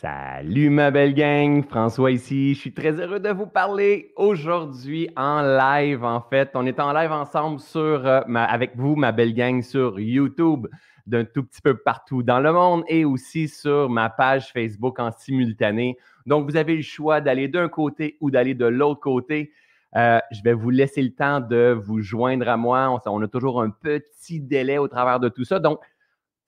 Salut 0.00 0.70
ma 0.70 0.90
belle 0.90 1.12
gang, 1.12 1.62
François 1.62 2.10
ici. 2.10 2.54
Je 2.54 2.58
suis 2.58 2.72
très 2.72 2.98
heureux 2.98 3.20
de 3.20 3.28
vous 3.28 3.46
parler 3.46 4.14
aujourd'hui 4.16 5.10
en 5.14 5.42
live. 5.42 6.04
En 6.04 6.22
fait, 6.22 6.52
on 6.54 6.64
est 6.64 6.80
en 6.80 6.94
live 6.94 7.12
ensemble 7.12 7.60
sur, 7.60 8.06
euh, 8.06 8.22
avec 8.34 8.74
vous, 8.76 8.96
ma 8.96 9.12
belle 9.12 9.34
gang, 9.34 9.60
sur 9.60 10.00
YouTube 10.00 10.66
d'un 11.04 11.26
tout 11.26 11.42
petit 11.42 11.60
peu 11.60 11.76
partout 11.76 12.22
dans 12.22 12.40
le 12.40 12.50
monde 12.50 12.82
et 12.88 13.04
aussi 13.04 13.46
sur 13.46 13.90
ma 13.90 14.08
page 14.08 14.54
Facebook 14.54 14.98
en 14.98 15.12
simultané. 15.12 15.98
Donc, 16.24 16.48
vous 16.48 16.56
avez 16.56 16.76
le 16.76 16.82
choix 16.82 17.20
d'aller 17.20 17.48
d'un 17.48 17.68
côté 17.68 18.16
ou 18.22 18.30
d'aller 18.30 18.54
de 18.54 18.64
l'autre 18.64 19.00
côté. 19.00 19.52
Euh, 19.96 20.18
je 20.30 20.40
vais 20.42 20.54
vous 20.54 20.70
laisser 20.70 21.02
le 21.02 21.10
temps 21.10 21.40
de 21.40 21.78
vous 21.78 22.00
joindre 22.00 22.48
à 22.48 22.56
moi. 22.56 22.88
On, 22.88 23.10
on, 23.10 23.22
a 23.22 23.28
toujours 23.28 23.60
un 23.60 23.68
petit 23.68 24.40
délai 24.40 24.78
au 24.78 24.88
travers 24.88 25.20
de 25.20 25.28
tout 25.28 25.44
ça. 25.44 25.58
Donc, 25.58 25.78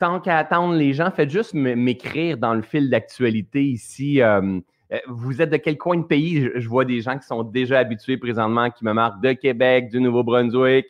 tant 0.03 0.19
qu'à 0.19 0.37
attendre 0.37 0.75
les 0.75 0.95
gens, 0.95 1.13
faites 1.13 1.31
juste 1.31 1.55
m'écrire 1.55 2.37
dans 2.37 2.55
le 2.55 2.63
fil 2.63 2.91
d'actualité 2.91 3.63
ici. 3.63 4.21
Euh, 4.21 4.59
euh, 4.93 4.99
vous 5.07 5.41
êtes 5.41 5.51
de 5.51 5.59
quel 5.59 5.79
coin 5.79 5.97
de 5.97 6.03
pays? 6.03 6.51
Je, 6.57 6.69
vois 6.69 6.85
des 6.85 7.01
gens 7.01 7.17
qui 7.17 7.25
sont 7.25 7.45
déjà 7.45 7.79
habitués 7.79 8.17
présentement, 8.17 8.69
qui 8.69 8.85
me 8.85 8.93
marquent 8.93 9.23
de 9.23 9.33
Québec, 9.33 9.91
du 9.91 10.01
Nouveau-Brunswick. 10.01 10.87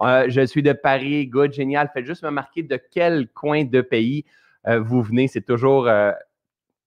Euh, 0.00 0.24
je 0.28 0.44
suis 0.44 0.64
de 0.64 0.72
Paris, 0.72 1.28
good, 1.28 1.52
génial. 1.52 1.88
Faites 1.94 2.06
juste 2.06 2.24
me 2.24 2.30
marquer 2.30 2.64
de 2.64 2.76
quel 2.90 3.28
coin 3.28 3.62
de 3.62 3.80
pays 3.82 4.24
vous 4.64 5.00
venez. 5.00 5.28
C'est 5.28 5.46
toujours. 5.46 5.88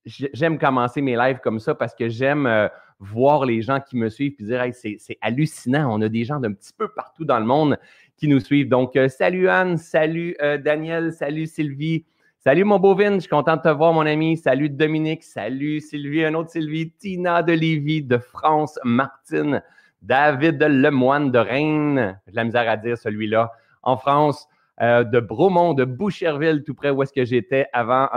j'aime 0.04 0.60
commencer 0.60 1.02
mes 1.02 1.16
lives 1.16 1.40
comme 1.42 1.62
ça 1.62 1.76
parce 1.76 1.96
que 1.96 2.10
j'aime 2.10 2.70
voir 3.00 3.46
les 3.46 3.62
gens 3.62 3.80
qui 3.80 3.96
me 3.96 4.10
suivent 4.10 4.36
et 4.38 4.44
dire 4.44 4.66
c'est 4.74 5.18
hallucinant. 5.22 5.98
On 5.98 6.02
a 6.02 6.10
des 6.10 6.26
gens 6.26 6.42
d'un 6.42 6.52
petit 6.52 6.74
peu 6.78 6.90
partout 6.90 7.24
dans 7.24 7.40
le 7.40 7.46
monde 7.46 7.78
qui 8.20 8.28
nous 8.28 8.40
suivent. 8.40 8.70
Donc, 8.70 8.96
euh, 8.96 9.08
salut 9.08 9.48
Anne, 9.48 9.78
salut 9.78 10.36
euh, 10.42 10.58
Daniel, 10.58 11.14
salut 11.14 11.48
Sylvie. 11.48 12.06
Salut 12.38 12.64
mon 12.64 12.80
Vin, 12.80 13.16
je 13.16 13.20
suis 13.22 13.30
content 13.30 13.58
de 13.58 13.62
te 13.62 13.70
voir, 13.70 13.94
mon 13.94 14.06
ami. 14.06 14.38
Salut 14.38 14.70
Dominique, 14.70 15.24
salut 15.24 15.82
Sylvie, 15.82 16.24
un 16.24 16.34
autre 16.36 16.52
Sylvie, 16.52 16.92
Tina 16.92 17.44
de 17.44 17.54
Lévis, 17.54 18.04
de 18.04 18.18
France, 18.18 18.80
Martine, 18.84 19.62
David 20.02 20.62
Lemoine 20.62 21.32
de 21.32 21.40
Rennes, 21.40 22.20
j'ai 22.28 22.34
la 22.34 22.44
misère 22.46 22.70
à 22.70 22.78
dire 22.78 22.98
celui-là, 22.98 23.52
en 23.84 23.98
France, 23.98 24.48
euh, 24.82 25.04
de 25.04 25.20
Bromont, 25.20 25.74
de 25.74 25.84
Boucherville, 25.84 26.64
tout 26.66 26.74
près 26.74 26.92
où 26.92 27.04
est-ce 27.04 27.12
que 27.12 27.26
j'étais 27.26 27.68
avant, 27.74 28.08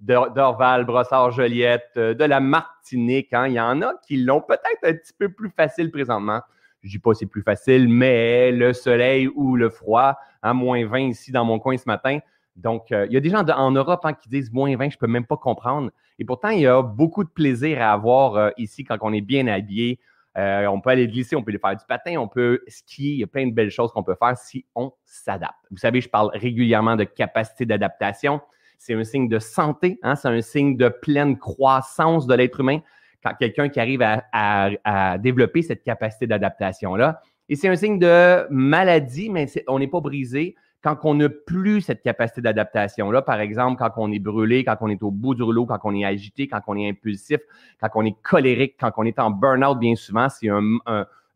d'Orval, 0.00 0.84
Brossard, 0.84 1.32
Joliette, 1.32 1.92
de 1.96 2.24
la 2.24 2.40
Martinique. 2.40 3.32
Hein. 3.32 3.48
Il 3.48 3.54
y 3.54 3.60
en 3.60 3.80
a 3.80 3.94
qui 4.06 4.18
l'ont 4.18 4.42
peut-être 4.42 4.84
un 4.84 4.92
petit 4.92 5.14
peu 5.18 5.30
plus 5.30 5.50
facile 5.50 5.90
présentement. 5.90 6.40
Je 6.82 6.90
dis 6.90 6.98
pas 6.98 7.14
c'est 7.14 7.26
plus 7.26 7.42
facile, 7.42 7.88
mais 7.88 8.52
le 8.52 8.72
soleil 8.72 9.28
ou 9.34 9.56
le 9.56 9.70
froid, 9.70 10.16
à 10.42 10.54
moins 10.54 10.86
20 10.86 10.98
ici 11.00 11.32
dans 11.32 11.44
mon 11.44 11.58
coin 11.58 11.76
ce 11.76 11.84
matin. 11.86 12.18
Donc, 12.58 12.90
euh, 12.90 13.06
il 13.08 13.12
y 13.12 13.16
a 13.16 13.20
des 13.20 13.30
gens 13.30 13.46
en 13.48 13.70
Europe 13.70 14.00
hein, 14.04 14.12
qui 14.14 14.28
disent 14.28 14.52
moins 14.52 14.74
20, 14.76 14.90
je 14.90 14.98
peux 14.98 15.06
même 15.06 15.26
pas 15.26 15.36
comprendre. 15.36 15.90
Et 16.18 16.24
pourtant, 16.24 16.48
il 16.48 16.60
y 16.60 16.66
a 16.66 16.82
beaucoup 16.82 17.22
de 17.22 17.28
plaisir 17.28 17.80
à 17.80 17.92
avoir 17.92 18.34
euh, 18.34 18.50
ici 18.58 18.84
quand 18.84 18.98
on 19.00 19.12
est 19.12 19.20
bien 19.20 19.46
habillé. 19.46 20.00
Euh, 20.36 20.66
on 20.66 20.80
peut 20.80 20.90
aller 20.90 21.06
glisser, 21.06 21.36
on 21.36 21.42
peut 21.42 21.50
aller 21.50 21.58
faire 21.58 21.76
du 21.76 21.84
patin, 21.88 22.16
on 22.16 22.28
peut 22.28 22.60
skier. 22.66 23.12
Il 23.12 23.18
y 23.18 23.24
a 23.24 23.28
plein 23.28 23.46
de 23.46 23.52
belles 23.52 23.70
choses 23.70 23.92
qu'on 23.92 24.02
peut 24.02 24.16
faire 24.18 24.36
si 24.36 24.66
on 24.74 24.92
s'adapte. 25.04 25.54
Vous 25.70 25.78
savez, 25.78 26.00
je 26.00 26.08
parle 26.08 26.30
régulièrement 26.34 26.96
de 26.96 27.04
capacité 27.04 27.64
d'adaptation. 27.64 28.40
C'est 28.76 28.94
un 28.94 29.04
signe 29.04 29.28
de 29.28 29.38
santé, 29.38 29.98
hein, 30.02 30.14
c'est 30.14 30.28
un 30.28 30.40
signe 30.40 30.76
de 30.76 30.88
pleine 30.88 31.38
croissance 31.38 32.26
de 32.26 32.34
l'être 32.34 32.60
humain 32.60 32.80
quand 33.22 33.34
quelqu'un 33.38 33.68
qui 33.68 33.80
arrive 33.80 34.02
à, 34.02 35.18
développer 35.18 35.62
cette 35.62 35.82
capacité 35.82 36.26
d'adaptation-là. 36.26 37.20
Et 37.48 37.56
c'est 37.56 37.68
un 37.68 37.76
signe 37.76 37.98
de 37.98 38.46
maladie, 38.50 39.30
mais 39.30 39.46
on 39.66 39.78
n'est 39.78 39.88
pas 39.88 40.00
brisé 40.00 40.54
quand 40.82 40.96
on 41.02 41.14
n'a 41.14 41.28
plus 41.28 41.80
cette 41.80 42.02
capacité 42.02 42.40
d'adaptation-là. 42.40 43.22
Par 43.22 43.40
exemple, 43.40 43.78
quand 43.78 43.90
on 43.96 44.12
est 44.12 44.20
brûlé, 44.20 44.64
quand 44.64 44.76
on 44.80 44.88
est 44.88 45.02
au 45.02 45.10
bout 45.10 45.34
du 45.34 45.42
rouleau, 45.42 45.66
quand 45.66 45.80
on 45.82 45.94
est 45.94 46.04
agité, 46.04 46.46
quand 46.46 46.60
on 46.68 46.76
est 46.76 46.88
impulsif, 46.88 47.40
quand 47.80 47.88
on 47.94 48.04
est 48.04 48.16
colérique, 48.22 48.76
quand 48.78 48.92
on 48.96 49.04
est 49.04 49.18
en 49.18 49.30
burn-out, 49.30 49.78
bien 49.78 49.96
souvent, 49.96 50.28
c'est 50.28 50.48
une, 50.48 50.78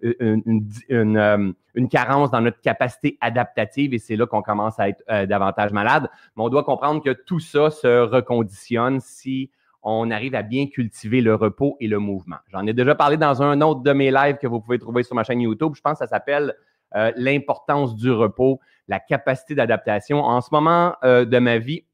euh, 0.04 1.52
une, 1.74 1.88
carence 1.88 2.30
dans 2.30 2.40
notre 2.40 2.60
capacité 2.60 3.18
adaptative 3.20 3.94
et 3.94 3.98
c'est 3.98 4.16
là 4.16 4.26
qu'on 4.26 4.42
commence 4.42 4.78
à 4.78 4.88
être 4.88 5.02
euh, 5.10 5.26
davantage 5.26 5.72
malade. 5.72 6.08
Mais 6.36 6.42
on 6.42 6.48
doit 6.48 6.64
comprendre 6.64 7.02
que 7.02 7.10
tout 7.10 7.40
ça 7.40 7.70
se 7.70 8.02
reconditionne 8.02 9.00
si 9.00 9.50
on 9.82 10.10
arrive 10.10 10.34
à 10.34 10.42
bien 10.42 10.66
cultiver 10.66 11.20
le 11.20 11.34
repos 11.34 11.76
et 11.80 11.88
le 11.88 11.98
mouvement. 11.98 12.36
J'en 12.52 12.66
ai 12.66 12.72
déjà 12.72 12.94
parlé 12.94 13.16
dans 13.16 13.42
un 13.42 13.60
autre 13.60 13.82
de 13.82 13.92
mes 13.92 14.10
lives 14.10 14.36
que 14.36 14.46
vous 14.46 14.60
pouvez 14.60 14.78
trouver 14.78 15.02
sur 15.02 15.14
ma 15.14 15.24
chaîne 15.24 15.40
YouTube. 15.40 15.72
Je 15.74 15.80
pense 15.80 15.94
que 15.94 16.04
ça 16.04 16.06
s'appelle 16.06 16.54
euh, 16.94 17.10
l'importance 17.16 17.96
du 17.96 18.10
repos, 18.10 18.60
la 18.86 19.00
capacité 19.00 19.54
d'adaptation. 19.54 20.22
En 20.22 20.40
ce 20.40 20.48
moment 20.52 20.94
euh, 21.04 21.24
de 21.24 21.38
ma 21.38 21.58
vie, 21.58 21.84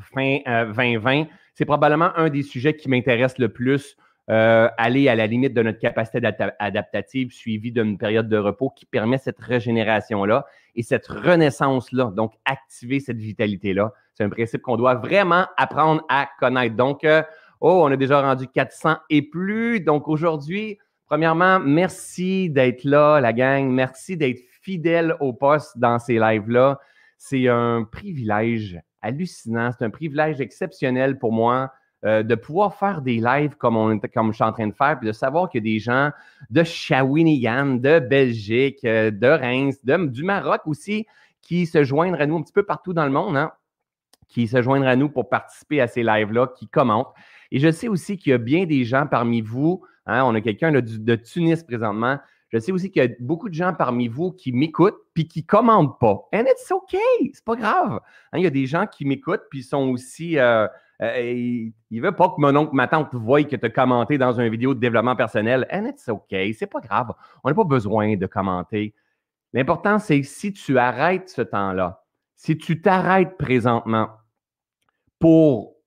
fin 0.00 0.38
2020, 0.46 1.20
euh, 1.20 1.24
c'est 1.54 1.64
probablement 1.64 2.10
un 2.16 2.28
des 2.28 2.42
sujets 2.42 2.76
qui 2.76 2.88
m'intéresse 2.88 3.38
le 3.38 3.48
plus. 3.48 3.96
aller 4.28 5.08
à 5.08 5.14
la 5.14 5.26
limite 5.26 5.54
de 5.54 5.62
notre 5.62 5.78
capacité 5.78 6.20
adaptative 6.58 7.32
suivie 7.32 7.72
d'une 7.72 7.96
période 7.96 8.28
de 8.28 8.36
repos 8.36 8.68
qui 8.68 8.84
permet 8.84 9.16
cette 9.16 9.40
régénération-là 9.40 10.44
et 10.76 10.82
cette 10.82 11.06
renaissance-là, 11.06 12.12
donc 12.14 12.34
activer 12.44 13.00
cette 13.00 13.16
vitalité-là. 13.16 13.94
C'est 14.18 14.24
un 14.24 14.30
principe 14.30 14.62
qu'on 14.62 14.76
doit 14.76 14.96
vraiment 14.96 15.46
apprendre 15.56 16.04
à 16.08 16.28
connaître. 16.40 16.74
Donc, 16.74 17.04
euh, 17.04 17.22
oh, 17.60 17.82
on 17.84 17.92
a 17.92 17.96
déjà 17.96 18.20
rendu 18.20 18.48
400 18.48 18.96
et 19.10 19.22
plus. 19.22 19.78
Donc, 19.78 20.08
aujourd'hui, 20.08 20.76
premièrement, 21.06 21.60
merci 21.60 22.50
d'être 22.50 22.82
là, 22.82 23.20
la 23.20 23.32
gang. 23.32 23.70
Merci 23.70 24.16
d'être 24.16 24.40
fidèle 24.60 25.14
au 25.20 25.32
poste 25.32 25.78
dans 25.78 26.00
ces 26.00 26.18
lives-là. 26.18 26.80
C'est 27.16 27.46
un 27.46 27.84
privilège 27.84 28.80
hallucinant. 29.02 29.70
C'est 29.78 29.84
un 29.84 29.90
privilège 29.90 30.40
exceptionnel 30.40 31.16
pour 31.20 31.32
moi. 31.32 31.70
Euh, 32.04 32.24
de 32.24 32.34
pouvoir 32.36 32.74
faire 32.74 33.02
des 33.02 33.16
lives 33.16 33.56
comme, 33.56 33.76
on, 33.76 33.98
comme 33.98 34.30
je 34.30 34.36
suis 34.36 34.44
en 34.44 34.52
train 34.52 34.68
de 34.68 34.74
faire, 34.74 34.98
puis 34.98 35.08
de 35.08 35.12
savoir 35.12 35.48
qu'il 35.48 35.58
y 35.58 35.62
a 35.62 35.74
des 35.74 35.80
gens 35.80 36.10
de 36.48 36.62
Shawinigan, 36.62 37.74
de 37.74 37.98
Belgique, 37.98 38.84
euh, 38.84 39.10
de 39.10 39.26
Reims, 39.26 39.78
du 39.84 40.22
Maroc 40.22 40.60
aussi, 40.66 41.06
qui 41.42 41.66
se 41.66 41.82
joignent 41.82 42.14
à 42.14 42.26
nous 42.26 42.36
un 42.36 42.42
petit 42.42 42.52
peu 42.52 42.62
partout 42.62 42.92
dans 42.92 43.04
le 43.04 43.10
monde. 43.10 43.36
Hein 43.36 43.50
qui 44.28 44.46
se 44.46 44.62
joindront 44.62 44.88
à 44.88 44.96
nous 44.96 45.08
pour 45.08 45.28
participer 45.28 45.80
à 45.80 45.86
ces 45.88 46.02
lives-là, 46.02 46.48
qui 46.56 46.68
commentent. 46.68 47.12
Et 47.50 47.58
je 47.58 47.70
sais 47.70 47.88
aussi 47.88 48.16
qu'il 48.16 48.30
y 48.30 48.34
a 48.34 48.38
bien 48.38 48.66
des 48.66 48.84
gens 48.84 49.06
parmi 49.06 49.40
vous, 49.40 49.82
hein, 50.06 50.22
on 50.24 50.34
a 50.34 50.40
quelqu'un 50.40 50.70
de, 50.70 51.14
Tunis 51.16 51.62
présentement, 51.62 52.18
je 52.50 52.58
sais 52.58 52.72
aussi 52.72 52.90
qu'il 52.90 53.02
y 53.02 53.06
a 53.06 53.08
beaucoup 53.20 53.48
de 53.48 53.54
gens 53.54 53.74
parmi 53.74 54.08
vous 54.08 54.32
qui 54.32 54.52
m'écoutent 54.52 54.98
puis 55.12 55.28
qui 55.28 55.44
commentent 55.44 55.98
pas. 55.98 56.28
And 56.32 56.44
it's 56.46 56.70
okay, 56.70 57.32
c'est 57.32 57.44
pas 57.44 57.56
grave. 57.56 58.00
Hein, 58.32 58.38
il 58.38 58.44
y 58.44 58.46
a 58.46 58.50
des 58.50 58.66
gens 58.66 58.86
qui 58.86 59.04
m'écoutent 59.04 59.44
puis 59.50 59.62
sont 59.62 59.90
aussi. 59.90 60.38
Euh, 60.38 60.66
euh, 61.00 61.20
ils 61.20 61.72
ne 61.90 62.00
veulent 62.00 62.16
pas 62.16 62.28
que 62.28 62.34
mon 62.38 62.54
oncle, 62.56 62.74
ma 62.74 62.88
tante 62.88 63.14
voient 63.14 63.44
que 63.44 63.54
tu 63.54 63.66
as 63.66 63.70
commenté 63.70 64.18
dans 64.18 64.40
une 64.40 64.48
vidéo 64.48 64.74
de 64.74 64.80
développement 64.80 65.14
personnel. 65.14 65.66
And 65.70 65.86
it's 65.86 66.08
okay, 66.08 66.52
c'est 66.54 66.66
pas 66.66 66.80
grave. 66.80 67.12
On 67.44 67.50
n'a 67.50 67.54
pas 67.54 67.64
besoin 67.64 68.16
de 68.16 68.26
commenter. 68.26 68.94
L'important, 69.52 69.98
c'est 69.98 70.22
si 70.22 70.52
tu 70.52 70.78
arrêtes 70.78 71.28
ce 71.28 71.42
temps-là, 71.42 72.04
si 72.34 72.56
tu 72.58 72.80
t'arrêtes 72.80 73.36
présentement 73.38 74.08
pour 75.18 75.78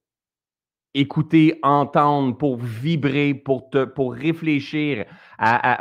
écouter, 0.93 1.57
entendre, 1.63 2.37
pour 2.37 2.57
vibrer, 2.57 3.33
pour, 3.33 3.69
te, 3.69 3.85
pour 3.85 4.13
réfléchir 4.13 5.05
à, 5.37 5.79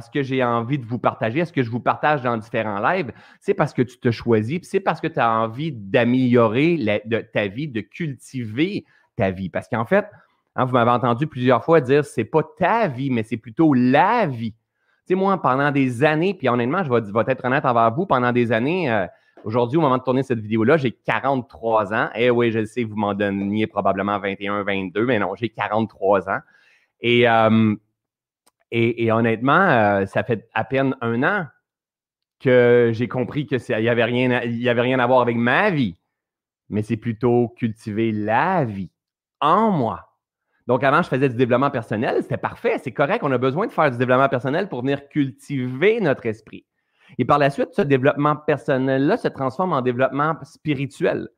ce 0.00 0.10
que 0.10 0.22
j'ai 0.22 0.44
envie 0.44 0.78
de 0.78 0.84
vous 0.84 0.98
partager, 0.98 1.40
à 1.40 1.46
ce 1.46 1.52
que 1.52 1.62
je 1.62 1.70
vous 1.70 1.80
partage 1.80 2.22
dans 2.22 2.36
différents 2.36 2.78
lives, 2.80 3.12
c'est 3.40 3.54
parce 3.54 3.72
que 3.72 3.82
tu 3.82 3.98
te 3.98 4.10
choisis, 4.10 4.60
c'est 4.62 4.80
parce 4.80 5.00
que 5.00 5.06
tu 5.06 5.18
as 5.18 5.30
envie 5.30 5.72
d'améliorer 5.72 7.02
ta 7.32 7.46
vie, 7.48 7.68
de 7.68 7.80
cultiver 7.80 8.84
ta 9.16 9.30
vie. 9.30 9.48
Parce 9.48 9.68
qu'en 9.68 9.86
fait, 9.86 10.06
hein, 10.54 10.64
vous 10.66 10.72
m'avez 10.72 10.90
entendu 10.90 11.26
plusieurs 11.26 11.64
fois 11.64 11.80
dire 11.80 12.04
c'est 12.04 12.24
pas 12.24 12.42
ta 12.58 12.88
vie, 12.88 13.10
mais 13.10 13.22
c'est 13.22 13.38
plutôt 13.38 13.72
la 13.72 14.26
vie. 14.26 14.52
Tu 14.52 14.58
sais, 15.08 15.14
moi, 15.14 15.40
pendant 15.40 15.72
des 15.72 16.04
années, 16.04 16.34
puis 16.34 16.48
honnêtement, 16.48 16.84
je 16.84 16.92
vais, 16.92 17.32
être 17.32 17.44
honnête 17.44 17.64
envers 17.64 17.92
vous, 17.92 18.06
pendant 18.06 18.30
des 18.30 18.52
années, 18.52 18.92
euh, 18.92 19.06
Aujourd'hui, 19.44 19.78
au 19.78 19.80
moment 19.80 19.98
de 19.98 20.02
tourner 20.02 20.22
cette 20.22 20.40
vidéo-là, 20.40 20.76
j'ai 20.76 20.92
43 20.92 21.94
ans. 21.94 22.08
Eh 22.14 22.30
oui, 22.30 22.52
je 22.52 22.64
sais, 22.64 22.84
vous 22.84 22.96
m'en 22.96 23.14
donniez 23.14 23.66
probablement 23.66 24.18
21, 24.18 24.62
22, 24.62 25.04
mais 25.06 25.18
non, 25.18 25.34
j'ai 25.34 25.48
43 25.48 26.28
ans. 26.28 26.38
Et, 27.00 27.28
euh, 27.28 27.74
et, 28.70 29.10
honnêtement, 29.10 29.68
euh, 29.68 30.06
ça 30.06 30.22
fait 30.22 30.48
à 30.54 30.64
peine 30.64 30.96
un 31.00 31.22
an 31.22 31.46
que 32.40 32.90
j'ai 32.92 33.08
compris 33.08 33.46
qu'il 33.46 33.58
n'y 33.68 33.88
avait, 33.88 34.02
avait 34.02 34.80
rien 34.80 34.98
à 34.98 35.06
voir 35.06 35.20
avec 35.20 35.36
ma 35.36 35.70
vie, 35.70 35.96
mais 36.70 36.82
c'est 36.82 36.96
plutôt 36.96 37.48
cultiver 37.56 38.12
la 38.12 38.64
vie 38.64 38.90
en 39.40 39.70
moi. 39.70 40.12
Donc, 40.66 40.84
avant, 40.84 41.02
je 41.02 41.08
faisais 41.08 41.28
du 41.28 41.36
développement 41.36 41.70
personnel. 41.70 42.22
C'était 42.22 42.36
parfait, 42.36 42.78
c'est 42.78 42.92
correct. 42.92 43.22
On 43.24 43.32
a 43.32 43.38
besoin 43.38 43.66
de 43.66 43.72
faire 43.72 43.90
du 43.90 43.98
développement 43.98 44.28
personnel 44.28 44.68
pour 44.68 44.82
venir 44.82 45.08
cultiver 45.08 46.00
notre 46.00 46.24
esprit. 46.26 46.64
Et 47.18 47.24
par 47.24 47.38
la 47.38 47.50
suite, 47.50 47.70
ce 47.72 47.82
développement 47.82 48.36
personnel-là 48.36 49.16
se 49.16 49.28
transforme 49.28 49.72
en 49.72 49.82
développement 49.82 50.34
spirituel 50.42 51.28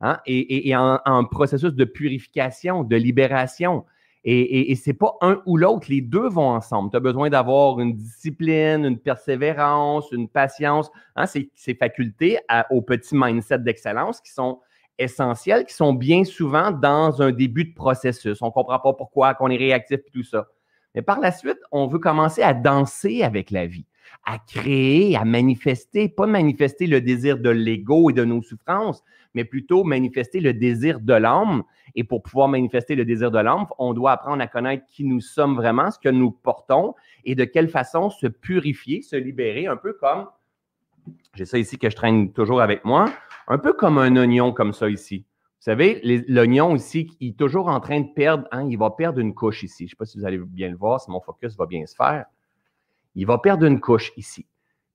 hein, 0.00 0.18
et, 0.26 0.74
en, 0.76 1.24
processus 1.24 1.74
de 1.74 1.84
purification, 1.84 2.84
de 2.84 2.96
libération. 2.96 3.84
Et, 4.26 4.70
et, 4.70 4.74
c'est 4.74 4.94
pas 4.94 5.16
un 5.20 5.42
ou 5.44 5.58
l'autre, 5.58 5.86
les 5.90 6.00
deux 6.00 6.28
vont 6.28 6.48
ensemble. 6.48 6.90
Tu 6.90 6.96
as 6.96 7.00
besoin 7.00 7.28
d'avoir 7.28 7.78
une 7.80 7.94
discipline, 7.94 8.86
une 8.86 8.98
persévérance, 8.98 10.10
une 10.12 10.28
patience, 10.28 10.90
hein, 11.14 11.26
ces, 11.26 11.50
facultés 11.78 12.38
au 12.70 12.80
petit 12.80 13.14
mindset 13.14 13.58
d'excellence 13.58 14.22
qui 14.22 14.32
sont 14.32 14.60
essentielles 14.98 15.64
qui 15.64 15.74
sont 15.74 15.92
bien 15.92 16.24
souvent 16.24 16.70
dans 16.70 17.20
un 17.22 17.32
début 17.32 17.64
de 17.64 17.74
processus. 17.74 18.40
On 18.42 18.46
ne 18.46 18.50
comprend 18.50 18.78
pas 18.78 18.92
pourquoi, 18.92 19.34
qu'on 19.34 19.50
est 19.50 19.56
réactif 19.56 20.00
et 20.06 20.10
tout 20.10 20.22
ça. 20.22 20.46
Mais 20.94 21.02
par 21.02 21.20
la 21.20 21.32
suite, 21.32 21.58
on 21.72 21.86
veut 21.86 21.98
commencer 21.98 22.42
à 22.42 22.54
danser 22.54 23.22
avec 23.22 23.50
la 23.50 23.66
vie, 23.66 23.86
à 24.24 24.38
créer, 24.38 25.16
à 25.16 25.24
manifester, 25.24 26.08
pas 26.08 26.26
manifester 26.26 26.86
le 26.86 27.00
désir 27.00 27.38
de 27.38 27.50
l'ego 27.50 28.10
et 28.10 28.12
de 28.12 28.24
nos 28.24 28.42
souffrances, 28.42 29.02
mais 29.34 29.44
plutôt 29.44 29.84
manifester 29.84 30.40
le 30.40 30.54
désir 30.54 31.00
de 31.00 31.14
l'âme. 31.14 31.62
Et 31.94 32.04
pour 32.04 32.22
pouvoir 32.22 32.48
manifester 32.48 32.94
le 32.94 33.04
désir 33.04 33.30
de 33.30 33.38
l'âme, 33.38 33.66
on 33.78 33.94
doit 33.94 34.12
apprendre 34.12 34.42
à 34.42 34.46
connaître 34.46 34.84
qui 34.86 35.04
nous 35.04 35.20
sommes 35.20 35.54
vraiment, 35.54 35.90
ce 35.90 35.98
que 35.98 36.08
nous 36.08 36.30
portons 36.30 36.94
et 37.24 37.34
de 37.34 37.44
quelle 37.44 37.68
façon 37.68 38.10
se 38.10 38.26
purifier, 38.26 39.02
se 39.02 39.16
libérer, 39.16 39.66
un 39.66 39.76
peu 39.76 39.92
comme, 39.92 40.26
j'ai 41.34 41.44
ça 41.44 41.58
ici 41.58 41.78
que 41.78 41.90
je 41.90 41.96
traîne 41.96 42.32
toujours 42.32 42.60
avec 42.60 42.84
moi, 42.84 43.12
un 43.48 43.58
peu 43.58 43.72
comme 43.72 43.98
un 43.98 44.16
oignon 44.16 44.52
comme 44.52 44.72
ça 44.72 44.88
ici. 44.88 45.24
Vous 45.64 45.70
savez, 45.70 46.00
l'oignon 46.28 46.76
ici, 46.76 47.16
il 47.20 47.30
est 47.30 47.38
toujours 47.38 47.68
en 47.68 47.80
train 47.80 48.00
de 48.00 48.12
perdre, 48.14 48.46
hein, 48.52 48.68
il 48.68 48.76
va 48.76 48.90
perdre 48.90 49.18
une 49.18 49.34
couche 49.34 49.62
ici. 49.62 49.84
Je 49.84 49.84
ne 49.84 49.88
sais 49.90 49.96
pas 49.96 50.04
si 50.04 50.18
vous 50.18 50.26
allez 50.26 50.36
bien 50.36 50.68
le 50.68 50.76
voir, 50.76 51.00
si 51.00 51.10
mon 51.10 51.20
focus 51.20 51.56
va 51.56 51.64
bien 51.64 51.86
se 51.86 51.94
faire. 51.94 52.26
Il 53.14 53.26
va 53.26 53.38
perdre 53.38 53.66
une 53.66 53.80
couche 53.80 54.12
ici. 54.16 54.46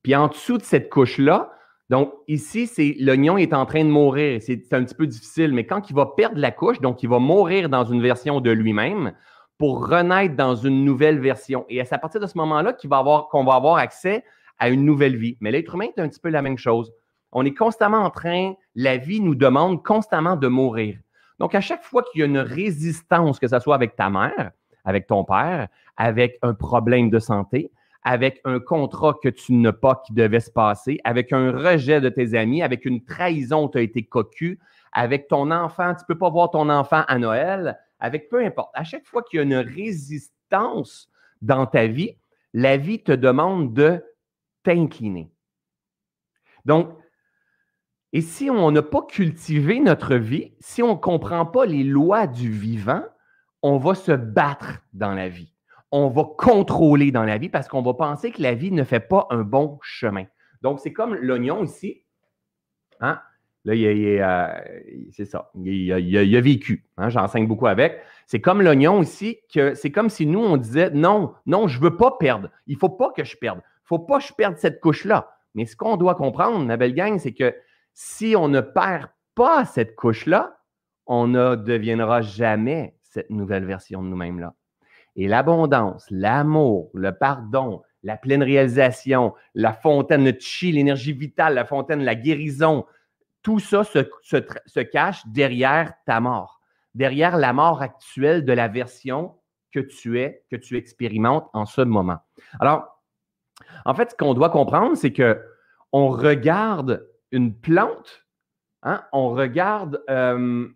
Puis 0.04 0.16
en 0.16 0.28
dessous 0.28 0.58
de 0.58 0.64
cette 0.64 0.90
couche-là, 0.90 1.52
donc 1.90 2.14
ici, 2.28 2.68
c'est 2.68 2.96
l'oignon 3.00 3.38
est 3.38 3.54
en 3.54 3.66
train 3.66 3.84
de 3.84 3.90
mourir. 3.90 4.40
C'est 4.42 4.74
un 4.74 4.84
petit 4.84 4.96
peu 4.96 5.08
difficile, 5.08 5.54
mais 5.54 5.66
quand 5.66 5.90
il 5.90 5.96
va 5.96 6.06
perdre 6.06 6.40
la 6.40 6.52
couche, 6.52 6.80
donc 6.82 7.02
il 7.02 7.10
va 7.10 7.20
mourir 7.20 7.70
dans 7.70 7.84
une 7.84 8.02
version 8.02 8.42
de 8.42 8.52
lui-même 8.52 9.14
pour 9.58 9.88
renaître 9.88 10.36
dans 10.36 10.56
une 10.56 10.86
nouvelle 10.86 11.20
version. 11.20 11.66
Et 11.68 11.84
c'est 11.84 11.96
à 11.96 11.98
partir 11.98 12.22
de 12.22 12.28
ce 12.28 12.38
moment-là 12.38 12.74
qu'on 12.74 12.88
va, 12.88 12.98
avoir, 12.98 13.28
qu'on 13.30 13.44
va 13.44 13.56
avoir 13.56 13.78
accès 13.78 14.24
à 14.60 14.70
une 14.70 14.86
nouvelle 14.86 15.18
vie. 15.18 15.38
Mais 15.42 15.52
l'être 15.52 15.76
humain 15.76 15.88
est 15.96 16.00
un 16.00 16.08
petit 16.08 16.20
peu 16.20 16.30
la 16.30 16.42
même 16.42 16.58
chose. 16.58 16.94
On 17.32 17.44
est 17.46 17.54
constamment 17.54 18.00
en 18.00 18.10
train, 18.10 18.54
la 18.76 18.98
vie 18.98 19.20
nous 19.20 19.36
demande 19.36 19.84
constamment 19.84 20.36
de 20.36 20.48
mourir. 20.48 20.98
Donc, 21.40 21.56
à 21.56 21.62
chaque 21.62 21.84
fois 21.84 22.04
qu'il 22.04 22.20
y 22.20 22.24
a 22.24 22.28
une 22.28 22.40
résistance, 22.40 23.40
que 23.40 23.48
ce 23.48 23.60
soit 23.60 23.76
avec 23.76 23.96
ta 23.96 24.10
mère, 24.10 24.52
avec 24.84 25.08
ton 25.08 25.24
père, 25.24 25.68
avec 25.98 26.38
un 26.42 26.54
problème 26.54 27.10
de 27.10 27.20
santé, 27.20 27.72
avec 28.04 28.42
un 28.46 28.60
contrat 28.60 29.16
que 29.22 29.30
tu 29.30 29.54
n'as 29.54 29.74
pas 29.74 30.02
qui 30.06 30.14
devait 30.14 30.40
se 30.40 30.52
passer, 30.52 31.00
avec 31.04 31.34
un 31.34 31.52
rejet 31.52 32.02
de 32.02 32.10
tes 32.10 32.34
amis, 32.38 32.62
avec 32.62 32.86
une 32.86 33.04
trahison, 33.04 33.68
tu 33.68 33.78
as 33.78 33.82
été 33.82 34.04
cocu, 34.04 34.60
avec 34.92 35.28
ton 35.28 35.52
enfant, 35.52 35.94
tu 35.94 36.02
ne 36.04 36.08
peux 36.08 36.18
pas 36.18 36.30
voir 36.30 36.52
ton 36.52 36.70
enfant 36.70 37.04
à 37.08 37.18
Noël, 37.18 37.78
avec 38.00 38.30
peu 38.30 38.44
importe. 38.44 38.72
À 38.74 38.84
chaque 38.84 39.06
fois 39.06 39.24
qu'il 39.24 39.38
y 39.38 39.40
a 39.42 39.44
une 39.44 39.56
résistance 39.56 41.10
dans 41.42 41.66
ta 41.66 41.88
vie, 41.88 42.16
la 42.54 42.78
vie 42.78 43.04
te 43.04 43.12
demande 43.12 43.74
de 43.74 44.04
t'incliner. 44.64 45.30
Donc, 46.66 46.90
et 48.12 48.22
si 48.22 48.50
on 48.50 48.72
n'a 48.72 48.82
pas 48.82 49.04
cultivé 49.04 49.80
notre 49.80 50.16
vie, 50.16 50.54
si 50.60 50.82
on 50.82 50.94
ne 50.94 51.00
comprend 51.00 51.46
pas 51.46 51.66
les 51.66 51.84
lois 51.84 52.26
du 52.26 52.52
vivant, 52.52 53.04
on 53.62 53.78
va 53.78 53.94
se 53.94 54.12
battre 54.12 54.80
dans 54.94 55.14
la 55.14 55.30
vie. 55.30 55.54
On 55.92 56.10
va 56.10 56.24
contrôler 56.38 57.12
dans 57.12 57.24
la 57.24 57.38
vie 57.38 57.50
parce 57.50 57.68
qu'on 57.68 57.82
va 57.82 57.94
penser 57.94 58.32
que 58.32 58.42
la 58.42 58.54
vie 58.54 58.72
ne 58.72 58.84
fait 58.84 59.00
pas 59.00 59.28
un 59.32 59.42
bon 59.42 59.80
chemin. 59.82 60.26
Donc, 60.62 60.80
c'est 60.80 60.94
comme 60.94 61.16
l'oignon 61.16 61.64
ici. 61.64 62.04
Hein? 63.00 63.20
Là, 63.66 63.76
il, 63.76 64.22
euh, 64.22 64.48
c'est 65.12 65.26
ça. 65.26 65.52
Il, 65.64 65.92
a, 66.38 66.42
vécu. 66.42 66.86
Hein? 66.98 67.10
J'enseigne 67.10 67.48
beaucoup 67.48 67.68
avec. 67.68 68.00
C'est 68.26 68.42
comme 68.42 68.62
l'oignon 68.62 69.02
ici, 69.02 69.40
que 69.54 69.74
c'est 69.74 69.92
comme 69.92 70.10
si 70.10 70.26
nous, 70.26 70.40
on 70.40 70.58
disait 70.58 70.92
non, 70.92 71.34
non, 71.46 71.68
je 71.68 71.80
ne 71.80 71.84
veux 71.84 71.98
pas 71.98 72.18
perdre. 72.18 72.50
Il 72.68 72.76
ne 72.76 72.80
faut 72.80 72.90
pas 72.90 73.12
que 73.12 73.24
je 73.24 73.36
perde. 73.36 73.60
Il 73.60 73.94
ne 73.94 73.98
faut 73.98 74.00
pas 74.00 74.20
que 74.20 74.26
je 74.26 74.34
perde 74.34 74.58
cette 74.58 74.80
couche-là. 74.80 75.36
Mais 75.56 75.66
ce 75.66 75.76
qu'on 75.76 75.98
doit 75.98 76.16
comprendre, 76.16 76.64
ma 76.66 76.78
belle 76.78 76.94
gang, 76.94 77.18
c'est 77.18 77.34
que 77.34 77.56
si 77.94 78.36
on 78.38 78.48
ne 78.48 78.62
perd 78.62 79.10
pas 79.36 79.66
cette 79.66 79.96
couche-là, 79.96 80.60
on 81.06 81.28
ne 81.28 81.56
deviendra 81.56 82.22
jamais 82.22 82.96
cette 83.02 83.30
nouvelle 83.30 83.66
version 83.66 84.04
de 84.04 84.08
nous-mêmes 84.08 84.40
là. 84.40 84.54
Et 85.20 85.28
l'abondance, 85.28 86.06
l'amour, 86.10 86.92
le 86.94 87.12
pardon, 87.12 87.82
la 88.04 88.16
pleine 88.16 88.42
réalisation, 88.42 89.34
la 89.54 89.74
fontaine, 89.74 90.24
de 90.24 90.34
chi, 90.40 90.72
l'énergie 90.72 91.12
vitale, 91.12 91.56
la 91.56 91.66
fontaine, 91.66 92.06
la 92.06 92.16
guérison, 92.16 92.86
tout 93.44 93.60
ça 93.60 93.84
se, 93.84 94.80
cache 94.80 95.28
derrière 95.28 95.92
ta 96.06 96.22
mort, 96.22 96.62
derrière 96.96 97.36
la 97.36 97.52
mort 97.52 97.82
actuelle 97.82 98.46
de 98.46 98.54
la 98.54 98.70
version 98.70 99.36
que 99.74 99.82
tu 99.82 100.22
es, 100.22 100.46
que 100.50 100.56
tu 100.56 100.78
expérimentes 100.78 101.50
en 101.52 101.66
ce 101.66 101.82
moment. 101.82 102.20
Alors, 102.62 103.04
en 103.84 103.94
fait, 103.96 104.12
ce 104.12 104.16
qu'on 104.16 104.34
doit 104.34 104.50
comprendre, 104.50 104.96
c'est 104.96 105.12
que 105.12 105.38
on 105.92 106.08
regarde 106.08 107.06
une 107.34 107.54
plante, 107.54 108.26
hein, 108.84 109.04
on 109.12 109.32
regarde 109.32 110.02
euh, 110.10 110.70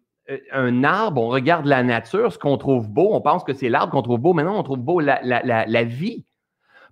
un 0.52 0.84
arbre, 0.84 1.22
on 1.22 1.30
regarde 1.30 1.66
la 1.66 1.84
nature, 1.84 2.32
ce 2.32 2.38
qu'on 2.38 2.58
trouve 2.58 2.90
beau, 2.90 3.10
on 3.12 3.22
pense 3.22 3.44
que 3.44 3.54
c'est 3.54 3.70
l'arbre 3.70 3.92
qu'on 3.92 4.02
trouve 4.02 4.20
beau, 4.20 4.34
mais 4.34 4.44
non, 4.44 4.58
on 4.58 4.64
trouve 4.64 4.80
beau 4.80 5.00
la, 5.00 5.84
vie. 5.84 6.26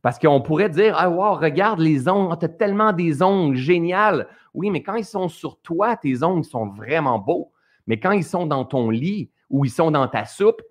Parce 0.01 0.17
qu'on 0.19 0.41
pourrait 0.41 0.69
dire, 0.69 0.95
ah 0.97 1.09
wow, 1.09 1.35
regarde 1.35 1.79
les 1.79 2.09
ongles, 2.09 2.35
tu 2.39 2.45
as 2.45 2.49
tellement 2.49 2.91
des 2.91 3.21
ongles, 3.21 3.55
génial. 3.55 4.27
Oui, 4.53 4.69
mais 4.69 4.81
quand 4.81 4.95
ils 4.95 5.05
sont 5.05 5.29
sur 5.29 5.61
toi, 5.61 5.95
tes 5.95 6.23
ongles 6.23 6.43
sont 6.43 6.67
vraiment 6.67 7.19
beaux. 7.19 7.51
Mais 7.87 7.99
quand 7.99 8.11
ils 8.11 8.23
sont 8.23 8.45
dans 8.45 8.65
ton 8.65 8.89
lit 8.89 9.29
ou 9.49 9.63
ils 9.65 9.69
sont 9.69 9.91
dans 9.91 10.07
ta 10.07 10.25
soupe, 10.25 10.61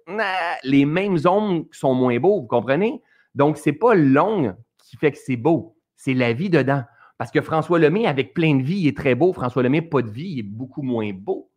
les 0.64 0.84
mêmes 0.84 1.18
ongles 1.26 1.64
sont 1.70 1.94
moins 1.94 2.18
beaux, 2.18 2.40
vous 2.40 2.46
comprenez? 2.46 3.02
Donc, 3.34 3.56
ce 3.56 3.70
n'est 3.70 3.76
pas 3.76 3.94
l'ongle 3.94 4.56
qui 4.78 4.96
fait 4.96 5.12
que 5.12 5.18
c'est 5.18 5.36
beau, 5.36 5.76
c'est 5.96 6.14
la 6.14 6.32
vie 6.32 6.50
dedans. 6.50 6.82
Parce 7.16 7.30
que 7.30 7.40
François 7.40 7.78
Lemay, 7.78 8.06
avec 8.06 8.34
plein 8.34 8.56
de 8.56 8.62
vie, 8.62 8.80
il 8.80 8.88
est 8.88 8.96
très 8.96 9.14
beau. 9.14 9.32
François 9.32 9.62
Lemay, 9.62 9.82
pas 9.82 10.02
de 10.02 10.10
vie, 10.10 10.30
il 10.30 10.38
est 10.40 10.42
beaucoup 10.42 10.82
moins 10.82 11.10
beau. 11.12 11.49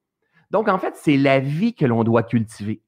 Donc, 0.53 0.69
en 0.69 0.77
fait, 0.77 0.95
c'est 0.95 1.17
la 1.17 1.39
vie 1.39 1.73
que 1.73 1.85
l'on 1.85 2.03
doit 2.03 2.21
cultiver 2.21 2.79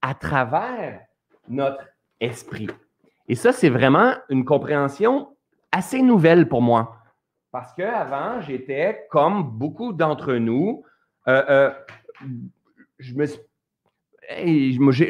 à 0.00 0.14
travers 0.14 0.98
notre 1.46 1.84
esprit. 2.20 2.68
Et 3.28 3.34
ça, 3.34 3.52
c'est 3.52 3.68
vraiment 3.68 4.14
une 4.30 4.46
compréhension 4.46 5.36
assez 5.70 6.00
nouvelle 6.00 6.48
pour 6.48 6.62
moi. 6.62 6.96
Parce 7.50 7.74
qu'avant, 7.74 8.40
j'étais 8.40 9.06
comme 9.10 9.42
beaucoup 9.42 9.92
d'entre 9.92 10.32
nous, 10.36 10.84
euh, 11.28 11.42
euh, 11.50 11.70
je 12.98 13.12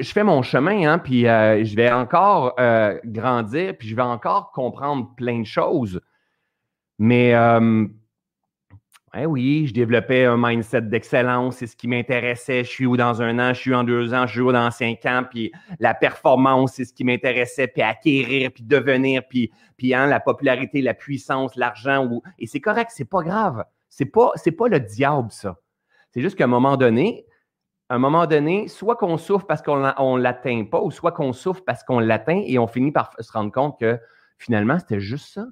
fais 0.02 0.25
mon 0.25 0.43
chemin, 0.43 0.90
hein, 0.90 0.98
puis 0.98 1.28
euh, 1.28 1.62
je 1.64 1.76
vais 1.76 1.93
encore 1.93 2.56
grandir, 3.05 3.76
puis 3.78 3.87
je 3.87 3.94
vais 3.94 4.02
encore 4.02 4.50
comprendre 4.50 5.14
plein 5.14 5.38
de 5.38 5.46
choses. 5.46 6.00
Mais 6.98 7.32
oui, 9.26 9.67
je 9.67 9.75
développais 9.75 10.25
un 10.25 10.37
mindset 10.38 10.82
d'excellence, 10.82 11.56
c'est 11.56 11.67
ce 11.67 11.76
qui 11.76 11.87
m'intéressait. 11.87 12.64
Je 12.64 12.70
suis 12.70 12.87
où 12.87 12.97
dans 12.97 13.20
un 13.20 13.38
an, 13.38 13.53
je 13.53 13.61
suis 13.61 13.75
en 13.75 13.85
deux 13.85 14.14
ans, 14.14 14.26
je 14.26 14.32
suis 14.32 14.41
où 14.41 14.53
dans 14.53 14.70
cinq 14.70 15.05
ans, 15.05 15.23
puis 15.29 15.53
la 15.81 15.93
performance, 15.93 16.73
c'est 16.75 16.86
ce 16.86 16.94
qui 16.94 17.05
m'intéressait, 17.05 17.67
puis 17.67 17.82
acquérir, 17.82 18.51
puis 18.53 18.65
devenir, 18.65 19.22
puis, 19.29 19.53
puis 19.77 19.93
hein, 19.93 20.06
la 20.06 20.19
popularité, 20.19 20.81
la 20.81 20.94
puissance, 20.94 21.56
l'argent. 21.56 22.08
Et 22.39 22.46
c'est 22.46 22.60
correct, 22.60 22.91
c'est 22.94 23.08
pas 23.08 23.22
grave. 23.22 23.65
C'est 23.91 24.06
pas, 24.06 24.32
pas 24.58 24.69
le 24.69 24.81
diable, 24.81 25.31
ça. 25.31 25.58
C'est 26.10 26.22
juste 26.22 26.36
qu'à 26.36 26.44
un 26.44 26.48
moment 26.48 26.79
donné, 26.79 27.27
un 27.91 27.98
moment 27.98 28.27
donné, 28.27 28.69
soit 28.69 28.96
qu'on 28.96 29.19
souffre 29.19 29.46
parce 29.46 29.60
qu'on 29.60 30.17
ne 30.17 30.22
l'atteint 30.22 30.65
pas, 30.65 30.81
ou 30.81 30.91
soit 30.91 31.13
qu'on 31.13 31.34
souffre 31.34 31.63
parce 31.67 31.84
qu'on 31.84 31.98
l'atteint 31.98 32.43
et 32.46 32.58
on 32.58 32.67
finit 32.67 32.93
par 32.93 33.10
se 33.19 33.31
rendre 33.31 33.53
compte 33.53 33.79
que 33.79 33.98
finalement, 34.39 34.79
c'était 34.79 35.01
juste 35.01 35.34
ça. 35.34 35.44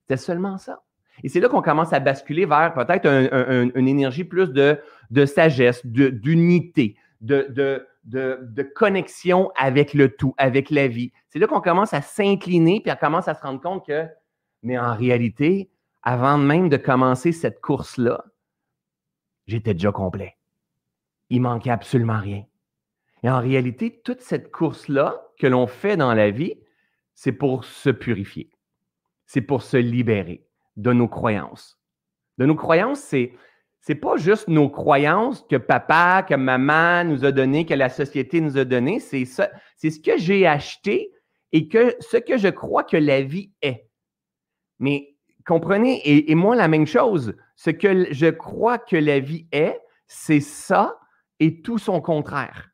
C'était 0.00 0.16
seulement 0.16 0.56
ça. 0.56 0.80
Et 1.22 1.28
c'est 1.28 1.40
là 1.40 1.48
qu'on 1.48 1.62
commence 1.62 1.92
à 1.92 2.00
basculer 2.00 2.44
vers 2.44 2.74
peut-être 2.74 3.06
une 3.06 3.88
énergie 3.88 4.24
plus 4.24 4.52
de, 4.52 4.78
de 5.10 5.26
sagesse, 5.26 5.84
d'unité, 5.86 6.96
de, 7.20 7.46
de, 7.50 7.86
de, 8.04 8.62
connexion 8.62 9.50
avec 9.56 9.94
le 9.94 10.14
tout, 10.14 10.34
avec 10.36 10.70
la 10.70 10.88
vie. 10.88 11.12
C'est 11.28 11.38
là 11.38 11.46
qu'on 11.46 11.60
commence 11.60 11.94
à 11.94 12.02
s'incliner, 12.02 12.80
puis 12.80 12.92
on 12.92 12.96
commence 12.96 13.28
à 13.28 13.34
se 13.34 13.42
rendre 13.42 13.60
compte 13.60 13.86
que, 13.86 14.06
mais 14.62 14.78
en 14.78 14.94
réalité, 14.94 15.70
avant 16.02 16.36
même 16.36 16.68
de 16.68 16.76
commencer 16.76 17.32
cette 17.32 17.60
course-là, 17.60 18.24
j'étais 19.46 19.74
déjà 19.74 19.92
complet. 19.92 20.36
Il 21.30 21.40
manquait 21.42 21.70
absolument 21.70 22.18
rien. 22.18 22.44
Et 23.22 23.30
en 23.30 23.40
réalité, 23.40 24.02
toute 24.04 24.20
cette 24.20 24.50
course-là 24.50 25.22
que 25.38 25.46
l'on 25.46 25.66
fait 25.66 25.96
dans 25.96 26.12
la 26.12 26.30
vie, 26.30 26.54
c'est 27.14 27.32
pour 27.32 27.64
se 27.64 27.88
purifier. 27.88 28.50
C'est 29.24 29.40
pour 29.40 29.62
se 29.62 29.78
libérer 29.78 30.46
de 30.76 30.92
nos 30.92 31.08
croyances. 31.08 31.78
De 32.38 32.46
nos 32.46 32.56
croyances, 32.56 33.00
c'est 33.00 33.32
c'est 33.80 33.94
pas 33.94 34.16
juste 34.16 34.48
nos 34.48 34.70
croyances 34.70 35.44
que 35.50 35.56
papa, 35.56 36.24
que 36.26 36.34
maman 36.34 37.04
nous 37.04 37.26
a 37.26 37.32
donné, 37.32 37.66
que 37.66 37.74
la 37.74 37.90
société 37.90 38.40
nous 38.40 38.56
a 38.56 38.64
donné, 38.64 38.98
c'est 38.98 39.26
ce 39.26 40.00
que 40.00 40.16
j'ai 40.16 40.46
acheté 40.46 41.12
et 41.52 41.68
que 41.68 41.94
ce 42.00 42.16
que 42.16 42.38
je 42.38 42.48
crois 42.48 42.84
que 42.84 42.96
la 42.96 43.20
vie 43.20 43.52
est. 43.60 43.86
Mais 44.78 45.14
comprenez, 45.46 45.96
et, 45.98 46.30
et 46.30 46.34
moi 46.34 46.56
la 46.56 46.66
même 46.66 46.86
chose, 46.86 47.36
ce 47.56 47.68
que 47.68 48.10
je 48.10 48.30
crois 48.30 48.78
que 48.78 48.96
la 48.96 49.20
vie 49.20 49.46
est, 49.52 49.78
c'est 50.06 50.40
ça 50.40 50.98
et 51.38 51.60
tout 51.60 51.76
son 51.76 52.00
contraire. 52.00 52.70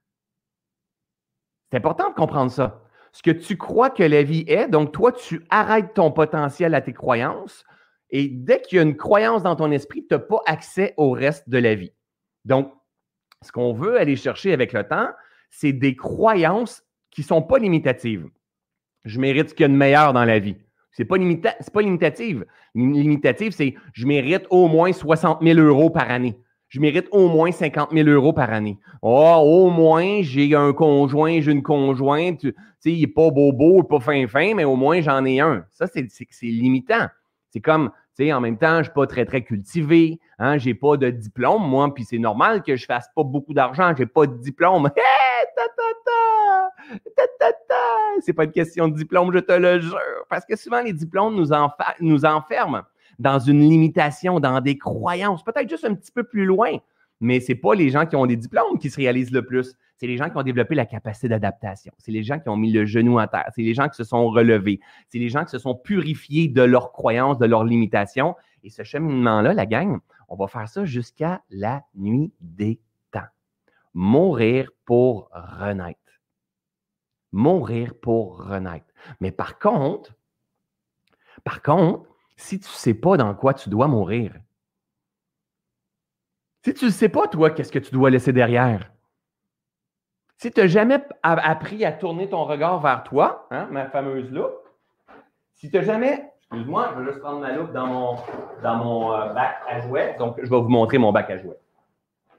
C'est 1.71 1.79
important 1.79 2.11
de 2.11 2.15
comprendre 2.15 2.53
ça. 2.53 2.83
Ce 3.13 3.23
que 3.23 3.31
tu 3.31 3.57
crois 3.57 3.91
que 3.91 4.05
la 4.05 4.23
vie 4.23 4.45
est, 4.47 4.69
donc 4.69 4.93
toi, 4.93 5.11
tu 5.11 5.45
arrêtes 5.51 5.95
ton 5.95 6.13
potentiel 6.13 6.75
à 6.75 6.81
tes 6.81 6.93
croyances, 6.93 7.65
et 8.11 8.29
dès 8.29 8.61
qu'il 8.61 8.77
y 8.77 8.79
a 8.79 8.83
une 8.83 8.97
croyance 8.97 9.43
dans 9.43 9.57
ton 9.57 9.71
esprit, 9.71 10.07
tu 10.07 10.15
n'as 10.15 10.21
pas 10.21 10.41
accès 10.47 10.95
au 10.97 11.11
reste 11.11 11.49
de 11.49 11.59
la 11.59 11.75
vie. 11.75 11.93
Donc, 12.45 12.73
ce 13.43 13.53
qu'on 13.53 13.73
veut 13.73 13.99
aller 13.99 14.17
chercher 14.17 14.53
avec 14.53 14.73
le 14.73 14.85
temps, 14.85 15.09
c'est 15.51 15.73
des 15.73 15.97
croyances 15.97 16.83
qui 17.11 17.23
ne 17.23 17.27
sont 17.27 17.43
pas 17.43 17.59
limitatives. 17.59 18.29
Je 19.05 19.19
mérite 19.19 19.51
ce 19.51 19.55
qu'il 19.55 19.65
y 19.65 19.67
a 19.67 19.69
de 19.69 19.75
meilleur 19.75 20.13
dans 20.13 20.25
la 20.25 20.39
vie. 20.39 20.57
Ce 20.93 21.03
n'est 21.03 21.07
pas, 21.07 21.17
limita 21.17 21.55
pas 21.73 21.83
limitative. 21.83 22.45
Limitative, 22.75 23.53
c'est 23.53 23.75
je 23.93 24.07
mérite 24.07 24.47
au 24.51 24.69
moins 24.69 24.93
60 24.93 25.43
000 25.43 25.59
euros 25.59 25.91
par 25.91 26.11
année. 26.11 26.37
Je 26.69 26.81
mérite 26.81 27.09
au 27.11 27.29
moins 27.29 27.51
50 27.51 27.91
000 27.93 28.09
euros 28.09 28.33
par 28.33 28.53
année. 28.53 28.79
Oh, 29.03 29.37
au 29.43 29.71
moins, 29.71 30.23
j'ai 30.23 30.55
un 30.55 30.73
conjoint, 30.73 31.41
j'ai 31.41 31.51
une 31.51 31.63
conjointe. 31.63 32.41
Tu 32.41 32.55
sais, 32.79 32.93
il 32.93 33.01
n'est 33.01 33.07
pas 33.09 33.31
beau, 33.31 33.53
beau, 33.53 33.83
pas 33.83 33.99
fin, 33.99 34.27
fin, 34.29 34.55
mais 34.55 34.65
au 34.65 34.77
moins, 34.77 35.01
j'en 35.01 35.25
ai 35.25 35.41
un. 35.41 35.65
Ça, 35.71 35.87
c'est 35.89 36.07
limitant. 36.43 37.09
C'est 37.51 37.61
comme, 37.61 37.91
tu 38.17 38.25
sais, 38.25 38.33
en 38.33 38.41
même 38.41 38.59
temps, 38.59 38.75
je 38.75 38.79
ne 38.79 38.83
suis 38.85 38.93
pas 38.93 39.07
très, 39.07 39.25
très 39.25 39.43
cultivé. 39.43 40.19
Hein, 40.39 40.59
je 40.59 40.69
n'ai 40.69 40.75
pas 40.75 40.97
de 40.97 41.11
diplôme, 41.11 41.63
moi, 41.63 41.93
puis 41.95 42.05
c'est 42.05 42.19
normal 42.19 42.63
que 42.63 42.77
je 42.77 42.85
ne 42.85 42.87
fasse 42.87 43.09
pas 43.15 43.23
beaucoup 43.23 43.55
d'argent. 43.55 43.93
Je 43.97 44.03
n'ai 44.03 44.07
pas 44.07 44.27
de 44.27 44.37
diplôme. 44.37 44.91
C'est 48.21 48.33
pas 48.33 48.45
une 48.45 48.53
question 48.53 48.89
de 48.89 48.95
diplôme, 48.95 49.33
je 49.33 49.39
te 49.39 49.53
le 49.53 49.81
jure. 49.81 49.99
Parce 50.29 50.45
que 50.45 50.57
souvent, 50.57 50.83
les 50.83 50.93
diplômes 50.93 51.35
nous, 51.37 51.49
nous 52.01 52.25
enferment 52.25 52.83
dans 53.19 53.39
une 53.39 53.61
limitation, 53.61 54.41
dans 54.41 54.61
des 54.61 54.77
croyances, 54.79 55.43
peut-être 55.45 55.69
juste 55.69 55.85
un 55.85 55.95
petit 55.95 56.13
peu 56.13 56.25
plus 56.25 56.45
loin. 56.45 56.79
Mais 57.21 57.41
ce 57.41 57.53
n'est 57.53 57.59
pas 57.59 57.75
les 57.75 57.91
gens 57.91 58.07
qui 58.07 58.17
ont 58.17 58.27
des 58.27 58.37
diplômes 58.37 58.79
qui 58.79 58.89
se 58.89 58.97
réalisent 58.97 59.31
le 59.31 59.45
plus. 59.45 59.77
C'est 59.97 60.07
les 60.07 60.17
gens 60.17 60.31
qui 60.31 60.37
ont 60.39 60.43
développé 60.43 60.75
la 60.75 60.87
capacité 60.87 61.29
d'adaptation. 61.29 61.93
C'est 61.99 62.13
les 62.13 62.23
gens 62.23 62.39
qui 62.39 62.49
ont 62.49 62.57
mis 62.57 62.73
le 62.73 62.87
genou 62.87 63.19
à 63.19 63.29
terre. 63.29 63.51
C'est 63.55 63.63
les 63.63 63.75
gens 63.75 63.89
qui 63.89 63.97
se 63.97 64.05
sont 64.05 64.31
relevés. 64.31 64.81
C'est 65.09 65.19
les 65.19 65.29
gens 65.29 65.45
qui 65.45 65.51
se 65.51 65.59
sont 65.59 65.75
purifiés 65.75 66.49
de 66.49 66.63
leurs 66.63 66.93
croyances, 66.93 67.39
de 67.39 67.45
leurs 67.45 67.65
limitations. 67.65 68.35
Et 68.65 68.71
ce 68.71 68.83
cheminement-là, 68.83 69.53
la 69.53 69.67
gang, 69.67 69.99
on 70.29 70.37
va 70.37 70.47
faire 70.47 70.69
ça 70.69 70.87
jusqu'à 70.87 71.43
la 71.51 71.85
nuit 71.95 72.33
des 72.41 72.81
temps. 73.11 73.21
Mourir 73.93 74.71
pour 74.87 75.29
renaître. 75.33 75.99
Mourir 77.33 77.93
pour 78.01 78.43
renaître. 78.43 78.87
Mais 79.21 79.31
par 79.31 79.59
contre, 79.59 80.15
par 81.45 81.61
contre, 81.61 82.09
si 82.37 82.59
tu 82.59 82.67
ne 82.67 82.73
sais 82.73 82.95
pas 82.95 83.19
dans 83.19 83.35
quoi 83.35 83.53
tu 83.53 83.69
dois 83.69 83.87
mourir, 83.87 84.33
si 86.65 86.75
tu 86.75 86.85
ne 86.87 86.91
sais 86.91 87.09
pas, 87.09 87.27
toi, 87.27 87.51
qu'est-ce 87.51 87.73
que 87.73 87.79
tu 87.79 87.93
dois 87.93 88.11
laisser 88.11 88.33
derrière, 88.33 88.91
si 90.37 90.51
tu 90.51 90.61
n'as 90.61 90.67
jamais 90.67 90.99
appris 91.23 91.85
à 91.85 91.93
tourner 91.93 92.29
ton 92.29 92.45
regard 92.45 92.81
vers 92.81 93.05
toi, 93.05 93.47
hein, 93.51 93.69
ma 93.71 93.87
fameuse 93.87 94.31
loupe, 94.31 94.57
si 95.55 95.71
tu 95.71 95.77
n'as 95.77 95.83
jamais, 95.83 96.25
excuse-moi, 96.39 96.93
je 96.95 97.01
vais 97.01 97.07
juste 97.11 97.21
prendre 97.21 97.41
ma 97.41 97.53
loupe 97.53 97.73
dans 97.73 97.87
mon, 97.87 98.17
dans 98.63 98.77
mon 98.77 99.13
euh, 99.13 99.35
bac 99.35 99.57
à 99.69 99.81
jouets. 99.81 100.17
Donc, 100.19 100.37
je 100.39 100.49
vais 100.49 100.61
vous 100.61 100.69
montrer 100.69 100.97
mon 100.97 101.13
bac 101.13 101.29
à 101.29 101.37
jouets. 101.37 101.59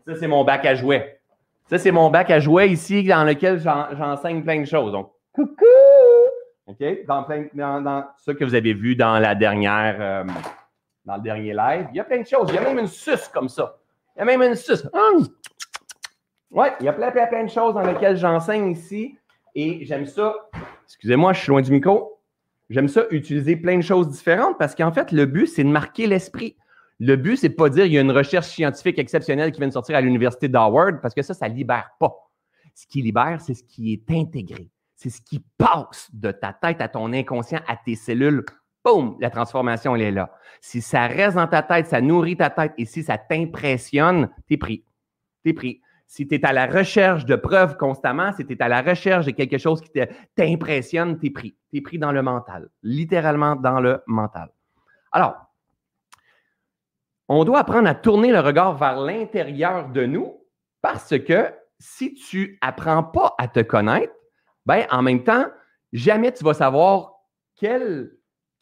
Ça, 0.08 0.16
c'est 0.16 0.28
mon 0.28 0.44
bac 0.44 0.66
à 0.66 0.74
jouets. 0.74 1.22
Ça, 1.68 1.78
c'est 1.78 1.92
mon 1.92 2.10
bac 2.10 2.32
à 2.32 2.40
jouets 2.40 2.70
ici 2.70 3.04
dans 3.04 3.24
lequel 3.24 3.60
j'enseigne 3.60 4.42
plein 4.44 4.62
de 4.62 4.66
choses. 4.66 4.92
Donc, 4.92 5.12
coucou! 5.32 5.66
OK? 6.66 7.06
Dans, 7.08 7.24
plein, 7.24 7.46
dans, 7.54 8.06
ce 8.18 8.32
que 8.32 8.44
vous 8.44 8.56
avez 8.56 8.74
vu 8.74 8.96
dans 8.96 9.20
la 9.20 9.36
dernière, 9.36 9.98
euh, 10.00 10.24
dans 11.06 11.18
le 11.18 11.22
dernier 11.22 11.54
live, 11.54 11.88
il 11.92 11.98
y 11.98 12.00
a 12.00 12.04
plein 12.04 12.22
de 12.22 12.28
choses. 12.28 12.50
Il 12.50 12.56
y 12.56 12.58
a 12.58 12.62
même 12.62 12.80
une 12.80 12.88
suce 12.88 13.28
comme 13.28 13.48
ça. 13.48 13.78
Il 14.15 14.20
y 14.20 14.22
a 14.22 14.25
même 14.25 14.41
une 14.41 14.56
suce. 14.56 14.88
Hum! 14.94 15.27
Il 16.80 16.86
y 16.86 16.88
a 16.88 16.94
plein, 16.94 17.12
plein, 17.12 17.27
plein 17.27 17.44
de 17.46 17.50
choses 17.50 17.74
dans 17.74 17.82
lesquelles 17.82 18.18
j'enseigne 18.18 18.72
ici. 18.72 19.18
Et 19.56 19.86
j'aime 19.86 20.06
ça. 20.06 20.36
Excusez-moi, 20.86 21.34
je 21.34 21.39
suis 21.39 21.50
loin 21.50 21.62
du 21.62 21.72
micro. 21.72 22.22
J'aime 22.70 22.88
ça 22.88 23.03
utiliser 23.12 23.56
plein 23.56 23.77
de 23.77 23.84
choses 23.84 24.10
différentes 24.10 24.58
parce 24.58 24.75
qu'en 24.75 24.91
fait, 24.91 25.12
le 25.12 25.25
but, 25.25 25.48
c'est 25.48 25.63
de 25.63 25.70
marquer 25.70 26.08
l'esprit. 26.08 26.58
Le 27.00 27.15
but, 27.15 27.38
c'est 27.38 27.50
de 27.50 27.56
pas 27.56 27.70
dire 27.70 27.86
qu'il 27.86 27.94
y 27.94 27.98
a 27.98 28.01
une 28.01 28.12
recherche 28.12 28.48
scientifique 28.48 29.00
exceptionnelle 29.00 29.51
qui 29.51 29.60
vient 29.60 29.68
de 29.68 29.74
sortir 29.74 29.96
à 29.96 30.01
l'université 30.01 30.48
d'Harvard 30.48 31.01
parce 31.01 31.13
que 31.13 31.22
ça, 31.22 31.34
ça 31.34 31.48
libère 31.48 31.91
pas. 32.00 32.15
Ce 32.75 32.86
qui 32.88 33.01
libère, 33.01 33.41
c'est 33.41 33.53
ce 33.53 33.63
qui 33.63 33.94
est 33.94 34.13
intégré 34.13 34.70
c'est 35.01 35.10
ce 35.10 35.22
qui 35.22 35.44
passe 35.58 36.10
de 36.13 36.32
ta 36.32 36.53
tête 36.53 36.80
à 36.80 36.88
ton 36.88 37.12
inconscient, 37.12 37.62
à 37.68 37.75
tes 37.75 37.96
cellules. 37.96 38.46
Boum, 38.84 39.18
la 39.20 39.30
transformation, 39.30 39.96
elle 39.96 40.02
est 40.02 40.12
là. 40.12 40.32
Si 40.60 40.82
ça 40.82 41.08
reste 41.08 41.36
dans 41.36 41.48
ta 41.48 41.62
tête, 41.62 41.88
ça 41.88 42.02
nourrit 42.02 42.38
ta 42.38 42.50
tête 42.50 42.74
et 42.78 42.86
si 42.86 43.04
ça 43.04 43.18
t'impressionne, 43.18 44.30
t'es 44.48 44.58
pris. 44.58 44.84
T'es 45.44 45.54
pris. 45.54 45.82
Si 46.08 46.28
tu 46.28 46.36
es 46.36 46.46
à 46.46 46.52
la 46.52 46.66
recherche 46.66 47.26
de 47.26 47.36
preuves 47.36 47.78
constamment, 47.78 48.34
si 48.34 48.46
tu 48.46 48.54
es 48.54 48.62
à 48.62 48.68
la 48.68 48.82
recherche 48.82 49.26
de 49.26 49.32
quelque 49.32 49.58
chose 49.58 49.82
qui 49.82 49.92
t'impressionne, 50.36 51.18
t'es 51.20 51.30
pris. 51.30 51.56
T'es 51.72 51.82
pris 51.82 52.00
dans 52.00 52.12
le 52.12 52.22
mental. 52.22 52.70
Littéralement 52.84 53.56
dans 53.56 53.80
le 53.80 54.02
mental. 54.08 54.50
Alors, 55.12 55.38
on 57.30 57.46
doit 57.46 57.60
apprendre 57.60 57.88
à 57.88 57.96
tourner 57.96 58.32
le 58.32 58.42
regard 58.42 58.76
vers 58.76 59.00
l'intérieur 59.00 59.90
de 59.90 60.06
nous 60.06 60.42
parce 60.82 61.18
que 61.18 61.54
si 61.80 62.14
tu 62.14 62.58
apprends 62.62 63.04
pas 63.04 63.36
à 63.38 63.48
te 63.48 63.62
connaître, 63.62 64.14
ben, 64.66 64.86
en 64.92 65.02
même 65.02 65.24
temps, 65.24 65.46
jamais 65.94 66.32
tu 66.34 66.44
vas 66.44 66.54
savoir 66.54 67.14
quel, 67.56 68.12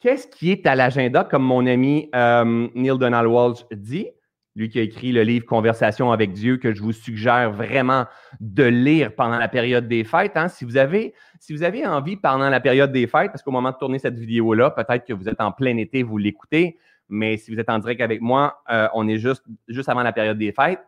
qu'est-ce 0.00 0.26
qui 0.26 0.50
est 0.50 0.66
à 0.66 0.74
l'agenda, 0.74 1.24
comme 1.24 1.44
mon 1.44 1.66
ami 1.66 2.08
euh, 2.14 2.68
Neil 2.74 2.98
Donald 2.98 3.26
Walsh 3.26 3.64
dit, 3.70 4.08
lui 4.56 4.68
qui 4.68 4.78
a 4.80 4.82
écrit 4.82 5.12
le 5.12 5.22
livre 5.22 5.46
Conversation 5.46 6.10
avec 6.10 6.32
Dieu, 6.32 6.56
que 6.56 6.74
je 6.74 6.82
vous 6.82 6.92
suggère 6.92 7.52
vraiment 7.52 8.06
de 8.40 8.64
lire 8.64 9.14
pendant 9.14 9.38
la 9.38 9.48
période 9.48 9.86
des 9.86 10.04
fêtes. 10.04 10.36
Hein. 10.36 10.48
Si, 10.48 10.64
vous 10.64 10.76
avez, 10.76 11.14
si 11.38 11.52
vous 11.52 11.62
avez 11.62 11.86
envie 11.86 12.16
pendant 12.16 12.48
la 12.48 12.60
période 12.60 12.92
des 12.92 13.06
fêtes, 13.06 13.30
parce 13.30 13.42
qu'au 13.42 13.52
moment 13.52 13.70
de 13.70 13.76
tourner 13.76 13.98
cette 13.98 14.18
vidéo-là, 14.18 14.70
peut-être 14.70 15.04
que 15.04 15.12
vous 15.12 15.28
êtes 15.28 15.40
en 15.40 15.52
plein 15.52 15.76
été, 15.76 16.02
vous 16.02 16.18
l'écoutez, 16.18 16.78
mais 17.08 17.36
si 17.36 17.52
vous 17.52 17.60
êtes 17.60 17.70
en 17.70 17.78
direct 17.78 18.00
avec 18.00 18.20
moi, 18.20 18.62
euh, 18.70 18.88
on 18.94 19.06
est 19.08 19.18
juste, 19.18 19.44
juste 19.68 19.88
avant 19.88 20.02
la 20.02 20.12
période 20.12 20.38
des 20.38 20.52
fêtes. 20.52 20.80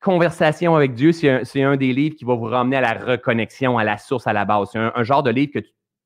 Conversation 0.00 0.76
avec 0.76 0.94
Dieu, 0.94 1.12
c'est 1.12 1.62
un, 1.62 1.76
des 1.76 1.92
livres 1.92 2.16
qui 2.16 2.24
va 2.24 2.34
vous 2.34 2.44
ramener 2.44 2.76
à 2.76 2.80
la 2.80 2.94
reconnexion, 2.94 3.78
à 3.78 3.84
la 3.84 3.98
source, 3.98 4.26
à 4.26 4.32
la 4.32 4.44
base. 4.44 4.68
C'est 4.72 4.78
un, 4.78 5.02
genre 5.02 5.22
de 5.22 5.30
livre 5.30 5.52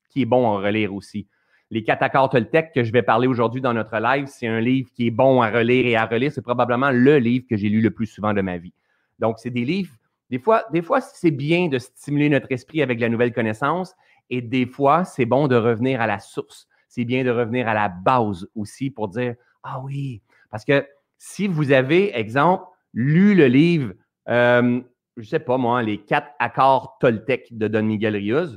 qui 0.09 0.23
est 0.23 0.27
bon 0.27 0.57
à 0.57 0.61
relire 0.61 0.95
aussi. 0.95 1.27
Les 1.73 1.85
quatre 1.85 2.03
accords 2.03 2.31
Toltec 2.31 2.73
que 2.73 2.83
je 2.83 2.93
vais 2.93 3.03
parler 3.03 3.29
aujourd'hui 3.29 3.61
dans 3.61 3.73
notre 3.73 3.97
live, 3.99 4.27
c'est 4.27 4.49
un 4.49 4.61
livre 4.61 4.91
qui 4.93 5.07
est 5.07 5.13
bon 5.13 5.41
à 5.41 5.51
relire 5.51 5.87
et 5.87 5.97
à 5.97 6.07
relire. 6.07 6.33
C'est 6.33 6.43
probablement 6.43 6.91
le 6.91 7.19
livre 7.19 7.47
que 7.49 7.57
j'ai 7.57 7.69
lu 7.69 7.81
le 7.81 7.93
plus 7.93 8.07
souvent 8.07 8.35
de 8.35 8.41
ma 8.41 8.59
vie. 8.59 8.73
Donc, 9.21 9.39
c'est 9.39 9.51
des 9.51 9.65
livres, 9.65 9.95
des 10.31 10.39
fois, 10.39 11.01
c'est 11.01 11.31
bien 11.31 11.69
de 11.69 11.79
stimuler 11.79 12.29
notre 12.29 12.51
esprit 12.51 12.83
avec 12.83 12.99
la 13.01 13.09
nouvelle 13.09 13.33
connaissance 13.33 13.95
et 14.31 14.41
des 14.41 14.67
fois, 14.67 15.05
c'est 15.05 15.27
bon 15.27 15.49
de 15.49 15.57
revenir 15.57 16.01
à 16.01 16.07
la 16.07 16.19
source. 16.19 16.69
C'est 16.89 17.05
bien 17.05 17.25
de 17.25 17.31
revenir 17.31 17.69
à 17.69 17.75
la 17.75 17.89
base 17.89 18.49
aussi 18.55 18.91
pour 18.91 19.09
dire, 19.09 19.35
ah 19.63 19.81
oui, 19.81 20.23
parce 20.51 20.65
que 20.65 20.87
si 21.19 21.47
vous 21.47 21.71
avez, 21.73 22.17
exemple, 22.17 22.65
lu 22.95 23.35
le 23.35 23.47
livre, 23.47 23.93
euh, 24.29 24.81
je 25.17 25.23
ne 25.23 25.27
sais 25.27 25.39
pas 25.39 25.59
moi, 25.59 25.83
Les 25.83 25.99
quatre 25.99 26.31
accords 26.39 26.97
Toltec 27.01 27.57
de 27.57 27.69
Don 27.69 27.83
Miguel 27.83 28.17
Rios, 28.17 28.57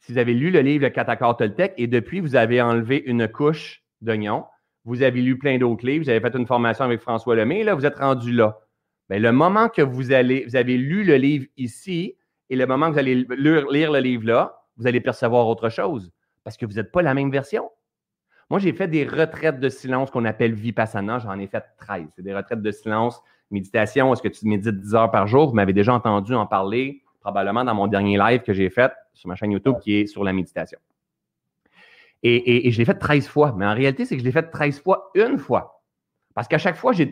si 0.00 0.12
vous 0.12 0.18
avez 0.18 0.34
lu 0.34 0.50
le 0.50 0.60
livre 0.60 0.84
Les 0.84 0.92
quatre 0.92 1.08
accords 1.08 1.36
Toltec 1.36 1.74
et 1.76 1.86
depuis 1.86 2.20
vous 2.20 2.36
avez 2.36 2.60
enlevé 2.60 3.02
une 3.06 3.28
couche 3.28 3.82
d'oignon, 4.00 4.44
vous 4.84 5.02
avez 5.02 5.20
lu 5.20 5.38
plein 5.38 5.58
d'autres 5.58 5.86
livres, 5.86 6.04
vous 6.04 6.10
avez 6.10 6.20
fait 6.20 6.34
une 6.36 6.46
formation 6.46 6.84
avec 6.84 7.00
François 7.00 7.36
Lemay, 7.36 7.62
là, 7.62 7.74
vous 7.74 7.86
êtes 7.86 7.98
rendu 7.98 8.32
là. 8.32 8.58
Bien, 9.08 9.18
le 9.18 9.32
moment 9.32 9.68
que 9.68 9.82
vous, 9.82 10.12
allez, 10.12 10.44
vous 10.46 10.56
avez 10.56 10.76
lu 10.76 11.04
le 11.04 11.16
livre 11.16 11.46
ici 11.56 12.16
et 12.48 12.56
le 12.56 12.66
moment 12.66 12.88
que 12.88 12.92
vous 12.92 12.98
allez 12.98 13.14
lire, 13.14 13.92
le 13.92 13.98
livre 13.98 14.26
là, 14.26 14.62
vous 14.76 14.86
allez 14.86 15.00
percevoir 15.00 15.46
autre 15.46 15.68
chose 15.68 16.12
parce 16.44 16.56
que 16.56 16.64
vous 16.64 16.74
n'êtes 16.74 16.90
pas 16.90 17.02
la 17.02 17.14
même 17.14 17.30
version. 17.30 17.70
Moi, 18.48 18.58
j'ai 18.58 18.72
fait 18.72 18.88
des 18.88 19.04
retraites 19.04 19.60
de 19.60 19.68
silence 19.68 20.10
qu'on 20.10 20.24
appelle 20.24 20.54
Vipassana. 20.54 21.20
J'en 21.20 21.38
ai 21.38 21.46
fait 21.46 21.64
13. 21.78 22.06
C'est 22.16 22.22
des 22.22 22.34
retraites 22.34 22.62
de 22.62 22.70
silence 22.72 23.22
Méditation, 23.50 24.12
est-ce 24.12 24.22
que 24.22 24.28
tu 24.28 24.46
médites 24.46 24.80
10 24.80 24.94
heures 24.94 25.10
par 25.10 25.26
jour? 25.26 25.48
Vous 25.48 25.54
m'avez 25.54 25.72
déjà 25.72 25.92
entendu 25.92 26.34
en 26.34 26.46
parler 26.46 27.02
probablement 27.20 27.64
dans 27.64 27.74
mon 27.74 27.86
dernier 27.86 28.18
live 28.18 28.42
que 28.42 28.52
j'ai 28.52 28.70
fait 28.70 28.92
sur 29.14 29.28
ma 29.28 29.36
chaîne 29.36 29.52
YouTube 29.52 29.76
qui 29.82 29.94
est 29.94 30.06
sur 30.06 30.24
la 30.24 30.32
méditation. 30.32 30.78
Et, 32.22 32.70
je 32.70 32.78
l'ai 32.78 32.84
fait 32.84 32.94
13 32.94 33.28
fois. 33.28 33.54
Mais 33.56 33.66
en 33.66 33.74
réalité, 33.74 34.04
c'est 34.04 34.16
que 34.16 34.20
je 34.20 34.26
l'ai 34.26 34.32
fait 34.32 34.50
13 34.50 34.80
fois 34.80 35.10
une 35.14 35.38
fois. 35.38 35.82
Parce 36.34 36.48
qu'à 36.48 36.58
chaque 36.58 36.76
fois, 36.76 36.92
je 36.92 37.04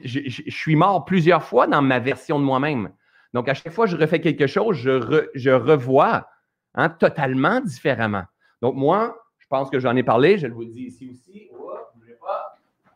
suis 0.49 0.77
mort 0.77 1.05
plusieurs 1.05 1.43
fois 1.43 1.67
dans 1.67 1.83
ma 1.83 1.99
version 1.99 2.39
de 2.39 2.45
moi-même. 2.45 2.91
Donc, 3.35 3.49
à 3.49 3.55
chaque 3.55 3.73
fois 3.73 3.87
que 3.87 3.91
je 3.91 3.97
refais 3.97 4.21
quelque 4.21 4.47
chose, 4.47 4.77
je, 4.77 5.51
revois 5.51 6.29
hein, 6.75 6.89
totalement 6.89 7.61
différemment. 7.61 8.25
Donc, 8.63 8.75
moi, 8.75 9.17
je 9.39 9.47
pense 9.49 9.71
que 9.71 9.79
j'en 9.79 9.97
ai 9.97 10.03
parlé, 10.03 10.39
je 10.39 10.47
vous 10.47 10.63
le 10.63 10.69
dis 10.69 10.85
ici 10.85 11.11
aussi. 11.11 11.51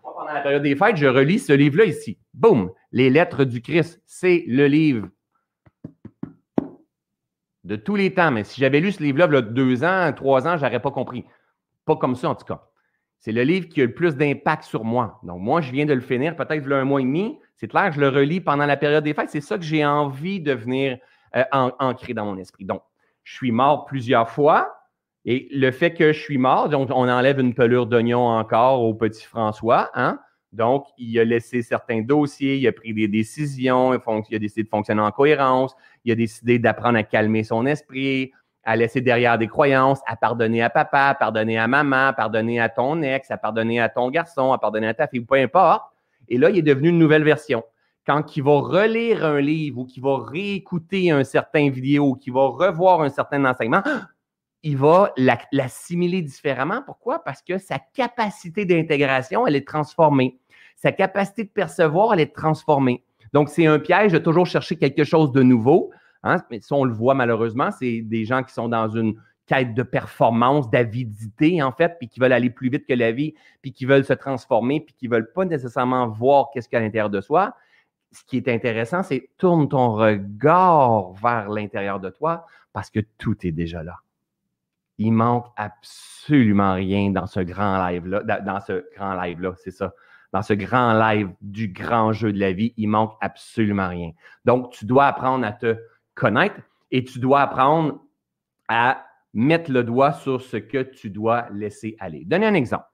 pendant 0.03 0.33
la 0.33 0.41
période 0.41 0.63
des 0.63 0.77
fêtes, 0.77 0.97
je 0.97 1.07
relis 1.07 1.39
ce 1.39 1.53
livre-là 1.53 1.85
ici. 1.85 2.19
Boum! 2.35 2.71
Les 2.93 3.11
lettres 3.11 3.45
du 3.45 3.61
Christ, 3.61 4.03
c'est 4.07 4.45
le 4.47 4.67
livre 4.67 5.09
de 7.65 7.77
tous 7.77 7.97
les 7.97 8.13
temps. 8.15 8.31
Mais 8.31 8.45
si 8.45 8.61
j'avais 8.61 8.81
lu 8.81 8.93
ce 8.93 9.03
livre-là 9.03 9.27
il 9.29 9.35
y 9.35 9.37
a 9.37 9.43
deux 9.43 9.85
ans, 9.85 10.13
trois 10.15 10.47
ans, 10.47 10.57
je 10.57 10.65
n'aurais 10.65 10.81
pas 10.81 10.91
compris. 10.91 11.25
Pas 11.85 11.97
comme 11.97 12.15
ça, 12.15 12.31
en 12.31 12.35
tout 12.35 12.45
cas. 12.45 12.63
C'est 13.19 13.33
le 13.33 13.43
livre 13.43 13.69
qui 13.69 13.81
a 13.81 13.87
le 13.87 13.95
plus 13.95 14.17
d'impact 14.17 14.65
sur 14.65 14.85
moi. 14.85 15.21
Donc, 15.23 15.41
moi, 15.41 15.61
je 15.61 15.71
viens 15.71 15.87
de 15.87 15.95
le 15.95 16.01
finir, 16.01 16.35
peut-être 16.35 16.65
il 16.65 16.73
un 16.73 16.85
mois 16.85 17.01
et 17.01 17.05
demi. 17.05 17.39
C'est 17.57 17.69
clair, 17.69 17.93
je 17.93 18.01
le 18.01 18.09
relis 18.09 18.41
pendant 18.41 18.67
la 18.67 18.77
période 18.77 19.05
des 19.05 19.15
fêtes. 19.15 19.31
C'est 19.31 19.41
ça 19.41 19.57
que 19.57 19.65
j'ai 19.65 19.87
envie 19.87 20.41
de 20.41 20.53
venir 20.53 20.99
euh, 21.37 21.45
ancrer 21.53 22.15
dans 22.15 22.25
mon 22.25 22.37
esprit. 22.37 22.65
Donc, 22.65 22.83
je 23.23 23.35
suis 23.35 23.53
mort 23.53 23.85
plusieurs 23.85 24.29
fois. 24.29 24.75
Et 25.25 25.49
le 25.53 25.71
fait 25.71 25.95
que 25.95 26.13
je 26.13 26.19
suis 26.19 26.39
mort, 26.39 26.69
donc 26.69 26.91
on 26.91 27.09
enlève 27.09 27.39
une 27.39 27.55
pelure 27.55 27.87
d'oignon 27.87 28.27
encore 28.27 28.83
au 28.83 28.93
petit 28.95 29.25
François, 29.25 29.91
hein? 29.95 30.19
Donc, 30.53 30.85
il 30.99 31.19
a 31.19 31.25
laissé 31.25 31.63
certains 31.63 32.03
dossiers, 32.03 32.59
il 32.59 32.67
a 32.69 32.73
pris 32.73 32.93
des 32.93 33.09
décisions, 33.09 33.95
il 33.95 34.37
a 34.37 34.39
décidé 34.39 34.65
de 34.65 34.69
fonctionner 34.69 35.01
en 35.01 35.11
cohérence, 35.11 35.75
il 36.05 36.13
a 36.13 36.15
décidé 36.15 36.59
d'apprendre 36.59 36.99
à 36.99 37.03
calmer 37.03 37.43
son 37.43 37.65
esprit, 37.65 38.33
à 38.65 38.77
laisser 38.77 39.01
derrière 39.01 39.39
des 39.39 39.49
croyances, 39.49 40.01
à 40.07 40.15
pardonner 40.15 40.63
à 40.63 40.71
papa, 40.71 41.17
pardonner 41.19 41.59
à 41.59 41.67
maman, 41.67 42.13
pardonner 42.13 42.61
à 42.61 42.69
ton 42.69 43.03
ex, 43.03 43.31
à 43.31 43.39
pardonner 43.39 43.81
à 43.81 43.89
ton 43.89 44.11
garçon, 44.11 44.53
à 44.53 44.59
pardonner 44.59 44.89
à 44.89 44.95
ta 44.95 45.07
fille, 45.07 45.21
peu 45.21 45.37
importe. 45.37 45.85
Et 46.29 46.39
là, 46.39 46.51
il 46.51 46.59
est 46.59 46.63
devenu 46.63 46.91
une 46.91 46.99
nouvelle 46.99 47.25
version. 47.25 47.65
Quand 48.07 48.37
il 48.37 48.43
va 48.43 48.59
relire 48.59 49.25
un 49.25 49.41
livre 49.41 49.81
ou 49.81 49.85
qu'il 49.87 50.03
va 50.03 50.19
réécouter 50.19 51.11
un 51.11 51.25
certain 51.25 51.71
vidéo, 51.71 52.15
qu'il 52.15 52.33
va 52.33 52.47
revoir 52.47 53.01
un 53.01 53.09
certain 53.09 53.45
enseignement, 53.45 53.83
il 54.63 54.77
va 54.77 55.13
l'assimiler 55.51 56.23
différemment. 56.23 56.83
Pourquoi? 56.85 57.25
Parce 57.25 57.43
que 57.43 57.59
sa 57.59 57.79
capacité 57.79 58.65
d'intégration, 58.65 59.47
elle 59.47 59.57
est 59.57 59.67
transformée. 59.67 60.39
Sa 60.77 60.93
capacité 60.93 61.45
de 61.45 61.49
percevoir, 61.49 62.15
elle 62.15 62.21
est 62.21 62.35
transformée. 62.35 63.05
Donc, 63.33 63.49
c'est 63.49 63.67
un 63.67 63.79
piège 63.79 64.13
de 64.13 64.19
toujours 64.19 64.47
chercher 64.47 64.77
quelque 64.77 65.05
chose 65.05 65.33
de 65.33 65.43
nouveau. 65.43 65.91
Hein? 66.23 66.37
Mais 66.51 66.61
ça, 66.61 66.77
on 66.77 66.85
le 66.85 66.93
voit 66.93 67.15
malheureusement, 67.15 67.71
c'est 67.71 68.03
des 68.03 68.25
gens 68.25 68.43
qui 68.43 68.53
sont 68.53 68.69
dans 68.69 68.89
une 68.89 69.15
quête 69.47 69.75
de 69.75 69.83
performance, 69.83 70.71
d'avidité, 70.71 71.61
en 71.63 71.73
fait, 71.73 71.97
puis 71.99 72.09
qui 72.09 72.21
veulent 72.21 72.33
aller 72.33 72.51
plus 72.51 72.71
vite 72.71 72.87
que 72.87 72.95
la 72.95 73.11
vie, 73.11 73.35
puis 73.61 73.73
qui 73.73 73.85
veulent 73.85 74.05
se 74.05 74.13
transformer, 74.13 74.81
puis 74.81 74.95
qui 74.97 75.09
ne 75.09 75.15
veulent 75.15 75.33
pas 75.33 75.45
nécessairement 75.45 76.09
voir 76.09 76.51
qu'est-ce 76.53 76.69
qu'il 76.69 76.77
y 76.77 76.79
a 76.79 76.83
à 76.83 76.85
l'intérieur 76.85 77.11
de 77.11 77.21
soi. 77.21 77.57
Ce 78.13 78.23
qui 78.25 78.37
est 78.37 78.49
intéressant, 78.49 79.03
c'est 79.03 79.31
tourne 79.39 79.69
ton 79.69 79.95
regard 79.95 81.13
vers 81.15 81.49
l'intérieur 81.49 81.99
de 81.99 82.11
toi 82.11 82.47
parce 82.73 82.91
que 82.91 83.01
tout 83.19 83.37
est 83.45 83.53
déjà 83.53 83.83
là 83.83 83.97
il 84.99 85.13
manque 85.13 85.47
absolument 85.57 86.75
rien 86.75 87.11
dans 87.11 87.27
ce 87.27 87.41
grand 87.41 87.87
live-là, 87.89 88.23
dans 88.41 88.61
ce 88.61 88.85
grand 88.95 89.15
live-là, 89.15 89.55
c'est 89.57 89.71
ça. 89.71 89.93
Dans 90.33 90.43
ce 90.43 90.55
grand 90.55 90.95
live 90.95 91.31
du 91.41 91.69
grand 91.69 92.13
jeu 92.13 92.33
de 92.33 92.39
la 92.39 92.53
vie, 92.53 92.73
il 92.77 92.89
manque 92.89 93.15
absolument 93.21 93.89
rien. 93.89 94.13
Donc, 94.45 94.71
tu 94.71 94.87
dois 94.87 95.07
apprendre 95.07 95.47
à 95.47 95.53
te 95.53 95.77
connaître 96.15 96.57
et 96.91 97.05
tu 97.05 97.19
dois 97.19 97.43
apprendre 97.43 98.01
à 98.69 99.05
mettre 99.35 99.71
le 99.71 99.85
doigt 99.85 100.13
sur 100.13 100.41
ce 100.41 100.57
que 100.57 100.83
tu 100.83 101.11
dois 101.11 101.49
laisser 101.53 101.97
aller. 101.99 102.25
Donnez 102.25 102.47
un 102.47 102.55
exemple. 102.55 102.85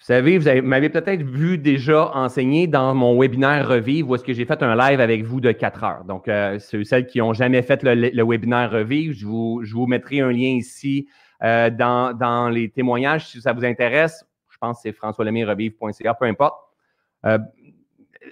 Vous 0.00 0.06
savez, 0.06 0.38
vous 0.38 0.66
m'avez 0.66 0.88
peut-être 0.88 1.22
vu 1.22 1.58
déjà 1.58 2.10
enseigner 2.16 2.66
dans 2.66 2.94
mon 2.94 3.20
webinaire 3.20 3.68
Revive 3.68 4.08
où 4.08 4.14
est-ce 4.14 4.24
que 4.24 4.32
j'ai 4.32 4.46
fait 4.46 4.62
un 4.62 4.74
live 4.74 4.98
avec 4.98 5.24
vous 5.24 5.42
de 5.42 5.52
4 5.52 5.84
heures. 5.84 6.04
Donc, 6.04 6.26
euh, 6.26 6.58
ceux 6.58 6.84
celles 6.84 7.06
qui 7.06 7.18
n'ont 7.18 7.34
jamais 7.34 7.60
fait 7.60 7.82
le, 7.82 8.24
webinaire 8.24 8.70
Revive, 8.70 9.12
je 9.12 9.26
vous, 9.26 9.86
mettrai 9.86 10.20
un 10.20 10.32
lien 10.32 10.56
ici 10.56 11.06
euh, 11.42 11.68
dans, 11.68 12.48
les 12.50 12.70
témoignages 12.70 13.26
si 13.26 13.42
ça 13.42 13.52
vous 13.52 13.62
intéresse. 13.62 14.24
Je 14.48 14.56
pense 14.56 14.78
que 14.78 14.82
c'est 14.84 14.92
françoislemire.revive.ca, 14.92 16.14
peu 16.14 16.24
importe. 16.24 16.58
Euh, 17.26 17.38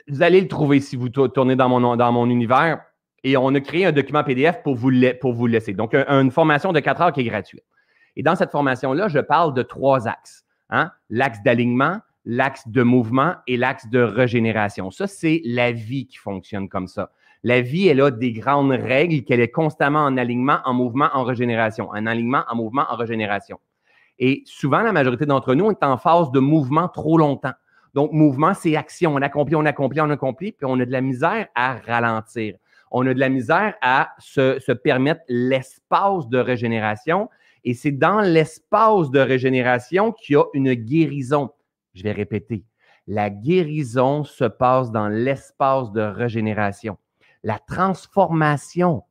vous 0.09 0.23
allez 0.23 0.41
le 0.41 0.49
trouver 0.49 0.81
si 0.81 0.97
vous 0.97 1.11
tournez 1.11 1.55
dans 1.55 1.69
mon, 1.69 2.31
univers. 2.31 2.81
Et 3.25 3.37
on 3.37 3.55
a 3.55 3.61
créé 3.61 3.85
un 3.85 3.93
document 3.93 4.25
PDF 4.25 4.63
pour 4.63 4.75
vous, 4.75 4.91
pour 5.21 5.35
vous 5.35 5.47
laisser. 5.47 5.75
Donc, 5.75 5.95
une 5.95 6.31
formation 6.31 6.73
de 6.73 6.81
4 6.81 7.03
heures 7.03 7.13
qui 7.13 7.21
est 7.21 7.25
gratuite. 7.25 7.65
Et 8.17 8.23
dans 8.23 8.37
cette 8.37 8.53
formation-là, 8.53 9.09
je 9.09 9.19
parle 9.19 9.53
de 9.53 9.63
trois 9.63 10.09
axes. 10.09 10.47
Hein? 10.71 10.91
L'axe 11.11 11.43
d'alignement, 11.43 12.01
l'axe 12.25 12.69
de 12.69 12.83
mouvement 12.83 13.35
et 13.47 13.57
l'axe 13.57 13.89
de 13.89 14.01
régénération. 14.01 14.91
Ça, 14.91 15.07
c'est 15.07 15.41
la 15.45 15.73
vie 15.73 16.07
qui 16.07 16.19
fonctionne 16.19 16.69
comme 16.69 16.87
ça. 16.87 17.11
La 17.43 17.61
vie, 17.61 17.89
elle 17.89 18.01
a 18.01 18.11
des 18.11 18.33
grandes 18.33 18.73
règles 18.73 19.25
qu'elle 19.25 19.41
est 19.41 19.51
constamment 19.51 20.01
en 20.01 20.17
alignement, 20.17 20.59
en 20.65 20.75
mouvement, 20.75 21.09
en 21.15 21.25
régénération. 21.25 21.89
En 21.91 22.05
alignement, 22.07 22.45
en 22.49 22.57
mouvement, 22.57 22.85
en 22.91 22.97
régénération. 22.97 23.59
Et 24.19 24.43
souvent, 24.45 24.83
la 24.83 24.93
majorité 24.93 25.25
d'entre 25.25 25.55
nous, 25.55 25.71
est 25.71 25.83
en 25.85 25.97
phase 25.97 26.31
de 26.33 26.41
mouvement 26.41 26.89
trop 26.89 27.17
longtemps. 27.17 27.53
Donc, 27.95 28.13
mouvement, 28.13 28.55
c'est 28.55 28.77
action. 28.77 29.15
On 29.15 29.23
accomplit, 29.23 29.55
on 29.55 29.65
accomplit, 29.65 30.01
on 30.01 30.11
accomplit, 30.11 30.53
puis 30.53 30.67
on 30.67 30.79
a 30.81 30.85
de 30.85 30.93
la 30.93 31.01
misère 31.01 31.47
à 31.55 31.77
ralentir. 31.79 32.57
On 32.91 33.07
a 33.07 33.15
de 33.15 33.21
la 33.21 33.29
misère 33.29 33.75
à 33.81 34.11
se 34.19 34.73
permettre 34.73 35.21
l'espace 35.29 36.29
de 36.29 36.39
régénération 36.39 37.29
et 37.69 37.75
c'est 37.75 37.93
dans 37.93 38.23
l'espace 38.23 39.11
de 39.11 39.21
régénération 39.21 40.13
qu'il 40.13 40.33
y 40.33 40.37
a 40.37 40.45
une 40.55 40.73
guérison. 40.73 41.51
Je 41.93 42.03
vais 42.03 42.13
répéter. 42.13 42.65
La 43.07 43.29
guérison 43.29 44.25
se 44.25 44.45
passe 44.45 44.91
dans 44.91 45.09
l'espace 45.09 45.93
de 45.93 46.01
régénération. 46.01 46.97
La 47.43 47.59
transformation 47.59 49.03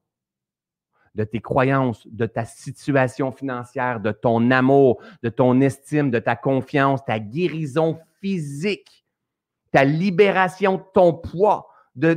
de 1.14 1.24
tes 1.24 1.40
croyances, 1.40 2.08
de 2.08 2.26
ta 2.26 2.46
situation 2.46 3.32
financière, 3.32 4.00
de 4.00 4.12
ton 4.12 4.50
amour, 4.50 5.04
de 5.22 5.30
ton 5.30 5.62
estime, 5.62 6.10
de 6.10 6.18
ta 6.18 6.36
confiance, 6.36 7.06
ta 7.06 7.20
guérison 7.20 8.00
physique, 8.22 9.06
ta 9.72 9.84
libération 9.84 10.78
de 10.78 10.84
ton 10.96 11.14
poids, 11.14 11.68
de, 11.96 12.16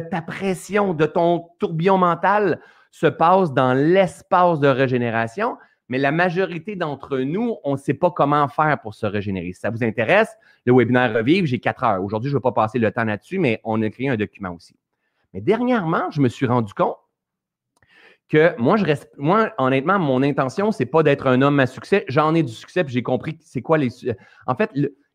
ta 0.00 0.20
pression, 0.20 0.92
de 0.92 1.06
ton 1.06 1.48
tourbillon 1.58 1.96
mental 1.96 2.60
se 2.92 3.06
passe 3.06 3.52
dans 3.52 3.74
l'espace 3.74 4.60
de 4.60 4.68
régénération, 4.68 5.56
mais 5.88 5.98
la 5.98 6.12
majorité 6.12 6.76
d'entre 6.76 7.18
nous, 7.18 7.56
on 7.64 7.72
ne 7.72 7.76
sait 7.76 7.94
pas 7.94 8.10
comment 8.10 8.46
faire 8.48 8.78
pour 8.80 8.94
se 8.94 9.06
régénérer. 9.06 9.52
Si 9.52 9.60
ça 9.60 9.70
vous 9.70 9.82
intéresse, 9.82 10.30
le 10.64 10.74
webinaire 10.74 11.12
Revive, 11.12 11.46
j'ai 11.46 11.58
quatre 11.58 11.82
heures. 11.82 12.02
Aujourd'hui, 12.02 12.30
je 12.30 12.36
ne 12.36 12.38
vais 12.38 12.42
pas 12.42 12.52
passer 12.52 12.78
le 12.78 12.90
temps 12.92 13.04
là-dessus, 13.04 13.38
mais 13.38 13.60
on 13.64 13.82
a 13.82 13.90
créé 13.90 14.08
un 14.08 14.16
document 14.16 14.54
aussi. 14.54 14.76
Mais 15.32 15.40
dernièrement, 15.40 16.10
je 16.10 16.20
me 16.20 16.28
suis 16.28 16.46
rendu 16.46 16.72
compte 16.74 16.96
que 18.28 18.54
moi, 18.58 18.76
je 18.76 18.84
reste, 18.84 19.10
moi, 19.16 19.52
honnêtement, 19.58 19.98
mon 19.98 20.22
intention, 20.22 20.70
c'est 20.70 20.86
pas 20.86 21.02
d'être 21.02 21.26
un 21.26 21.42
homme 21.42 21.60
à 21.60 21.66
succès. 21.66 22.04
J'en 22.08 22.34
ai 22.34 22.42
du 22.42 22.52
succès, 22.52 22.84
puis 22.84 22.94
j'ai 22.94 23.02
compris 23.02 23.38
c'est 23.40 23.62
quoi 23.62 23.78
les. 23.78 23.88
En 24.46 24.54
fait, 24.54 24.70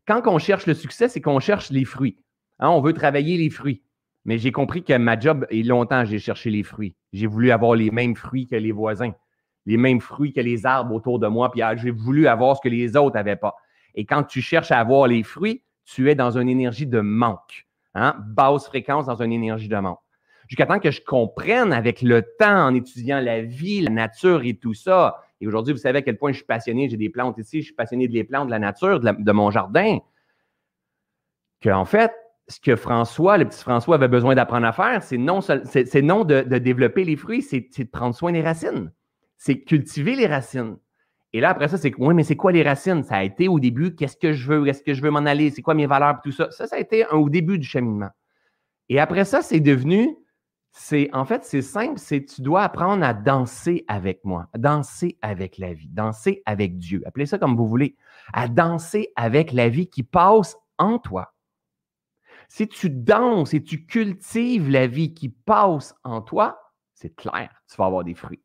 quand 0.08 0.22
on 0.26 0.40
cherche 0.40 0.66
le 0.66 0.74
succès, 0.74 1.10
c'est 1.10 1.22
qu'on 1.22 1.40
cherche 1.40 1.70
les 1.70 1.86
fruits. 1.86 2.18
Hein, 2.60 2.70
on 2.70 2.82
veut 2.82 2.94
travailler 2.94 3.38
les 3.38 3.50
fruits. 3.50 3.84
Mais 4.28 4.38
j'ai 4.38 4.52
compris 4.52 4.84
que 4.84 4.96
ma 4.98 5.18
job, 5.18 5.48
et 5.50 5.64
longtemps, 5.64 6.04
j'ai 6.04 6.20
cherché 6.20 6.50
les 6.50 6.62
fruits. 6.62 6.94
J'ai 7.14 7.28
voulu 7.28 7.50
avoir 7.50 7.76
les 7.76 7.90
mêmes 7.92 8.16
fruits 8.16 8.46
que 8.46 8.58
les 8.58 8.74
voisins, 8.74 9.14
les 9.66 9.78
mêmes 9.78 10.02
fruits 10.02 10.34
que 10.34 10.42
les 10.42 10.66
arbres 10.66 10.94
autour 10.94 11.18
de 11.18 11.28
moi, 11.28 11.50
puis 11.50 11.62
ah, 11.62 11.78
j'ai 11.78 11.92
voulu 11.92 12.28
avoir 12.28 12.58
ce 12.58 12.62
que 12.62 12.68
les 12.68 12.98
autres 12.98 13.16
n'avaient 13.16 13.38
pas. 13.38 13.56
Et 13.96 14.06
quand 14.06 14.24
tu 14.24 14.42
cherches 14.42 14.70
à 14.70 14.80
avoir 14.80 15.08
les 15.08 15.24
fruits, 15.24 15.64
tu 15.86 16.12
es 16.12 16.16
dans 16.16 16.38
une 16.38 16.50
énergie 16.50 16.86
de 16.86 17.00
manque. 17.00 17.68
Hein? 17.96 18.18
Basse 18.20 18.68
fréquence 18.68 19.06
dans 19.06 19.22
une 19.22 19.32
énergie 19.32 19.70
de 19.70 19.78
manque. 19.78 20.00
Jusqu'à 20.50 20.66
temps 20.66 20.80
que 20.80 20.92
je 20.92 21.02
comprenne 21.02 21.72
avec 21.72 22.02
le 22.02 22.22
temps, 22.38 22.68
en 22.68 22.76
étudiant 22.76 23.22
la 23.22 23.42
vie, 23.42 23.80
la 23.80 23.92
nature 23.92 24.44
et 24.44 24.56
tout 24.56 24.74
ça. 24.74 25.24
Et 25.40 25.48
aujourd'hui, 25.48 25.74
vous 25.74 25.80
savez 25.80 26.00
à 26.00 26.02
quel 26.02 26.18
point 26.18 26.34
je 26.34 26.38
suis 26.38 26.46
passionné. 26.46 26.90
J'ai 26.90 26.98
des 26.98 27.10
plantes 27.10 27.38
ici, 27.38 27.62
je 27.62 27.68
suis 27.68 27.76
passionné 27.76 28.10
des 28.10 28.26
plantes, 28.26 28.48
de 28.48 28.52
la 28.52 28.60
nature, 28.60 29.00
de, 29.00 29.10
de 29.18 29.32
mon 29.32 29.52
jardin. 29.52 30.00
Qu'en 31.64 31.86
fait, 31.86 32.12
ce 32.48 32.60
que 32.60 32.76
François, 32.76 33.38
le 33.38 33.46
petit 33.46 33.62
François, 33.62 33.96
avait 33.96 34.08
besoin 34.08 34.36
d'apprendre 34.36 34.66
à 34.66 34.72
faire, 34.72 35.04
c'est 35.04 35.18
non, 35.18 35.40
de, 35.40 36.58
développer 36.60 37.04
les 37.04 37.16
fruits, 37.16 37.42
c'est, 37.42 37.68
de 37.78 37.90
prendre 37.90 38.16
soin 38.16 38.32
des 38.32 38.42
racines. 38.42 38.92
C'est 39.38 39.62
cultiver 39.62 40.16
les 40.16 40.28
racines. 40.28 40.78
Et 41.34 41.42
là, 41.42 41.50
après 41.50 41.68
ça, 41.68 41.78
c'est 41.78 41.94
oui, 41.98 42.14
mais 42.14 42.24
c'est 42.24 42.38
quoi 42.38 42.52
les 42.52 42.64
racines? 42.64 43.04
Ça 43.04 43.18
a 43.18 43.24
été 43.24 43.48
au 43.50 43.60
début, 43.60 43.96
qu'est-ce 43.96 44.16
que 44.16 44.32
je 44.32 44.48
veux? 44.48 44.68
Est-ce 44.68 44.82
que 44.82 44.94
je 44.94 45.02
veux 45.02 45.12
m'en 45.12 45.20
aller? 45.20 45.52
C'est 45.52 45.62
quoi 45.62 45.74
mes 45.74 45.86
valeurs? 45.86 46.20
Tout 46.24 46.32
ça. 46.32 46.50
Ça, 46.52 46.68
ça 46.68 46.78
a 46.78 46.80
été 46.80 47.06
au 47.12 47.30
début 47.30 47.60
du 47.60 47.68
cheminement. 47.68 48.10
Et 48.90 49.00
après 49.00 49.26
ça, 49.26 49.42
c'est 49.42 49.60
devenu, 49.60 50.16
c'est 50.72 51.10
en 51.14 51.26
fait, 51.26 51.44
c'est 51.44 51.62
simple, 51.62 52.00
c'est 52.00 52.24
tu 52.24 52.42
dois 52.42 52.64
apprendre 52.64 53.04
à 53.04 53.14
danser 53.14 53.84
avec 53.90 54.24
moi, 54.24 54.48
danser 54.58 55.18
avec 55.22 55.58
la 55.58 55.74
vie, 55.74 55.90
danser 55.90 56.42
avec 56.46 56.78
Dieu. 56.78 57.02
Appelez 57.06 57.26
ça 57.26 57.38
comme 57.38 57.58
vous 57.58 57.68
voulez. 57.68 57.98
À 58.32 58.48
danser 58.48 59.12
avec 59.18 59.52
la 59.52 59.68
vie 59.68 59.90
qui 59.90 60.04
passe 60.04 60.56
en 60.78 60.98
toi. 60.98 61.34
Si 62.48 62.68
tu 62.68 62.90
danses 62.90 63.54
et 63.54 63.62
tu 63.62 63.86
cultives 63.86 64.70
la 64.70 64.88
vie 64.88 65.14
qui 65.14 65.30
passe 65.30 65.94
en 66.04 66.22
toi, 66.22 66.60
c'est 66.94 67.16
clair, 67.16 67.50
tu 67.70 67.76
vas 67.78 67.86
avoir 67.86 68.04
des 68.04 68.16
fruits. 68.16 68.42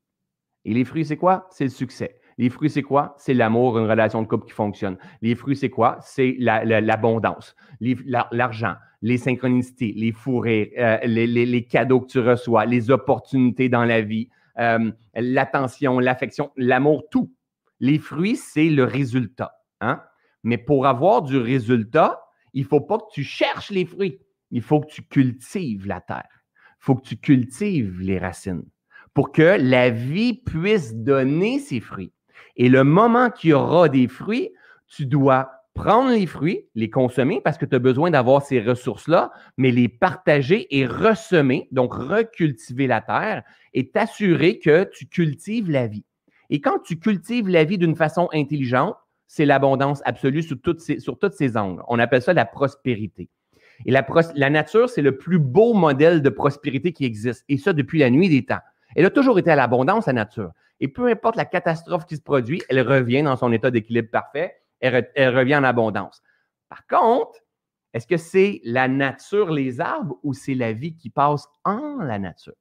Et 0.65 0.75
les 0.75 0.85
fruits, 0.85 1.05
c'est 1.05 1.17
quoi? 1.17 1.47
C'est 1.51 1.65
le 1.65 1.71
succès. 1.71 2.19
Les 2.39 2.51
fruits, 2.51 2.71
c'est 2.71 2.83
quoi? 2.83 3.15
C'est 3.19 3.35
l'amour, 3.35 3.79
une 3.79 3.89
relation 3.89 4.23
de 4.23 4.27
couple 4.27 4.47
qui 4.47 4.53
fonctionne. 4.53 4.97
Les 5.21 5.35
fruits, 5.35 5.57
c'est 5.57 5.71
quoi? 5.71 5.99
C'est 6.01 6.37
l'abondance, 6.39 7.55
l'argent, 7.81 8.75
les 9.03 9.19
synchronicités, 9.19 9.93
les 9.97 10.13
fourrés, 10.13 10.73
euh, 10.79 10.99
les, 11.05 11.65
cadeaux 11.65 12.01
que 12.01 12.07
tu 12.07 12.21
reçois, 12.21 12.65
les 12.65 12.91
opportunités 12.91 13.69
dans 13.69 13.85
la 13.85 14.01
vie, 14.01 14.29
euh, 14.59 14.91
l'attention, 15.15 15.99
l'affection, 15.99 16.51
l'amour, 16.57 17.05
tout. 17.11 17.33
Les 17.81 17.99
fruits, 17.99 18.37
c'est 18.37 18.71
le 18.71 18.85
résultat. 18.85 19.53
Hein? 19.81 20.01
Mais 20.45 20.59
pour 20.59 20.87
avoir 20.87 21.23
du 21.23 21.37
résultat, 21.37 22.21
il 22.55 22.63
ne 22.63 22.69
faut 22.69 22.81
pas 22.81 22.99
que 22.99 23.13
tu 23.13 23.25
cherches 23.25 23.71
les 23.71 23.85
fruits. 23.85 24.19
Il 24.51 24.63
faut 24.63 24.81
que 24.81 24.91
tu 24.93 25.03
cultives 25.03 25.87
la 25.87 26.01
terre. 26.01 26.45
Il 26.81 26.85
faut 26.85 26.95
que 26.95 27.07
tu 27.07 27.17
cultives 27.17 28.01
les 28.01 28.19
racines 28.19 28.65
pour 29.15 29.33
que 29.33 29.57
la 29.61 29.91
vie 29.91 30.35
puisse 30.35 30.95
donner 30.95 31.59
ses 31.59 31.81
fruits. 31.81 32.13
Et 32.57 32.69
le 32.69 32.85
moment 32.85 33.31
qu'il 33.31 33.51
y 33.51 33.53
aura 33.53 33.89
des 33.89 34.09
fruits, 34.09 34.51
tu 34.87 35.07
dois 35.07 35.51
prendre 35.75 36.11
les 36.11 36.27
fruits, 36.27 36.67
les 36.75 36.91
consommer 36.91 37.41
parce 37.41 37.57
que 37.57 37.65
tu 37.65 37.75
as 37.75 37.79
besoin 37.79 38.11
d'avoir 38.11 38.43
ces 38.43 38.61
ressources-là, 38.61 39.33
mais 39.57 39.71
les 39.71 39.89
partager 39.89 40.77
et 40.77 40.87
ressemer, 40.87 41.69
donc 41.73 41.95
recultiver 41.95 42.87
la 42.87 43.01
terre 43.01 43.43
et 43.73 43.91
t'assurer 43.91 44.59
que 44.59 44.85
tu 44.85 45.07
cultives 45.07 45.71
la 45.71 45.87
vie. 45.87 46.05
Et 46.51 46.61
quand 46.61 46.79
tu 46.81 46.99
cultives 46.99 47.49
la 47.49 47.65
vie 47.65 47.79
d'une 47.79 47.97
façon 47.97 48.29
intelligente, 48.33 48.97
c'est 49.27 49.47
l'abondance 49.47 50.03
absolue 50.05 50.43
sur 50.43 50.61
toutes, 50.61 50.81
ces, 50.81 51.57
angles. 51.57 51.83
On 51.89 51.99
appelle 51.99 52.23
ça 52.23 52.33
la 52.33 52.45
prospérité. 52.45 53.31
Et 53.87 53.91
la, 53.91 54.51
nature, 54.51 54.89
c'est 54.89 55.03
le 55.03 55.17
plus 55.17 55.39
beau 55.39 55.75
modèle 55.75 56.23
de 56.23 56.29
prospérité 56.29 56.93
qui 56.93 57.05
existe. 57.05 57.45
Et 57.49 57.59
ça, 57.59 57.73
depuis 57.73 57.99
la 57.99 58.11
nuit 58.11 58.29
des 58.29 58.45
temps. 58.45 58.61
Elle 58.95 59.07
a 59.07 59.11
toujours 59.11 59.39
été 59.39 59.51
à 59.51 59.57
l'abondance, 59.57 60.07
la 60.07 60.13
nature. 60.13 60.53
Et 60.81 60.89
peu 60.89 61.07
importe 61.09 61.37
la 61.37 61.45
catastrophe 61.45 62.07
qui 62.07 62.17
se 62.17 62.23
produit, 62.23 62.63
elle 62.69 62.81
revient 62.81 63.23
dans 63.23 63.37
son 63.37 63.53
état 63.53 63.71
d'équilibre 63.71 64.11
parfait. 64.11 64.61
Elle, 64.81 65.37
revient 65.37 65.57
en 65.57 65.65
abondance. 65.65 66.23
Par 66.69 66.87
contre, 66.87 67.39
est-ce 67.95 68.07
que 68.07 68.17
c'est 68.17 68.61
la 68.65 68.89
nature, 68.89 69.51
les 69.51 69.81
arbres, 69.81 70.19
ou 70.23 70.35
c'est 70.35 70.55
la 70.55 70.73
vie 70.73 70.97
qui 70.97 71.09
passe 71.09 71.47
en 71.65 71.99
la 72.03 72.19
nature? 72.19 72.55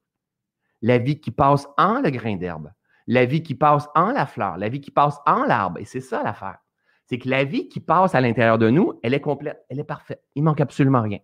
La 0.81 0.97
vie 0.97 1.19
qui 1.19 1.31
passe 1.31 1.67
en 1.77 2.01
le 2.01 2.09
grain 2.09 2.35
d'herbe, 2.35 2.71
la 3.11 3.25
vie 3.25 3.43
qui 3.43 3.55
passe 3.55 3.89
en 3.93 4.11
la 4.11 4.25
fleur, 4.25 4.57
la 4.57 4.69
vie 4.69 4.79
qui 4.79 4.89
passe 4.89 5.19
en 5.25 5.43
l'arbre. 5.43 5.79
Et 5.79 5.85
c'est 5.85 5.99
ça 5.99 6.23
l'affaire. 6.23 6.59
C'est 7.07 7.17
que 7.17 7.27
la 7.27 7.43
vie 7.43 7.67
qui 7.67 7.81
passe 7.81 8.15
à 8.15 8.21
l'intérieur 8.21 8.57
de 8.57 8.69
nous, 8.69 9.01
elle 9.03 9.13
est 9.13 9.19
complète, 9.19 9.65
elle 9.67 9.81
est 9.81 9.83
parfaite. 9.83 10.23
Il 10.33 10.43
manque 10.43 10.61
absolument 10.61 11.01
rien. 11.01 11.19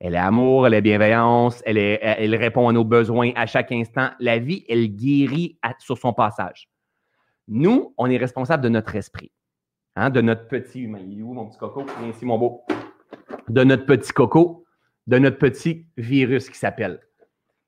Elle 0.00 0.16
est 0.16 0.18
amour, 0.18 0.66
elle 0.66 0.74
est 0.74 0.82
bienveillance, 0.82 1.62
elle, 1.64 2.34
répond 2.34 2.68
à 2.68 2.72
nos 2.72 2.84
besoins 2.84 3.30
à 3.36 3.46
chaque 3.46 3.72
instant. 3.72 4.10
La 4.20 4.38
vie, 4.38 4.66
elle 4.68 4.94
guérit 4.94 5.58
sur 5.78 5.96
son 5.96 6.12
passage. 6.12 6.68
Nous, 7.48 7.94
on 7.96 8.10
est 8.10 8.18
responsable 8.18 8.62
de 8.62 8.68
notre 8.68 8.94
esprit, 8.94 9.32
hein, 9.96 10.10
de 10.10 10.20
notre 10.20 10.46
petit 10.46 10.80
humain. 10.80 11.00
Il 11.02 11.20
est 11.20 11.22
où 11.22 11.32
mon 11.32 11.46
petit 11.46 11.58
coco? 11.58 11.86
Viens 12.00 12.10
ici, 12.10 12.26
mon 12.26 12.36
beau. 12.36 12.66
De 13.48 13.64
notre 13.64 13.86
petit 13.86 14.12
coco, 14.12 14.66
de 15.06 15.16
notre 15.16 15.38
petit 15.38 15.86
virus 15.96 16.50
qui 16.50 16.58
s'appelle 16.58 17.00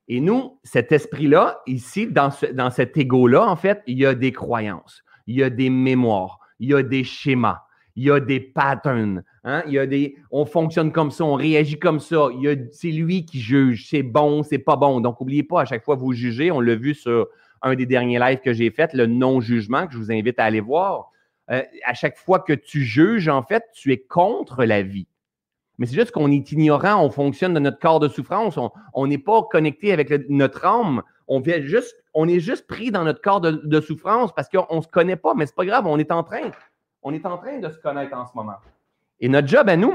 et 0.09 0.21
nous, 0.21 0.59
cet 0.65 0.93
esprit-là, 0.93 1.61
ici, 1.67 2.07
dans, 2.07 2.31
cet 2.71 2.97
ego-là, 2.97 3.47
en 3.49 3.57
fait, 3.57 3.83
il 3.87 3.99
y 3.99 4.07
a 4.07 4.15
des 4.15 4.33
croyances, 4.33 5.03
il 5.27 5.37
y 5.37 5.43
a 5.43 5.51
des 5.51 5.71
mémoires, 5.71 6.41
il 6.59 6.71
y 6.71 6.75
a 6.75 6.83
des 6.83 7.05
schémas, 7.05 7.63
il 7.95 8.05
y 8.05 8.11
a 8.11 8.19
des 8.21 8.41
patterns. 8.41 9.23
Hein? 9.45 9.63
Il 9.67 9.73
y 9.73 9.79
a 9.79 9.87
des, 9.87 10.17
on 10.31 10.45
fonctionne 10.45 10.93
comme 10.93 11.11
ça, 11.11 11.25
on 11.25 11.35
réagit 11.35 11.79
comme 11.79 12.01
ça. 12.01 12.29
C'est 12.73 12.91
lui 12.91 13.25
qui 13.25 13.41
juge, 13.41 13.89
c'est 13.89 14.03
bon, 14.03 14.43
c'est 14.43 14.59
pas 14.59 14.77
bon. 14.77 15.01
Donc, 15.01 15.21
n'oubliez 15.21 15.45
pas, 15.45 15.63
à 15.63 15.65
chaque 15.65 15.85
fois 15.85 15.95
vous 15.95 16.13
jugez, 16.13 16.51
on 16.51 16.61
l'a 16.61 16.75
vu 16.75 16.95
sur 16.95 17.29
un 17.63 17.75
des 17.75 17.87
derniers 17.87 18.19
lives 18.19 18.41
que 18.41 18.53
j'ai 18.53 18.71
fait, 18.71 18.93
le 18.95 19.07
non-jugement, 19.07 19.87
que 19.87 19.93
je 19.93 19.99
vous 19.99 20.11
invite 20.11 20.39
à 20.41 20.45
aller 20.45 20.61
voir. 20.61 21.11
Euh, 21.51 21.63
à 21.85 21.95
chaque 21.95 22.17
fois 22.17 22.41
que 22.41 22.53
tu 22.53 22.83
juges, 22.83 23.29
en 23.29 23.43
fait, 23.43 23.65
tu 23.75 23.93
es 23.93 23.99
contre 23.99 24.65
la 24.65 24.83
vie. 24.83 25.07
Mais 25.79 25.87
c'est 25.87 25.95
juste 25.95 26.11
qu'on 26.11 26.31
est 26.31 26.53
ignorant, 26.53 27.03
on 27.03 27.11
fonctionne 27.11 27.55
dans 27.55 27.61
notre 27.61 27.79
corps 27.79 28.01
de 28.01 28.09
souffrance, 28.09 28.59
on 28.95 29.07
n'est 29.07 29.19
pas 29.19 29.43
connecté 29.51 29.93
avec 29.93 30.29
notre 30.29 30.65
âme. 30.65 31.03
On, 31.29 31.41
vient 31.41 31.61
juste, 31.61 31.97
on 32.15 32.29
est 32.29 32.41
juste 32.41 32.67
pris 32.67 32.91
dans 32.91 33.05
notre 33.05 33.23
corps 33.23 33.41
de, 33.41 33.81
souffrance 33.81 34.35
parce 34.35 34.49
qu'on 34.49 34.77
ne 34.77 34.83
se 34.83 34.89
connaît 34.89 35.17
pas, 35.17 35.35
mais 35.35 35.47
c'est 35.47 35.55
pas 35.55 35.65
grave, 35.65 35.87
on 35.87 35.99
est 35.99 36.13
en 36.13 36.23
train. 36.23 36.51
On 37.03 37.13
est 37.15 37.25
en 37.25 37.39
train 37.39 37.59
de 37.59 37.69
se 37.69 37.79
connaître 37.79 38.17
en 38.17 38.27
ce 38.27 38.33
moment. 38.35 38.57
Et 39.21 39.29
notre 39.29 39.49
job 39.49 39.69
à 39.69 39.77
nous, 39.77 39.95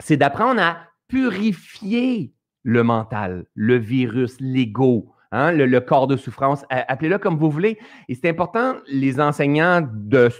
c'est 0.00 0.16
d'apprendre 0.16 0.60
à 0.62 0.78
purifier 1.08 2.32
le 2.62 2.82
mental, 2.82 3.46
le 3.54 3.76
virus, 3.76 4.36
l'ego, 4.40 5.12
hein, 5.32 5.52
le, 5.52 5.66
le, 5.66 5.80
corps 5.80 6.06
de 6.06 6.16
souffrance. 6.16 6.64
Appelez-le 6.70 7.18
comme 7.18 7.36
vous 7.36 7.50
voulez. 7.50 7.78
Et 8.08 8.14
c'est 8.14 8.28
important, 8.28 8.76
les 8.86 9.20
enseignants 9.20 9.86
de 9.90 10.30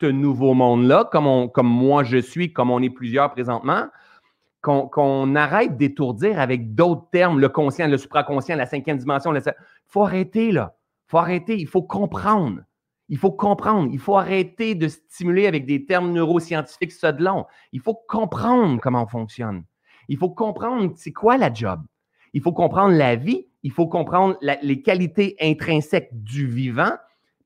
ce 0.00 0.06
nouveau 0.06 0.54
monde-là, 0.54 1.08
comme, 1.10 1.50
comme 1.50 1.68
moi 1.68 2.04
je 2.04 2.18
suis, 2.18 2.52
comme 2.52 2.70
on 2.70 2.82
est 2.82 2.90
plusieurs 2.90 3.30
présentement, 3.30 3.86
qu'on 4.60 5.34
arrête 5.36 5.76
d'étourdir 5.76 6.40
avec 6.40 6.74
d'autres 6.74 7.08
termes, 7.12 7.38
le 7.38 7.48
conscient, 7.48 7.86
le 7.86 7.98
supraconscient, 7.98 8.56
la 8.56 8.66
cinquième 8.66 8.98
dimension. 8.98 9.32
Il 9.32 9.42
faut 9.86 10.02
arrêter, 10.02 10.50
là. 10.50 10.76
Il 11.06 11.10
faut 11.10 11.18
arrêter. 11.18 11.56
Il 11.56 11.68
faut 11.68 11.82
comprendre. 11.82 12.62
Il 13.08 13.16
faut 13.16 13.30
comprendre. 13.30 13.88
Il 13.92 14.00
faut 14.00 14.16
arrêter 14.16 14.74
de 14.74 14.88
stimuler 14.88 15.46
avec 15.46 15.66
des 15.66 15.86
termes 15.86 16.12
neuroscientifiques 16.12 16.90
ça 16.90 17.12
de 17.12 17.22
long. 17.22 17.46
Il 17.70 17.80
faut 17.80 17.94
comprendre 18.08 18.80
comment 18.80 19.04
on 19.04 19.06
fonctionne. 19.06 19.62
Il 20.08 20.16
faut 20.16 20.30
comprendre 20.30 20.92
c'est 20.96 21.12
quoi 21.12 21.36
la 21.36 21.52
job. 21.52 21.80
Il 22.32 22.42
faut 22.42 22.52
comprendre 22.52 22.96
la 22.96 23.14
vie. 23.14 23.46
Il 23.62 23.70
faut 23.70 23.86
comprendre 23.86 24.36
les 24.40 24.82
qualités 24.82 25.36
intrinsèques 25.40 26.10
du 26.12 26.48
vivant. 26.48 26.92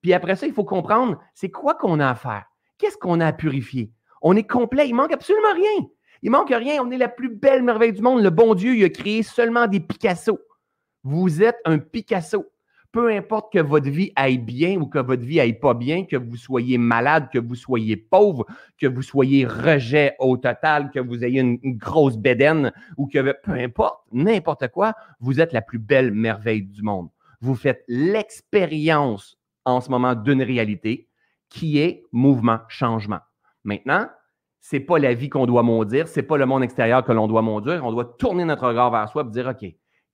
Puis 0.03 0.13
après 0.13 0.37
ça, 0.37 0.47
il 0.47 0.53
faut 0.53 0.65
comprendre 0.65 1.19
c'est 1.35 1.51
quoi 1.51 1.75
qu'on 1.75 2.01
a 2.01 2.09
à 2.09 2.15
faire? 2.15 2.45
Qu'est-ce 2.79 2.97
qu'on 2.97 3.21
a 3.21 3.27
à 3.27 3.33
purifier? 3.33 3.93
On 4.23 4.37
est 4.37 4.49
complet. 4.49 4.89
Il 4.89 4.95
manque 4.95 5.13
absolument 5.13 5.55
rien. 5.55 5.87
Il 6.23 6.31
manque 6.31 6.51
rien. 6.51 6.83
On 6.83 6.91
est 6.91 6.99
la 6.99 7.09
plus 7.09 7.29
belle 7.29 7.63
merveille 7.63 7.93
du 7.93 8.03
monde. 8.03 8.23
Le 8.23 8.31
bon 8.31 8.55
Dieu, 8.55 8.77
il 8.77 8.85
a 8.85 8.89
créé 8.89 9.23
seulement 9.23 9.67
des 9.67 9.81
Picasso. 9.81 10.39
Vous 11.03 11.43
êtes 11.43 11.59
un 11.65 11.79
Picasso. 11.79 12.47
Peu 12.93 13.09
importe 13.13 13.53
que 13.53 13.61
votre 13.61 13.89
vie 13.89 14.11
aille 14.17 14.39
bien 14.39 14.77
ou 14.81 14.87
que 14.87 14.99
votre 14.99 15.23
vie 15.23 15.39
aille 15.39 15.59
pas 15.59 15.75
bien, 15.75 16.05
que 16.05 16.17
vous 16.17 16.37
soyez 16.37 16.77
malade, 16.77 17.29
que 17.33 17.39
vous 17.39 17.55
soyez 17.55 17.97
pauvre, 17.97 18.47
que 18.79 18.89
vous 18.89 19.03
soyez 19.03 19.47
rejet 19.47 20.17
au 20.19 20.37
total, 20.37 20.91
que 20.91 20.99
vous 20.99 21.23
ayez 21.25 21.41
une, 21.41 21.59
grosse 21.77 22.17
bédaine 22.17 22.73
ou 22.97 23.07
que 23.07 23.33
peu 23.33 23.53
importe, 23.53 24.01
n'importe 24.11 24.67
quoi, 24.69 24.95
vous 25.21 25.41
êtes 25.41 25.53
la 25.53 25.63
plus 25.63 25.79
belle 25.79 26.11
merveille 26.11 26.63
du 26.63 26.83
monde. 26.83 27.11
Vous 27.41 27.55
faites 27.55 27.85
l'expérience 27.87 29.39
en 29.65 29.81
ce 29.81 29.91
moment 29.91 30.15
d'une 30.15 30.43
réalité 30.43 31.09
qui 31.49 31.79
est 31.79 32.05
mouvement, 32.13 32.61
changement. 32.69 33.21
Maintenant, 33.65 34.09
ce 34.61 34.77
n'est 34.77 34.83
pas 34.83 34.99
la 34.99 35.15
vie 35.15 35.29
qu'on 35.29 35.47
doit 35.47 35.63
maudire, 35.63 36.07
ce 36.09 36.21
n'est 36.21 36.27
pas 36.27 36.37
le 36.37 36.47
monde 36.47 36.63
extérieur 36.63 37.05
que 37.05 37.13
l'on 37.13 37.27
doit 37.27 37.43
maudire. 37.43 37.85
On 37.85 37.93
doit 37.93 38.17
tourner 38.19 38.45
notre 38.45 38.69
regard 38.69 38.91
vers 38.91 39.09
soi 39.09 39.25
et 39.27 39.31
dire 39.31 39.49
OK, 39.49 39.69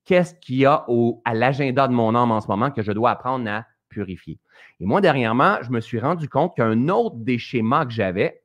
qu'est-ce 0.04 0.34
qu'il 0.34 0.56
y 0.56 0.66
a 0.66 0.86
à 1.24 1.34
l'agenda 1.34 1.88
de 1.88 1.92
mon 1.92 2.14
âme 2.14 2.30
en 2.30 2.40
ce 2.40 2.48
moment 2.48 2.70
que 2.70 2.82
je 2.82 2.92
dois 2.92 3.10
apprendre 3.10 3.48
à 3.50 3.66
purifier? 3.88 4.38
Et 4.80 4.86
moi, 4.86 5.00
dernièrement, 5.00 5.58
je 5.62 5.70
me 5.70 5.80
suis 5.80 5.98
rendu 5.98 6.28
compte 6.28 6.56
qu'un 6.56 6.88
autre 6.88 7.16
des 7.16 7.38
schémas 7.38 7.86
que 7.86 7.92
j'avais, 7.92 8.42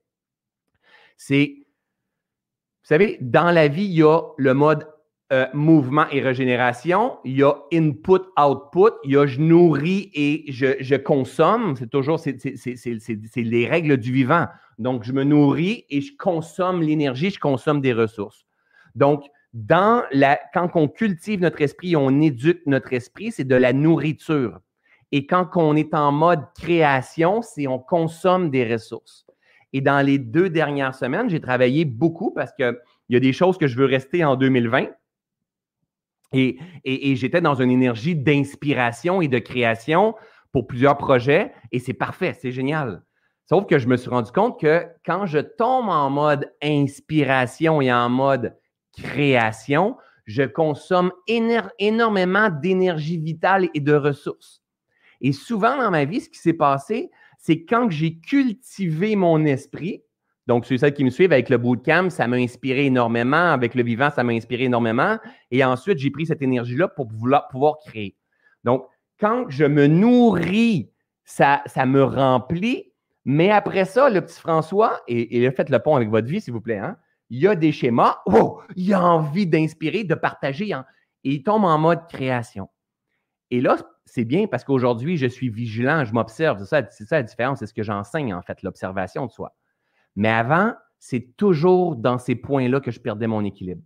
c'est, 1.18 1.54
vous 1.58 2.88
savez, 2.88 3.18
dans 3.22 3.52
la 3.52 3.68
vie, 3.68 3.86
il 3.86 3.94
y 3.94 4.04
a 4.04 4.22
le 4.38 4.54
mode 4.54 4.91
euh, 5.32 5.46
mouvement 5.54 6.08
et 6.12 6.20
régénération, 6.20 7.18
il 7.24 7.38
y 7.38 7.44
a 7.44 7.54
input, 7.72 8.20
output, 8.38 8.92
il 9.06 9.12
y 9.12 9.18
a 9.18 9.26
je 9.26 9.40
nourris 9.40 10.12
et 10.14 10.44
je, 10.52 10.98
consomme. 10.98 11.78
C'est 11.78 11.90
toujours, 11.90 12.20
c'est 12.20 12.36
les 13.38 13.66
règles 13.66 13.96
du 13.96 14.12
vivant. 14.12 14.48
Donc, 14.78 15.06
je 15.06 15.14
me 15.14 15.24
nourris 15.24 15.86
et 15.90 16.02
je 16.02 16.12
consomme 16.18 16.82
l'énergie, 16.82 17.30
je 17.30 17.40
consomme 17.40 17.80
des 17.80 17.94
ressources. 17.94 18.46
Donc, 18.96 19.24
dans 19.54 20.04
la, 20.12 20.38
quand 20.54 20.70
on 20.76 20.90
cultive 20.90 21.40
notre 21.40 21.62
esprit, 21.62 21.96
on 21.96 22.20
éduque 22.20 22.64
notre 22.66 22.92
esprit, 22.92 23.32
c'est 23.32 23.46
de 23.46 23.56
la 23.56 23.72
nourriture. 23.72 24.60
Et 25.14 25.26
quand 25.28 25.48
on 25.56 25.78
est 25.78 25.94
en 25.94 26.12
mode 26.12 26.44
création, 26.60 27.42
c'est 27.42 27.68
on 27.68 27.80
consomme 27.80 28.50
des 28.50 28.70
ressources. 28.70 29.26
Et 29.72 29.80
dans 29.80 30.06
les 30.06 30.20
deux 30.20 30.50
dernières 30.50 30.94
semaines, 30.94 31.30
j'ai 31.30 31.40
travaillé 31.40 31.86
beaucoup 31.86 32.32
parce 32.32 32.52
qu'il 32.52 32.76
y 33.08 33.16
a 33.16 33.20
des 33.22 33.32
choses 33.32 33.58
que 33.58 33.68
je 33.68 33.78
veux 33.78 33.86
rester 33.86 34.26
en 34.26 34.36
2020 34.36 34.88
et, 36.34 37.16
j'étais 37.16 37.42
dans 37.42 37.56
une 37.56 37.72
énergie 37.72 38.16
d'inspiration 38.16 39.22
et 39.22 39.28
de 39.28 39.40
création 39.40 40.16
pour 40.52 40.68
plusieurs 40.68 40.98
projets 40.98 41.54
et 41.72 41.80
c'est 41.80 41.94
parfait, 41.94 42.36
c'est 42.40 42.52
génial. 42.52 43.04
Sauf 43.48 43.66
que 43.66 43.80
je 43.80 43.88
me 43.88 43.98
suis 43.98 44.10
rendu 44.10 44.32
compte 44.32 44.60
que 44.60 44.86
quand 45.06 45.26
je 45.26 45.40
tombe 45.40 45.90
en 45.90 46.10
mode 46.10 46.54
inspiration 46.64 47.82
et 47.82 47.92
en 47.92 48.10
mode 48.10 48.56
création, 48.98 49.98
je 50.26 50.44
consomme 50.44 51.12
énormément 51.28 52.50
d'énergie 52.50 53.18
vitale 53.18 53.70
et 53.74 53.80
de 53.82 53.94
ressources. 53.94 54.64
Et 55.20 55.34
souvent 55.34 55.78
dans 55.78 55.92
ma 55.92 56.06
vie, 56.06 56.22
ce 56.22 56.30
qui 56.30 56.40
s'est 56.40 56.54
passé, 56.54 57.12
c'est 57.38 57.66
quand 57.66 57.90
j'ai 57.90 58.20
cultivé 58.20 59.16
mon 59.16 59.46
esprit, 59.46 60.04
donc, 60.52 60.66
ceux 60.66 60.76
qui 60.90 61.06
me 61.06 61.10
suivent 61.10 61.32
avec 61.32 61.48
le 61.48 61.58
bootcamp, 61.58 62.10
ça 62.10 62.28
m'a 62.28 62.36
inspiré 62.36 62.88
énormément. 62.88 63.54
Avec 63.54 63.74
le 63.74 63.84
vivant, 63.84 64.10
ça 64.10 64.22
m'a 64.22 64.34
inspiré 64.34 64.66
énormément. 64.66 65.18
Et 65.50 65.64
ensuite, 65.64 65.98
j'ai 65.98 66.12
pris 66.12 66.26
cette 66.26 66.42
énergie-là 66.42 66.90
pour 66.90 67.08
pouvoir 67.08 67.78
créer. 67.86 68.18
Donc, 68.66 68.86
quand 69.18 69.46
je 69.48 69.64
me 69.64 69.88
nourris, 69.88 70.92
ça, 71.24 71.62
ça 71.68 71.86
me 71.86 72.04
remplit. 72.04 72.92
Mais 73.24 73.50
après 73.50 73.86
ça, 73.86 74.10
le 74.10 74.20
petit 74.20 74.42
François, 74.42 75.00
et, 75.08 75.42
et 75.42 75.52
faites 75.52 75.70
le 75.70 75.80
pont 75.80 75.96
avec 75.96 76.10
votre 76.10 76.28
vie, 76.28 76.42
s'il 76.42 76.52
vous 76.52 76.60
plaît, 76.60 76.80
hein, 76.80 76.98
il 77.30 77.40
y 77.40 77.48
a 77.48 77.56
des 77.56 77.72
schémas. 77.72 78.18
Oh, 78.26 78.60
il 78.76 78.94
a 78.94 79.02
envie 79.02 79.48
d'inspirer, 79.48 80.04
de 80.04 80.16
partager. 80.16 80.74
Hein, 80.74 80.86
et 81.24 81.30
il 81.30 81.44
tombe 81.44 81.64
en 81.64 81.78
mode 81.78 82.10
création. 82.10 82.68
Et 83.52 83.62
là, 83.62 83.78
c'est 84.04 84.26
bien 84.26 84.48
parce 84.48 84.66
qu'aujourd'hui, 84.66 85.16
je 85.16 85.28
suis 85.28 85.48
vigilant, 85.48 86.04
je 86.04 86.14
m'observe. 86.14 86.60
C'est 86.60 86.66
ça, 86.66 86.82
ça 86.92 87.16
la 87.16 87.24
différence, 87.24 87.60
c'est 87.60 87.68
ce 87.68 87.74
que 87.74 87.84
j'enseigne, 87.84 88.34
en 88.34 88.42
fait, 88.42 88.64
l'observation 88.64 89.28
de 89.28 89.32
soi. 89.32 89.56
Mais 90.16 90.30
avant, 90.30 90.74
c'est 91.00 91.36
toujours 91.38 91.96
dans 91.96 92.18
ces 92.18 92.36
points-là 92.36 92.80
que 92.80 92.92
je 92.92 93.00
perdais 93.00 93.28
mon 93.28 93.44
équilibre. 93.44 93.82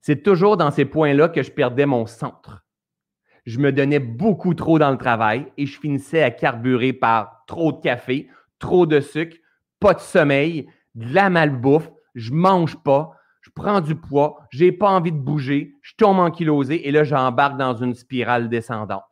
C'est 0.00 0.22
toujours 0.22 0.56
dans 0.56 0.70
ces 0.70 0.84
points-là 0.84 1.28
que 1.28 1.42
je 1.42 1.50
perdais 1.50 1.86
mon 1.86 2.06
centre. 2.06 2.64
Je 3.46 3.58
me 3.58 3.72
donnais 3.72 3.98
beaucoup 3.98 4.54
trop 4.54 4.78
dans 4.78 4.90
le 4.90 4.98
travail 4.98 5.50
et 5.56 5.66
je 5.66 5.78
finissais 5.78 6.22
à 6.22 6.30
carburer 6.30 6.92
par 6.92 7.44
trop 7.46 7.72
de 7.72 7.80
café, 7.80 8.28
trop 8.58 8.86
de 8.86 9.00
sucre, 9.00 9.36
pas 9.80 9.94
de 9.94 10.00
sommeil, 10.00 10.68
de 10.94 11.12
la 11.12 11.28
malbouffe, 11.30 11.90
je 12.14 12.32
mange 12.32 12.76
pas, 12.82 13.12
je 13.40 13.50
prends 13.50 13.80
du 13.80 13.96
poids, 13.96 14.46
j'ai 14.50 14.72
pas 14.72 14.90
envie 14.90 15.12
de 15.12 15.18
bouger, 15.18 15.74
je 15.82 15.94
tombe 15.96 16.18
en 16.18 16.30
kilosé 16.30 16.88
et 16.88 16.90
là 16.90 17.04
j'embarque 17.04 17.58
dans 17.58 17.74
une 17.74 17.94
spirale 17.94 18.48
descendante. 18.48 19.04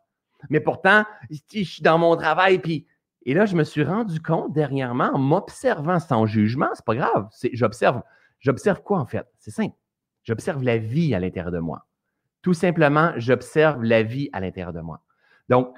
Mais 0.49 0.61
pourtant, 0.61 1.05
je 1.31 1.63
suis 1.63 1.83
dans 1.83 1.99
mon 1.99 2.17
travail 2.17 2.59
puis 2.59 2.87
Et 3.25 3.35
là, 3.35 3.47
je 3.47 3.57
me 3.57 3.65
suis 3.65 3.85
rendu 3.85 4.21
compte 4.21 4.53
dernièrement, 4.53 5.11
en 5.15 5.19
m'observant 5.19 6.01
sans 6.01 6.27
jugement, 6.27 6.69
c'est 6.75 6.85
pas 6.85 6.95
grave, 6.95 7.29
j'observe. 7.53 8.03
J'observe 8.41 8.83
quoi 8.83 8.99
en 8.99 9.07
fait? 9.07 9.27
C'est 9.39 9.53
simple. 9.53 9.77
J'observe 10.25 10.63
la 10.65 10.77
vie 10.77 11.15
à 11.15 11.21
l'intérieur 11.21 11.53
de 11.53 11.61
moi. 11.61 11.87
Tout 12.43 12.55
simplement, 12.55 13.13
j'observe 13.17 13.85
la 13.85 14.03
vie 14.03 14.29
à 14.33 14.41
l'intérieur 14.41 14.73
de 14.73 14.81
moi. 14.81 15.01
Donc, 15.49 15.73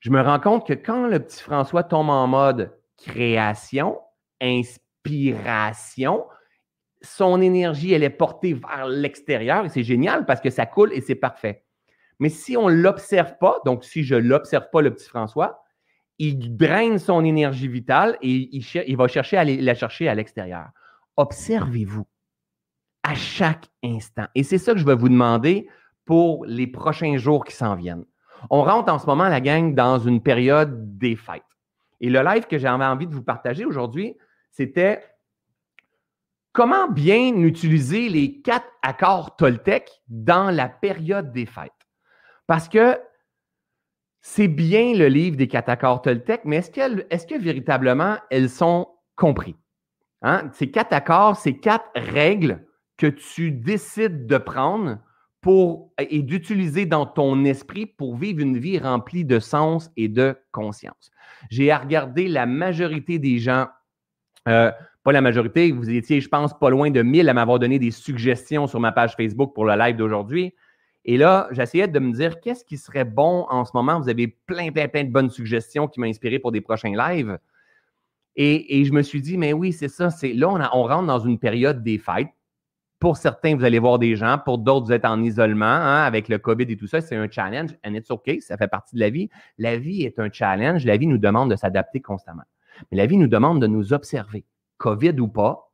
je 0.00 0.10
me 0.10 0.20
rends 0.20 0.40
compte 0.40 0.66
que 0.66 0.72
quand 0.72 1.06
le 1.06 1.20
petit 1.20 1.40
François 1.40 1.84
tombe 1.84 2.10
en 2.10 2.26
mode 2.26 2.76
création, 2.96 4.00
inspiration, 4.40 6.26
son 7.02 7.40
énergie, 7.40 7.92
elle 7.92 8.02
est 8.02 8.10
portée 8.10 8.54
vers 8.54 8.86
l'extérieur 8.86 9.64
et 9.64 9.68
c'est 9.68 9.84
génial 9.84 10.26
parce 10.26 10.40
que 10.40 10.50
ça 10.50 10.66
coule 10.66 10.92
et 10.92 11.00
c'est 11.00 11.14
parfait. 11.14 11.64
Mais 12.18 12.28
si 12.28 12.56
on 12.56 12.68
ne 12.68 12.74
l'observe 12.74 13.38
pas, 13.38 13.60
donc 13.64 13.84
si 13.84 14.02
je 14.02 14.16
ne 14.16 14.20
l'observe 14.20 14.70
pas, 14.70 14.82
le 14.82 14.92
petit 14.92 15.08
François, 15.08 15.61
il 16.24 16.56
draine 16.56 17.00
son 17.00 17.24
énergie 17.24 17.66
vitale 17.66 18.16
et 18.22 18.48
il, 18.52 18.96
va 18.96 19.08
chercher 19.08 19.38
à 19.38 19.44
la 19.44 19.74
chercher 19.74 20.08
à 20.08 20.14
l'extérieur. 20.14 20.68
Observez-vous 21.16 22.06
à 23.02 23.16
chaque 23.16 23.66
instant. 23.82 24.26
Et 24.36 24.44
c'est 24.44 24.58
ça 24.58 24.72
que 24.72 24.78
je 24.78 24.86
vais 24.86 24.94
vous 24.94 25.08
demander 25.08 25.68
pour 26.04 26.44
les 26.46 26.68
prochains 26.68 27.16
jours 27.16 27.44
qui 27.44 27.56
s'en 27.56 27.74
viennent. 27.74 28.04
On 28.50 28.62
rentre 28.62 28.92
en 28.92 29.00
ce 29.00 29.06
moment, 29.06 29.28
la 29.28 29.40
gang, 29.40 29.74
dans 29.74 29.98
une 29.98 30.22
période 30.22 30.96
des 30.96 31.16
fêtes. 31.16 31.42
Et 32.00 32.08
le 32.08 32.22
live 32.22 32.46
que 32.46 32.56
j'avais 32.56 32.84
envie 32.84 33.08
de 33.08 33.14
vous 33.14 33.24
partager 33.24 33.64
aujourd'hui, 33.64 34.16
c'était 34.52 35.02
comment 36.52 36.88
bien 36.88 37.34
utiliser 37.34 38.08
les 38.08 38.40
quatre 38.42 38.68
accords 38.82 39.34
Toltec 39.34 39.90
dans 40.06 40.52
la 40.52 40.68
période 40.68 41.32
des 41.32 41.46
fêtes. 41.46 41.72
Parce 42.46 42.68
que 42.68 42.96
c'est 44.22 44.48
bien 44.48 44.94
le 44.94 45.08
livre 45.08 45.36
des 45.36 45.48
quatre 45.48 45.68
accords 45.68 46.00
Toltec, 46.00 46.42
mais 46.44 46.56
est-ce, 46.56 46.70
est 47.10 47.28
que 47.28 47.38
véritablement 47.38 48.16
elles 48.30 48.48
sont 48.48 48.88
comprises? 49.16 49.56
Hein? 50.22 50.48
Ces 50.52 50.70
quatre 50.70 50.92
accords, 50.92 51.36
ces 51.36 51.58
quatre 51.58 51.90
règles 51.96 52.64
que 52.96 53.08
tu 53.08 53.50
décides 53.50 54.26
de 54.26 54.38
prendre 54.38 54.98
et 55.98 56.22
d'utiliser 56.22 56.86
dans 56.86 57.04
ton 57.04 57.44
esprit 57.44 57.86
pour 57.86 58.16
vivre 58.16 58.40
une 58.40 58.58
vie 58.58 58.78
remplie 58.78 59.24
de 59.24 59.40
sens 59.40 59.90
et 59.96 60.08
de 60.08 60.36
conscience. 60.52 61.10
J'ai 61.50 61.74
regardé 61.74 62.28
la 62.28 62.46
majorité 62.46 63.18
des 63.18 63.38
gens, 63.38 63.66
euh, 64.46 64.70
pas 65.02 65.10
la 65.10 65.20
majorité, 65.20 65.72
vous 65.72 65.90
étiez, 65.90 66.20
je 66.20 66.28
pense, 66.28 66.56
pas 66.56 66.70
loin 66.70 66.90
de 66.90 67.02
1000 67.02 67.28
à 67.28 67.34
m'avoir 67.34 67.58
donné 67.58 67.80
des 67.80 67.90
suggestions 67.90 68.68
sur 68.68 68.78
ma 68.78 68.92
page 68.92 69.16
Facebook 69.16 69.52
pour 69.52 69.64
le 69.64 69.74
live 69.74 69.96
d'aujourd'hui. 69.96 70.54
Et 71.04 71.16
là, 71.16 71.48
j'essayais 71.50 71.88
de 71.88 71.98
me 71.98 72.12
dire 72.12 72.40
qu'est-ce 72.40 72.64
qui 72.64 72.76
serait 72.76 73.04
bon 73.04 73.46
en 73.50 73.64
ce 73.64 73.72
moment? 73.74 74.00
Vous 74.00 74.08
avez 74.08 74.28
plein, 74.28 74.70
plein, 74.70 74.88
plein 74.88 75.04
de 75.04 75.10
bonnes 75.10 75.30
suggestions 75.30 75.88
qui 75.88 75.98
m'ont 76.00 76.06
inspiré 76.06 76.38
pour 76.38 76.52
des 76.52 76.60
prochains 76.60 76.94
lives. 76.96 77.38
Et, 78.36 78.84
je 78.84 78.92
me 78.92 79.02
suis 79.02 79.20
dit, 79.20 79.36
mais 79.36 79.52
oui, 79.52 79.72
c'est 79.72 79.88
ça. 79.88 80.10
C'est 80.10 80.32
là, 80.32 80.48
on, 80.72 80.82
rentre 80.84 81.06
dans 81.06 81.18
une 81.18 81.38
période 81.38 81.82
des 81.82 81.98
fêtes 81.98 82.28
pour 82.98 83.16
certains, 83.16 83.56
vous 83.56 83.64
allez 83.64 83.80
voir 83.80 83.98
des 83.98 84.14
gens. 84.14 84.38
Pour 84.38 84.58
d'autres, 84.58 84.86
vous 84.86 84.92
êtes 84.92 85.04
en 85.04 85.20
isolement 85.20 85.66
hein, 85.66 86.04
avec 86.04 86.28
le 86.28 86.38
COVID 86.38 86.66
et 86.68 86.76
tout 86.76 86.86
ça. 86.86 87.00
C'est 87.00 87.16
un 87.16 87.28
challenge. 87.28 87.70
And 87.84 87.94
it's 87.94 88.12
OK. 88.12 88.30
Ça 88.38 88.56
fait 88.56 88.68
partie 88.68 88.94
de 88.94 89.00
la 89.00 89.10
vie. 89.10 89.28
La 89.58 89.76
vie 89.76 90.04
est 90.04 90.20
un 90.20 90.30
challenge. 90.30 90.84
La 90.84 90.96
vie 90.96 91.08
nous 91.08 91.18
demande 91.18 91.50
de 91.50 91.56
s'adapter 91.56 92.00
constamment. 92.00 92.44
Mais 92.90 92.96
la 92.96 93.06
vie 93.06 93.16
nous 93.16 93.26
demande 93.26 93.60
de 93.60 93.66
nous 93.66 93.92
observer. 93.92 94.44
COVID 94.78 95.18
ou 95.18 95.26
pas, 95.26 95.72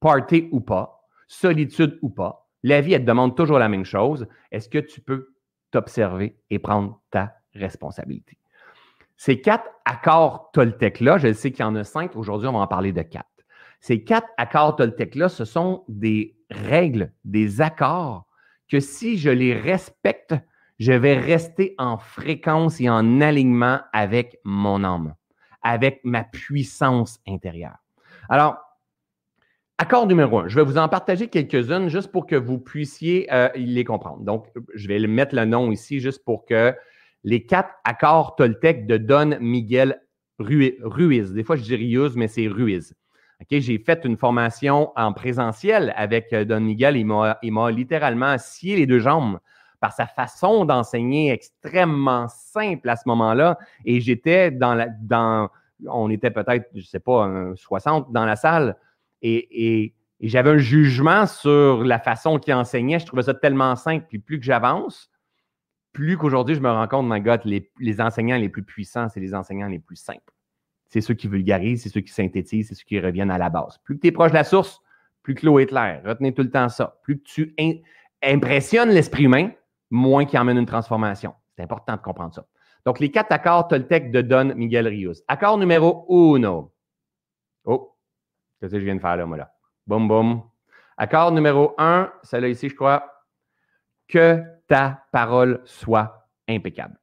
party 0.00 0.48
ou 0.50 0.60
pas, 0.60 1.06
solitude 1.28 1.96
ou 2.02 2.10
pas. 2.10 2.43
La 2.64 2.80
vie, 2.80 2.94
elle 2.94 3.02
te 3.02 3.06
demande 3.06 3.36
toujours 3.36 3.58
la 3.58 3.68
même 3.68 3.84
chose. 3.84 4.26
Est-ce 4.50 4.70
que 4.70 4.78
tu 4.78 5.02
peux 5.02 5.34
t'observer 5.70 6.38
et 6.48 6.58
prendre 6.58 7.02
ta 7.10 7.34
responsabilité? 7.52 8.38
Ces 9.18 9.42
quatre 9.42 9.68
accords 9.84 10.50
Toltec-là, 10.54 11.18
je 11.18 11.30
sais 11.34 11.52
qu'il 11.52 11.60
y 11.60 11.68
en 11.68 11.76
a 11.76 11.84
cinq. 11.84 12.16
Aujourd'hui, 12.16 12.48
on 12.48 12.52
va 12.52 12.60
en 12.60 12.66
parler 12.66 12.92
de 12.92 13.02
quatre. 13.02 13.28
Ces 13.80 14.02
quatre 14.02 14.28
accords 14.38 14.76
Toltec-là, 14.76 15.28
ce 15.28 15.44
sont 15.44 15.84
des 15.88 16.38
règles, 16.50 17.12
des 17.24 17.60
accords 17.60 18.26
que 18.66 18.80
si 18.80 19.18
je 19.18 19.28
les 19.28 19.52
respecte, 19.52 20.34
je 20.78 20.92
vais 20.92 21.18
rester 21.18 21.74
en 21.76 21.98
fréquence 21.98 22.80
et 22.80 22.88
en 22.88 23.20
alignement 23.20 23.80
avec 23.92 24.38
mon 24.42 24.84
âme, 24.84 25.14
avec 25.60 26.00
ma 26.02 26.24
puissance 26.24 27.20
intérieure. 27.28 27.76
Alors, 28.30 28.56
accord 29.78 30.06
numéro 30.06 30.38
un, 30.38 30.48
je 30.48 30.56
vais 30.56 30.64
vous 30.64 30.78
en 30.78 30.88
partager 30.88 31.28
quelques-unes 31.28 31.88
juste 31.88 32.10
pour 32.10 32.26
que 32.26 32.36
vous 32.36 32.58
puissiez 32.58 33.32
euh, 33.32 33.48
les 33.54 33.84
comprendre. 33.84 34.22
Donc, 34.24 34.46
je 34.74 34.88
vais 34.88 34.98
mettre 35.06 35.34
le 35.34 35.44
nom 35.44 35.70
ici 35.70 36.00
juste 36.00 36.24
pour 36.24 36.44
que 36.44 36.74
les 37.22 37.44
quatre 37.44 37.70
accords 37.84 38.36
Toltec 38.36 38.86
de 38.86 38.96
Don 38.96 39.36
Miguel 39.40 40.00
Ruiz. 40.38 41.32
Des 41.32 41.44
fois, 41.44 41.56
je 41.56 41.62
dis 41.62 41.76
Ruiz, 41.76 42.16
mais 42.16 42.28
c'est 42.28 42.48
Ruiz 42.48 42.94
j'ai 43.50 43.78
fait 43.78 44.04
une 44.04 44.16
formation 44.16 44.92
en 44.96 45.12
présentiel 45.12 45.92
avec 45.96 46.32
euh, 46.32 46.44
Don 46.44 46.60
Miguel. 46.60 46.96
Il 46.96 47.06
m'a 47.06 47.70
littéralement 47.70 48.36
scié 48.38 48.76
les 48.76 48.86
deux 48.86 48.98
jambes 48.98 49.38
par 49.80 49.92
sa 49.92 50.06
façon 50.06 50.64
d'enseigner 50.64 51.30
extrêmement 51.30 52.26
simple 52.28 52.88
à 52.88 52.96
ce 52.96 53.02
moment-là. 53.06 53.58
Et 53.84 54.00
j'étais 54.00 54.50
dans 54.50 54.74
la, 54.74 54.88
dans, 54.88 55.50
on 55.86 56.10
était 56.10 56.30
peut-être, 56.30 56.68
je 56.74 56.80
ne 56.80 56.84
sais 56.84 57.00
pas, 57.00 57.52
60 57.54 58.12
dans 58.12 58.24
la 58.24 58.36
salle. 58.36 58.76
Et, 59.24 59.94
j'avais 60.20 60.50
un 60.50 60.58
jugement 60.58 61.26
sur 61.26 61.84
la 61.84 61.98
façon 61.98 62.38
qu'il 62.38 62.54
enseignait. 62.54 62.98
Je 62.98 63.04
trouvais 63.04 63.24
ça 63.24 63.34
tellement 63.34 63.76
simple. 63.76 64.06
Puis 64.08 64.18
plus 64.18 64.38
que 64.38 64.44
j'avance, 64.44 65.10
plus 65.92 66.16
qu'aujourd'hui, 66.16 66.54
je 66.54 66.60
me 66.60 66.70
rends 66.70 66.88
compte, 66.88 67.06
my 67.08 67.20
God, 67.20 67.42
les 67.44 68.00
enseignants 68.00 68.38
les 68.38 68.48
plus 68.48 68.62
puissants, 68.62 69.08
c'est 69.08 69.20
les 69.20 69.34
enseignants 69.34 69.68
les 69.68 69.80
plus 69.80 69.96
simples 69.96 70.32
c'est 70.94 71.00
ceux 71.00 71.14
qui 71.14 71.26
vulgarisent, 71.26 71.82
c'est 71.82 71.88
ceux 71.88 72.02
qui 72.02 72.12
synthétisent, 72.12 72.68
c'est 72.68 72.76
ceux 72.76 72.84
qui 72.84 73.00
reviennent 73.00 73.32
à 73.32 73.38
la 73.38 73.50
base. 73.50 73.78
Plus 73.78 73.96
que 73.96 74.00
tu 74.00 74.06
es 74.06 74.12
proche 74.12 74.30
de 74.30 74.36
la 74.36 74.44
source, 74.44 74.80
plus 75.24 75.34
que 75.34 75.44
l'eau 75.44 75.58
est 75.58 75.66
claire. 75.66 76.02
Retenez 76.04 76.32
tout 76.32 76.42
le 76.42 76.50
temps 76.50 76.68
ça. 76.68 77.00
Plus 77.02 77.18
que 77.18 77.24
tu 77.24 77.56
impressionnes 78.22 78.90
l'esprit 78.90 79.24
humain, 79.24 79.50
moins 79.90 80.24
qu'il 80.24 80.38
emmène 80.38 80.56
une 80.56 80.66
transformation. 80.66 81.34
C'est 81.56 81.64
important 81.64 81.96
de 81.96 82.00
comprendre 82.00 82.32
ça. 82.32 82.46
Donc, 82.86 83.00
les 83.00 83.10
quatre 83.10 83.32
accords 83.32 83.66
Toltec 83.66 84.12
de 84.12 84.20
Don 84.20 84.54
Miguel 84.54 84.86
Rios. 84.86 85.14
Accord 85.26 85.58
numéro 85.58 86.06
uno. 86.08 86.72
Oh, 87.64 87.93
que 88.72 88.80
je 88.80 88.84
viens 88.84 88.96
de 88.96 89.00
faire 89.00 89.16
là, 89.16 89.26
moi, 89.26 89.36
là? 89.36 89.52
Boum, 89.86 90.08
boum. 90.08 90.42
Accord 90.96 91.32
numéro 91.32 91.74
un, 91.78 92.12
celle-là 92.22 92.48
ici, 92.48 92.68
je 92.68 92.74
crois. 92.74 93.04
Que 94.08 94.42
ta 94.68 95.04
parole 95.12 95.60
soit 95.64 96.28
impeccable. 96.48 96.98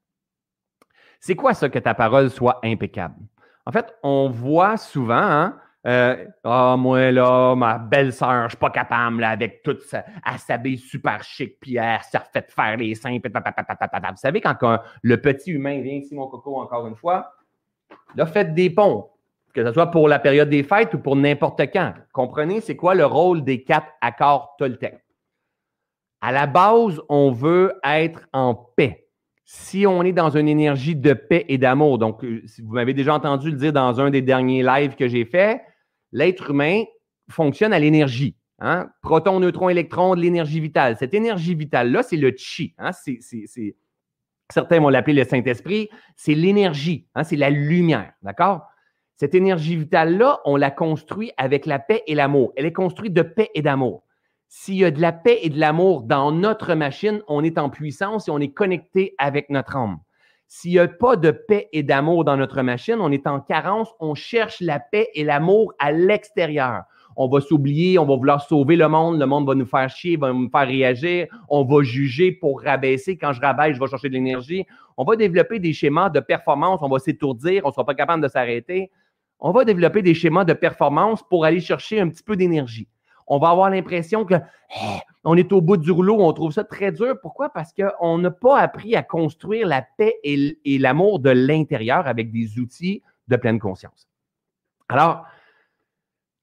C'est 1.19 1.35
quoi 1.35 1.53
ça, 1.53 1.69
que 1.69 1.79
ta 1.79 1.93
parole 1.93 2.29
soit 2.29 2.59
impeccable? 2.63 3.15
En 3.65 3.71
fait, 3.71 3.93
on 4.01 4.29
voit 4.29 4.77
souvent, 4.77 5.15
hein, 5.15 5.59
euh, 5.85 6.25
ah, 6.43 6.75
moi, 6.77 7.11
là, 7.11 7.55
ma 7.55 7.77
belle-sœur, 7.77 8.45
je 8.45 8.49
suis 8.49 8.57
pas 8.57 8.69
capable, 8.71 9.21
là, 9.21 9.29
avec 9.29 9.61
toute 9.63 9.81
ça, 9.81 10.03
elle 10.25 10.39
s'habille 10.39 10.77
super 10.77 11.23
chic, 11.23 11.59
puis 11.59 11.75
elle 11.75 11.99
s'est 12.01 12.45
faire 12.49 12.77
les 12.77 12.95
seins, 12.95 13.19
Vous 13.23 14.15
savez, 14.15 14.41
quand 14.41 14.79
le 15.03 15.21
petit 15.21 15.51
humain 15.51 15.81
vient 15.81 15.93
ici, 15.93 16.15
mon 16.15 16.27
coco, 16.27 16.59
encore 16.59 16.87
une 16.87 16.95
fois, 16.95 17.33
là, 18.15 18.25
faites 18.25 18.55
des 18.55 18.69
ponts, 18.69 19.10
que 19.53 19.65
ce 19.65 19.73
soit 19.73 19.91
pour 19.91 20.07
la 20.07 20.19
période 20.19 20.49
des 20.49 20.63
fêtes 20.63 20.93
ou 20.93 20.99
pour 20.99 21.15
n'importe 21.15 21.61
quand. 21.73 21.93
Comprenez, 22.13 22.61
c'est 22.61 22.75
quoi 22.75 22.95
le 22.95 23.05
rôle 23.05 23.43
des 23.43 23.63
quatre 23.63 23.87
accords 24.01 24.55
Toltec? 24.57 24.95
À 26.21 26.31
la 26.31 26.47
base, 26.47 27.01
on 27.09 27.31
veut 27.31 27.73
être 27.83 28.27
en 28.31 28.53
paix 28.53 29.01
si 29.53 29.85
on 29.85 30.01
est 30.03 30.13
dans 30.13 30.29
une 30.29 30.47
énergie 30.47 30.95
de 30.95 31.11
paix 31.11 31.43
et 31.49 31.57
d'amour, 31.57 31.97
donc 31.97 32.23
euh, 32.23 32.41
vous 32.63 32.73
m'avez 32.73 32.93
déjà 32.93 33.13
entendu 33.13 33.51
le 33.51 33.57
dire 33.57 33.73
dans 33.73 33.99
un 33.99 34.09
des 34.09 34.21
derniers 34.21 34.63
lives 34.63 34.95
que 34.95 35.09
j'ai 35.09 35.25
fait, 35.25 35.61
l'être 36.13 36.51
humain 36.51 36.83
fonctionne 37.29 37.73
à 37.73 37.79
l'énergie. 37.79 38.37
Hein? 38.59 38.89
Proton, 39.01 39.41
neutron, 39.41 39.67
électron, 39.67 40.15
de 40.15 40.21
l'énergie 40.21 40.61
vitale. 40.61 40.95
Cette 40.97 41.13
énergie 41.13 41.53
vitale-là, 41.53 42.01
c'est 42.01 42.15
le 42.15 42.33
chi. 42.37 42.73
Hein? 42.77 42.91
certains 44.49 44.79
vont 44.79 44.87
l'appeler 44.87 45.15
le 45.21 45.25
Saint-Esprit. 45.25 45.89
C'est 46.15 46.33
l'énergie, 46.33 47.09
hein? 47.15 47.25
c'est 47.25 47.35
la 47.35 47.49
lumière. 47.49 48.13
D'accord? 48.21 48.61
Cette 49.21 49.35
énergie 49.35 49.75
vitale-là, 49.75 50.39
on 50.45 50.55
la 50.55 50.71
construit 50.71 51.31
avec 51.37 51.67
la 51.67 51.77
paix 51.77 52.01
et 52.07 52.15
l'amour. 52.15 52.53
Elle 52.55 52.65
est 52.65 52.73
construite 52.73 53.13
de 53.13 53.21
paix 53.21 53.51
et 53.53 53.61
d'amour. 53.61 54.01
S'il 54.47 54.77
y 54.77 54.83
a 54.83 54.89
de 54.89 54.99
la 54.99 55.11
paix 55.11 55.37
et 55.43 55.51
de 55.51 55.59
l'amour 55.59 56.01
dans 56.01 56.31
notre 56.31 56.73
machine, 56.73 57.21
on 57.27 57.43
est 57.43 57.59
en 57.59 57.69
puissance 57.69 58.27
et 58.27 58.31
on 58.31 58.39
est 58.39 58.51
connecté 58.51 59.13
avec 59.19 59.51
notre 59.51 59.75
âme. 59.75 59.99
S'il 60.47 60.71
n'y 60.71 60.79
a 60.79 60.87
pas 60.87 61.17
de 61.17 61.29
paix 61.29 61.69
et 61.71 61.83
d'amour 61.83 62.25
dans 62.25 62.35
notre 62.35 62.63
machine, 62.63 62.95
on 62.99 63.11
est 63.11 63.27
en 63.27 63.39
carence, 63.39 63.93
on 63.99 64.15
cherche 64.15 64.59
la 64.59 64.79
paix 64.79 65.09
et 65.13 65.23
l'amour 65.23 65.71
à 65.77 65.91
l'extérieur. 65.91 66.85
On 67.15 67.27
va 67.27 67.41
s'oublier, 67.41 67.99
on 67.99 68.07
va 68.07 68.15
vouloir 68.15 68.41
sauver 68.41 68.75
le 68.75 68.87
monde, 68.87 69.19
le 69.19 69.27
monde 69.27 69.45
va 69.45 69.53
nous 69.53 69.67
faire 69.67 69.87
chier, 69.87 70.17
va 70.17 70.33
nous 70.33 70.49
faire 70.49 70.67
réagir, 70.67 71.27
on 71.47 71.63
va 71.63 71.83
juger 71.83 72.31
pour 72.31 72.63
rabaisser. 72.63 73.17
Quand 73.17 73.33
je 73.33 73.41
rabaisse, 73.41 73.75
je 73.75 73.79
vais 73.79 73.87
chercher 73.87 74.09
de 74.09 74.15
l'énergie. 74.15 74.65
On 74.97 75.03
va 75.03 75.15
développer 75.15 75.59
des 75.59 75.73
schémas 75.73 76.09
de 76.09 76.21
performance, 76.21 76.79
on 76.81 76.89
va 76.89 76.97
s'étourdir, 76.97 77.61
on 77.65 77.67
ne 77.67 77.73
sera 77.73 77.85
pas 77.85 77.93
capable 77.93 78.23
de 78.23 78.27
s'arrêter. 78.27 78.89
On 79.41 79.51
va 79.51 79.65
développer 79.65 80.01
des 80.01 80.13
schémas 80.13 80.45
de 80.45 80.53
performance 80.53 81.23
pour 81.27 81.45
aller 81.45 81.59
chercher 81.59 81.99
un 81.99 82.07
petit 82.09 82.23
peu 82.23 82.35
d'énergie 82.35 82.87
on 83.31 83.39
va 83.39 83.49
avoir 83.49 83.69
l'impression 83.69 84.25
que 84.25 84.35
on 85.23 85.37
est 85.37 85.53
au 85.53 85.61
bout 85.61 85.77
du 85.77 85.89
rouleau, 85.89 86.17
on 86.19 86.33
trouve 86.33 86.51
ça 86.51 86.65
très 86.65 86.91
dur. 86.91 87.15
Pourquoi? 87.21 87.49
Parce 87.49 87.71
qu'on 87.73 88.17
n'a 88.17 88.29
pas 88.29 88.59
appris 88.59 88.93
à 88.95 89.03
construire 89.03 89.67
la 89.67 89.81
paix 89.81 90.15
et 90.23 90.77
l'amour 90.77 91.19
de 91.19 91.29
l'intérieur 91.29 92.07
avec 92.07 92.29
des 92.31 92.59
outils 92.59 93.01
de 93.29 93.37
pleine 93.37 93.59
conscience. 93.59 94.09
Alors, 94.89 95.23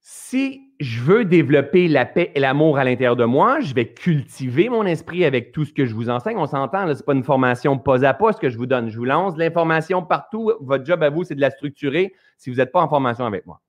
si 0.01 0.67
je 0.81 1.01
veux 1.01 1.25
développer 1.25 1.88
la 1.88 2.07
paix 2.07 2.31
et 2.35 2.41
l'amour 2.41 2.79
à 2.79 2.85
l'intérieur 2.85 3.17
de 3.17 3.25
moi, 3.25 3.61
je 3.61 3.75
vais 3.75 3.93
cultiver 3.93 4.69
mon 4.69 4.85
esprit 4.87 5.25
avec 5.25 5.51
tout 5.51 5.64
ce 5.64 5.73
que 5.73 5.87
je 5.87 5.95
vous 5.95 6.09
enseigne. 6.09 6.37
On 6.37 6.47
s'entend, 6.47 6.87
ce 6.87 6.99
n'est 6.99 7.03
pas 7.03 7.14
une 7.14 7.25
formation 7.25 7.79
pas 7.79 8.05
à 8.05 8.14
pas 8.14 8.33
ce 8.33 8.38
que 8.38 8.49
je 8.49 8.57
vous 8.57 8.67
donne. 8.67 8.88
Je 8.88 8.97
vous 8.97 9.05
lance 9.05 9.37
l'information 9.37 10.03
partout. 10.03 10.53
Votre 10.61 10.85
job 10.85 11.03
à 11.03 11.11
vous, 11.11 11.25
c'est 11.25 11.35
de 11.35 11.41
la 11.41 11.51
structurer 11.51 12.14
si 12.37 12.51
vous 12.51 12.57
n'êtes 12.57 12.71
pas 12.71 12.81
en 12.81 12.88
formation 12.88 13.27
avec 13.27 13.45
moi. 13.45 13.61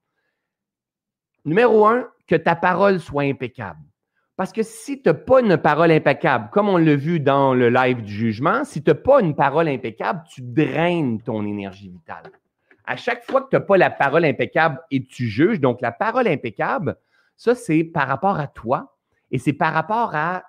Numéro 1.46 1.88
un, 1.88 2.08
que 2.28 2.36
ta 2.36 2.56
parole 2.56 3.00
soit 3.00 3.24
impeccable. 3.24 3.80
Parce 4.36 4.54
que 4.54 4.62
si 4.62 5.02
tu 5.02 5.10
n'as 5.10 5.16
pas 5.16 5.42
une 5.42 5.58
parole 5.58 5.92
impeccable, 5.92 6.50
comme 6.52 6.70
on 6.70 6.78
l'a 6.78 6.96
vu 6.96 7.20
dans 7.20 7.56
le 7.56 7.70
live 7.70 8.04
du 8.04 8.14
jugement, 8.14 8.64
si 8.64 8.84
tu 8.84 8.92
n'as 8.92 8.96
pas 8.96 9.20
une 9.22 9.36
parole 9.36 9.68
impeccable, 9.68 10.22
tu 10.30 10.42
draines 10.42 11.22
ton 11.22 11.46
énergie 11.46 11.90
vitale 11.90 12.32
à 12.90 12.96
chaque 12.96 13.24
fois 13.24 13.42
que 13.42 13.50
tu 13.52 13.56
n'as 13.56 13.62
pas 13.62 13.78
la 13.78 13.92
parole 13.92 14.26
impeccable 14.26 14.82
et 14.90 15.06
tu 15.06 15.28
juges, 15.28 15.60
donc 15.60 15.80
la 15.80 15.92
parole 15.92 16.28
impeccable, 16.28 16.98
ça, 17.38 17.54
c'est 17.54 17.84
par 17.84 18.08
rapport 18.08 18.40
à 18.40 18.48
toi 18.48 18.98
et 19.30 19.38
c'est 19.38 19.54
par 19.54 19.74
rapport 19.74 20.16
à 20.16 20.44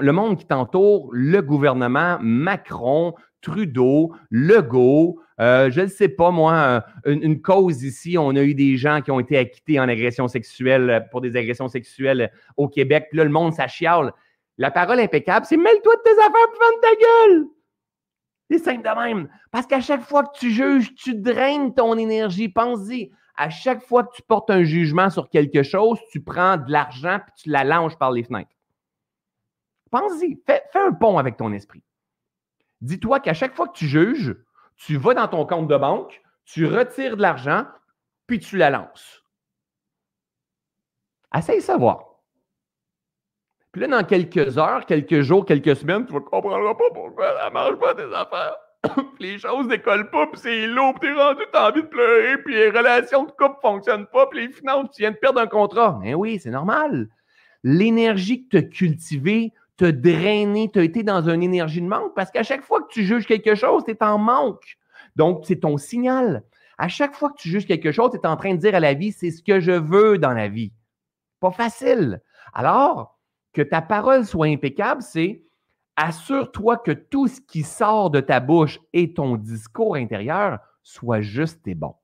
le 0.00 0.12
monde 0.12 0.38
qui 0.38 0.46
t'entoure, 0.46 1.08
le 1.12 1.42
gouvernement, 1.42 2.18
Macron, 2.20 3.16
Trudeau, 3.40 4.14
Legault, 4.30 5.18
euh, 5.40 5.72
je 5.72 5.80
ne 5.80 5.86
sais 5.88 6.06
pas, 6.06 6.30
moi, 6.30 6.84
une, 7.04 7.42
cause 7.42 7.82
ici, 7.82 8.16
on 8.16 8.30
a 8.36 8.42
eu 8.44 8.54
des 8.54 8.76
gens 8.76 9.00
qui 9.00 9.10
ont 9.10 9.18
été 9.18 9.36
acquittés 9.36 9.80
en 9.80 9.88
agression 9.88 10.28
sexuelle, 10.28 11.08
pour 11.10 11.20
des 11.20 11.34
agressions 11.34 11.66
sexuelles 11.66 12.30
au 12.56 12.68
Québec, 12.68 13.08
puis 13.10 13.18
là, 13.18 13.24
le 13.24 13.30
monde, 13.30 13.54
ça 13.54 13.66
chiale. 13.66 14.12
La 14.56 14.70
parole 14.70 15.00
impeccable, 15.00 15.46
c'est 15.46 15.56
mêle-toi 15.56 15.96
de 15.96 16.02
tes 16.02 16.12
affaires, 16.12 16.48
puis 16.52 16.76
de 16.76 16.80
ta 16.80 16.94
gueule. 16.94 17.46
C'est 18.52 18.58
simple 18.58 18.82
de 18.82 18.94
même. 18.94 19.28
Parce 19.50 19.66
qu'à 19.66 19.80
chaque 19.80 20.02
fois 20.02 20.24
que 20.24 20.38
tu 20.38 20.50
juges, 20.50 20.94
tu 20.94 21.14
draines 21.14 21.72
ton 21.72 21.96
énergie. 21.96 22.50
Pense-y. 22.50 23.10
À 23.34 23.48
chaque 23.48 23.82
fois 23.82 24.04
que 24.04 24.14
tu 24.14 24.22
portes 24.22 24.50
un 24.50 24.62
jugement 24.62 25.08
sur 25.08 25.30
quelque 25.30 25.62
chose, 25.62 25.98
tu 26.10 26.22
prends 26.22 26.58
de 26.58 26.70
l'argent 26.70 27.16
et 27.16 27.32
tu 27.40 27.48
la 27.48 27.64
lances 27.64 27.96
par 27.96 28.10
les 28.12 28.24
fenêtres. 28.24 28.50
Pense-y. 29.90 30.38
Fais, 30.46 30.62
un 30.74 30.92
pont 30.92 31.16
avec 31.16 31.38
ton 31.38 31.52
esprit. 31.52 31.82
Dis-toi 32.82 33.20
qu'à 33.20 33.32
chaque 33.32 33.54
fois 33.54 33.68
que 33.68 33.76
tu 33.78 33.86
juges, 33.86 34.36
tu 34.76 34.96
vas 34.96 35.14
dans 35.14 35.28
ton 35.28 35.46
compte 35.46 35.68
de 35.68 35.76
banque, 35.76 36.20
tu 36.44 36.66
retires 36.66 37.16
de 37.16 37.22
l'argent, 37.22 37.64
puis 38.26 38.38
tu 38.38 38.58
la 38.58 38.68
lances. 38.68 39.22
Essaye 41.34 41.60
de 41.60 41.62
savoir. 41.64 42.11
Puis 43.72 43.80
là, 43.80 43.88
dans 43.88 44.04
quelques 44.04 44.58
heures, 44.58 44.84
quelques 44.86 45.22
jours, 45.22 45.46
quelques 45.46 45.76
semaines, 45.76 46.04
tu 46.06 46.12
ne 46.12 46.18
comprendras 46.18 46.74
pas 46.74 46.90
pourquoi 46.94 47.38
ça 47.38 47.48
ne 47.48 47.54
marche 47.54 47.78
pas 47.78 47.94
tes 47.94 48.14
affaires. 48.14 48.56
les 49.20 49.38
choses 49.38 49.68
décollent 49.68 50.10
pas, 50.10 50.26
puis 50.26 50.40
c'est 50.42 50.66
lourd, 50.66 50.94
puis 51.00 51.08
t'es 51.08 51.14
rendu, 51.14 51.42
t'as 51.52 51.70
envie 51.70 51.82
de 51.82 51.86
pleurer, 51.86 52.36
puis 52.44 52.54
les 52.54 52.70
relations 52.70 53.24
de 53.24 53.30
couple 53.30 53.56
fonctionnent 53.62 54.06
pas, 54.06 54.26
puis 54.26 54.46
les 54.46 54.52
finances, 54.52 54.90
tu 54.94 55.02
viens 55.02 55.12
de 55.12 55.16
perdre 55.16 55.40
un 55.40 55.46
contrat. 55.46 55.98
Mais 56.02 56.14
oui, 56.14 56.38
c'est 56.42 56.50
normal. 56.50 57.08
L'énergie 57.64 58.44
que 58.44 58.50
tu 58.50 58.56
as 58.58 58.62
cultivée, 58.62 59.52
te 59.76 59.84
drainé, 59.86 60.70
tu 60.70 60.78
as 60.78 60.82
été 60.82 61.02
dans 61.02 61.28
une 61.28 61.42
énergie 61.42 61.80
de 61.80 61.86
manque, 61.86 62.14
parce 62.14 62.30
qu'à 62.30 62.42
chaque 62.42 62.62
fois 62.62 62.82
que 62.82 62.88
tu 62.88 63.04
juges 63.04 63.26
quelque 63.26 63.54
chose, 63.54 63.84
tu 63.84 63.92
es 63.92 64.02
en 64.02 64.18
manque. 64.18 64.76
Donc, 65.16 65.44
c'est 65.46 65.60
ton 65.60 65.76
signal. 65.76 66.42
À 66.78 66.88
chaque 66.88 67.14
fois 67.14 67.30
que 67.30 67.36
tu 67.36 67.48
juges 67.48 67.66
quelque 67.66 67.92
chose, 67.92 68.10
tu 68.10 68.16
es 68.16 68.26
en 68.26 68.36
train 68.36 68.54
de 68.54 68.58
dire 68.60 68.74
à 68.74 68.80
la 68.80 68.94
vie, 68.94 69.12
c'est 69.12 69.30
ce 69.30 69.42
que 69.42 69.60
je 69.60 69.72
veux 69.72 70.18
dans 70.18 70.32
la 70.32 70.48
vie. 70.48 70.72
Pas 71.40 71.52
facile. 71.52 72.20
Alors, 72.52 73.18
que 73.52 73.62
ta 73.62 73.82
parole 73.82 74.24
soit 74.24 74.46
impeccable, 74.46 75.02
c'est 75.02 75.42
assure-toi 75.96 76.78
que 76.78 76.92
tout 76.92 77.28
ce 77.28 77.40
qui 77.40 77.62
sort 77.62 78.10
de 78.10 78.20
ta 78.20 78.40
bouche 78.40 78.80
et 78.92 79.12
ton 79.12 79.36
discours 79.36 79.96
intérieur 79.96 80.58
soit 80.82 81.20
juste 81.20 81.66
et 81.68 81.74
bon. 81.74 81.94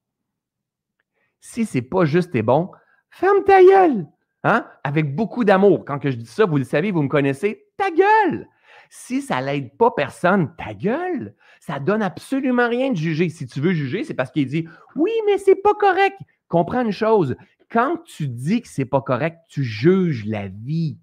Si 1.41 1.65
c'est 1.65 1.83
pas 1.83 2.05
juste 2.05 2.35
et 2.35 2.43
bon, 2.43 2.71
ferme 3.11 3.45
ta 3.45 3.63
gueule. 3.63 4.07
Hein? 4.45 4.67
Avec 4.85 5.15
beaucoup 5.15 5.45
d'amour. 5.45 5.85
Quand 5.85 5.99
je 6.03 6.11
dis 6.11 6.27
ça, 6.27 6.47
vous 6.47 6.59
le 6.59 6.65
savez, 6.65 6.91
vous 6.91 7.03
me 7.03 7.09
connaissez, 7.09 7.67
ta 7.77 7.91
gueule. 7.91 8.47
Si 8.91 9.21
ça 9.21 9.41
l'aide 9.41 9.77
pas 9.77 9.91
personne, 9.91 10.55
ta 10.57 10.75
gueule. 10.75 11.35
Ça 11.61 11.79
donne 11.79 12.03
absolument 12.03 12.69
rien 12.69 12.91
de 12.91 12.97
juger. 12.97 13.29
Si 13.29 13.47
tu 13.47 13.61
veux 13.61 13.73
juger, 13.73 14.05
c'est 14.05 14.15
parce 14.15 14.31
qu'il 14.31 14.47
dit 14.47 14.67
oui, 14.97 15.11
mais 15.27 15.39
c'est 15.39 15.57
pas 15.57 15.75
correct. 15.75 16.19
Comprends 16.49 16.83
une 16.83 16.93
chose. 16.93 17.37
Quand 17.71 17.99
tu 18.05 18.29
dis 18.29 18.63
que 18.63 18.69
c'est 18.69 18.87
pas 18.87 19.03
correct, 19.03 19.41
tu 19.49 19.63
juges 19.63 20.25
la 20.25 20.49
vie 20.49 20.99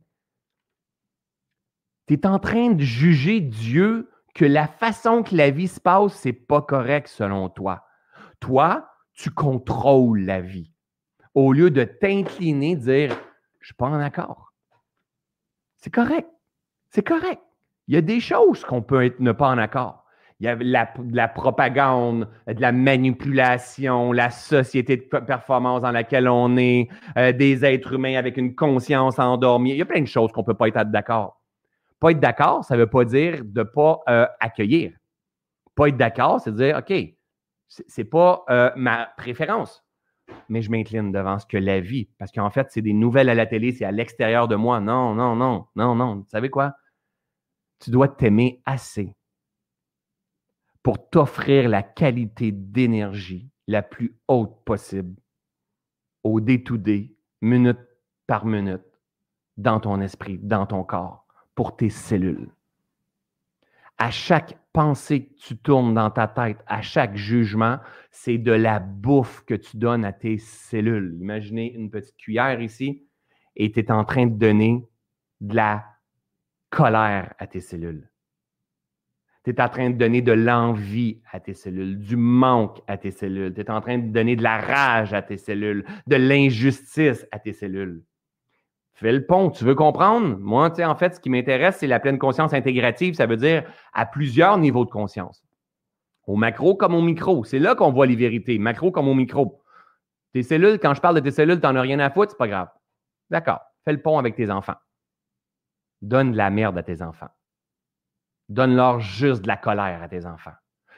tu 2.07 2.13
es 2.13 2.25
en 2.27 2.39
train 2.39 2.71
de 2.71 2.83
juger 2.83 3.41
Dieu 3.41 4.09
que 4.33 4.45
la 4.45 4.67
façon 4.67 5.23
que 5.23 5.35
la 5.35 5.49
vie 5.49 5.67
se 5.67 5.79
passe, 5.79 6.13
c'est 6.13 6.33
pas 6.33 6.61
correct 6.61 7.07
selon 7.07 7.49
toi. 7.49 7.85
Toi, 8.39 8.89
tu 9.13 9.31
contrôles 9.31 10.21
la 10.21 10.41
vie. 10.41 10.71
Au 11.33 11.53
lieu 11.53 11.71
de 11.71 11.83
t'incliner, 11.83 12.75
dire 12.75 13.15
Je 13.59 13.67
suis 13.67 13.75
pas 13.75 13.87
en 13.87 13.99
accord. 13.99 14.53
C'est 15.77 15.93
correct. 15.93 16.29
C'est 16.89 17.05
correct. 17.05 17.41
Il 17.87 17.95
y 17.95 17.97
a 17.97 18.01
des 18.01 18.19
choses 18.19 18.63
qu'on 18.65 18.81
peut 18.81 19.05
être 19.05 19.19
ne 19.19 19.31
pas 19.31 19.49
en 19.49 19.57
accord. 19.57 20.05
Il 20.39 20.45
y 20.45 20.49
a 20.49 20.55
la, 20.55 20.91
de 20.97 21.15
la 21.15 21.29
propagande, 21.29 22.27
de 22.47 22.59
la 22.59 22.73
manipulation, 22.73 24.11
la 24.11 24.29
société 24.29 24.97
de 24.97 25.03
performance 25.03 25.81
dans 25.81 25.91
laquelle 25.91 26.27
on 26.27 26.57
est, 26.57 26.89
euh, 27.17 27.31
des 27.31 27.63
êtres 27.63 27.93
humains 27.93 28.15
avec 28.15 28.35
une 28.35 28.53
conscience 28.53 29.17
endormie. 29.17 29.71
Il 29.71 29.77
y 29.77 29.81
a 29.81 29.85
plein 29.85 30.01
de 30.01 30.07
choses 30.07 30.31
qu'on 30.33 30.41
ne 30.41 30.45
peut 30.45 30.53
pas 30.55 30.67
être 30.67 30.91
d'accord. 30.91 31.41
Pas 31.99 32.12
être 32.12 32.19
d'accord, 32.19 32.63
ça 32.63 32.75
ne 32.75 32.81
veut 32.81 32.89
pas 32.89 33.05
dire 33.05 33.43
de 33.43 33.60
ne 33.60 33.63
pas 33.63 34.01
euh, 34.10 34.27
accueillir. 34.39 34.93
Pas 35.75 35.89
être 35.89 35.97
d'accord, 35.97 36.39
c'est 36.41 36.53
dire, 36.53 36.77
OK, 36.77 36.93
ce 37.67 37.81
n'est 37.97 38.05
pas 38.05 38.43
euh, 38.49 38.71
ma 38.75 39.08
préférence, 39.17 39.84
mais 40.49 40.62
je 40.62 40.69
m'incline 40.71 41.12
devant 41.12 41.39
ce 41.39 41.45
que 41.45 41.58
la 41.58 41.79
vie, 41.79 42.10
parce 42.17 42.31
qu'en 42.31 42.49
fait, 42.49 42.67
c'est 42.71 42.81
des 42.81 42.93
nouvelles 42.93 43.29
à 43.29 43.36
la 43.36 43.45
télé, 43.45 43.71
c'est 43.71 43.86
à 43.86 43.91
l'extérieur 43.91 44.47
de 44.47 44.55
moi. 44.55 44.79
Non, 44.79 45.13
non, 45.13 45.36
non, 45.36 45.67
non, 45.75 45.95
non. 45.95 46.15
Vous 46.17 46.27
savez 46.29 46.49
quoi? 46.49 46.75
Tu 47.79 47.91
dois 47.91 48.08
t'aimer 48.08 48.62
assez 48.65 49.15
pour 50.84 51.10
t'offrir 51.10 51.67
la 51.67 51.84
qualité 51.84 52.51
d'énergie 52.51 53.49
la 53.67 53.81
plus 53.81 54.17
haute 54.27 54.63
possible 54.63 55.15
au 56.23 56.39
day-to-day, 56.39 57.15
minute 57.41 57.79
par 58.27 58.45
minute, 58.45 58.86
dans 59.58 59.79
ton 59.79 60.01
esprit, 60.01 60.39
dans 60.39 60.65
ton 60.65 60.84
corps 60.84 61.24
pour 61.55 61.75
tes 61.75 61.89
cellules. 61.89 62.49
À 63.97 64.11
chaque 64.11 64.57
pensée 64.73 65.27
que 65.27 65.33
tu 65.35 65.57
tournes 65.57 65.93
dans 65.93 66.11
ta 66.11 66.27
tête, 66.27 66.57
à 66.67 66.81
chaque 66.81 67.15
jugement, 67.15 67.79
c'est 68.11 68.37
de 68.37 68.51
la 68.51 68.79
bouffe 68.79 69.43
que 69.45 69.53
tu 69.53 69.77
donnes 69.77 70.03
à 70.03 70.11
tes 70.11 70.37
cellules. 70.37 71.17
Imaginez 71.19 71.73
une 71.73 71.89
petite 71.89 72.17
cuillère 72.17 72.61
ici 72.61 73.07
et 73.55 73.71
tu 73.71 73.79
es 73.79 73.91
en 73.91 74.03
train 74.03 74.27
de 74.27 74.37
donner 74.37 74.85
de 75.39 75.55
la 75.55 75.85
colère 76.69 77.33
à 77.39 77.47
tes 77.47 77.61
cellules. 77.61 78.09
Tu 79.45 79.51
es 79.51 79.61
en 79.61 79.69
train 79.69 79.91
de 79.91 79.95
donner 79.95 80.21
de 80.21 80.33
l'envie 80.33 81.21
à 81.31 81.39
tes 81.39 81.53
cellules, 81.53 81.99
du 81.99 82.17
manque 82.17 82.81
à 82.87 82.97
tes 82.97 83.11
cellules. 83.11 83.53
Tu 83.53 83.61
es 83.61 83.69
en 83.69 83.79
train 83.79 83.99
de 83.99 84.11
donner 84.11 84.35
de 84.35 84.43
la 84.43 84.59
rage 84.59 85.13
à 85.13 85.21
tes 85.21 85.37
cellules, 85.37 85.85
de 86.07 86.15
l'injustice 86.15 87.25
à 87.31 87.39
tes 87.39 87.53
cellules. 87.53 88.03
Fais 88.95 89.12
le 89.12 89.25
pont. 89.25 89.49
Tu 89.51 89.65
veux 89.65 89.75
comprendre? 89.75 90.38
Moi, 90.39 90.69
tu 90.69 90.77
sais, 90.77 90.86
en 90.86 90.95
fait, 90.95 91.15
ce 91.15 91.19
qui 91.19 91.29
m'intéresse, 91.29 91.77
c'est 91.77 91.88
la 91.88 91.99
pleine 91.99 92.17
conscience 92.17 92.53
intégrative. 92.53 93.13
Ça 93.13 93.25
veut 93.25 93.38
dire 93.38 93.63
à 93.93 94.05
plusieurs 94.05 94.58
niveaux 94.58 94.86
de 94.86 94.89
conscience. 94.89 95.43
Au 96.27 96.36
macro 96.36 96.75
comme 96.75 96.95
au 96.95 97.01
micro. 97.01 97.43
C'est 97.43 97.60
là 97.60 97.75
qu'on 97.75 97.91
voit 97.91 98.05
les 98.08 98.15
vérités. 98.15 98.58
Macro 98.58 98.91
comme 98.91 99.08
au 99.08 99.13
micro. 99.13 99.62
Tes 100.34 100.43
cellules, 100.43 100.79
quand 100.79 100.93
je 100.93 101.01
parle 101.01 101.15
de 101.15 101.19
tes 101.19 101.31
cellules, 101.31 101.60
tu 101.60 101.67
n'en 101.67 101.75
as 101.75 101.81
rien 101.81 101.99
à 101.99 102.10
foutre, 102.10 102.31
c'est 102.31 102.38
pas 102.38 102.47
grave. 102.47 102.69
D'accord. 103.29 103.62
Fais 103.84 103.91
le 103.91 104.01
pont 104.01 104.17
avec 104.17 104.36
tes 104.36 104.49
enfants. 104.49 104.75
Donne 106.01 106.31
de 106.31 106.38
la 106.38 106.49
merde 106.49 106.77
à 106.77 106.84
tes 106.84 107.01
enfants. 107.01 107.29
Donne-leur 108.49 108.99
juste 108.99 109.41
de 109.43 109.47
la 109.47 109.58
colère 109.58 110.01
à 110.01 110.08
tes 110.08 110.25
enfants. 110.25 110.53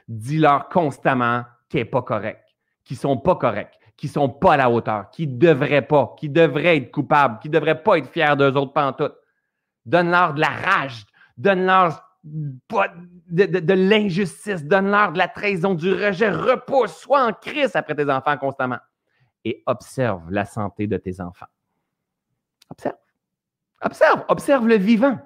Dis-leur 0.07 0.69
constamment 0.69 1.43
qu'ils 1.69 1.81
n'est 1.81 1.85
pas 1.85 2.01
correct, 2.01 2.43
qu'ils 2.83 2.97
sont 2.97 3.17
pas 3.17 3.35
corrects, 3.35 3.77
qui 3.97 4.07
sont 4.07 4.29
pas 4.29 4.53
à 4.53 4.57
la 4.57 4.69
hauteur, 4.69 5.09
qui 5.09 5.27
devraient 5.27 5.81
pas, 5.81 6.15
qui 6.17 6.29
devraient 6.29 6.77
être 6.77 6.91
coupables, 6.91 7.39
qui 7.39 7.49
devraient 7.49 7.81
pas 7.81 7.97
être 7.97 8.07
fiers 8.07 8.35
d'eux 8.37 8.55
autres 8.55 8.73
pantoute. 8.73 9.15
Donne-leur 9.85 10.35
de 10.35 10.41
la 10.41 10.49
rage, 10.49 11.05
donne-leur 11.35 12.03
de, 12.23 13.45
de, 13.45 13.73
l'injustice, 13.73 14.63
donne-leur 14.63 15.13
de 15.13 15.17
la 15.17 15.27
trahison, 15.27 15.73
du 15.73 15.91
rejet, 15.93 16.29
repousse, 16.29 16.95
sois 16.95 17.25
en 17.25 17.33
crise 17.33 17.75
après 17.75 17.95
tes 17.95 18.09
enfants 18.09 18.37
constamment. 18.37 18.79
Et 19.43 19.63
observe 19.65 20.29
la 20.29 20.45
santé 20.45 20.87
de 20.87 20.97
tes 20.97 21.21
enfants. 21.21 21.47
Observe. 22.69 22.95
Observe, 23.81 24.25
observe 24.27 24.67
le 24.67 24.75
vivant. 24.75 25.17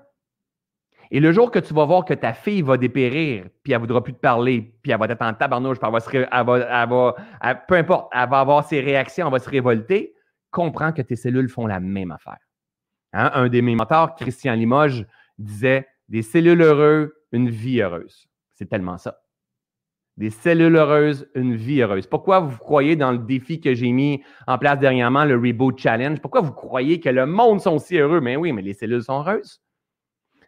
Et 1.14 1.20
le 1.20 1.34
jour 1.34 1.52
que 1.52 1.60
tu 1.60 1.74
vas 1.74 1.84
voir 1.84 2.06
que 2.06 2.14
ta 2.14 2.32
fille 2.32 2.62
va 2.62 2.78
dépérir, 2.78 3.46
puis 3.64 3.74
elle 3.74 3.80
voudra 3.80 4.02
plus 4.02 4.14
te 4.14 4.20
parler, 4.20 4.74
puis 4.82 4.94
elle 4.94 4.98
va 4.98 5.08
être 5.08 5.22
en 5.22 5.34
tabarnouche, 5.34 5.78
puis 5.78 5.86
elle 5.86 5.94
va 5.94 6.00
se 6.00 6.10
elle 6.16 6.90
va, 6.90 7.58
peu 7.68 7.76
importe, 7.76 8.10
elle 8.14 8.30
va 8.30 8.40
avoir 8.40 8.66
ses 8.66 8.80
réactions, 8.80 9.28
elle 9.28 9.34
va 9.34 9.40
se 9.40 9.50
révolter, 9.50 10.14
comprends 10.52 10.94
que 10.94 11.02
tes 11.02 11.18
cellules 11.18 11.50
font 11.50 11.68
la 11.68 11.82
même 11.82 12.12
affaire. 12.12 12.40
Hein? 13.12 13.30
Un 13.34 13.50
des 13.50 13.62
mes 13.62 13.76
mentors, 13.76 14.16
Christian 14.16 14.54
Limoges, 14.54 15.06
disait 15.38 15.86
Des 16.08 16.22
cellules 16.22 16.62
heureuses, 16.62 17.12
une 17.34 17.50
vie 17.50 17.82
heureuse. 17.82 18.28
C'est 18.54 18.70
tellement 18.70 18.98
ça. 18.98 19.18
Des 20.16 20.30
cellules 20.30 20.76
heureuses, 20.78 21.30
une 21.36 21.56
vie 21.56 21.82
heureuse. 21.82 22.08
Pourquoi 22.08 22.40
vous 22.40 22.58
croyez 22.58 22.96
dans 22.96 23.12
le 23.12 23.18
défi 23.18 23.60
que 23.60 23.74
j'ai 23.74 23.92
mis 23.92 24.24
en 24.48 24.58
place 24.58 24.80
dernièrement, 24.80 25.26
le 25.26 25.36
Reboot 25.36 25.78
Challenge? 25.78 26.22
Pourquoi 26.22 26.40
vous 26.40 26.54
croyez 26.54 27.02
que 27.02 27.10
le 27.10 27.26
monde 27.26 27.60
sont 27.60 27.80
si 27.80 27.98
heureux? 27.98 28.22
Mais 28.22 28.38
oui, 28.38 28.54
mais 28.54 28.62
les 28.62 28.74
cellules 28.74 29.04
sont 29.04 29.20
heureuses. 29.20 29.62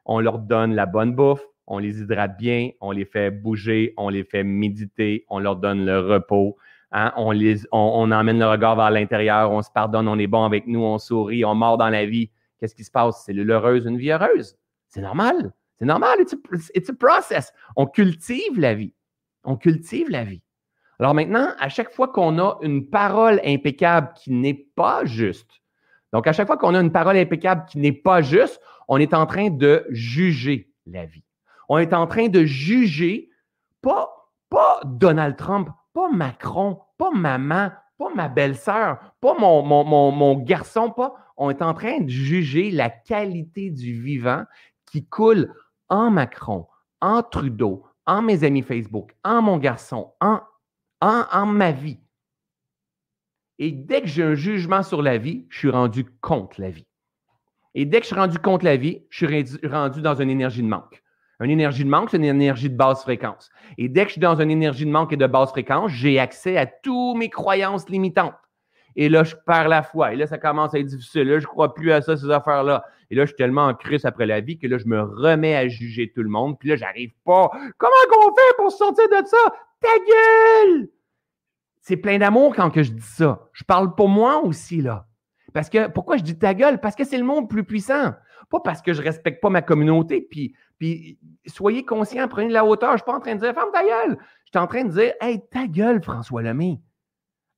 On 0.06 0.20
leur 0.20 0.40
donne 0.40 0.76
la 0.76 0.86
bonne 0.86 1.14
bouffe, 1.14 1.44
on 1.68 1.78
les 1.78 2.02
hydrate 2.02 2.38
bien, 2.38 2.72
on 2.82 2.92
les 2.92 3.06
fait 3.06 3.32
bouger, 3.32 3.94
on 3.98 4.10
les 4.10 4.24
fait 4.24 4.44
méditer, 4.44 5.26
on 5.30 5.40
leur 5.40 5.56
donne 5.56 5.86
le 5.86 6.00
repos, 6.00 6.58
hein, 6.92 7.14
on, 7.16 7.32
les, 7.32 7.62
on, 7.72 8.12
emmène 8.12 8.40
le 8.40 8.48
regard 8.48 8.76
vers 8.76 8.92
l'intérieur, 8.92 9.52
on 9.52 9.62
se 9.62 9.72
pardonne, 9.72 10.08
on 10.08 10.20
est 10.20 10.28
bon 10.28 10.44
avec 10.44 10.68
nous, 10.68 10.82
on 10.82 10.98
sourit, 10.98 11.46
on 11.46 11.56
mord 11.56 11.78
dans 11.78 11.90
la 11.90 12.06
vie. 12.06 12.30
Qu'est-ce 12.60 12.76
qui 12.76 12.84
se 12.84 12.92
passe? 12.92 13.24
C'est 13.26 13.34
heureuse, 13.34 13.86
une 13.86 13.98
vie 13.98 14.12
heureuse. 14.12 14.58
C'est 14.90 15.02
normal. 15.02 15.54
C'est 15.80 15.86
normal. 15.86 16.20
It's 16.22 16.34
a, 16.34 16.38
it's 16.76 16.92
process. 16.98 17.52
On 17.76 17.88
cultive 17.88 18.60
la 18.60 18.74
vie. 18.74 18.94
On 19.44 19.58
cultive 19.58 20.10
la 20.10 20.24
vie. 20.24 20.42
Alors 21.00 21.14
maintenant, 21.14 21.50
à 21.60 21.70
chaque 21.70 21.92
fois 21.92 22.08
qu'on 22.08 22.40
a 22.40 22.58
une 22.62 22.90
parole 22.90 23.42
impeccable 23.44 24.14
qui 24.16 24.32
n'est 24.32 24.68
pas 24.76 25.04
juste, 25.06 25.50
donc 26.14 26.28
à 26.28 26.32
chaque 26.32 26.48
fois 26.48 26.58
qu'on 26.58 26.76
a 26.76 26.80
une 26.80 26.92
parole 26.92 27.18
impeccable 27.18 27.66
qui 27.66 27.80
n'est 27.80 27.92
pas 27.92 28.22
juste, 28.22 28.62
on 28.88 28.98
est 28.98 29.14
en 29.14 29.26
train 29.26 29.50
de 29.50 29.86
juger 29.90 30.72
la 30.86 31.06
vie. 31.06 31.24
On 31.70 31.78
est 31.78 31.94
en 31.94 32.08
train 32.08 32.28
de 32.28 32.44
juger 32.44 33.30
pas, 33.82 34.30
pas 34.50 34.82
Donald 34.86 35.36
Trump, 35.36 35.70
pas 35.94 36.10
Macron, 36.10 36.80
pas 36.98 37.12
maman, 37.12 37.72
pas 37.98 38.14
ma 38.14 38.28
belle-sœur, 38.28 39.00
pas 39.22 39.36
mon, 39.40 39.62
mon, 39.62 40.12
mon, 40.12 40.36
garçon, 40.36 40.90
pas. 40.90 41.16
On 41.38 41.50
est 41.50 41.62
en 41.62 41.74
train 41.74 42.00
de 42.02 42.10
juger 42.10 42.72
la 42.72 42.90
qualité 42.90 43.70
du 43.70 44.02
vivant 44.02 44.44
qui 44.86 45.06
coule 45.06 45.54
en 45.90 46.10
Macron, 46.10 46.68
en 47.02 47.24
Trudeau, 47.24 47.86
en 48.06 48.22
mes 48.22 48.44
amis 48.44 48.62
Facebook, 48.62 49.16
en 49.24 49.42
mon 49.42 49.58
garçon, 49.58 50.14
en, 50.22 50.42
en, 51.02 51.26
en 51.32 51.46
ma 51.46 51.72
vie. 51.72 52.00
Et 53.60 53.72
dès 53.72 54.02
que 54.02 54.08
j'ai 54.08 54.24
un 54.24 54.36
jugement 54.36 54.84
sur 54.84 55.02
la 55.02 55.18
vie, 55.18 55.46
je 55.50 55.60
suis 55.60 55.70
rendu 55.70 56.06
contre 56.22 56.60
la 56.60 56.70
vie. 56.70 56.88
Et 57.76 57.86
dès 57.86 58.00
que 58.00 58.04
je 58.04 58.08
suis 58.08 58.16
rendu 58.16 58.38
contre 58.40 58.66
la 58.66 58.78
vie, 58.78 59.02
je 59.10 59.26
suis 59.26 59.68
rendu 59.68 60.02
dans 60.02 60.16
une 60.16 60.30
énergie 60.30 60.62
de 60.62 60.68
manque. 60.68 61.04
Une 61.40 61.50
énergie 61.50 61.84
de 61.84 61.90
manque, 61.90 62.12
c'est 62.12 62.18
une 62.18 62.24
énergie 62.24 62.70
de 62.70 62.78
basse 62.78 63.02
fréquence. 63.02 63.50
Et 63.78 63.90
dès 63.90 64.04
que 64.04 64.10
je 64.10 64.14
suis 64.14 64.22
dans 64.22 64.40
une 64.40 64.52
énergie 64.52 64.86
de 64.86 64.92
manque 64.92 65.12
et 65.12 65.18
de 65.18 65.28
basse 65.28 65.50
fréquence, 65.50 65.92
j'ai 65.92 66.20
accès 66.20 66.58
à 66.58 66.66
toutes 66.66 67.18
mes 67.18 67.30
croyances 67.30 67.90
limitantes. 67.90 68.36
Et 68.96 69.10
là, 69.10 69.24
je 69.24 69.36
perds 69.48 69.68
la 69.68 69.82
foi. 69.82 70.14
Et 70.14 70.16
là, 70.16 70.28
ça 70.28 70.38
commence 70.38 70.74
à 70.76 70.80
être 70.80 70.86
difficile. 70.86 71.24
Là, 71.24 71.40
je 71.40 71.46
ne 71.46 71.50
crois 71.50 71.74
plus 71.74 71.92
à 71.92 72.02
ça, 72.02 72.16
ces 72.16 72.30
affaires-là. 72.30 72.86
Et 73.10 73.16
là, 73.16 73.24
je 73.24 73.28
suis 73.28 73.36
tellement 73.36 73.66
en 73.66 73.74
crise 73.74 74.06
après 74.06 74.28
la 74.28 74.40
vie 74.40 74.58
que 74.58 74.68
là, 74.68 74.78
je 74.78 74.86
me 74.86 75.02
remets 75.02 75.56
à 75.56 75.68
juger 75.68 76.12
tout 76.14 76.22
le 76.22 76.30
monde. 76.30 76.58
Puis 76.60 76.70
là, 76.70 76.76
j'arrive 76.76 77.12
pas. 77.26 77.50
Comment 77.78 77.92
qu'on 78.10 78.36
fait 78.36 78.56
pour 78.58 78.72
sortir 78.72 79.10
de 79.10 79.26
ça? 79.26 79.38
Ta 79.82 79.88
gueule! 79.98 80.90
C'est 81.82 81.98
plein 81.98 82.20
d'amour 82.20 82.56
quand 82.56 82.72
je 82.76 82.92
dis 82.92 83.02
ça. 83.02 83.50
Je 83.52 83.64
parle 83.64 83.96
pour 83.96 84.08
moi 84.08 84.42
aussi, 84.44 84.82
là. 84.82 85.08
Parce 85.54 85.70
que, 85.70 85.88
pourquoi 85.88 86.18
je 86.18 86.24
dis 86.24 86.38
ta 86.38 86.54
gueule? 86.54 86.80
Parce 86.80 86.96
que 86.96 87.04
c'est 87.04 87.18
le 87.18 87.24
monde 87.24 87.50
plus 87.50 87.64
puissant. 87.64 88.14
Pas 88.50 88.60
parce 88.60 88.82
que 88.82 88.94
je 88.94 89.02
respecte 89.02 89.42
pas 89.42 89.50
ma 89.50 89.62
communauté. 89.62 90.22
Puis, 90.22 90.56
soyez 91.46 91.86
conscients, 91.86 92.28
prenez 92.28 92.50
de 92.50 92.54
la 92.54 92.66
hauteur. 92.66 92.92
Je 92.94 92.98
suis 92.98 93.06
pas 93.06 93.16
en 93.16 93.20
train 93.20 93.36
de 93.36 93.40
dire, 93.40 93.54
ferme 93.54 93.72
ta 93.72 93.84
gueule. 93.84 94.18
Je 94.46 94.50
suis 94.50 94.60
en 94.60 94.68
train 94.68 94.84
de 94.84 94.92
dire, 94.92 95.14
hey, 95.22 95.42
ta 95.50 95.68
gueule, 95.68 96.02
François 96.04 96.42
Lemay. 96.42 96.80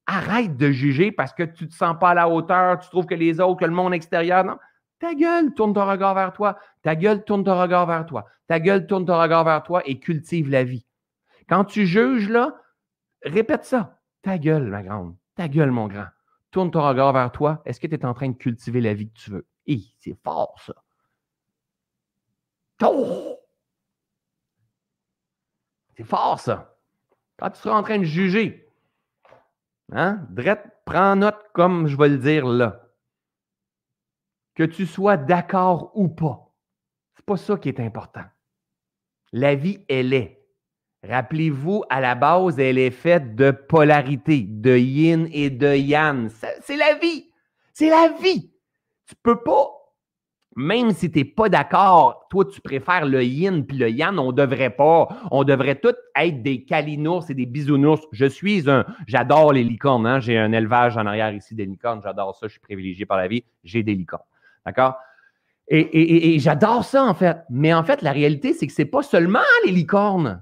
Arrête 0.08 0.56
de 0.56 0.72
juger 0.72 1.12
parce 1.12 1.34
que 1.34 1.44
tu 1.44 1.64
ne 1.64 1.70
te 1.70 1.74
sens 1.74 1.96
pas 2.00 2.12
à 2.12 2.14
la 2.14 2.30
hauteur, 2.30 2.78
tu 2.78 2.90
trouves 2.90 3.08
que 3.08 3.16
les 3.16 3.40
autres, 3.40 3.60
que 3.60 3.66
le 3.66 3.72
monde 3.72 3.94
extérieur. 3.94 4.44
Non. 4.44 4.58
Ta 5.00 5.16
gueule, 5.16 5.54
tourne 5.56 5.74
ton 5.74 5.86
regard 5.86 6.14
vers 6.14 6.32
toi. 6.32 6.58
Ta 6.84 6.96
gueule, 6.96 7.24
tourne 7.24 7.44
ton 7.44 7.60
regard 7.60 7.88
vers 7.88 8.06
toi. 8.06 8.26
Ta 8.48 8.60
gueule, 8.60 8.86
tourne 8.86 9.06
ton 9.06 9.20
regard 9.20 9.44
vers 9.44 9.64
toi 9.64 9.82
et 9.86 10.00
cultive 10.00 10.50
la 10.50 10.64
vie. 10.64 10.86
Quand 11.50 11.66
tu 11.66 11.88
juges, 11.88 12.30
là, 12.30 12.56
répète 13.24 13.66
ça. 13.66 14.00
Ta 14.22 14.38
gueule, 14.38 14.68
ma 14.68 14.84
grande. 14.84 15.16
Ta 15.36 15.48
gueule, 15.48 15.72
mon 15.72 15.88
grand. 15.88 16.06
Tourne 16.56 16.72
ton 16.72 16.88
regard 16.88 17.12
vers 17.12 17.34
toi. 17.34 17.62
Est-ce 17.66 17.82
que 17.82 17.88
tu 17.88 17.96
es 17.96 18.06
en 18.06 18.14
train 18.14 18.30
de 18.30 18.38
cultiver 18.38 18.80
la 18.80 18.94
vie 18.94 19.10
que 19.10 19.20
tu 19.20 19.30
veux? 19.30 19.46
Hé, 19.68 19.82
c'est 20.00 20.18
fort, 20.24 20.56
ça. 20.66 20.74
C'est 25.98 26.06
fort, 26.06 26.40
ça. 26.40 26.78
Quand 27.36 27.50
tu 27.50 27.60
seras 27.60 27.78
en 27.78 27.84
train 27.84 28.00
de 28.00 28.06
juger, 28.06 28.72
Hein? 29.92 30.26
Drette, 30.30 30.64
prends 30.86 31.18
note 31.18 31.44
comme 31.54 31.88
je 31.88 31.98
vais 31.98 32.08
le 32.08 32.20
dire 32.20 32.46
là. 32.46 32.88
Que 34.54 34.64
tu 34.64 34.86
sois 34.86 35.18
d'accord 35.18 35.92
ou 35.94 36.08
pas. 36.08 36.54
C'est 37.18 37.26
pas 37.26 37.36
ça 37.36 37.58
qui 37.58 37.68
est 37.68 37.82
important. 37.82 38.24
La 39.34 39.56
vie, 39.56 39.84
elle 39.90 40.14
est. 40.14 40.35
Rappelez-vous, 41.10 41.84
à 41.90 42.02
la 42.02 42.16
base, 42.16 42.60
elle 42.60 42.78
est 42.78 42.92
faite 42.92 43.36
de 43.36 43.52
polarité, 43.52 44.46
de 44.48 44.78
yin 44.78 45.28
et 45.32 45.50
de 45.50 45.76
yang. 45.76 46.30
C'est 46.62 46.78
la 46.78 46.96
vie. 46.96 47.30
C'est 47.74 47.90
la 47.90 48.14
vie. 48.22 48.52
Tu 49.08 49.16
peux 49.22 49.42
pas 49.42 49.76
même 50.56 50.92
si 50.92 51.12
tu 51.12 51.20
n'es 51.20 51.26
pas 51.26 51.50
d'accord, 51.50 52.28
toi, 52.30 52.46
tu 52.46 52.62
préfères 52.62 53.06
le 53.06 53.22
yin 53.24 53.66
puis 53.66 53.78
le 53.78 53.90
yang, 53.90 54.18
on 54.18 54.32
devrait 54.32 54.70
pas. 54.70 55.10
On 55.30 55.44
devrait 55.44 55.76
tous 55.76 55.96
être 56.16 56.42
des 56.42 56.64
calinours 56.64 57.30
et 57.30 57.34
des 57.34 57.46
bisounours. 57.46 58.02
Je 58.14 58.26
suis 58.26 58.70
un. 58.70 58.86
J'adore 59.06 59.52
les 59.52 59.66
licornes. 59.66 60.08
Hein? 60.08 60.22
J'ai 60.22 60.38
un 60.38 60.54
élevage 60.54 60.96
en 60.96 61.06
arrière 61.06 61.34
ici 61.34 61.56
des 61.56 61.66
licornes. 61.66 62.02
J'adore 62.02 62.36
ça. 62.36 62.48
Je 62.48 62.54
suis 62.54 62.62
privilégié 62.62 63.06
par 63.06 63.18
la 63.18 63.28
vie. 63.28 63.44
J'ai 63.66 63.84
des 63.84 63.96
licornes. 63.96 64.24
D'accord? 64.66 64.96
Et, 65.68 66.38
j'adore 66.40 66.86
ça, 66.86 67.04
en 67.04 67.14
fait. 67.14 67.38
Mais 67.50 67.74
en 67.74 67.84
fait, 67.84 68.02
la 68.02 68.14
réalité, 68.14 68.54
c'est 68.54 68.68
que 68.68 68.74
ce 68.74 68.84
n'est 68.84 68.88
pas 68.88 69.04
seulement 69.04 69.40
les 69.66 69.72
licornes. 69.72 70.42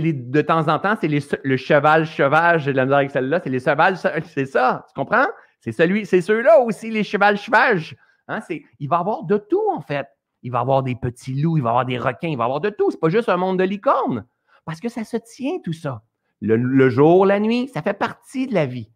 De 0.00 0.42
temps 0.42 0.68
en 0.68 0.78
temps, 0.78 0.96
c'est 1.00 1.08
le 1.08 1.56
cheval 1.56 2.06
cheval, 2.06 2.60
j'ai 2.60 2.72
de 2.72 2.76
la 2.76 2.84
misère 2.84 2.98
avec 2.98 3.10
celle-là, 3.10 3.40
c'est 3.42 3.50
les 3.50 3.60
chevals, 3.60 3.96
c'est 4.24 4.46
ça, 4.46 4.84
tu 4.88 4.94
comprends? 4.94 5.26
C'est 5.60 5.72
celui, 5.72 6.06
c'est 6.06 6.20
ceux-là 6.20 6.60
aussi, 6.60 6.90
les 6.90 7.02
cheval 7.02 7.36
cheval. 7.36 7.80
Hein, 8.28 8.40
il 8.78 8.88
va 8.88 8.96
y 8.96 9.00
avoir 9.00 9.24
de 9.24 9.36
tout, 9.36 9.70
en 9.72 9.80
fait. 9.80 10.06
Il 10.42 10.52
va 10.52 10.58
y 10.58 10.60
avoir 10.60 10.82
des 10.82 10.94
petits 10.94 11.34
loups, 11.34 11.56
il 11.56 11.62
va 11.62 11.70
y 11.70 11.72
avoir 11.72 11.86
des 11.86 11.98
requins, 11.98 12.28
il 12.28 12.36
va 12.36 12.44
y 12.44 12.46
avoir 12.46 12.60
de 12.60 12.70
tout. 12.70 12.90
C'est 12.90 13.00
pas 13.00 13.08
juste 13.08 13.28
un 13.28 13.36
monde 13.36 13.58
de 13.58 13.64
licornes. 13.64 14.26
Parce 14.64 14.80
que 14.80 14.88
ça 14.88 15.04
se 15.04 15.16
tient, 15.16 15.58
tout 15.64 15.72
ça. 15.72 16.02
Le, 16.40 16.88
jour, 16.90 17.24
la 17.24 17.40
nuit, 17.40 17.68
ça 17.68 17.82
fait 17.82 17.94
partie 17.94 18.46
de 18.46 18.54
la 18.54 18.66
vie. 18.66 18.90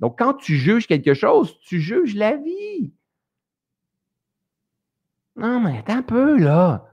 Donc, 0.00 0.18
quand 0.18 0.34
tu 0.34 0.56
juges 0.56 0.86
quelque 0.86 1.14
chose, 1.14 1.58
tu 1.60 1.80
juges 1.80 2.14
la 2.14 2.36
vie. 2.36 2.92
Non, 5.36 5.60
mais 5.60 5.78
attends 5.78 5.98
un 5.98 6.02
peu, 6.02 6.38
là. 6.38 6.86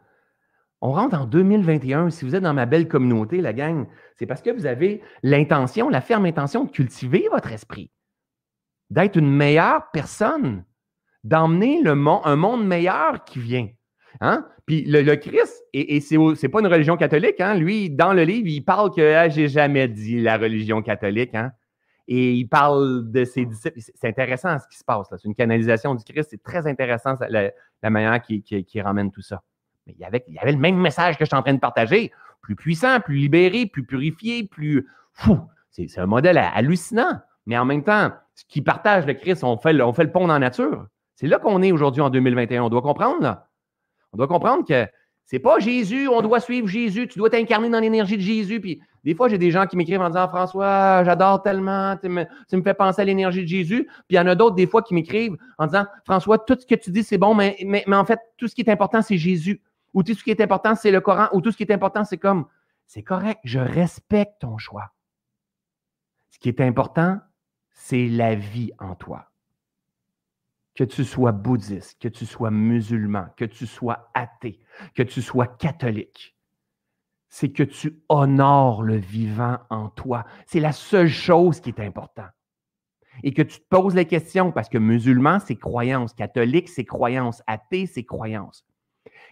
On 0.82 0.92
rentre 0.92 1.16
en 1.16 1.26
2021. 1.26 2.10
Si 2.10 2.26
vous 2.26 2.36
êtes 2.36 2.44
dans 2.44 2.54
ma 2.54 2.66
belle 2.66 2.88
communauté, 2.88 3.40
la 3.40 3.54
gang, 3.54 3.88
c'est 4.18 4.26
parce 4.26 4.42
que 4.42 4.50
vous 4.50 4.66
avez 4.66 5.02
l'intention, 5.24 5.90
la 5.90 6.02
ferme 6.02 6.26
intention 6.26 6.66
de 6.66 6.72
cultiver 6.72 7.28
votre 7.32 7.52
esprit, 7.52 7.92
d'être 8.90 9.16
une 9.16 9.32
meilleure 9.32 9.92
personne 9.92 10.66
d'emmener 11.24 11.82
le 11.84 11.92
un 11.92 12.36
monde 12.36 12.66
meilleur 12.66 13.24
qui 13.24 13.40
vient. 13.40 13.70
Hein? 14.20 14.48
Puis 14.66 14.84
le, 14.86 15.16
Christ, 15.16 15.64
et, 15.74 15.96
et 15.96 16.02
c'est 16.02 16.50
pas 16.50 16.60
une 16.60 16.68
religion 16.68 16.98
catholique, 16.98 17.40
hein? 17.40 17.56
lui, 17.56 17.90
dans 17.90 18.14
le 18.14 18.24
livre, 18.24 18.48
il 18.48 18.62
parle 18.62 18.94
que 18.94 19.14
ah, 19.14 19.30
j'ai 19.30 19.48
jamais 19.48 19.88
dit 19.88 20.20
la 20.20 20.38
religion 20.38 20.82
catholique. 20.82 21.34
Hein? 21.36 21.52
Et 22.08 22.34
il 22.34 22.46
parle 22.46 23.10
de 23.12 23.24
ses 23.24 23.46
disciples. 23.46 23.80
C'est 23.80 24.08
intéressant 24.08 24.58
ce 24.60 24.68
qui 24.68 24.78
se 24.78 24.84
passe. 24.84 25.08
C'est 25.12 25.26
une 25.26 25.36
canalisation 25.36 25.96
du 25.96 26.04
Christ. 26.04 26.30
C'est 26.32 26.44
très 26.44 26.68
intéressant 26.68 27.16
la, 27.30 27.52
manière 27.90 28.22
qui, 28.22 28.42
qui, 28.44 28.82
ramène 28.82 29.12
tout 29.12 29.22
ça. 29.22 29.44
Mais 29.88 29.94
il 29.98 30.00
y, 30.00 30.06
avait, 30.06 30.24
le 30.52 30.58
même 30.58 30.78
message 30.78 31.18
que 31.18 31.26
je 31.26 31.30
suis 31.30 31.36
en 31.36 31.42
train 31.42 31.54
de 31.54 31.60
partager. 31.60 32.12
Plus 32.42 32.56
puissant, 32.56 33.00
plus 33.00 33.16
libéré, 33.16 33.66
plus 33.66 33.84
purifié, 33.84 34.44
plus 34.44 34.88
fou. 35.14 35.40
C'est 35.72 35.98
un 35.98 36.06
modèle 36.06 36.38
hallucinant. 36.38 37.20
Mais 37.46 37.58
en 37.58 37.66
même 37.66 37.84
temps, 37.84 38.12
ce 38.36 38.44
qui 38.48 38.62
partage 38.62 39.06
le 39.06 39.14
Christ, 39.14 39.44
on 39.44 39.58
fait, 39.58 39.74
le 39.74 40.12
pont 40.12 40.28
dans 40.28 40.34
la 40.34 40.40
nature. 40.40 40.88
C'est 41.16 41.28
là 41.28 41.40
qu'on 41.40 41.62
est 41.62 41.72
aujourd'hui 41.72 42.02
en 42.02 42.10
2021. 42.10 42.64
On 42.64 42.70
doit 42.70 42.82
comprendre, 42.82 43.22
là. 43.22 43.48
On 44.14 44.18
doit 44.18 44.28
comprendre 44.28 44.66
que 44.68 44.88
c'est 45.26 45.40
pas 45.40 45.60
Jésus, 45.60 46.10
on 46.10 46.22
doit 46.22 46.42
suivre 46.42 46.68
Jésus, 46.68 47.08
tu 47.08 47.18
dois 47.18 47.30
t'incarner 47.30 47.70
dans 47.70 47.80
l'énergie 47.80 48.18
de 48.18 48.22
Jésus. 48.22 48.60
Puis 48.60 48.82
des 49.06 49.16
fois, 49.16 49.30
j'ai 49.30 49.38
des 49.38 49.50
gens 49.50 49.66
qui 49.66 49.78
m'écrivent 49.78 50.02
en 50.02 50.10
disant 50.10 50.28
François, 50.28 51.04
j'adore 51.06 51.42
tellement, 51.42 51.96
tu 51.96 52.10
me, 52.10 52.26
fais 52.64 52.74
penser 52.74 53.02
à 53.02 53.06
l'énergie 53.06 53.44
de 53.44 53.48
Jésus. 53.48 53.86
Puis 53.86 54.04
il 54.10 54.16
y 54.16 54.20
en 54.20 54.28
a 54.28 54.36
d'autres, 54.36 54.56
des 54.56 54.68
fois, 54.68 54.82
qui 54.82 54.94
m'écrivent 54.94 55.38
en 55.58 55.68
disant 55.68 55.86
François, 56.04 56.38
tout 56.38 56.58
ce 56.60 56.66
que 56.66 56.76
tu 56.76 56.92
dis, 56.92 57.04
c'est 57.04 57.18
bon, 57.18 57.34
mais 57.34 57.56
en 57.88 58.06
fait, 58.06 58.20
tout 58.36 58.50
ce 58.50 58.56
qui 58.56 58.62
est 58.62 58.70
important, 58.70 59.02
c'est 59.02 59.18
Jésus. 59.18 59.62
Ou 59.94 60.04
tout 60.04 60.14
ce 60.14 60.24
qui 60.24 60.32
est 60.32 60.42
important, 60.42 60.76
c'est 60.76 60.92
le 60.92 61.02
Coran. 61.02 61.28
Ou 61.34 61.42
tout 61.42 61.52
ce 61.52 61.58
qui 61.58 61.64
est 61.64 61.72
important, 61.72 62.04
c'est 62.04 62.18
comme 62.18 62.46
c'est 62.88 63.04
correct, 63.04 63.40
je 63.44 63.60
respecte 63.60 64.42
ton 64.42 64.58
choix. 64.58 64.92
Ce 66.30 66.40
qui 66.40 66.50
est 66.50 66.62
important, 66.62 67.20
c'est 67.74 68.08
la 68.08 68.36
vie 68.36 68.72
en 68.80 68.96
toi 68.96 69.32
que 70.76 70.84
tu 70.84 71.04
sois 71.04 71.32
bouddhiste, 71.32 72.02
que 72.02 72.08
tu 72.08 72.26
sois 72.26 72.52
musulman, 72.52 73.28
que 73.36 73.46
tu 73.46 73.68
sois 73.68 74.10
athée, 74.14 74.60
que 74.96 75.04
tu 75.04 75.22
sois 75.22 75.48
catholique, 75.48 76.36
c'est 77.28 77.52
que 77.52 77.64
tu 77.64 78.02
honores 78.10 78.84
le 78.84 78.98
vivant 78.98 79.60
en 79.70 79.90
toi. 79.90 80.26
C'est 80.46 80.60
la 80.60 80.72
seule 80.72 81.08
chose 81.08 81.60
qui 81.60 81.70
est 81.70 81.80
importante. 81.80 82.32
Et 83.24 83.34
que 83.34 83.42
tu 83.42 83.60
te 83.60 83.68
poses 83.70 83.96
les 83.96 84.06
questions, 84.06 84.52
parce 84.52 84.70
que 84.70 84.78
musulman, 84.78 85.40
c'est 85.40 85.56
croyance, 85.56 86.14
catholique, 86.14 86.70
c'est 86.70 86.86
croyance, 86.86 87.44
athée, 87.48 87.86
c'est 87.86 88.06
croyance. 88.06 88.66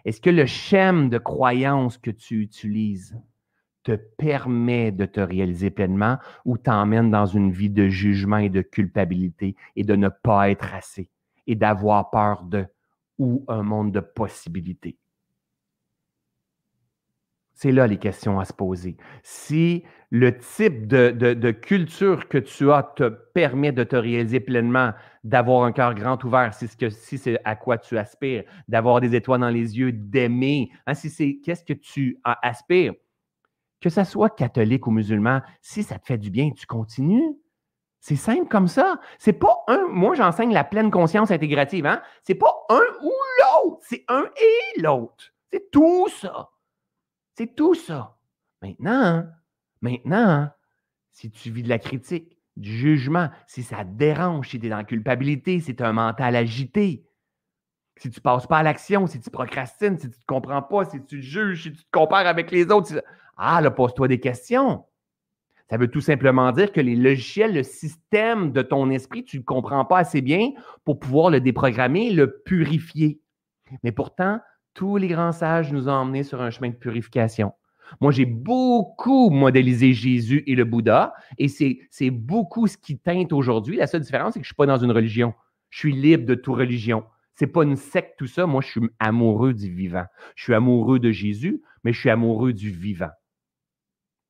Est-ce 0.05 0.21
que 0.21 0.29
le 0.29 0.45
schème 0.45 1.09
de 1.09 1.17
croyance 1.17 1.97
que 1.97 2.11
tu 2.11 2.41
utilises 2.41 3.19
te 3.83 3.93
permet 3.93 4.91
de 4.91 5.05
te 5.05 5.19
réaliser 5.19 5.69
pleinement 5.71 6.17
ou 6.45 6.57
t'emmène 6.57 7.11
dans 7.11 7.25
une 7.25 7.51
vie 7.51 7.69
de 7.69 7.87
jugement 7.87 8.37
et 8.37 8.49
de 8.49 8.61
culpabilité 8.61 9.55
et 9.75 9.83
de 9.83 9.95
ne 9.95 10.09
pas 10.09 10.49
être 10.49 10.73
assez 10.73 11.09
et 11.47 11.55
d'avoir 11.55 12.09
peur 12.11 12.43
de 12.43 12.65
ou 13.17 13.43
un 13.47 13.63
monde 13.63 13.91
de 13.91 13.99
possibilités? 13.99 14.97
C'est 17.61 17.73
là 17.73 17.87
les 17.87 17.97
questions 17.97 18.39
à 18.39 18.45
se 18.45 18.53
poser. 18.53 18.95
Si 19.21 19.83
le 20.11 20.37
type 20.37 20.87
de, 20.87 21.51
culture 21.51 22.29
que 22.29 22.37
tu 22.37 22.71
as 22.71 22.83
te 22.83 23.09
permet 23.09 23.73
de 23.73 23.83
te 23.83 23.97
réaliser 23.97 24.39
pleinement, 24.39 24.93
d'avoir 25.25 25.65
un 25.65 25.73
cœur 25.73 25.93
grand 25.93 26.23
ouvert, 26.23 26.53
si 26.53 27.17
c'est 27.17 27.37
à 27.43 27.57
quoi 27.57 27.77
tu 27.77 27.97
aspires, 27.97 28.45
d'avoir 28.69 29.01
des 29.01 29.13
étoiles 29.13 29.41
dans 29.41 29.49
les 29.49 29.77
yeux, 29.77 29.91
d'aimer, 29.91 30.71
hein, 30.87 30.93
si 30.93 31.09
c'est 31.09 31.41
qu'est-ce 31.43 31.65
que 31.65 31.73
tu 31.73 32.21
aspires, 32.23 32.93
que 33.81 33.89
ce 33.89 34.05
soit 34.05 34.29
catholique 34.29 34.87
ou 34.87 34.91
musulman, 34.91 35.41
si 35.61 35.83
ça 35.83 35.99
te 35.99 36.05
fait 36.05 36.17
du 36.17 36.29
bien, 36.29 36.51
tu 36.51 36.65
continues. 36.65 37.35
C'est 37.99 38.15
simple 38.15 38.47
comme 38.47 38.69
ça. 38.69 39.01
C'est 39.17 39.33
pas 39.33 39.65
un. 39.67 39.85
Moi, 39.89 40.15
j'enseigne 40.15 40.53
la 40.53 40.63
pleine 40.63 40.91
conscience 40.91 41.29
intégrative. 41.29 41.85
Hein? 41.85 42.01
C'est 42.23 42.35
pas 42.35 42.55
un 42.69 42.79
ou 43.03 43.11
l'autre. 43.41 43.81
C'est 43.81 44.05
un 44.07 44.23
et 44.23 44.79
l'autre. 44.79 45.33
C'est 45.51 45.69
tout 45.71 46.07
ça. 46.07 46.51
C'est 47.39 47.55
tout 47.55 47.73
ça. 47.73 48.17
Maintenant, 48.61 49.25
maintenant, 49.79 50.49
si 51.13 51.31
tu 51.31 51.49
vis 51.51 51.63
de 51.63 51.69
la 51.69 51.79
critique, 51.79 52.37
du 52.57 52.69
jugement, 52.69 53.29
si 53.47 53.63
ça 53.63 53.85
te 53.85 53.91
dérange, 53.91 54.49
si 54.49 54.59
tu 54.59 54.65
es 54.65 54.69
dans 54.69 54.75
la 54.75 54.83
culpabilité, 54.83 55.61
si 55.61 55.73
tu 55.73 55.81
un 55.81 55.93
mental 55.93 56.35
agité, 56.35 57.05
si 57.95 58.09
tu 58.09 58.19
ne 58.19 58.21
passes 58.21 58.45
pas 58.45 58.57
à 58.57 58.63
l'action, 58.63 59.07
si 59.07 59.21
tu 59.21 59.29
procrastines, 59.29 59.97
si 59.97 60.09
tu 60.09 60.17
ne 60.17 60.21
te 60.21 60.25
comprends 60.27 60.61
pas, 60.61 60.83
si 60.83 61.01
tu 61.05 61.21
juges, 61.21 61.63
si 61.63 61.71
tu 61.71 61.81
te 61.81 61.89
compares 61.93 62.27
avec 62.27 62.51
les 62.51 62.69
autres, 62.71 63.01
ah, 63.37 63.61
là, 63.61 63.71
pose-toi 63.71 64.09
des 64.09 64.19
questions. 64.19 64.83
Ça 65.69 65.77
veut 65.77 65.87
tout 65.87 66.01
simplement 66.01 66.51
dire 66.51 66.73
que 66.73 66.81
les 66.81 66.97
logiciels, 66.97 67.53
le 67.53 67.63
système 67.63 68.51
de 68.51 68.61
ton 68.61 68.89
esprit, 68.89 69.23
tu 69.23 69.37
ne 69.37 69.43
le 69.43 69.45
comprends 69.45 69.85
pas 69.85 69.99
assez 69.99 70.19
bien 70.19 70.51
pour 70.83 70.99
pouvoir 70.99 71.29
le 71.29 71.39
déprogrammer, 71.39 72.09
le 72.09 72.41
purifier. 72.41 73.21
Mais 73.83 73.93
pourtant, 73.93 74.41
tous 74.79 74.95
les 74.95 75.09
grands 75.09 75.33
sages 75.33 75.73
nous 75.73 75.89
ont 75.89 75.91
emmenés 75.91 76.23
sur 76.23 76.41
un 76.41 76.51
chemin 76.51 76.69
de 76.69 76.73
purification. 76.73 77.51
Moi, 77.99 78.13
j'ai 78.13 78.23
beaucoup 78.25 79.29
modélisé 79.29 79.91
Jésus 79.91 80.41
et 80.47 80.55
le 80.55 80.63
Bouddha, 80.63 81.13
et 81.37 81.49
c'est 81.49 82.09
beaucoup 82.11 82.65
ce 82.65 82.77
qui 82.77 82.97
teinte 82.97 83.33
aujourd'hui. 83.33 83.75
La 83.75 83.87
seule 83.87 83.99
différence, 83.99 84.35
c'est 84.35 84.39
que 84.39 84.45
je 84.45 84.51
ne 84.51 84.53
suis 84.53 84.55
pas 84.55 84.67
dans 84.67 84.77
une 84.77 84.93
religion. 84.93 85.33
Je 85.69 85.79
suis 85.79 85.91
libre 85.91 86.25
de 86.25 86.33
toute 86.33 86.55
religion. 86.55 87.03
Ce 87.37 87.43
n'est 87.43 87.51
pas 87.51 87.63
une 87.63 87.75
secte, 87.75 88.17
tout 88.17 88.27
ça. 88.27 88.45
Moi, 88.45 88.61
je 88.61 88.69
suis 88.69 88.81
amoureux 88.99 89.53
du 89.53 89.69
vivant. 89.69 90.05
Je 90.35 90.43
suis 90.45 90.53
amoureux 90.53 90.99
de 90.99 91.11
Jésus, 91.11 91.61
mais 91.83 91.91
je 91.91 91.99
suis 91.99 92.09
amoureux 92.09 92.53
du 92.53 92.71
vivant. 92.71 93.11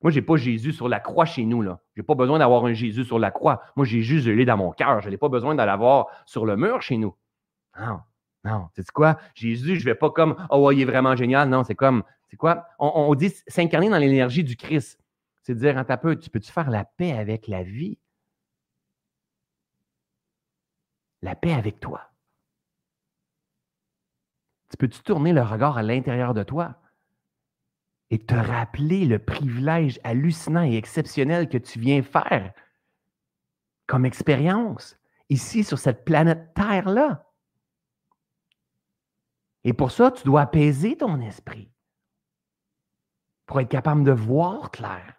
Moi, 0.02 0.10
je 0.10 0.16
n'ai 0.16 0.26
pas 0.26 0.38
Jésus 0.38 0.74
sur 0.74 0.90
la 0.90 1.00
croix 1.00 1.26
chez 1.26 1.46
nous. 1.46 1.62
Je 1.62 1.70
n'ai 1.96 2.04
pas 2.04 2.16
besoin 2.16 2.40
d'avoir 2.40 2.66
un 2.66 2.74
Jésus 2.74 3.06
sur 3.06 3.20
la 3.20 3.30
croix. 3.30 3.62
Moi, 3.76 3.86
Jésus, 3.86 4.20
je 4.22 4.32
l'ai 4.32 4.46
dans 4.46 4.58
mon 4.58 4.72
cœur. 4.72 5.00
Je 5.02 5.10
n'ai 5.10 5.18
pas 5.18 5.30
besoin 5.30 5.54
de 5.54 5.62
l'avoir 5.62 6.08
sur 6.26 6.48
le 6.48 6.58
mur 6.58 6.82
chez 6.82 6.98
nous. 6.98 7.14
Non, 7.80 8.00
non. 8.50 8.70
C'est 8.76 8.90
quoi? 8.92 9.20
Jésus, 9.36 9.76
je 9.76 9.82
ne 9.82 9.86
vais 9.86 9.96
pas 9.96 10.10
comme 10.10 10.36
Oh, 10.50 10.72
il 10.72 10.82
est 10.82 10.86
vraiment 10.86 11.16
génial. 11.16 11.50
Non, 11.50 11.64
c'est 11.64 11.76
comme, 11.76 12.04
c'est 12.30 12.38
quoi? 12.38 12.66
On, 12.80 13.14
dit 13.16 13.34
s'incarner 13.48 13.90
dans 13.90 13.98
l'énergie 13.98 14.44
du 14.44 14.56
Christ. 14.56 15.00
C'est 15.44 15.56
dire, 15.56 15.78
en 15.78 15.98
peu, 15.98 16.16
tu 16.18 16.30
peux-tu 16.30 16.52
faire 16.52 16.70
la 16.70 16.86
paix 16.86 17.14
avec 17.14 17.48
la 17.48 17.64
vie? 17.64 17.98
La 21.22 21.36
paix 21.36 21.54
avec 21.54 21.80
toi. 21.80 22.12
Tu 24.70 24.78
peux-tu 24.78 25.02
tourner 25.02 25.34
le 25.34 25.42
regard 25.42 25.78
à 25.78 25.84
l'intérieur 25.84 26.34
de 26.34 26.44
toi? 26.44 26.80
et 28.12 28.20
te 28.20 28.34
rappeler 28.34 29.06
le 29.06 29.20
privilège 29.20 30.00
hallucinant 30.04 30.64
et 30.64 30.76
exceptionnel 30.76 31.48
que 31.48 31.58
tu 31.58 31.80
viens 31.80 32.02
faire 32.02 32.54
comme 33.88 34.06
expérience 34.06 34.98
ici 35.30 35.64
sur 35.64 35.78
cette 35.78 36.06
planète 36.06 36.54
Terre-là? 36.54 37.29
Et 39.64 39.74
pour 39.74 39.92
ça, 39.92 40.12
tu 40.12 40.24
dois 40.24 40.42
apaiser 40.42 40.98
ton 40.98 41.20
esprit 41.22 41.72
pour 43.46 43.60
être 43.60 43.70
capable 43.70 44.04
de 44.04 44.12
voir 44.12 44.72
clair. 44.72 45.16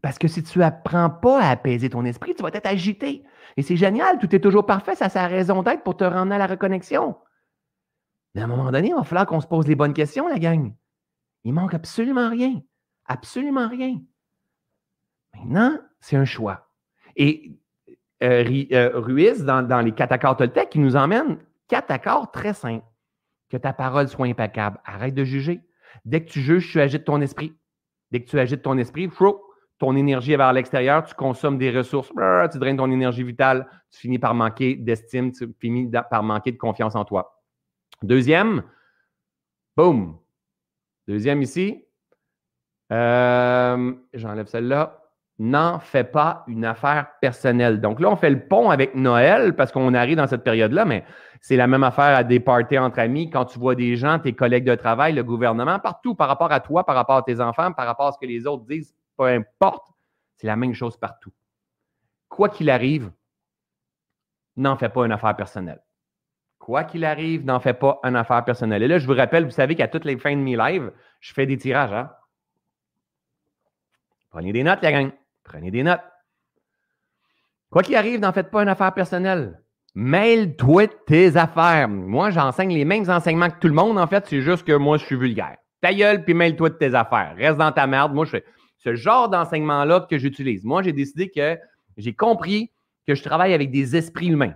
Parce 0.00 0.18
que 0.18 0.28
si 0.28 0.42
tu 0.42 0.58
n'apprends 0.60 1.10
pas 1.10 1.40
à 1.40 1.50
apaiser 1.50 1.90
ton 1.90 2.04
esprit, 2.04 2.34
tu 2.34 2.42
vas 2.42 2.50
être 2.52 2.66
agité. 2.66 3.24
Et 3.56 3.62
c'est 3.62 3.76
génial, 3.76 4.18
tout 4.18 4.34
est 4.34 4.40
toujours 4.40 4.66
parfait, 4.66 4.94
ça 4.94 5.06
a 5.06 5.08
sa 5.08 5.26
raison 5.26 5.62
d'être 5.62 5.82
pour 5.82 5.96
te 5.96 6.04
rendre 6.04 6.32
à 6.32 6.38
la 6.38 6.46
reconnexion. 6.46 7.16
Mais 8.34 8.42
à 8.42 8.44
un 8.44 8.48
moment 8.48 8.70
donné, 8.70 8.88
il 8.88 8.94
va 8.94 9.04
falloir 9.04 9.26
qu'on 9.26 9.40
se 9.40 9.46
pose 9.46 9.66
les 9.66 9.74
bonnes 9.74 9.94
questions, 9.94 10.28
la 10.28 10.38
gang. 10.38 10.72
Il 11.44 11.52
manque 11.52 11.74
absolument 11.74 12.30
rien. 12.30 12.62
Absolument 13.06 13.68
rien. 13.68 14.00
Maintenant, 15.34 15.78
c'est 16.00 16.16
un 16.16 16.24
choix. 16.24 16.70
Et 17.16 17.58
euh, 18.22 18.64
euh, 18.72 18.90
Ruiz, 19.00 19.44
dans, 19.44 19.84
les 19.84 19.92
quatre 19.92 20.12
accords 20.12 20.36
Toltec, 20.36 20.74
il 20.74 20.82
nous 20.82 20.96
emmène 20.96 21.38
quatre 21.68 21.90
accords 21.90 22.30
très 22.30 22.54
simples. 22.54 22.84
Que 23.48 23.56
ta 23.56 23.72
parole 23.72 24.08
soit 24.08 24.26
impeccable. 24.26 24.78
Arrête 24.84 25.14
de 25.14 25.24
juger. 25.24 25.60
Dès 26.04 26.24
que 26.24 26.30
tu 26.30 26.40
juges, 26.40 26.70
tu 26.70 26.80
agites 26.80 27.04
ton 27.04 27.20
esprit. 27.20 27.54
Dès 28.10 28.22
que 28.22 28.28
tu 28.28 28.38
agites 28.38 28.62
ton 28.62 28.78
esprit, 28.78 29.10
ton 29.78 29.96
énergie 29.96 30.32
est 30.32 30.36
vers 30.36 30.52
l'extérieur, 30.52 31.04
tu 31.04 31.14
consommes 31.14 31.58
des 31.58 31.70
ressources, 31.70 32.08
tu 32.08 32.58
draines 32.58 32.76
ton 32.76 32.90
énergie 32.90 33.22
vitale, 33.22 33.68
tu 33.90 34.00
finis 34.00 34.18
par 34.18 34.34
manquer 34.34 34.74
d'estime, 34.74 35.30
tu 35.32 35.54
finis 35.60 35.90
par 36.10 36.22
manquer 36.22 36.52
de 36.52 36.56
confiance 36.56 36.96
en 36.96 37.04
toi. 37.04 37.42
Deuxième, 38.02 38.62
boum, 39.76 40.18
Deuxième 41.08 41.40
ici. 41.40 41.86
Euh, 42.92 43.94
j'enlève 44.12 44.46
celle-là. 44.46 44.97
N'en 45.40 45.78
fais 45.78 46.02
pas 46.02 46.42
une 46.48 46.64
affaire 46.64 47.06
personnelle. 47.20 47.80
Donc 47.80 48.00
là, 48.00 48.10
on 48.10 48.16
fait 48.16 48.30
le 48.30 48.40
pont 48.40 48.70
avec 48.70 48.96
Noël 48.96 49.54
parce 49.54 49.70
qu'on 49.70 49.94
arrive 49.94 50.16
dans 50.16 50.26
cette 50.26 50.42
période-là, 50.42 50.84
mais 50.84 51.04
c'est 51.40 51.54
la 51.54 51.68
même 51.68 51.84
affaire 51.84 52.16
à 52.16 52.24
des 52.24 52.42
entre 52.48 52.98
amis. 52.98 53.30
Quand 53.30 53.44
tu 53.44 53.58
vois 53.58 53.76
des 53.76 53.96
gens, 53.96 54.18
tes 54.18 54.32
collègues 54.32 54.64
de 54.64 54.74
travail, 54.74 55.12
le 55.12 55.22
gouvernement, 55.22 55.78
partout, 55.78 56.16
par 56.16 56.26
rapport 56.26 56.50
à 56.50 56.58
toi, 56.58 56.84
par 56.84 56.96
rapport 56.96 57.16
à 57.16 57.22
tes 57.22 57.40
enfants, 57.40 57.72
par 57.72 57.86
rapport 57.86 58.08
à 58.08 58.12
ce 58.12 58.18
que 58.18 58.26
les 58.26 58.46
autres 58.46 58.64
disent, 58.64 58.96
peu 59.16 59.26
importe, 59.26 59.86
c'est 60.36 60.48
la 60.48 60.56
même 60.56 60.74
chose 60.74 60.96
partout. 60.96 61.32
Quoi 62.28 62.48
qu'il 62.48 62.68
arrive, 62.68 63.12
n'en 64.56 64.76
fais 64.76 64.88
pas 64.88 65.06
une 65.06 65.12
affaire 65.12 65.36
personnelle. 65.36 65.80
Quoi 66.58 66.82
qu'il 66.82 67.04
arrive, 67.04 67.44
n'en 67.44 67.60
fais 67.60 67.74
pas 67.74 68.00
une 68.02 68.16
affaire 68.16 68.44
personnelle. 68.44 68.82
Et 68.82 68.88
là, 68.88 68.98
je 68.98 69.06
vous 69.06 69.14
rappelle, 69.14 69.44
vous 69.44 69.50
savez 69.50 69.76
qu'à 69.76 69.86
toutes 69.88 70.04
les 70.04 70.18
fins 70.18 70.34
de 70.34 70.40
mes 70.40 70.56
lives, 70.56 70.92
je 71.20 71.32
fais 71.32 71.46
des 71.46 71.56
tirages. 71.56 71.92
Hein? 71.92 72.10
Prenez 74.30 74.52
des 74.52 74.64
notes, 74.64 74.82
la 74.82 74.92
gang. 74.92 75.12
Prenez 75.48 75.70
des 75.70 75.82
notes. 75.82 76.00
Quoi 77.70 77.82
qu'il 77.82 77.96
arrive, 77.96 78.20
n'en 78.20 78.32
faites 78.32 78.50
pas 78.50 78.62
une 78.62 78.68
affaire 78.68 78.92
personnelle. 78.94 79.60
De 79.94 80.86
tes 81.06 81.36
affaires. 81.36 81.88
Moi, 81.88 82.30
j'enseigne 82.30 82.72
les 82.72 82.84
mêmes 82.84 83.08
enseignements 83.10 83.50
que 83.50 83.58
tout 83.58 83.68
le 83.68 83.74
monde. 83.74 83.98
En 83.98 84.06
fait, 84.06 84.26
c'est 84.26 84.42
juste 84.42 84.64
que 84.64 84.76
moi, 84.76 84.96
je 84.96 85.04
suis 85.04 85.16
vulgaire. 85.16 85.56
Ta 85.80 85.92
gueule, 85.92 86.24
puis 86.24 86.34
de 86.34 86.68
tes 86.68 86.94
affaires. 86.94 87.34
Reste 87.36 87.58
dans 87.58 87.72
ta 87.72 87.86
merde. 87.86 88.14
Moi, 88.14 88.24
je 88.24 88.30
fais 88.30 88.44
ce 88.76 88.94
genre 88.94 89.28
d'enseignement-là 89.28 90.06
que 90.08 90.18
j'utilise. 90.18 90.64
Moi, 90.64 90.82
j'ai 90.82 90.92
décidé 90.92 91.30
que 91.30 91.58
j'ai 91.96 92.14
compris 92.14 92.70
que 93.06 93.14
je 93.14 93.22
travaille 93.22 93.54
avec 93.54 93.70
des 93.70 93.96
esprits 93.96 94.28
humains 94.28 94.54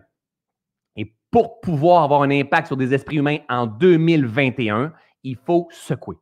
pour 1.32 1.60
pouvoir 1.60 2.04
avoir 2.04 2.22
un 2.22 2.30
impact 2.30 2.68
sur 2.68 2.76
des 2.76 2.94
esprits 2.94 3.16
humains 3.16 3.38
en 3.48 3.66
2021, 3.66 4.92
il 5.24 5.36
faut 5.36 5.66
secouer. 5.72 6.16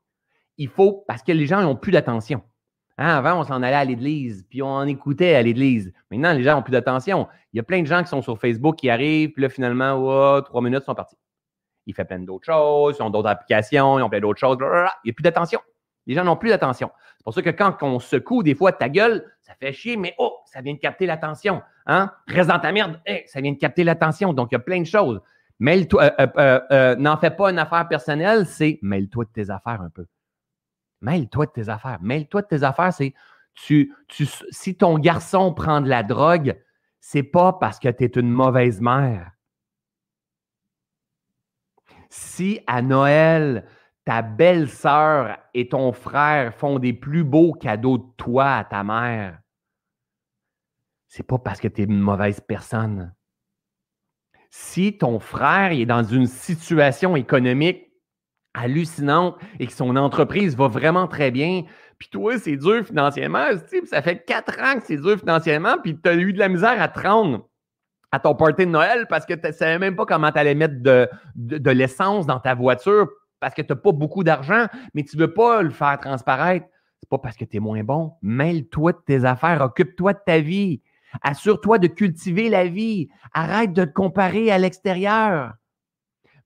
Il 0.56 0.68
faut, 0.68 1.04
parce 1.06 1.22
que 1.22 1.32
les 1.32 1.46
gens 1.46 1.60
n'ont 1.60 1.76
plus 1.76 1.90
d'attention. 1.90 2.42
Hein, 3.02 3.16
avant, 3.16 3.40
on 3.40 3.44
s'en 3.44 3.62
allait 3.62 3.76
à 3.76 3.84
l'église, 3.84 4.44
puis 4.50 4.62
on 4.62 4.68
en 4.68 4.86
écoutait 4.86 5.34
à 5.34 5.42
l'église. 5.42 5.90
Maintenant, 6.10 6.34
les 6.34 6.42
gens 6.42 6.56
n'ont 6.56 6.62
plus 6.62 6.70
d'attention. 6.70 7.28
Il 7.52 7.56
y 7.56 7.60
a 7.60 7.62
plein 7.62 7.80
de 7.80 7.86
gens 7.86 8.02
qui 8.02 8.10
sont 8.10 8.20
sur 8.20 8.38
Facebook 8.38 8.76
qui 8.76 8.90
arrivent, 8.90 9.30
puis 9.30 9.42
là, 9.42 9.48
finalement, 9.48 10.42
trois 10.42 10.60
minutes, 10.60 10.84
sont 10.84 10.94
partis. 10.94 11.16
Ils 11.86 11.94
font 11.94 12.04
plein 12.04 12.18
d'autres 12.18 12.44
choses, 12.44 12.96
ils 12.98 13.02
ont 13.02 13.08
d'autres 13.08 13.30
applications, 13.30 13.98
ils 13.98 14.02
ont 14.02 14.10
plein 14.10 14.20
d'autres 14.20 14.38
choses. 14.38 14.58
Il 14.60 15.06
n'y 15.06 15.10
a 15.10 15.14
plus 15.14 15.22
d'attention. 15.22 15.60
Les 16.06 16.14
gens 16.14 16.24
n'ont 16.24 16.36
plus 16.36 16.50
d'attention. 16.50 16.90
C'est 17.16 17.24
pour 17.24 17.32
ça 17.32 17.40
que 17.40 17.50
quand 17.50 17.82
on 17.82 17.98
secoue 18.00 18.42
des 18.42 18.54
fois 18.54 18.72
ta 18.72 18.90
gueule, 18.90 19.24
ça 19.40 19.54
fait 19.58 19.72
chier, 19.72 19.96
mais 19.96 20.14
oh, 20.18 20.36
ça 20.44 20.60
vient 20.60 20.74
de 20.74 20.78
capter 20.78 21.06
l'attention. 21.06 21.62
Hein? 21.86 22.10
Reste 22.28 22.50
dans 22.50 22.58
ta 22.58 22.70
merde, 22.70 23.00
ça 23.26 23.40
vient 23.40 23.52
de 23.52 23.58
capter 23.58 23.82
l'attention. 23.82 24.34
Donc, 24.34 24.48
il 24.50 24.54
y 24.54 24.56
a 24.56 24.60
plein 24.60 24.80
de 24.80 24.86
choses. 24.86 25.20
Mêle-toi, 25.58 26.02
euh, 26.18 26.26
euh, 26.36 26.60
euh, 26.70 26.96
n'en 26.96 27.16
fais 27.16 27.30
pas 27.30 27.50
une 27.50 27.58
affaire 27.58 27.88
personnelle, 27.88 28.46
c'est 28.46 28.78
mêle-toi 28.82 29.24
de 29.24 29.30
tes 29.30 29.50
affaires 29.50 29.80
un 29.80 29.90
peu. 29.90 30.06
Mêle-toi 31.00 31.46
de 31.46 31.52
tes 31.52 31.68
affaires. 31.68 31.98
Mêle-toi 32.02 32.42
de 32.42 32.46
tes 32.46 32.62
affaires, 32.62 32.92
si 33.54 34.76
ton 34.78 34.98
garçon 34.98 35.54
prend 35.54 35.80
de 35.80 35.88
la 35.88 36.02
drogue, 36.02 36.60
c'est 37.00 37.22
pas 37.22 37.54
parce 37.54 37.78
que 37.78 37.88
tu 37.88 38.04
es 38.04 38.08
une 38.08 38.30
mauvaise 38.30 38.80
mère. 38.80 39.32
Si 42.10 42.60
à 42.66 42.82
Noël, 42.82 43.66
ta 44.04 44.22
belle-sœur 44.22 45.38
et 45.54 45.68
ton 45.68 45.92
frère 45.92 46.54
font 46.54 46.78
des 46.78 46.92
plus 46.92 47.24
beaux 47.24 47.52
cadeaux 47.52 47.98
de 47.98 48.06
toi 48.16 48.56
à 48.56 48.64
ta 48.64 48.82
mère, 48.82 49.40
c'est 51.06 51.22
pas 51.22 51.38
parce 51.38 51.60
que 51.60 51.68
tu 51.68 51.82
es 51.82 51.84
une 51.84 52.00
mauvaise 52.00 52.40
personne. 52.40 53.14
Si 54.50 54.98
ton 54.98 55.20
frère 55.20 55.72
est 55.72 55.86
dans 55.86 56.02
une 56.02 56.26
situation 56.26 57.16
économique 57.16 57.89
hallucinante 58.54 59.36
et 59.58 59.66
que 59.66 59.72
son 59.72 59.96
entreprise 59.96 60.56
va 60.56 60.68
vraiment 60.68 61.06
très 61.06 61.30
bien, 61.30 61.62
puis 61.98 62.08
toi, 62.08 62.38
c'est 62.38 62.56
dur 62.56 62.84
financièrement. 62.84 63.46
Ça 63.84 64.02
fait 64.02 64.24
quatre 64.24 64.58
ans 64.60 64.80
que 64.80 64.86
c'est 64.86 64.96
dur 64.96 65.18
financièrement, 65.18 65.76
puis 65.82 66.00
tu 66.00 66.08
as 66.08 66.14
eu 66.14 66.32
de 66.32 66.38
la 66.38 66.48
misère 66.48 66.80
à 66.80 66.88
te 66.88 67.00
rendre 67.00 67.46
à 68.12 68.18
ton 68.18 68.34
party 68.34 68.66
de 68.66 68.70
Noël 68.70 69.06
parce 69.08 69.24
que 69.24 69.34
tu 69.34 69.46
ne 69.46 69.52
savais 69.52 69.78
même 69.78 69.94
pas 69.96 70.06
comment 70.06 70.32
tu 70.32 70.38
allais 70.38 70.54
mettre 70.54 70.82
de, 70.82 71.08
de, 71.36 71.70
l'essence 71.70 72.26
dans 72.26 72.40
ta 72.40 72.54
voiture 72.54 73.08
parce 73.38 73.54
que 73.54 73.62
tu 73.62 73.72
n'as 73.72 73.76
pas 73.76 73.92
beaucoup 73.92 74.24
d'argent, 74.24 74.66
mais 74.94 75.04
tu 75.04 75.16
ne 75.16 75.22
veux 75.22 75.32
pas 75.32 75.62
le 75.62 75.70
faire 75.70 75.98
transparaître. 76.00 76.66
C'est 77.00 77.08
pas 77.08 77.18
parce 77.18 77.36
que 77.36 77.44
tu 77.44 77.58
es 77.58 77.60
moins 77.60 77.84
bon. 77.84 78.12
Mêle-toi 78.20 78.92
de 78.92 78.98
tes 79.06 79.24
affaires, 79.24 79.62
occupe-toi 79.62 80.12
de 80.12 80.18
ta 80.24 80.40
vie. 80.40 80.82
Assure-toi 81.22 81.78
de 81.78 81.86
cultiver 81.86 82.48
la 82.48 82.66
vie. 82.66 83.08
Arrête 83.32 83.72
de 83.72 83.84
te 83.84 83.92
comparer 83.92 84.50
à 84.50 84.58
l'extérieur. 84.58 85.52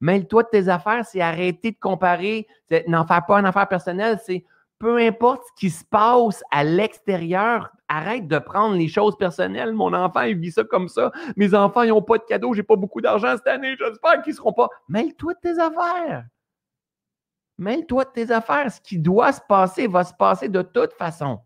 Mêle-toi 0.05 0.43
de 0.43 0.49
tes 0.51 0.69
affaires, 0.69 1.03
c'est 1.07 1.23
arrêter 1.23 1.71
de 1.71 1.79
comparer, 1.79 2.47
n'en 2.89 3.07
faire 3.07 3.25
pas 3.25 3.41
une 3.41 3.47
affaire 3.47 3.67
personnelle, 3.67 4.21
c'est 4.23 4.45
peu 4.79 4.99
importe 4.99 5.45
ce 5.47 5.53
qui 5.59 5.71
se 5.71 5.83
passe 5.83 6.43
à 6.51 6.63
l'extérieur, 6.63 7.71
arrête 7.89 8.29
de 8.29 8.39
prendre 8.39 8.77
les 8.77 8.89
choses 8.89 9.17
personnelles. 9.17 9.73
Mon 9.73 9.95
enfant, 9.95 10.21
il 10.21 10.37
vit 10.37 10.53
ça 10.53 10.63
comme 10.63 10.89
ça. 10.89 11.11
Mes 11.37 11.55
enfants, 11.55 11.85
ils 11.85 11.89
n'ont 11.89 12.03
pas 12.03 12.19
de 12.19 12.25
cadeaux, 12.25 12.53
j'ai 12.53 12.63
pas 12.63 12.77
beaucoup 12.77 13.01
d'argent 13.01 13.35
cette 13.35 13.47
année, 13.47 13.77
j'espère 13.79 14.21
qu'ils 14.21 14.33
ne 14.33 14.37
seront 14.37 14.53
pas. 14.53 14.69
Mêle-toi 14.91 15.33
de 15.33 15.39
tes 15.41 15.59
affaires. 15.59 16.27
Mêle-toi 17.57 18.05
de 18.05 18.11
tes 18.11 18.31
affaires. 18.31 18.71
Ce 18.71 18.83
qui 18.83 18.99
doit 18.99 19.33
se 19.33 19.41
passer 19.49 19.87
va 19.87 20.05
se 20.05 20.13
passer 20.13 20.51
de 20.51 20.61
toute 20.61 20.93
façon. 20.93 21.41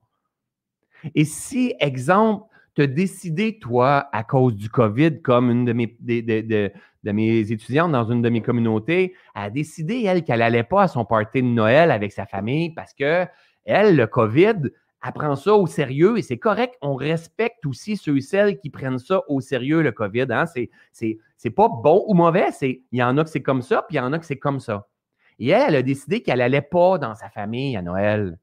Et 1.14 1.24
si, 1.24 1.76
exemple, 1.78 2.44
décidé, 2.86 3.58
toi, 3.58 4.08
à 4.12 4.24
cause 4.24 4.54
du 4.54 4.68
COVID, 4.68 5.22
comme 5.22 5.50
une 5.50 5.64
de 5.64 5.72
mes, 5.72 5.96
de, 6.00 6.72
mes 7.04 7.52
étudiantes 7.52 7.92
dans 7.92 8.10
une 8.10 8.22
de 8.22 8.28
mes 8.28 8.42
communautés, 8.42 9.14
a 9.34 9.50
décidé, 9.50 10.04
elle, 10.04 10.24
qu'elle 10.24 10.40
n'allait 10.40 10.62
pas 10.62 10.82
à 10.82 10.88
son 10.88 11.04
party 11.04 11.42
de 11.42 11.48
Noël 11.48 11.90
avec 11.90 12.12
sa 12.12 12.26
famille 12.26 12.70
parce 12.70 12.94
que, 12.94 13.26
elle, 13.64 13.96
le 13.96 14.06
COVID, 14.06 14.70
elle 15.04 15.12
prend 15.12 15.36
ça 15.36 15.54
au 15.54 15.66
sérieux 15.66 16.18
et 16.18 16.22
c'est 16.22 16.38
correct. 16.38 16.74
On 16.82 16.94
respecte 16.94 17.64
aussi 17.66 17.96
ceux 17.96 18.16
et 18.16 18.20
celles 18.20 18.58
qui 18.58 18.70
prennent 18.70 18.98
ça 18.98 19.22
au 19.28 19.40
sérieux, 19.40 19.82
le 19.82 19.92
COVID. 19.92 20.26
Hein? 20.30 20.44
C'est, 20.92 21.50
pas 21.50 21.68
bon 21.68 22.04
ou 22.08 22.14
mauvais. 22.14 22.48
Il 22.62 22.80
y 22.92 23.02
en 23.02 23.16
a 23.18 23.24
que 23.24 23.30
c'est 23.30 23.42
comme 23.42 23.62
ça, 23.62 23.84
puis 23.88 23.96
il 23.96 23.98
y 23.98 24.00
en 24.00 24.12
a 24.12 24.18
que 24.18 24.26
c'est 24.26 24.38
comme 24.38 24.60
ça. 24.60 24.88
Et 25.38 25.50
elle, 25.50 25.68
elle 25.68 25.76
a 25.76 25.82
décidé 25.82 26.20
qu'elle 26.20 26.38
n'allait 26.38 26.62
pas 26.62 26.98
dans 26.98 27.14
sa 27.14 27.30
famille 27.30 27.76
à 27.76 27.82
Noël. 27.82 28.38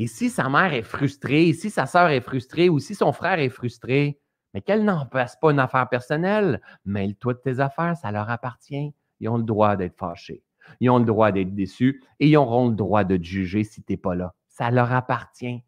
Et 0.00 0.06
si 0.06 0.30
sa 0.30 0.48
mère 0.48 0.72
est 0.72 0.82
frustrée, 0.82 1.52
si 1.52 1.70
sa 1.70 1.84
sœur 1.84 2.10
est 2.10 2.20
frustrée 2.20 2.68
ou 2.68 2.78
si 2.78 2.94
son 2.94 3.10
frère 3.10 3.40
est 3.40 3.48
frustré, 3.48 4.20
mais 4.54 4.62
qu'elle 4.62 4.84
n'en 4.84 5.06
passe 5.06 5.36
pas 5.40 5.50
une 5.50 5.58
affaire 5.58 5.88
personnelle, 5.88 6.62
mêle-toi 6.84 7.34
de 7.34 7.40
tes 7.40 7.58
affaires, 7.58 7.96
ça 7.96 8.12
leur 8.12 8.30
appartient. 8.30 8.94
Ils 9.18 9.28
ont 9.28 9.38
le 9.38 9.42
droit 9.42 9.74
d'être 9.74 9.98
fâchés. 9.98 10.44
Ils 10.78 10.88
ont 10.88 11.00
le 11.00 11.04
droit 11.04 11.32
d'être 11.32 11.52
déçus 11.52 12.00
et 12.20 12.28
ils 12.28 12.36
auront 12.36 12.68
le 12.68 12.76
droit 12.76 13.02
de 13.02 13.16
te 13.16 13.24
juger 13.24 13.64
si 13.64 13.82
tu 13.82 13.92
n'es 13.92 13.96
pas 13.96 14.14
là. 14.14 14.34
Ça 14.46 14.70
leur 14.70 14.92
appartient. 14.92 15.64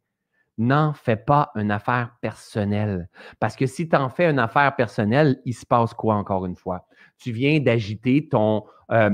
N'en 0.58 0.92
fais 0.92 1.16
pas 1.16 1.50
une 1.56 1.72
affaire 1.72 2.14
personnelle. 2.20 3.08
Parce 3.40 3.56
que 3.56 3.66
si 3.66 3.88
tu 3.88 3.96
en 3.96 4.10
fais 4.10 4.30
une 4.30 4.38
affaire 4.38 4.76
personnelle, 4.76 5.40
il 5.44 5.54
se 5.54 5.66
passe 5.66 5.92
quoi 5.92 6.14
encore 6.14 6.46
une 6.46 6.56
fois? 6.56 6.86
Tu 7.18 7.32
viens 7.32 7.58
d'agiter 7.58 8.28
ton, 8.28 8.64
euh, 8.92 9.10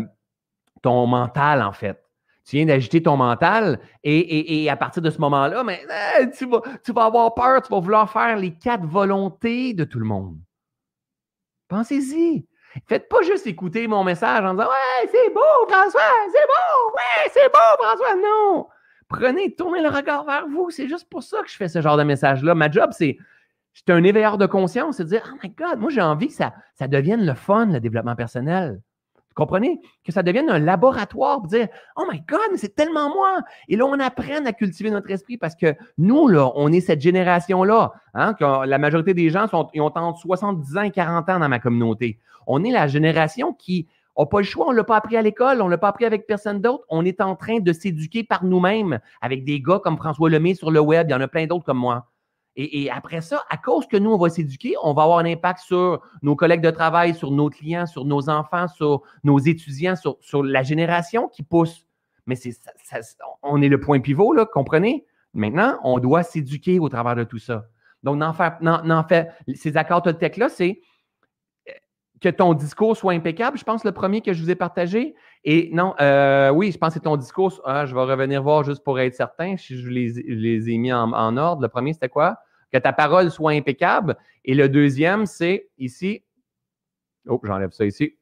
ton 0.83 1.07
mental, 1.07 1.62
en 1.62 1.73
fait 1.73 2.05
tu 2.47 2.57
viens 2.57 2.66
d'agiter 2.66 3.03
ton 3.03 3.16
mental 3.16 3.80
et, 4.05 4.70
à 4.70 4.76
partir 4.76 5.03
de 5.03 5.11
ce 5.11 5.18
moment-là, 5.18 5.64
eh, 6.20 6.30
tu, 6.30 6.47
vas, 6.47 6.62
tu 6.84 6.92
vas 6.92 7.07
avoir 7.07 7.34
peur, 7.34 7.61
tu 7.61 7.72
vas 7.72 7.80
vouloir 7.80 8.11
faire 8.11 8.36
les 8.36 8.55
quatre 8.55 8.84
volontés 8.84 9.74
de 9.74 9.82
tout 9.82 9.99
le 9.99 10.05
monde. 10.05 10.38
Pensez-y. 11.68 12.47
Faites 12.86 13.09
pas 13.09 13.22
juste 13.22 13.47
écouter 13.47 13.88
mon 13.88 14.05
message 14.05 14.44
en 14.44 14.55
disant 14.55 14.68
Ouais, 14.68 15.11
c'est 15.11 15.34
beau, 15.34 15.40
François, 15.68 16.01
c'est 16.30 16.47
beau, 16.47 16.92
ouais, 16.94 17.30
c'est 17.32 17.53
beau, 17.53 17.82
François. 17.82 18.14
Non. 18.14 18.68
Prenez, 19.09 19.55
tournez 19.55 19.82
le 19.82 19.88
regard 19.88 20.24
vers 20.24 20.47
vous. 20.47 20.70
C'est 20.70 20.86
juste 20.86 21.09
pour 21.09 21.22
ça 21.22 21.40
que 21.42 21.49
je 21.49 21.57
fais 21.57 21.68
ce 21.68 21.80
genre 21.80 21.97
de 21.97 22.03
message-là. 22.03 22.55
Ma 22.55 22.70
job, 22.70 22.90
c'est. 22.92 23.16
J'étais 23.72 23.92
un 23.92 24.05
éveilleur 24.05 24.38
de 24.38 24.47
conscience, 24.47 24.99
c'est 24.99 25.05
de 25.05 25.09
dire 25.09 25.34
Oh 25.34 25.38
my 25.42 25.51
God, 25.51 25.78
moi 25.78 25.90
j'ai 25.90 26.01
envie 26.01 26.28
que 26.28 26.32
ça, 26.32 26.55
ça 26.74 26.88
devienne 26.88 27.26
le 27.26 27.34
fun, 27.34 27.66
le 27.66 27.80
développement 27.80 28.16
personnel. 28.16 28.80
Comprenez? 29.37 29.82
Que 30.03 30.12
ça 30.12 30.22
devienne 30.22 30.49
un 30.49 30.59
laboratoire 30.59 31.41
pour 31.41 31.49
dire 31.49 31.68
Oh 31.95 32.05
my 32.11 32.22
God, 32.26 32.41
mais 32.51 32.57
c'est 32.57 32.74
tellement 32.74 33.11
moi! 33.11 33.41
Et 33.68 33.76
là, 33.76 33.84
on 33.84 34.01
apprend 34.01 34.45
à 34.47 34.53
cultiver 34.53 34.91
notre 34.91 35.11
esprit 35.11 35.37
parce 35.37 35.55
que 35.55 35.74
nous, 35.99 36.26
là, 36.26 36.51
on 36.55 36.72
est 36.72 36.80
cette 36.80 37.03
génération-là. 37.03 37.93
Hein, 38.14 38.34
la 38.41 38.78
majorité 38.78 39.12
des 39.12 39.28
gens 39.28 39.47
sont, 39.47 39.68
ils 39.74 39.82
ont 39.82 39.93
entre 39.95 40.18
70 40.18 40.78
ans 40.78 40.82
et 40.82 40.91
40 40.91 41.28
ans 41.28 41.39
dans 41.39 41.51
ma 41.51 41.59
communauté. 41.59 42.18
On 42.47 42.64
est 42.64 42.70
la 42.70 42.89
génération 42.89 43.53
qui 43.53 43.87
n'a 44.18 44.24
pas 44.24 44.39
le 44.39 44.45
choix, 44.45 44.68
on 44.68 44.72
ne 44.72 44.76
l'a 44.78 44.84
pas 44.84 44.97
appris 44.97 45.18
à 45.18 45.22
l'école, 45.22 45.61
on 45.61 45.66
ne 45.66 45.70
l'a 45.70 45.78
pas 45.78 45.89
appris 45.89 46.07
avec 46.07 46.26
personne 46.26 46.62
d'autre. 46.62 46.84
On 46.89 47.05
est 47.05 47.20
en 47.20 47.37
train 47.37 47.61
de 47.61 47.72
s'éduquer 47.74 48.24
par 48.24 48.43
nous-mêmes 48.43 49.01
avec 49.20 49.45
des 49.45 49.61
gars 49.61 49.80
comme 49.84 49.99
François 49.99 50.30
Lemay 50.30 50.55
sur 50.55 50.70
le 50.70 50.80
web. 50.80 51.09
Il 51.11 51.12
y 51.12 51.14
en 51.14 51.20
a 51.20 51.28
plein 51.28 51.47
d'autres 51.47 51.66
comme 51.66 51.78
moi. 51.78 52.07
Et, 52.59 52.90
après 52.90 53.20
ça, 53.20 53.44
à 53.50 53.59
cause 53.59 53.86
que 53.86 53.98
nous, 53.98 54.11
on 54.11 54.16
va 54.16 54.30
s'éduquer, 54.30 54.76
on 54.82 54.94
va 54.94 55.02
avoir 55.02 55.18
un 55.18 55.26
impact 55.26 55.61
sur 55.61 56.00
nos 56.22 56.36
collègues 56.36 56.62
de 56.62 56.70
travail, 56.70 57.14
sur 57.14 57.30
nos 57.30 57.50
clients, 57.50 57.84
sur 57.84 58.07
nos 58.07 58.30
enfants, 58.30 58.66
sur 58.66 59.02
nos 59.24 59.38
étudiants, 59.38 59.94
sur, 59.94 60.42
la 60.42 60.62
génération 60.62 61.28
qui 61.28 61.42
pousse. 61.42 61.86
Mais 62.26 62.34
c'est, 62.34 62.52
on 63.42 63.61
est 63.61 63.68
le 63.68 63.78
point 63.78 64.00
pivot, 64.00 64.32
là, 64.32 64.46
comprenez? 64.46 65.04
Maintenant, 65.34 65.78
on 65.84 65.98
doit 65.98 66.22
s'éduquer 66.22 66.78
au 66.78 66.88
travers 66.88 67.14
de 67.14 67.24
tout 67.24 67.38
ça. 67.38 67.66
Donc, 68.02 68.16
n'en 68.16 68.32
faire, 68.32 68.59
fait, 69.07 69.28
ces 69.54 69.76
accords 69.76 70.00
Toltec-là, 70.00 70.48
c'est 70.48 70.80
euh, 71.68 71.72
que 72.22 72.30
ton 72.30 72.54
discours 72.54 72.96
soit 72.96 73.12
impeccable. 73.12 73.59
Je 73.59 73.64
pense 73.64 73.84
le 73.84 73.92
premier 73.92 74.22
que 74.22 74.32
je 74.32 74.42
vous 74.42 74.50
ai 74.50 74.54
partagé. 74.54 75.14
Et 75.44 75.68
non, 75.74 75.94
euh, 76.00 76.48
oui, 76.48 76.72
je 76.72 76.78
pense 76.78 76.88
que 76.88 76.94
c'est 76.94 77.00
ton 77.00 77.18
discours. 77.18 77.61
Ah, 77.66 77.84
je 77.84 77.94
vais 77.94 78.00
revenir 78.00 78.42
voir 78.42 78.64
juste 78.64 78.82
pour 78.82 78.98
être 78.98 79.14
certain 79.14 79.59
si 79.59 79.78
je 79.78 79.90
les, 79.90 80.09
les 80.26 80.70
ai 80.70 80.78
mis 80.78 80.92
en 80.92 81.36
ordre. 81.36 81.61
Le 81.61 81.68
premier, 81.68 81.92
c'était 81.92 82.09
quoi? 82.09 82.38
Que 82.73 82.79
ta 82.79 82.93
parole 82.93 83.31
soit 83.31 83.53
impeccable. 83.53 84.17
Et 84.45 84.55
le 84.55 84.69
deuxième, 84.69 85.27
c'est 85.27 85.69
ici, 85.79 86.25
oh, 87.27 87.41
j'enlève 87.43 87.73
ça 87.73 87.85
ici, 87.85 88.17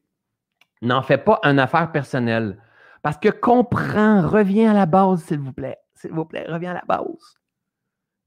n'en 0.81 1.01
fais 1.01 1.17
pas 1.17 1.39
une 1.43 1.59
affaire 1.59 1.91
personnelle. 1.91 2.61
Parce 3.01 3.17
que 3.17 3.29
comprends, 3.29 4.27
reviens 4.27 4.71
à 4.71 4.73
la 4.73 4.85
base, 4.85 5.23
s'il 5.23 5.39
vous 5.39 5.53
plaît. 5.53 5.77
S'il 5.93 6.11
vous 6.11 6.25
plaît, 6.25 6.45
reviens 6.47 6.71
à 6.71 6.75
la 6.75 6.83
base. 6.87 7.39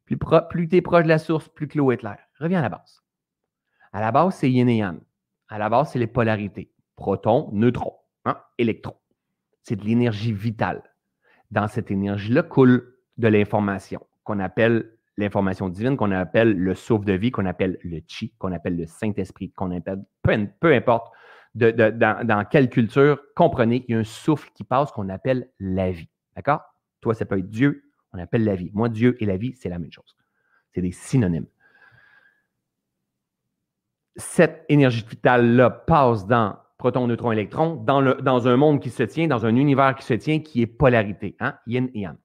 Plus, 0.05 0.17
plus 0.49 0.69
tu 0.69 0.77
es 0.77 0.81
proche 0.81 1.03
de 1.03 1.09
la 1.09 1.19
source, 1.19 1.49
plus 1.49 1.69
que 1.69 1.77
l'eau 1.77 1.91
est 1.93 1.99
claire. 1.99 2.19
Reviens 2.39 2.61
à 2.61 2.63
la 2.63 2.69
base. 2.69 3.03
À 3.93 4.01
la 4.01 4.13
base, 4.13 4.37
c'est 4.37 4.51
yin 4.51 4.69
et 4.69 4.77
yang. 4.77 5.01
À 5.49 5.59
la 5.59 5.69
base, 5.69 5.93
c'est 5.93 5.99
les 5.99 6.07
polarités. 6.07 6.71
Proton, 6.97 7.49
neutron, 7.53 7.95
hein, 8.25 8.39
électron. 8.59 8.95
C'est 9.63 9.77
de 9.77 9.85
l'énergie 9.85 10.33
vitale. 10.33 10.83
Dans 11.51 11.69
cette 11.69 11.91
énergie-là 11.91 12.43
coule 12.43 12.95
de 13.17 13.29
l'information 13.29 14.07
qu'on 14.25 14.39
appelle 14.39 14.98
l'information 15.19 15.69
divine 15.69 15.97
qu'on 15.97 16.13
appelle 16.13 16.57
le 16.57 16.75
souffle 16.75 17.05
de 17.05 17.13
vie, 17.13 17.31
qu'on 17.31 17.45
appelle 17.45 17.79
le 17.83 18.01
chi, 18.07 18.33
qu'on 18.39 18.53
appelle 18.53 18.77
le 18.77 18.87
Saint-Esprit, 18.87 19.51
qu'on 19.51 19.73
appelle, 19.73 20.05
peu, 20.61 20.73
importe 20.73 21.13
dans, 21.55 22.47
quelle 22.49 22.71
culture, 22.71 23.21
comprenez 23.35 23.83
qu'il 23.83 23.95
y 23.95 23.99
a 23.99 24.01
un 24.01 24.05
souffle 24.05 24.49
qui 24.55 24.63
passe 24.63 24.93
qu'on 24.93 25.09
appelle 25.09 25.51
la 25.59 25.91
vie. 25.91 26.09
D'accord? 26.37 26.63
Toi, 27.01 27.15
ça 27.15 27.25
peut 27.25 27.39
être 27.39 27.51
Dieu, 27.51 27.91
on 28.13 28.19
appelle 28.19 28.45
la 28.45 28.55
vie. 28.55 28.71
Moi, 28.73 28.89
Dieu 28.89 29.17
et 29.21 29.27
la 29.27 29.37
vie, 29.37 29.55
c'est 29.55 29.69
la 29.69 29.81
même 29.81 29.93
chose. 29.93 30.17
C'est 30.73 30.83
des 30.83 30.93
synonymes. 30.93 31.49
Cette 34.15 34.65
énergie 34.69 35.05
vitale-là 35.09 35.71
passe 35.71 36.27
dans 36.27 36.59
proton, 36.77 37.09
neutron, 37.09 37.33
électron, 37.33 37.75
dans, 37.75 38.49
un 38.49 38.57
monde 38.57 38.81
qui 38.81 38.91
se 38.91 39.03
tient, 39.03 39.27
dans 39.27 39.45
un 39.45 39.57
univers 39.57 39.97
qui 39.97 40.05
se 40.05 40.15
tient, 40.15 40.39
qui 40.39 40.63
est 40.63 40.67
polarité, 40.67 41.37
hein? 41.41 41.59
yin 41.67 41.89
et 41.93 42.01
yang. 42.01 42.17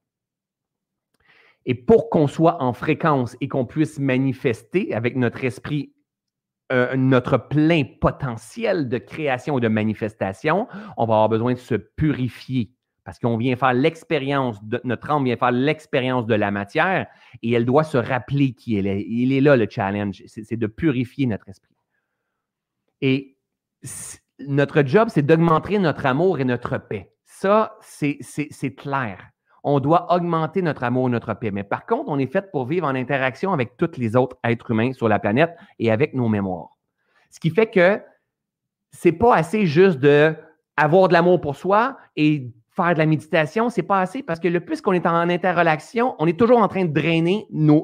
Et 1.66 1.76
pour 1.76 2.10
qu'on 2.10 2.28
soit 2.28 2.62
en 2.62 2.74
fréquence 2.74 3.38
et 3.42 3.48
qu'on 3.48 3.66
puisse 3.66 4.00
manifester 4.00 4.94
avec 4.94 5.16
notre 5.16 5.44
esprit 5.44 5.94
euh, 6.72 6.96
notre 6.96 7.38
plein 7.38 7.84
potentiel 7.84 8.90
de 8.90 8.98
création 8.98 9.58
et 9.58 9.62
de 9.62 9.68
manifestation, 9.68 10.68
on 10.98 11.06
va 11.06 11.14
avoir 11.14 11.30
besoin 11.30 11.54
de 11.54 11.60
se 11.60 11.76
purifier 11.76 12.72
parce 13.04 13.20
qu'on 13.20 13.38
vient 13.38 13.56
faire 13.56 13.74
l'expérience, 13.74 14.60
notre 14.84 15.12
âme 15.12 15.26
vient 15.26 15.36
faire 15.36 15.52
l'expérience 15.52 16.26
de 16.26 16.36
la 16.36 16.52
matière 16.52 17.08
et 17.42 17.52
elle 17.52 17.66
doit 17.66 17.84
se 17.84 17.98
rappeler 17.98 18.54
qui 18.54 18.78
elle 18.78 18.88
est. 18.88 19.06
Il 19.08 19.34
est 19.34 19.42
là 19.42 19.58
le 19.58 19.68
challenge, 19.70 20.24
c'est 20.26 20.56
de 20.56 20.68
purifier 20.68 21.26
notre 21.26 21.50
esprit. 21.50 21.76
Et 23.02 23.38
notre 24.40 24.84
job, 24.84 25.10
c'est 25.12 25.22
d'augmenter 25.22 25.80
notre 25.80 26.06
amour 26.06 26.40
et 26.40 26.46
notre 26.46 26.78
paix. 26.78 27.14
Ça, 27.26 27.78
c'est 27.82 28.76
clair 28.76 29.33
on 29.64 29.80
doit 29.80 30.14
augmenter 30.14 30.62
notre 30.62 30.84
amour, 30.84 31.10
notre 31.10 31.34
paix. 31.34 31.52
Mais 31.52 31.64
par 31.64 31.86
contre, 31.86 32.10
on 32.10 32.20
est 32.20 32.28
fait 32.28 32.52
pour 32.52 32.66
vivre 32.66 32.86
en 32.86 32.96
interaction 32.96 33.54
avec 33.54 33.78
tous 33.78 33.98
les 33.98 34.16
autres 34.16 34.38
êtres 34.44 34.72
humains 34.72 34.94
sur 34.94 35.08
la 35.08 35.20
planète 35.20 35.56
et 35.80 35.92
avec 35.92 36.14
nos 36.14 36.28
mémoires. 36.28 36.78
Ce 37.30 37.40
qui 37.40 37.50
fait 37.50 37.68
que 37.68 38.02
c'est 38.92 39.14
pas 39.14 39.36
assez 39.36 39.66
juste 39.66 40.00
de 40.00 40.36
avoir 40.78 41.08
de 41.08 41.14
l'amour 41.14 41.40
pour 41.42 41.56
soi 41.56 41.98
et 42.16 42.52
faire 42.76 42.94
de 42.94 43.00
la 43.00 43.06
méditation, 43.06 43.70
c'est 43.70 43.84
pas 43.84 44.02
assez 44.02 44.24
parce 44.24 44.40
que 44.40 44.48
le 44.48 44.60
plus 44.60 44.82
qu'on 44.82 44.94
est 44.94 45.06
en 45.06 45.30
interrelation, 45.30 46.16
on 46.20 46.28
est 46.28 46.38
toujours 46.38 46.58
en 46.58 46.68
train 46.68 46.86
de 46.86 46.94
drainer 46.94 47.46
nos, 47.52 47.84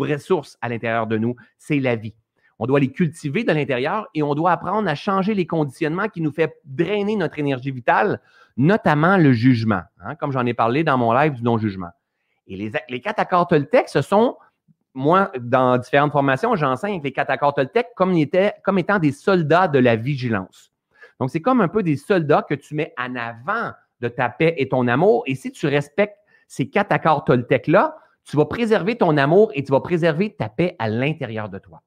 ressources 0.00 0.56
à 0.60 0.68
l'intérieur 0.68 1.06
de 1.06 1.18
nous. 1.18 1.34
C'est 1.58 1.80
la 1.80 1.96
vie. 1.96 2.14
On 2.60 2.66
doit 2.66 2.80
les 2.80 2.90
cultiver 2.90 3.44
de 3.44 3.52
l'intérieur 3.52 4.08
et 4.14 4.22
on 4.22 4.34
doit 4.34 4.52
apprendre 4.52 4.88
à 4.88 4.94
changer 4.94 5.34
les 5.34 5.46
conditionnements 5.46 6.08
qui 6.08 6.20
nous 6.20 6.32
fait 6.32 6.56
drainer 6.64 7.16
notre 7.16 7.38
énergie 7.38 7.70
vitale, 7.70 8.20
notamment 8.58 9.16
le 9.16 9.32
jugement, 9.32 9.82
hein, 10.04 10.16
comme 10.16 10.32
j'en 10.32 10.44
ai 10.44 10.52
parlé 10.52 10.84
dans 10.84 10.98
mon 10.98 11.12
live 11.12 11.32
du 11.32 11.42
non-jugement. 11.42 11.90
Et 12.48 12.56
les, 12.56 13.00
quatre 13.00 13.20
accords 13.20 13.46
Toltec, 13.46 13.88
ce 13.88 14.02
sont, 14.02 14.36
moi, 14.94 15.30
dans 15.38 15.78
différentes 15.78 16.12
formations, 16.12 16.56
j'enseigne 16.56 17.00
les 17.02 17.12
quatre 17.12 17.30
accords 17.30 17.54
Toltec 17.54 17.86
comme, 17.94 18.14
comme 18.64 18.78
étant 18.78 18.98
des 18.98 19.12
soldats 19.12 19.68
de 19.68 19.78
la 19.78 19.96
vigilance. 19.96 20.72
Donc, 21.20 21.30
c'est 21.30 21.40
comme 21.40 21.60
un 21.60 21.68
peu 21.68 21.82
des 21.82 21.96
soldats 21.96 22.44
que 22.48 22.54
tu 22.54 22.74
mets 22.74 22.94
en 22.98 23.14
avant 23.16 23.72
de 24.00 24.08
ta 24.08 24.28
paix 24.28 24.54
et 24.56 24.68
ton 24.68 24.88
amour. 24.88 25.22
Et 25.26 25.34
si 25.34 25.52
tu 25.52 25.66
respectes 25.66 26.16
ces 26.48 26.68
quatre 26.68 26.92
accords 26.92 27.24
Toltec-là, 27.24 27.96
tu 28.24 28.36
vas 28.36 28.46
préserver 28.46 28.96
ton 28.96 29.16
amour 29.16 29.50
et 29.54 29.62
tu 29.62 29.72
vas 29.72 29.80
préserver 29.80 30.34
ta 30.34 30.48
paix 30.48 30.74
à 30.78 30.88
l'intérieur 30.88 31.48
de 31.48 31.58
toi. 31.58 31.82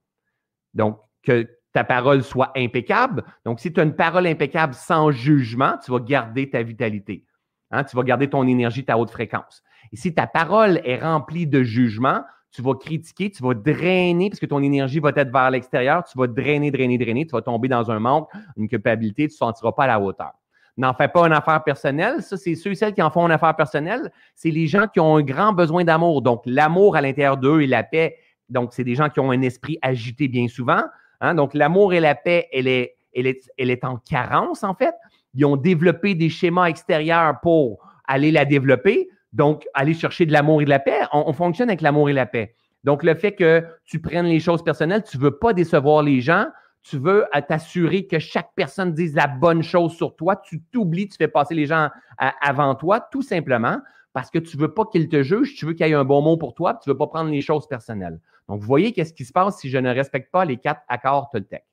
Donc, 0.74 1.00
que 1.24 1.48
ta 1.74 1.84
parole 1.84 2.24
soit 2.24 2.52
impeccable. 2.56 3.24
Donc, 3.46 3.60
si 3.60 3.72
tu 3.72 3.80
as 3.80 3.84
une 3.84 3.96
parole 3.96 4.28
impeccable 4.28 4.74
sans 4.74 5.12
jugement, 5.12 5.76
tu 5.84 5.92
vas 5.92 6.00
garder 6.00 6.50
ta 6.50 6.64
vitalité. 6.64 7.26
Hein, 7.72 7.84
tu 7.84 7.96
vas 7.96 8.04
garder 8.04 8.30
ton 8.30 8.46
énergie, 8.48 8.84
ta 8.84 8.98
haute 8.98 9.12
fréquence. 9.12 9.64
Et 9.94 9.96
si 9.96 10.14
ta 10.14 10.28
parole 10.28 10.82
est 10.84 10.98
remplie 10.98 11.48
de 11.48 11.64
jugement, 11.64 12.24
tu 12.52 12.62
vas 12.62 12.76
critiquer, 12.76 13.32
tu 13.32 13.42
vas 13.44 13.54
drainer, 13.54 14.30
parce 14.30 14.40
que 14.40 14.46
ton 14.46 14.62
énergie 14.62 15.00
va 15.00 15.12
être 15.16 15.32
vers 15.32 15.50
l'extérieur, 15.50 16.04
tu 16.04 16.18
vas 16.18 16.28
drainer, 16.28 16.70
drainer, 16.70 16.98
drainer, 16.98 17.26
tu 17.26 17.32
vas 17.32 17.42
tomber 17.42 17.70
dans 17.70 17.90
un 17.90 18.00
manque, 18.00 18.30
une 18.58 18.68
culpabilité, 18.68 19.24
tu 19.24 19.28
ne 19.28 19.30
te 19.30 19.38
sentiras 19.38 19.72
pas 19.72 19.86
à 19.86 19.88
la 19.88 20.00
hauteur. 20.02 20.32
N'en 20.78 20.94
fais 20.94 21.08
pas 21.08 21.28
une 21.28 21.34
affaire 21.34 21.64
personnelle. 21.64 22.22
Ça, 22.22 22.38
c'est 22.38 22.56
ceux 22.56 22.72
et 22.72 22.76
celles 22.76 22.94
qui 22.94 23.02
en 23.02 23.10
font 23.10 23.26
une 23.26 23.32
affaire 23.32 23.56
personnelle. 23.56 24.12
C'est 24.36 24.52
les 24.52 24.68
gens 24.68 24.88
qui 24.88 25.00
ont 25.00 25.18
un 25.18 25.22
grand 25.22 25.54
besoin 25.54 25.84
d'amour. 25.84 26.22
Donc, 26.22 26.42
l'amour 26.46 26.96
à 26.96 27.02
l'intérieur 27.02 27.38
d'eux 27.38 27.62
et 27.62 27.68
la 27.68 27.84
paix. 27.84 28.16
Donc, 28.50 28.74
c'est 28.74 28.84
des 28.84 28.96
gens 28.96 29.10
qui 29.10 29.20
ont 29.20 29.32
un 29.32 29.42
esprit 29.42 29.78
agité 29.82 30.28
bien 30.28 30.48
souvent. 30.48 30.82
Hein? 31.22 31.36
Donc, 31.36 31.54
l'amour 31.54 31.94
et 31.94 32.00
la 32.00 32.16
paix, 32.16 32.50
elle 32.52 32.68
est, 32.68 33.86
en 33.86 33.98
carence, 33.98 34.64
en 34.64 34.74
fait. 34.74 34.96
Ils 35.34 35.46
ont 35.46 35.56
développé 35.56 36.14
des 36.16 36.30
schémas 36.30 36.66
extérieurs 36.66 37.40
pour 37.42 37.80
aller 38.06 38.32
la 38.32 38.46
développer. 38.46 39.10
Donc, 39.32 39.66
aller 39.74 39.94
chercher 39.94 40.26
de 40.26 40.34
l'amour 40.34 40.62
et 40.62 40.66
de 40.66 40.70
la 40.70 40.80
paix. 40.80 41.00
On, 41.14 41.32
fonctionne 41.32 41.70
avec 41.70 41.82
l'amour 41.82 42.10
et 42.10 42.14
la 42.14 42.26
paix. 42.26 42.54
Donc, 42.84 43.04
le 43.04 43.16
fait 43.16 43.34
que 43.34 43.64
tu 43.86 44.02
prennes 44.02 44.26
les 44.26 44.40
choses 44.40 44.64
personnelles, 44.64 45.04
tu 45.04 45.18
ne 45.18 45.24
veux 45.24 45.38
pas 45.38 45.54
décevoir 45.54 46.04
les 46.04 46.20
gens, 46.20 46.48
tu 46.82 46.98
veux 46.98 47.26
t'assurer 47.48 48.08
que 48.08 48.20
chaque 48.20 48.50
personne 48.56 48.92
dise 48.94 49.16
la 49.16 49.28
bonne 49.28 49.62
chose 49.62 49.94
sur 49.94 50.16
toi, 50.16 50.36
tu 50.36 50.62
t'oublies, 50.64 51.08
tu 51.08 51.16
fais 51.16 51.28
passer 51.28 51.54
les 51.54 51.68
gens 51.68 51.90
avant 52.18 52.76
toi, 52.76 53.00
tout 53.00 53.22
simplement 53.22 53.78
parce 54.14 54.30
que 54.30 54.40
tu 54.40 54.58
ne 54.58 54.62
veux 54.62 54.74
pas 54.74 54.86
qu'ils 54.86 55.08
te 55.08 55.24
jugent, 55.24 55.56
tu 55.56 55.66
veux 55.66 55.74
qu'il 55.74 55.88
y 55.88 55.90
ait 55.90 55.94
un 55.94 56.04
bon 56.04 56.22
mot 56.22 56.38
pour 56.38 56.54
toi, 56.54 56.74
tu 56.74 56.90
ne 56.90 56.94
veux 56.94 56.98
pas 56.98 57.08
prendre 57.08 57.30
les 57.30 57.42
choses 57.42 57.68
personnelles. 57.68 58.20
Donc, 58.52 58.60
vous 58.60 58.68
voyez 58.68 58.91
qu'est-ce 58.91 59.14
qui 59.14 59.24
se 59.24 59.32
passe 59.32 59.60
si 59.60 59.70
je 59.70 59.78
ne 59.78 59.89
respecte 59.89 60.30
pas 60.30 60.43
les 60.43 60.58
quatre 60.58 60.82
accords 60.89 61.30
Toltec. 61.30 61.64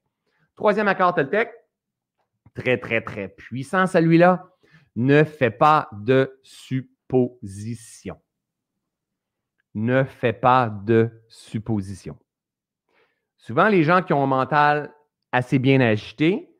Troisième 0.54 0.86
accord 0.86 1.12
Toltec, 1.12 1.50
très, 2.54 2.78
très, 2.78 3.00
très 3.00 3.26
puissant 3.26 3.88
celui-là, 3.88 4.48
ne 4.94 5.24
fais 5.24 5.50
pas 5.50 5.88
de 5.92 6.38
suppositions. 6.44 8.20
Ne 9.74 10.04
fais 10.04 10.32
pas 10.32 10.70
de 10.70 11.10
suppositions. 11.26 12.16
Souvent, 13.38 13.66
les 13.66 13.82
gens 13.82 14.00
qui 14.00 14.12
ont 14.12 14.22
un 14.22 14.28
mental 14.28 14.94
assez 15.32 15.58
bien 15.58 15.80
agité, 15.80 16.56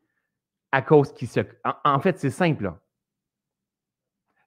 à 0.73 0.83
cause 0.83 1.13
qu'ils 1.13 1.29
se. 1.29 1.39
En, 1.85 2.01
fait, 2.01 2.19
c'est 2.19 2.31
simple. 2.31 2.75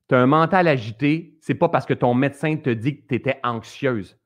Tu 0.09 0.15
as 0.15 0.19
un 0.19 0.27
mental 0.27 0.67
agité, 0.67 1.37
c'est 1.39 1.55
pas 1.55 1.69
parce 1.69 1.85
que 1.85 1.93
ton 1.93 2.13
médecin 2.13 2.57
te 2.57 2.69
dit 2.69 2.99
que 2.99 3.07
tu 3.07 3.15
étais 3.15 3.39
anxieuse. 3.41 4.17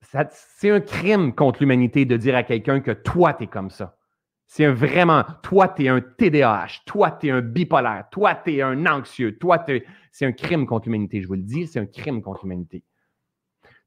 C'est 0.00 0.70
un 0.70 0.80
crime 0.80 1.34
contre 1.34 1.60
l'humanité 1.60 2.04
de 2.04 2.16
dire 2.16 2.36
à 2.36 2.42
quelqu'un 2.42 2.80
que 2.80 2.92
toi, 2.92 3.34
tu 3.34 3.44
es 3.44 3.46
comme 3.46 3.70
ça. 3.70 3.96
C'est 4.46 4.66
vraiment, 4.68 5.24
toi, 5.42 5.68
tu 5.68 5.84
es 5.84 5.88
un 5.88 6.00
TDAH, 6.00 6.82
toi, 6.86 7.10
tu 7.10 7.26
es 7.26 7.30
un 7.30 7.40
bipolaire, 7.40 8.04
toi, 8.10 8.34
tu 8.36 8.54
es 8.54 8.62
un 8.62 8.86
anxieux, 8.86 9.36
toi, 9.38 9.64
c'est 10.12 10.26
un 10.26 10.32
crime 10.32 10.66
contre 10.66 10.86
l'humanité, 10.86 11.20
je 11.20 11.26
vous 11.26 11.34
le 11.34 11.42
dis, 11.42 11.66
c'est 11.66 11.80
un 11.80 11.86
crime 11.86 12.22
contre 12.22 12.44
l'humanité. 12.44 12.84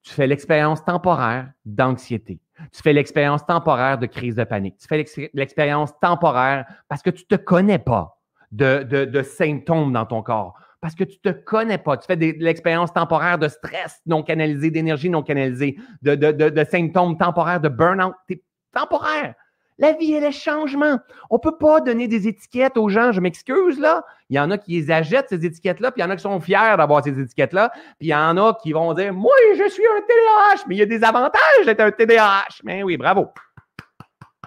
Tu 0.03 0.13
fais 0.13 0.27
l'expérience 0.27 0.83
temporaire 0.83 1.51
d'anxiété. 1.65 2.39
Tu 2.73 2.81
fais 2.81 2.93
l'expérience 2.93 3.45
temporaire 3.45 3.97
de 3.97 4.05
crise 4.05 4.35
de 4.35 4.43
panique. 4.43 4.77
Tu 4.77 4.87
fais 4.87 5.29
l'expérience 5.33 5.97
temporaire 5.99 6.65
parce 6.87 7.01
que 7.01 7.09
tu 7.09 7.23
ne 7.29 7.37
te 7.37 7.41
connais 7.41 7.79
pas 7.79 8.19
de, 8.51 9.21
symptômes 9.23 9.93
dans 9.93 10.05
ton 10.05 10.21
corps. 10.21 10.59
Parce 10.81 10.95
que 10.95 11.03
tu 11.03 11.17
ne 11.25 11.31
te 11.31 11.37
connais 11.37 11.77
pas. 11.77 11.97
Tu 11.97 12.05
fais 12.05 12.15
l'expérience 12.15 12.93
temporaire 12.93 13.37
de 13.37 13.47
stress 13.47 13.99
non 14.05 14.23
canalisé, 14.23 14.71
d'énergie 14.71 15.09
non 15.09 15.23
canalisée, 15.23 15.77
de, 16.01 16.15
de, 16.15 16.63
symptômes 16.63 17.17
temporaires 17.17 17.59
de 17.59 17.67
burn-out. 17.67 18.13
C'est 18.29 18.41
temporaire. 18.73 19.35
La 19.77 19.93
vie, 19.93 20.13
elle 20.13 20.25
est 20.25 20.31
changement. 20.31 20.99
On 21.29 21.35
ne 21.35 21.39
peut 21.39 21.57
pas 21.57 21.79
donner 21.79 22.07
des 22.07 22.27
étiquettes 22.27 22.77
aux 22.77 22.89
gens. 22.89 23.13
Je 23.13 23.21
m'excuse, 23.21 23.79
là. 23.79 24.03
Il 24.29 24.35
y 24.35 24.39
en 24.39 24.51
a 24.51 24.57
qui 24.57 24.73
les 24.73 24.91
achètent, 24.91 25.29
ces 25.29 25.45
étiquettes-là, 25.45 25.91
puis 25.91 26.01
il 26.01 26.05
y 26.05 26.07
en 26.07 26.09
a 26.09 26.17
qui 26.17 26.21
sont 26.21 26.39
fiers 26.41 26.75
d'avoir 26.77 27.03
ces 27.03 27.17
étiquettes-là, 27.17 27.71
puis 27.97 28.07
il 28.07 28.09
y 28.09 28.15
en 28.15 28.35
a 28.37 28.53
qui 28.61 28.73
vont 28.73 28.93
dire 28.93 29.13
Moi, 29.13 29.33
je 29.57 29.69
suis 29.69 29.85
un 29.85 30.01
TDAH, 30.01 30.65
mais 30.67 30.75
il 30.75 30.79
y 30.79 30.81
a 30.81 30.85
des 30.85 31.03
avantages 31.03 31.65
d'être 31.65 31.79
un 31.79 31.91
TDAH. 31.91 32.59
Mais 32.63 32.83
oui, 32.83 32.97
bravo. 32.97 33.29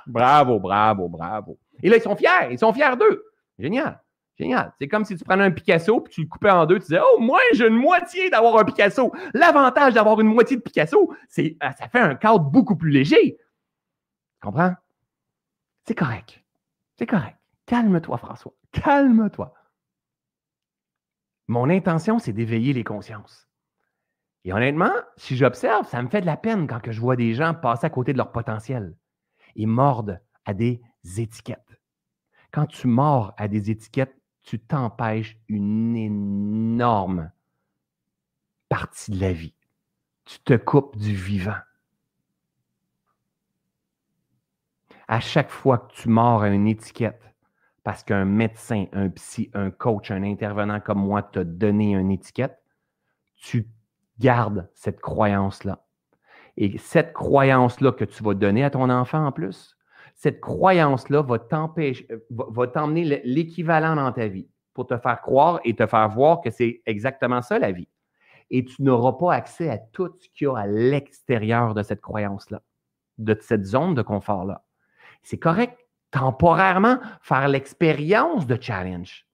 Bravo, 0.06 0.58
bravo, 0.58 1.08
bravo. 1.08 1.58
Et 1.82 1.88
là, 1.88 1.96
ils 1.96 2.02
sont 2.02 2.16
fiers. 2.16 2.50
Ils 2.50 2.58
sont 2.58 2.72
fiers 2.72 2.96
d'eux. 2.98 3.24
Génial. 3.58 4.00
Génial. 4.38 4.72
C'est 4.78 4.88
comme 4.88 5.04
si 5.04 5.16
tu 5.16 5.24
prenais 5.24 5.44
un 5.44 5.50
Picasso 5.50 6.00
puis 6.00 6.12
tu 6.12 6.22
le 6.22 6.26
coupais 6.26 6.50
en 6.50 6.66
deux, 6.66 6.76
tu 6.76 6.86
disais 6.86 7.00
Oh, 7.02 7.20
moi, 7.20 7.40
j'ai 7.52 7.68
une 7.68 7.76
moitié 7.76 8.30
d'avoir 8.30 8.58
un 8.58 8.64
Picasso. 8.64 9.12
L'avantage 9.34 9.94
d'avoir 9.94 10.20
une 10.20 10.28
moitié 10.28 10.56
de 10.56 10.62
Picasso, 10.62 11.14
c'est 11.28 11.56
euh, 11.62 11.70
ça 11.78 11.88
fait 11.88 12.00
un 12.00 12.14
cadre 12.14 12.40
beaucoup 12.40 12.76
plus 12.76 12.90
léger. 12.90 13.36
Tu 13.36 14.40
comprends? 14.40 14.74
C'est 15.84 15.94
correct. 15.94 16.42
C'est 16.96 17.06
correct. 17.06 17.36
Calme-toi, 17.66 18.16
François. 18.16 18.54
Calme-toi. 18.72 19.52
Mon 21.48 21.68
intention, 21.68 22.18
c'est 22.18 22.32
d'éveiller 22.32 22.72
les 22.72 22.84
consciences. 22.84 23.48
Et 24.44 24.52
honnêtement, 24.52 24.92
si 25.16 25.36
j'observe, 25.36 25.86
ça 25.86 26.02
me 26.02 26.08
fait 26.08 26.20
de 26.20 26.26
la 26.26 26.36
peine 26.36 26.66
quand 26.66 26.80
je 26.90 27.00
vois 27.00 27.16
des 27.16 27.34
gens 27.34 27.54
passer 27.54 27.86
à 27.86 27.90
côté 27.90 28.12
de 28.12 28.18
leur 28.18 28.32
potentiel. 28.32 28.96
Ils 29.54 29.68
mordent 29.68 30.20
à 30.44 30.54
des 30.54 30.80
étiquettes. 31.18 31.80
Quand 32.52 32.66
tu 32.66 32.88
mords 32.88 33.34
à 33.36 33.48
des 33.48 33.70
étiquettes, 33.70 34.16
tu 34.42 34.58
t'empêches 34.60 35.38
une 35.48 35.96
énorme 35.96 37.30
partie 38.68 39.10
de 39.10 39.20
la 39.20 39.32
vie. 39.32 39.54
Tu 40.24 40.38
te 40.40 40.54
coupes 40.54 40.96
du 40.96 41.14
vivant. 41.14 41.58
à 45.12 45.20
chaque 45.20 45.50
fois 45.50 45.76
que 45.76 45.92
tu 45.92 46.08
mords 46.08 46.44
une 46.44 46.66
étiquette, 46.66 47.22
parce 47.84 48.02
qu'un 48.02 48.24
médecin, 48.24 48.86
un 48.92 49.10
psy, 49.10 49.50
un 49.52 49.70
coach, 49.70 50.10
un 50.10 50.22
intervenant 50.22 50.80
comme 50.80 51.00
moi 51.00 51.22
t'a 51.22 51.44
donné 51.44 51.92
une 51.92 52.10
étiquette, 52.10 52.58
tu 53.36 53.68
gardes 54.18 54.70
cette 54.72 55.00
croyance-là. 55.00 55.84
Et 56.56 56.78
cette 56.78 57.12
croyance-là 57.12 57.92
que 57.92 58.06
tu 58.06 58.22
vas 58.22 58.32
donner 58.32 58.64
à 58.64 58.70
ton 58.70 58.88
enfant 58.88 59.26
en 59.26 59.32
plus, 59.32 59.76
cette 60.22 60.40
croyance-là 60.40 61.20
va 61.22 61.40
t'empêcher, 61.40 62.06
va 62.30 62.68
t'emmener 62.68 63.20
l'équivalent 63.24 63.96
dans 63.96 64.12
ta 64.12 64.28
vie 64.28 64.48
pour 64.72 64.86
te 64.86 64.96
faire 64.96 65.20
croire 65.20 65.58
et 65.64 65.74
te 65.74 65.84
faire 65.84 66.08
voir 66.10 66.40
que 66.40 66.48
c'est 66.48 66.80
exactement 66.86 67.42
ça 67.42 67.58
la 67.58 67.72
vie. 67.72 67.88
Et 68.48 68.64
tu 68.64 68.84
n'auras 68.84 69.14
pas 69.14 69.34
accès 69.34 69.68
à 69.68 69.78
tout 69.78 70.14
ce 70.20 70.28
qu'il 70.28 70.44
y 70.44 70.48
a 70.48 70.56
à 70.56 70.66
l'extérieur 70.68 71.74
de 71.74 71.82
cette 71.82 72.00
croyance-là, 72.00 72.62
de 73.18 73.36
cette 73.40 73.64
zone 73.64 73.96
de 73.96 74.02
confort-là. 74.02 74.64
C'est 75.24 75.40
correct 75.40 75.76
temporairement 76.12 77.00
faire 77.20 77.48
l'expérience 77.48 78.46
de 78.46 78.56
challenge. 78.60 79.26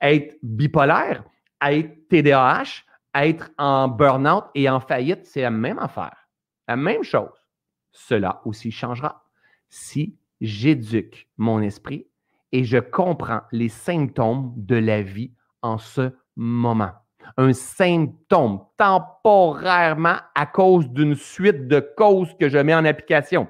Être 0.00 0.38
bipolaire, 0.42 1.24
être 1.60 2.08
TDAH, 2.08 2.84
être 3.14 3.50
en 3.58 3.88
burn-out 3.88 4.44
et 4.54 4.70
en 4.70 4.80
faillite, 4.80 5.26
c'est 5.26 5.42
la 5.42 5.50
même 5.50 5.78
affaire. 5.78 6.26
La 6.66 6.76
même 6.76 7.02
chose. 7.02 7.46
Cela 7.92 8.40
aussi 8.46 8.70
changera 8.70 9.27
si 9.68 10.16
j'éduque 10.40 11.28
mon 11.36 11.60
esprit 11.60 12.06
et 12.52 12.64
je 12.64 12.78
comprends 12.78 13.42
les 13.52 13.68
symptômes 13.68 14.52
de 14.56 14.76
la 14.76 15.02
vie 15.02 15.32
en 15.62 15.78
ce 15.78 16.12
moment. 16.36 16.92
Un 17.36 17.52
symptôme 17.52 18.60
temporairement 18.78 20.16
à 20.34 20.46
cause 20.46 20.88
d'une 20.90 21.14
suite 21.14 21.68
de 21.68 21.80
causes 21.80 22.34
que 22.40 22.48
je 22.48 22.58
mets 22.58 22.74
en 22.74 22.84
application. 22.84 23.48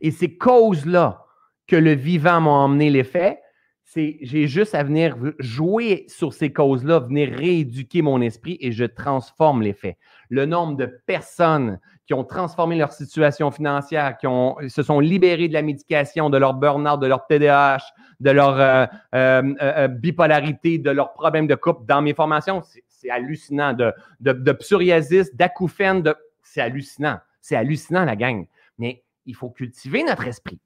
Et 0.00 0.10
ces 0.10 0.36
causes-là 0.36 1.26
que 1.66 1.76
le 1.76 1.92
vivant 1.92 2.40
m'a 2.40 2.50
emmené 2.50 2.90
l'effet, 2.90 3.40
c'est 3.84 4.16
j'ai 4.22 4.46
juste 4.46 4.74
à 4.74 4.82
venir 4.82 5.16
jouer 5.38 6.06
sur 6.08 6.32
ces 6.32 6.50
causes-là, 6.50 7.00
venir 7.00 7.30
rééduquer 7.30 8.00
mon 8.00 8.22
esprit 8.22 8.56
et 8.60 8.72
je 8.72 8.84
transforme 8.84 9.60
l'effet. 9.62 9.98
Le 10.30 10.46
nombre 10.46 10.76
de 10.76 10.86
personnes 11.06 11.78
qui 12.06 12.14
ont 12.14 12.24
transformé 12.24 12.76
leur 12.76 12.92
situation 12.92 13.50
financière, 13.50 14.18
qui 14.18 14.26
ont, 14.26 14.56
se 14.68 14.82
sont 14.82 15.00
libérées 15.00 15.48
de 15.48 15.52
la 15.52 15.62
médication, 15.62 16.30
de 16.30 16.36
leur 16.38 16.54
burn-out, 16.54 17.00
de 17.00 17.06
leur 17.06 17.26
TDAH, 17.26 17.82
de 18.20 18.30
leur 18.30 18.58
euh, 18.58 18.86
euh, 19.14 19.54
euh, 19.60 19.88
bipolarité, 19.88 20.78
de 20.78 20.90
leurs 20.90 21.12
problèmes 21.12 21.46
de 21.46 21.54
couple 21.54 21.86
dans 21.86 22.02
mes 22.02 22.14
formations, 22.14 22.62
c'est 22.88 23.10
hallucinant. 23.10 23.72
De, 23.72 23.92
de, 24.20 24.52
psoriasis, 24.52 25.34
d'acouphènes, 25.34 26.02
de, 26.02 26.14
c'est 26.42 26.60
hallucinant. 26.60 27.18
C'est 27.40 27.56
hallucinant, 27.56 28.04
la 28.04 28.16
gang. 28.16 28.46
Mais 28.78 29.04
il 29.26 29.34
faut 29.34 29.50
cultiver 29.50 30.02
notre 30.04 30.26
esprit. 30.26 30.60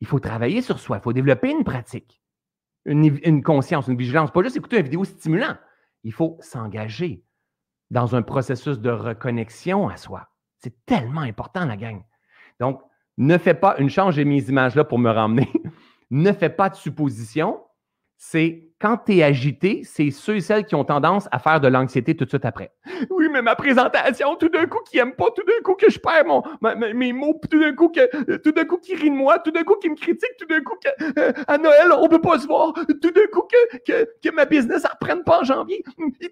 Il 0.00 0.06
faut 0.06 0.20
travailler 0.20 0.60
sur 0.60 0.78
soi. 0.78 0.98
Il 0.98 1.02
faut 1.02 1.12
développer 1.12 1.50
une 1.50 1.64
pratique, 1.64 2.20
une, 2.84 3.42
conscience, 3.42 3.88
une 3.88 3.96
vigilance. 3.96 4.30
Pas 4.30 4.42
juste 4.42 4.56
écouter 4.56 4.78
une 4.78 4.84
vidéo 4.84 5.04
stimulant. 5.04 5.56
il 6.02 6.12
faut 6.12 6.36
s'engager 6.40 7.23
dans 7.94 8.16
un 8.16 8.22
processus 8.22 8.80
de 8.80 8.90
reconnexion 8.90 9.88
à 9.88 9.96
soi. 9.96 10.26
C'est 10.58 10.84
tellement 10.84 11.20
important, 11.20 11.64
la 11.64 11.76
gang. 11.76 12.02
Donc, 12.58 12.82
ne 13.18 13.38
fais 13.38 13.54
pas 13.54 13.76
une 13.78 13.88
change, 13.88 14.16
j'ai 14.16 14.24
mes 14.24 14.42
images 14.48 14.74
là 14.74 14.82
pour 14.82 14.98
me 14.98 15.10
ramener. 15.10 15.48
ne 16.10 16.32
fais 16.32 16.50
pas 16.50 16.68
de 16.70 16.74
suppositions. 16.74 17.62
C'est 18.16 18.73
quand 18.80 18.98
tu 19.06 19.16
es 19.16 19.22
agité, 19.22 19.82
c'est 19.84 20.10
ceux 20.10 20.36
et 20.36 20.40
celles 20.40 20.66
qui 20.66 20.74
ont 20.74 20.84
tendance 20.84 21.28
à 21.30 21.38
faire 21.38 21.60
de 21.60 21.68
l'anxiété 21.68 22.16
tout 22.16 22.24
de 22.24 22.28
suite 22.28 22.44
après. 22.44 22.72
Oui, 23.10 23.28
mais 23.30 23.40
ma 23.40 23.54
présentation, 23.54 24.36
tout 24.36 24.48
d'un 24.48 24.66
coup, 24.66 24.80
qui 24.90 24.96
n'aime 24.96 25.14
pas, 25.14 25.30
tout 25.30 25.44
d'un 25.44 25.62
coup, 25.62 25.74
que 25.74 25.90
je 25.90 25.98
perds 25.98 26.26
mon, 26.26 26.42
mes 26.94 27.12
mots, 27.12 27.40
tout 27.50 27.60
d'un 27.60 27.72
coup, 27.74 27.88
que, 27.88 28.36
tout 28.38 28.52
d'un 28.52 28.64
coup, 28.64 28.78
qui 28.78 28.94
rit 28.94 29.10
de 29.10 29.14
moi, 29.14 29.38
tout 29.38 29.50
d'un 29.50 29.62
coup, 29.62 29.76
qui 29.76 29.88
me 29.88 29.94
critique, 29.94 30.36
tout 30.38 30.46
d'un 30.46 30.60
coup, 30.60 30.74
que, 30.82 31.20
euh, 31.20 31.32
à 31.46 31.56
Noël, 31.58 31.92
on 31.98 32.08
peut 32.08 32.20
pas 32.20 32.38
se 32.38 32.46
voir, 32.46 32.72
tout 32.74 33.10
d'un 33.10 33.26
coup, 33.32 33.42
que, 33.42 33.78
que, 33.78 34.08
que, 34.22 34.34
ma 34.34 34.44
business, 34.44 34.84
ne 34.84 34.88
reprenne 34.88 35.22
pas 35.22 35.40
en 35.40 35.44
janvier, 35.44 35.82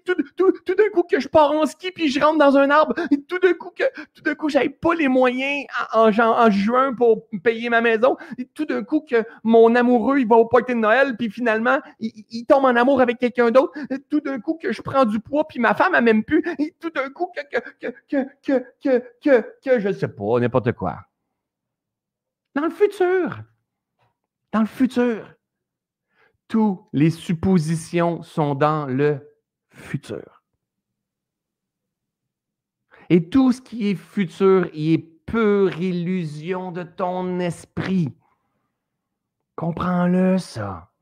tout, 0.05 0.15
tout, 0.35 0.51
tout 0.51 0.75
d'un 0.75 0.89
coup, 0.93 1.03
que 1.03 1.19
je 1.19 1.27
pars 1.27 1.51
en 1.51 1.65
ski, 1.65 1.91
puis 1.91 2.09
je 2.09 2.19
rentre 2.19 2.37
dans 2.37 2.57
un 2.57 2.69
arbre, 2.69 2.93
tout 3.27 3.39
d'un 3.39 3.53
coup, 3.53 3.71
que, 3.75 3.83
tout 4.13 4.21
d'un 4.21 4.35
coup, 4.35 4.49
j'avais 4.49 4.69
pas 4.69 4.93
les 4.93 5.07
moyens 5.07 5.65
en, 5.93 6.11
juin 6.51 6.93
pour 6.93 7.27
payer 7.43 7.69
ma 7.69 7.81
maison, 7.81 8.17
tout 8.53 8.65
d'un 8.65 8.83
coup, 8.83 9.01
que 9.01 9.23
mon 9.43 9.73
amoureux, 9.75 10.19
il 10.19 10.27
va 10.27 10.35
au 10.35 10.45
party 10.45 10.73
de 10.73 10.79
Noël, 10.79 11.15
puis 11.17 11.29
finalement, 11.29 11.79
il 11.99 12.23
il 12.33 12.45
tombe 12.45 12.65
en 12.65 12.75
amour 12.75 13.01
avec 13.01 13.19
quelqu'un 13.19 13.51
d'autre, 13.51 13.73
tout 14.09 14.19
d'un 14.19 14.39
coup 14.39 14.57
que 14.61 14.71
je 14.71 14.81
prends 14.81 15.05
du 15.05 15.19
poids, 15.19 15.47
puis 15.47 15.59
ma 15.59 15.73
femme, 15.75 15.95
elle 15.95 16.03
m'aime 16.03 16.23
plus, 16.23 16.43
et 16.59 16.75
tout 16.79 16.89
d'un 16.89 17.09
coup 17.09 17.29
que, 17.35 17.59
que, 17.59 17.95
que, 18.09 18.27
que, 18.81 19.03
que, 19.21 19.45
que, 19.63 19.79
je 19.79 19.93
sais 19.93 20.07
pas, 20.07 20.39
n'importe 20.39 20.71
quoi. 20.73 20.99
Dans 22.55 22.63
le 22.63 22.69
futur, 22.69 23.41
dans 24.51 24.61
le 24.61 24.67
futur, 24.67 25.33
toutes 26.47 26.79
les 26.93 27.09
suppositions 27.09 28.21
sont 28.21 28.55
dans 28.55 28.85
le 28.85 29.27
futur. 29.69 30.43
Et 33.09 33.29
tout 33.29 33.51
ce 33.51 33.61
qui 33.61 33.89
est 33.89 33.95
futur 33.95 34.69
y 34.73 34.93
est 34.93 34.97
pure 34.97 35.79
illusion 35.79 36.71
de 36.71 36.83
ton 36.83 37.39
esprit. 37.39 38.13
Comprends-le, 39.55 40.37
ça. 40.37 40.92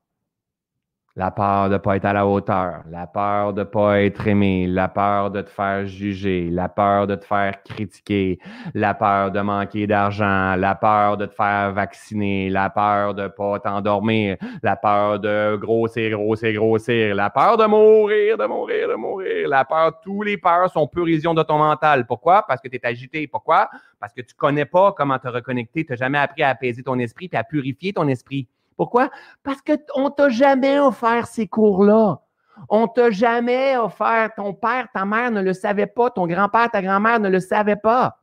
La 1.22 1.30
peur 1.30 1.70
de 1.70 1.74
ne 1.74 1.78
pas 1.78 1.98
être 1.98 2.06
à 2.06 2.14
la 2.14 2.26
hauteur, 2.26 2.82
la 2.90 3.06
peur 3.06 3.54
de 3.54 3.60
ne 3.60 3.64
pas 3.64 4.02
être 4.02 4.28
aimé, 4.28 4.66
la 4.66 4.88
peur 4.88 5.30
de 5.30 5.42
te 5.42 5.52
faire 5.52 5.86
juger, 5.86 6.50
la 6.50 6.68
peur 6.68 7.06
de 7.06 7.14
te 7.14 7.24
faire 7.24 7.62
critiquer, 7.62 8.40
la 8.74 8.96
peur 8.96 9.30
de 9.30 9.40
manquer 9.40 9.86
d'argent, 9.86 10.56
la 10.56 10.74
peur 10.74 11.18
de 11.18 11.28
te 11.28 11.36
faire 11.36 11.74
vacciner, 11.74 12.50
la 12.50 12.72
peur 12.72 13.14
de 13.14 13.22
ne 13.22 13.28
pas 13.28 13.60
t'endormir, 13.60 14.36
la 14.64 14.76
peur 14.76 15.20
de 15.20 15.58
grossir, 15.58 16.18
grossir, 16.18 16.54
grossir, 16.54 17.14
la 17.14 17.30
peur 17.30 17.56
de 17.56 17.68
mourir, 17.68 18.36
de 18.36 18.46
mourir, 18.48 18.90
de 18.90 18.96
mourir, 18.96 19.48
la 19.48 19.64
peur, 19.64 20.02
tous 20.02 20.24
les 20.24 20.38
peurs 20.38 20.72
sont 20.72 20.88
purisions 20.88 21.36
de 21.36 21.44
ton 21.44 21.60
mental. 21.60 22.08
Pourquoi? 22.08 22.48
Parce 22.48 22.60
que 22.60 22.68
tu 22.68 22.78
es 22.78 22.84
agité. 22.84 23.28
Pourquoi? 23.28 23.70
Parce 24.00 24.12
que 24.12 24.22
tu 24.22 24.34
ne 24.34 24.40
connais 24.40 24.66
pas 24.66 24.92
comment 24.94 25.20
te 25.20 25.28
reconnecter, 25.28 25.86
tu 25.86 25.92
n'as 25.92 25.98
jamais 25.98 26.18
appris 26.18 26.42
à 26.42 26.50
apaiser 26.50 26.82
ton 26.82 26.98
esprit 26.98 27.30
et 27.32 27.38
à 27.38 27.44
purifier 27.44 27.94
ton 27.94 28.08
esprit. 28.08 28.48
Pourquoi? 28.82 29.12
Parce 29.44 29.62
qu'on 29.62 30.06
ne 30.06 30.10
t'a 30.10 30.30
jamais 30.30 30.80
offert 30.80 31.28
ces 31.28 31.46
cours-là. 31.46 32.20
On 32.68 32.88
t'a 32.88 33.12
jamais 33.12 33.78
offert, 33.78 34.32
ton 34.36 34.56
père, 34.56 34.88
ta 34.92 35.06
mère 35.06 35.30
ne 35.30 35.40
le 35.40 35.54
savait 35.54 35.86
pas, 35.86 36.10
ton 36.10 36.26
grand-père, 36.26 36.72
ta 36.72 36.82
grand-mère 36.82 37.20
ne 37.20 37.30
le 37.30 37.40
savait 37.40 37.76
pas. 37.76 38.18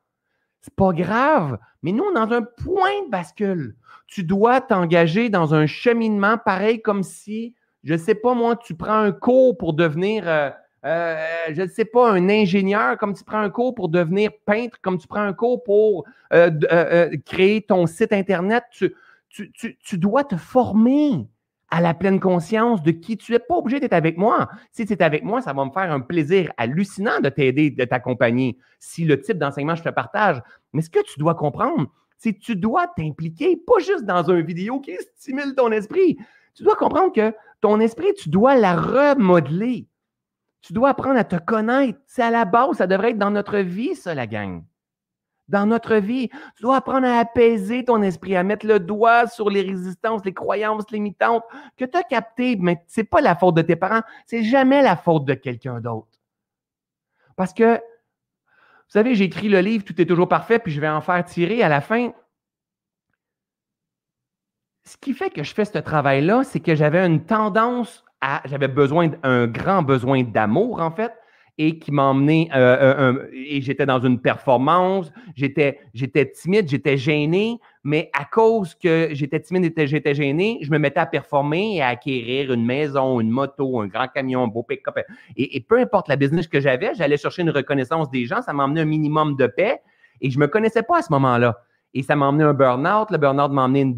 C'est 0.61 0.75
pas 0.75 0.93
grave, 0.93 1.59
mais 1.85 1.93
nous, 1.93 2.13
dans 2.13 2.33
un 2.33 2.43
point 2.43 3.05
de 3.07 3.09
bascule, 3.09 3.77
tu 4.09 4.25
dois 4.25 4.61
t'engager 4.61 5.29
dans 5.29 5.55
un 5.55 5.67
cheminement 5.67 6.39
pareil 6.39 6.83
comme 6.83 7.05
si, 7.05 7.55
je 7.85 7.93
ne 7.93 7.99
sais 7.99 8.17
pas 8.17 8.35
moi, 8.35 8.57
tu 8.57 8.75
prends 8.75 8.99
un 8.99 9.13
cours 9.13 9.57
pour 9.57 9.75
devenir, 9.75 10.25
euh, 10.27 10.51
euh, 10.85 11.25
je 11.53 11.63
ne 11.63 11.69
sais 11.69 11.85
pas, 11.85 12.11
un 12.11 12.29
ingénieur, 12.29 12.99
comme 12.99 13.15
tu 13.15 13.23
prends 13.23 13.39
un 13.39 13.51
cours 13.51 13.77
pour 13.77 13.91
devenir 13.91 14.33
peintre, 14.45 14.77
comme 14.83 14.99
tu 14.99 15.07
prends 15.07 15.23
un 15.23 15.35
cours 15.35 15.63
pour 15.63 16.05
euh, 16.33 17.11
créer 17.25 17.63
ton 17.63 17.87
site 17.87 18.13
Internet. 18.13 18.65
Tu, 19.29 19.99
dois 19.99 20.25
te 20.25 20.37
former 20.37 21.29
à 21.71 21.81
la 21.81 21.95
pleine 21.95 22.21
conscience 22.21 22.83
de 22.83 22.91
qui 22.91 23.17
tu 23.17 23.35
es. 23.35 23.39
Pas 23.39 23.57
obligé 23.57 23.81
d'être 23.81 23.93
avec 23.93 24.17
moi. 24.17 24.49
Si 24.73 24.87
tu 24.87 24.93
es 24.93 25.03
avec 25.03 25.23
moi, 25.23 25.43
ça 25.43 25.53
va 25.53 25.65
me 25.65 25.71
faire 25.71 25.93
un 25.93 26.01
plaisir 26.01 26.53
hallucinant 26.57 27.21
de 27.21 27.29
t'aider, 27.29 27.71
de 27.71 27.85
t'accompagner, 27.85 28.59
si 28.79 29.05
le 29.05 29.21
type 29.21 29.39
d'enseignement 29.39 29.75
je 29.75 29.83
te 29.83 29.89
partage. 29.91 30.41
Mais 30.73 30.83
ce 30.83 30.91
que 30.91 31.03
tu 31.05 31.19
dois 31.19 31.35
comprendre, 31.35 31.87
c'est 32.17 32.33
que 32.35 32.41
tu 32.41 32.57
dois 32.57 32.89
t'impliquer, 32.89 33.57
pas 33.57 33.79
juste 33.79 34.05
dans 34.05 34.29
une 34.29 34.43
vidéo 34.43 34.81
qui 34.81 34.97
stimule 35.17 35.55
ton 35.55 35.71
esprit. 35.71 36.19
Tu 36.55 36.65
dois 36.65 36.77
comprendre 36.77 37.13
que 37.13 37.35
ton 37.61 37.79
esprit, 37.81 38.13
tu 38.15 38.29
dois 38.29 38.57
la 38.57 38.75
remodeler. 38.75 39.87
Tu 40.61 40.73
dois 40.73 40.91
apprendre 40.91 41.19
à 41.19 41.25
te 41.25 41.37
connaître. 41.37 42.01
C'est 42.07 42.23
à 42.23 42.31
la 42.31 42.45
base, 42.45 42.79
ça 42.79 42.87
devrait 42.87 43.11
être 43.11 43.19
dans 43.19 43.31
notre 43.31 43.59
vie, 43.59 43.95
ça, 43.95 44.15
la 44.15 44.27
gang 44.27 44.63
dans 45.49 45.67
notre 45.67 45.97
vie. 45.97 46.29
Tu 46.57 46.63
dois 46.63 46.77
apprendre 46.77 47.07
à 47.07 47.19
apaiser 47.19 47.85
ton 47.85 48.03
esprit, 48.03 48.37
à 48.37 48.43
mettre 48.43 48.67
le 48.67 48.81
doigt 48.81 49.27
sur 49.27 49.51
les 49.51 49.63
résistances, 49.63 50.25
les 50.25 50.35
croyances 50.35 50.91
limitantes 50.91 51.45
que 51.77 51.85
tu 51.85 51.97
as 51.97 52.03
captées, 52.03 52.57
mais 52.57 52.83
ce 52.87 53.01
n'est 53.01 53.07
pas 53.07 53.21
la 53.21 53.35
faute 53.35 53.55
de 53.55 53.63
tes 53.63 53.77
parents, 53.77 54.03
c'est 54.27 54.43
jamais 54.43 54.83
la 54.83 54.97
faute 54.97 55.25
de 55.25 55.35
quelqu'un 55.35 55.81
d'autre. 55.81 56.19
Parce 57.37 57.55
que, 57.55 57.77
vous 57.77 58.93
savez, 58.93 59.15
j'ai 59.15 59.25
écrit 59.25 59.49
le 59.49 59.61
livre 59.61 59.85
Tout 59.85 60.01
est 60.01 60.07
toujours 60.07 60.29
parfait, 60.29 60.59
puis 60.59 60.73
je 60.73 60.81
vais 60.81 60.89
en 60.89 61.01
faire 61.01 61.25
tirer 61.25 61.63
à 61.63 61.69
la 61.69 61.81
fin. 61.81 62.13
Ce 64.85 64.97
qui 64.97 65.13
fait 65.13 65.31
que 65.31 65.43
je 65.43 65.55
fais 65.55 65.67
ce 65.67 65.79
travail-là, 65.79 66.45
c'est 66.45 66.61
que 66.61 66.75
j'avais 66.75 67.05
une 67.05 67.25
tendance 67.25 68.05
à, 68.21 68.41
j'avais 68.47 68.69
besoin, 68.69 69.11
un 69.23 69.47
grand 69.47 69.83
besoin 69.83 70.23
d'amour, 70.23 70.81
en 70.81 70.91
fait, 70.91 71.13
et 71.59 71.77
qui 71.81 71.91
m'a 71.91 72.05
emmené, 72.05 72.49
euh, 72.55 73.13
euh, 73.13 73.29
et 73.33 73.61
j'étais 73.61 73.85
dans 73.85 73.99
une 73.99 74.21
performance, 74.21 75.13
j'étais, 75.35 75.81
timide, 76.33 76.69
j'étais 76.69 76.97
gêné, 76.97 77.59
mais 77.83 78.11
à 78.17 78.25
cause 78.25 78.77
que 78.77 79.09
j'étais 79.11 79.41
timide 79.41 79.77
et 79.77 79.87
j'étais 79.89 80.15
gêné, 80.15 80.61
je 80.63 80.71
me 80.71 80.79
mettais 80.79 81.01
à 81.01 81.07
performer 81.07 81.77
et 81.77 81.83
à 81.83 81.89
acquérir 81.89 82.53
une 82.53 82.65
maison, 82.65 83.21
une 83.21 83.31
moto, 83.31 83.81
un 83.81 83.89
grand 83.89 84.07
camion, 84.07 84.45
un 84.45 84.47
beau 84.47 84.63
pick-up. 84.63 85.01
Et, 85.37 85.61
peu 85.69 85.81
importe 85.81 86.09
la 86.09 86.15
business 86.15 86.47
que 86.47 86.61
j'avais, 86.61 86.95
j'allais 86.95 87.17
chercher 87.17 87.43
une 87.43 87.51
reconnaissance 87.51 88.09
des 88.09 88.25
gens, 88.25 88.41
ça 88.41 88.53
m'a 88.53 88.65
emmené 88.65 88.83
un 88.83 88.87
minimum 88.87 89.35
de 89.35 89.49
paix 89.49 89.81
et 90.21 90.31
je 90.31 90.39
me 90.39 90.47
connaissais 90.47 90.85
pas 90.85 90.99
à 90.99 91.03
ce 91.03 91.13
moment-là. 91.13 91.59
Et 91.93 92.03
ça 92.03 92.15
m'a 92.15 92.27
emmené 92.27 92.45
un 92.45 92.53
burn-out. 92.53 93.11
Le 93.11 93.19
burn-out 93.19 93.51
m'a 93.51 93.65
emmené 93.65 93.97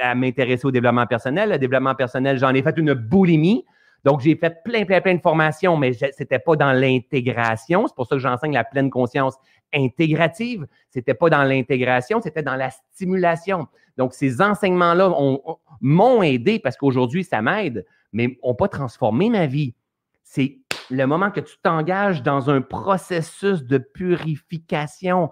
à 0.00 0.14
m'intéresser 0.14 0.66
au 0.66 0.70
développement 0.70 1.06
personnel. 1.06 1.50
Le 1.50 1.58
développement 1.58 1.94
personnel, 1.94 2.38
j'en 2.38 2.50
ai 2.50 2.62
fait 2.62 2.76
une 2.76 2.92
boulimie. 2.92 3.64
Donc, 4.04 4.20
j'ai 4.20 4.34
fait 4.34 4.62
plein, 4.64 4.84
plein, 4.84 5.00
plein 5.00 5.14
de 5.14 5.20
formations, 5.20 5.76
mais 5.76 5.92
ce 5.92 6.06
n'était 6.18 6.38
pas 6.38 6.56
dans 6.56 6.72
l'intégration. 6.72 7.86
C'est 7.86 7.94
pour 7.94 8.06
ça 8.06 8.16
que 8.16 8.20
j'enseigne 8.20 8.52
la 8.52 8.64
pleine 8.64 8.90
conscience 8.90 9.36
intégrative. 9.72 10.66
Ce 10.90 10.98
n'était 10.98 11.14
pas 11.14 11.30
dans 11.30 11.44
l'intégration, 11.44 12.20
c'était 12.20 12.42
dans 12.42 12.56
la 12.56 12.70
stimulation. 12.70 13.68
Donc, 13.96 14.12
ces 14.14 14.42
enseignements-là 14.42 15.12
m'ont 15.80 16.22
aidé 16.22 16.58
parce 16.58 16.76
qu'aujourd'hui, 16.76 17.24
ça 17.24 17.42
m'aide, 17.42 17.86
mais 18.12 18.38
n'ont 18.42 18.54
pas 18.54 18.68
transformé 18.68 19.30
ma 19.30 19.46
vie. 19.46 19.74
C'est 20.24 20.58
le 20.90 21.06
moment 21.06 21.30
que 21.30 21.40
tu 21.40 21.56
t'engages 21.62 22.22
dans 22.22 22.50
un 22.50 22.60
processus 22.60 23.62
de 23.64 23.78
purification 23.78 25.30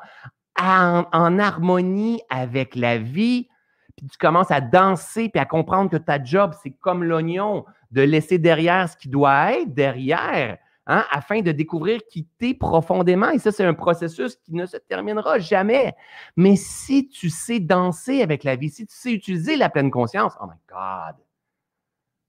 en, 0.61 1.05
en 1.13 1.39
harmonie 1.39 2.23
avec 2.31 2.77
la 2.77 2.99
vie, 2.99 3.49
puis 3.97 4.07
tu 4.07 4.19
commences 4.19 4.51
à 4.51 4.61
danser 4.61 5.29
puis 5.29 5.41
à 5.41 5.45
comprendre 5.45 5.91
que 5.91 5.97
ta 5.97 6.23
job, 6.23 6.55
c'est 6.63 6.71
comme 6.71 7.05
l'oignon 7.05 7.65
de 7.91 8.03
laisser 8.03 8.39
derrière 8.39 8.89
ce 8.89 8.97
qui 8.97 9.09
doit 9.09 9.53
être 9.53 9.75
derrière, 9.75 10.59
hein, 10.87 11.05
afin 11.11 11.41
de 11.41 11.53
découvrir 11.53 12.01
qui 12.09 12.27
t'es 12.39 12.55
profondément. 12.55 13.31
Et 13.31 13.39
ça, 13.39 13.53
c'est 13.53 13.65
un 13.65 13.75
processus 13.75 14.37
qui 14.37 14.55
ne 14.55 14.67
se 14.67 14.77
terminera 14.77 15.39
jamais. 15.39 15.95
Mais 16.37 16.57
si 16.57 17.09
tu 17.09 17.31
sais 17.31 17.61
danser 17.61 18.23
avec 18.23 18.45
la 18.45 18.57
vie, 18.57 18.71
si 18.71 18.87
tu 18.87 18.95
sais 18.95 19.13
utiliser 19.13 19.57
la 19.57 19.71
pleine 19.71 19.91
conscience, 19.91 20.35
oh 20.41 20.47
my 20.47 20.59
God, 20.69 21.17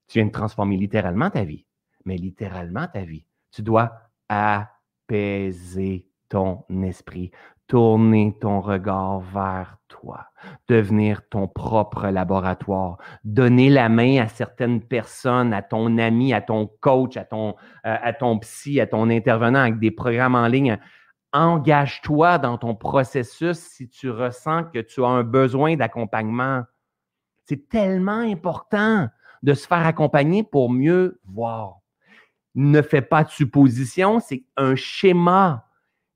tu 0.08 0.18
viens 0.18 0.26
de 0.26 0.32
transformer 0.32 0.76
littéralement 0.76 1.30
ta 1.30 1.44
vie. 1.44 1.64
Mais 2.04 2.16
littéralement 2.16 2.86
ta 2.88 3.02
vie. 3.02 3.24
Tu 3.50 3.62
dois 3.62 3.92
apaiser 4.28 6.06
ton 6.28 6.64
esprit 6.82 7.30
tourner 7.72 8.36
ton 8.38 8.60
regard 8.60 9.20
vers 9.20 9.78
toi, 9.88 10.26
devenir 10.68 11.26
ton 11.30 11.48
propre 11.48 12.08
laboratoire, 12.08 12.98
donner 13.24 13.70
la 13.70 13.88
main 13.88 14.20
à 14.20 14.28
certaines 14.28 14.82
personnes, 14.82 15.54
à 15.54 15.62
ton 15.62 15.96
ami, 15.96 16.34
à 16.34 16.42
ton 16.42 16.66
coach, 16.80 17.16
à 17.16 17.24
ton, 17.24 17.54
euh, 17.86 17.96
à 18.02 18.12
ton 18.12 18.38
psy, 18.40 18.78
à 18.78 18.86
ton 18.86 19.08
intervenant 19.08 19.60
avec 19.60 19.78
des 19.78 19.90
programmes 19.90 20.34
en 20.34 20.48
ligne. 20.48 20.76
Engage-toi 21.32 22.36
dans 22.36 22.58
ton 22.58 22.74
processus 22.74 23.56
si 23.56 23.88
tu 23.88 24.10
ressens 24.10 24.64
que 24.64 24.80
tu 24.80 25.02
as 25.02 25.08
un 25.08 25.22
besoin 25.22 25.74
d'accompagnement. 25.74 26.64
C'est 27.46 27.70
tellement 27.70 28.20
important 28.20 29.08
de 29.42 29.54
se 29.54 29.66
faire 29.66 29.86
accompagner 29.86 30.42
pour 30.42 30.70
mieux 30.70 31.22
voir. 31.24 31.76
Ne 32.54 32.82
fais 32.82 33.00
pas 33.00 33.24
de 33.24 33.30
supposition, 33.30 34.20
c'est 34.20 34.44
un 34.58 34.76
schéma 34.76 35.64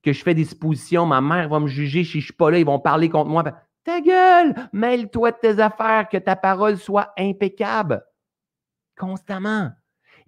que 0.07 0.13
je 0.13 0.23
fais 0.23 0.35
des 0.35 0.45
suppositions, 0.45 1.05
ma 1.05 1.21
mère 1.21 1.49
va 1.49 1.59
me 1.59 1.67
juger 1.67 2.05
si 2.05 2.21
je 2.21 2.27
suis 2.27 2.33
pas 2.33 2.49
là, 2.49 2.61
ils 2.61 2.65
vont 2.65 2.79
parler 2.79 3.09
contre 3.09 3.29
moi. 3.29 3.43
Ta 3.83 4.01
gueule, 4.01 4.55
mêle-toi 4.73 5.33
de 5.33 5.37
tes 5.37 5.59
affaires, 5.59 6.09
que 6.09 6.17
ta 6.17 6.37
parole 6.37 6.77
soit 6.77 7.13
impeccable. 7.19 8.05
Constamment. 8.97 9.73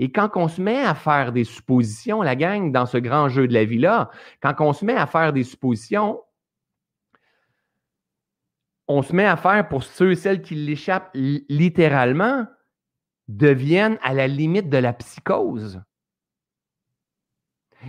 Et 0.00 0.10
quand 0.10 0.30
on 0.34 0.48
se 0.48 0.60
met 0.60 0.82
à 0.82 0.96
faire 0.96 1.30
des 1.30 1.44
suppositions, 1.44 2.22
la 2.22 2.34
gang, 2.34 2.72
dans 2.72 2.86
ce 2.86 2.98
grand 2.98 3.28
jeu 3.28 3.46
de 3.46 3.54
la 3.54 3.64
vie-là, 3.64 4.10
quand 4.42 4.54
on 4.58 4.72
se 4.72 4.84
met 4.84 4.96
à 4.96 5.06
faire 5.06 5.32
des 5.32 5.44
suppositions, 5.44 6.20
on 8.88 9.02
se 9.02 9.12
met 9.12 9.26
à 9.26 9.36
faire 9.36 9.68
pour 9.68 9.84
ceux 9.84 10.10
et 10.10 10.16
celles 10.16 10.42
qui 10.42 10.56
l'échappent 10.56 11.10
littéralement, 11.14 12.46
deviennent 13.28 13.98
à 14.02 14.12
la 14.12 14.26
limite 14.26 14.70
de 14.70 14.78
la 14.78 14.92
psychose. 14.92 15.80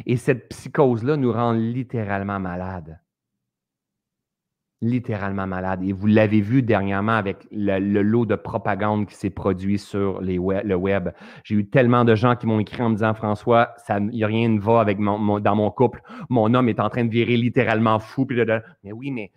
Et 0.05 0.17
cette 0.17 0.49
psychose-là 0.49 1.17
nous 1.17 1.31
rend 1.31 1.51
littéralement 1.51 2.39
malades. 2.39 2.99
Littéralement 4.81 5.45
malades. 5.45 5.83
Et 5.83 5.91
vous 5.91 6.07
l'avez 6.07 6.39
vu 6.39 6.61
dernièrement 6.61 7.13
avec 7.13 7.45
le, 7.51 8.01
lot 8.01 8.25
de 8.25 8.35
propagande 8.35 9.07
qui 9.07 9.15
s'est 9.15 9.29
produit 9.29 9.77
sur 9.77 10.21
le 10.21 10.75
web. 10.75 11.09
J'ai 11.43 11.55
eu 11.55 11.69
tellement 11.69 12.05
de 12.05 12.15
gens 12.15 12.35
qui 12.35 12.47
m'ont 12.47 12.59
écrit 12.59 12.81
en 12.81 12.89
me 12.89 12.95
disant 12.95 13.13
François, 13.13 13.75
il 13.89 14.07
n'y 14.07 14.23
a 14.23 14.27
rien 14.27 14.47
ne 14.47 14.59
va 14.59 14.85
mon, 14.97 15.39
dans 15.39 15.55
mon 15.55 15.69
couple. 15.69 16.01
Mon 16.29 16.53
homme 16.53 16.69
est 16.69 16.79
en 16.79 16.89
train 16.89 17.03
de 17.03 17.09
virer 17.09 17.35
littéralement 17.35 17.99
fou. 17.99 18.25
mais 18.83 18.91
oui, 18.93 19.11
mais 19.11 19.31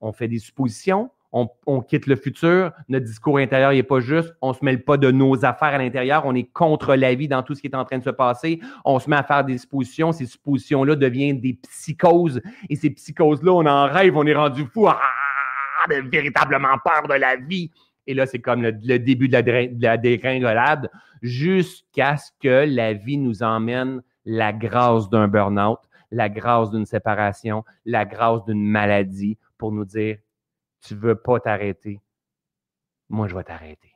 on 0.00 0.12
fait 0.12 0.26
des 0.26 0.40
suppositions, 0.40 1.10
on, 1.32 1.80
quitte 1.80 2.06
le 2.06 2.16
futur, 2.16 2.72
notre 2.88 3.06
discours 3.06 3.38
intérieur 3.38 3.72
n'est 3.72 3.82
pas 3.82 4.00
juste, 4.00 4.34
on 4.42 4.50
ne 4.50 4.54
se 4.54 4.64
mêle 4.64 4.84
pas 4.84 4.98
de 4.98 5.10
nos 5.10 5.44
affaires 5.44 5.74
à 5.74 5.78
l'intérieur, 5.78 6.24
on 6.26 6.34
est 6.34 6.50
contre 6.52 6.94
la 6.94 7.14
vie 7.14 7.28
dans 7.28 7.42
tout 7.42 7.54
ce 7.54 7.62
qui 7.62 7.68
est 7.68 7.74
en 7.74 7.84
train 7.84 7.98
de 7.98 8.04
se 8.04 8.10
passer, 8.10 8.60
on 8.84 8.98
se 8.98 9.08
met 9.08 9.16
à 9.16 9.22
faire 9.22 9.44
des 9.44 9.56
suppositions, 9.56 10.12
ces 10.12 10.26
suppositions-là 10.26 10.94
deviennent 10.94 11.40
des 11.40 11.54
psychoses, 11.54 12.42
et 12.68 12.76
ces 12.76 12.90
psychoses-là, 12.90 13.52
on 13.52 13.66
en 13.66 13.86
rêve, 13.86 14.16
on 14.16 14.26
est 14.26 14.34
rendu 14.34 14.66
fou, 14.66 14.86
ah, 14.88 15.00
véritablement 16.10 16.76
peur 16.84 17.08
de 17.08 17.14
la 17.14 17.36
vie. 17.36 17.70
Et 18.06 18.14
là, 18.14 18.26
c'est 18.26 18.40
comme 18.40 18.62
le, 18.62 18.98
début 18.98 19.28
de 19.28 19.32
la, 19.32 19.42
de 19.42 19.82
la 19.82 19.96
dégringolade, 19.96 20.90
jusqu'à 21.22 22.16
ce 22.16 22.30
que 22.42 22.66
la 22.68 22.92
vie 22.92 23.16
nous 23.16 23.42
emmène 23.42 24.02
la 24.24 24.52
grâce 24.52 25.08
d'un 25.08 25.28
burn-out, 25.28 25.78
la 26.10 26.28
grâce 26.28 26.70
d'une 26.70 26.84
séparation, 26.84 27.64
la 27.86 28.04
grâce 28.04 28.44
d'une 28.44 28.62
maladie 28.62 29.38
pour 29.56 29.72
nous 29.72 29.84
dire 29.84 30.18
tu 30.82 30.94
ne 30.94 31.00
veux 31.00 31.14
pas 31.14 31.40
t'arrêter, 31.40 32.00
moi, 33.08 33.28
je 33.28 33.34
vais 33.34 33.44
t'arrêter. 33.44 33.94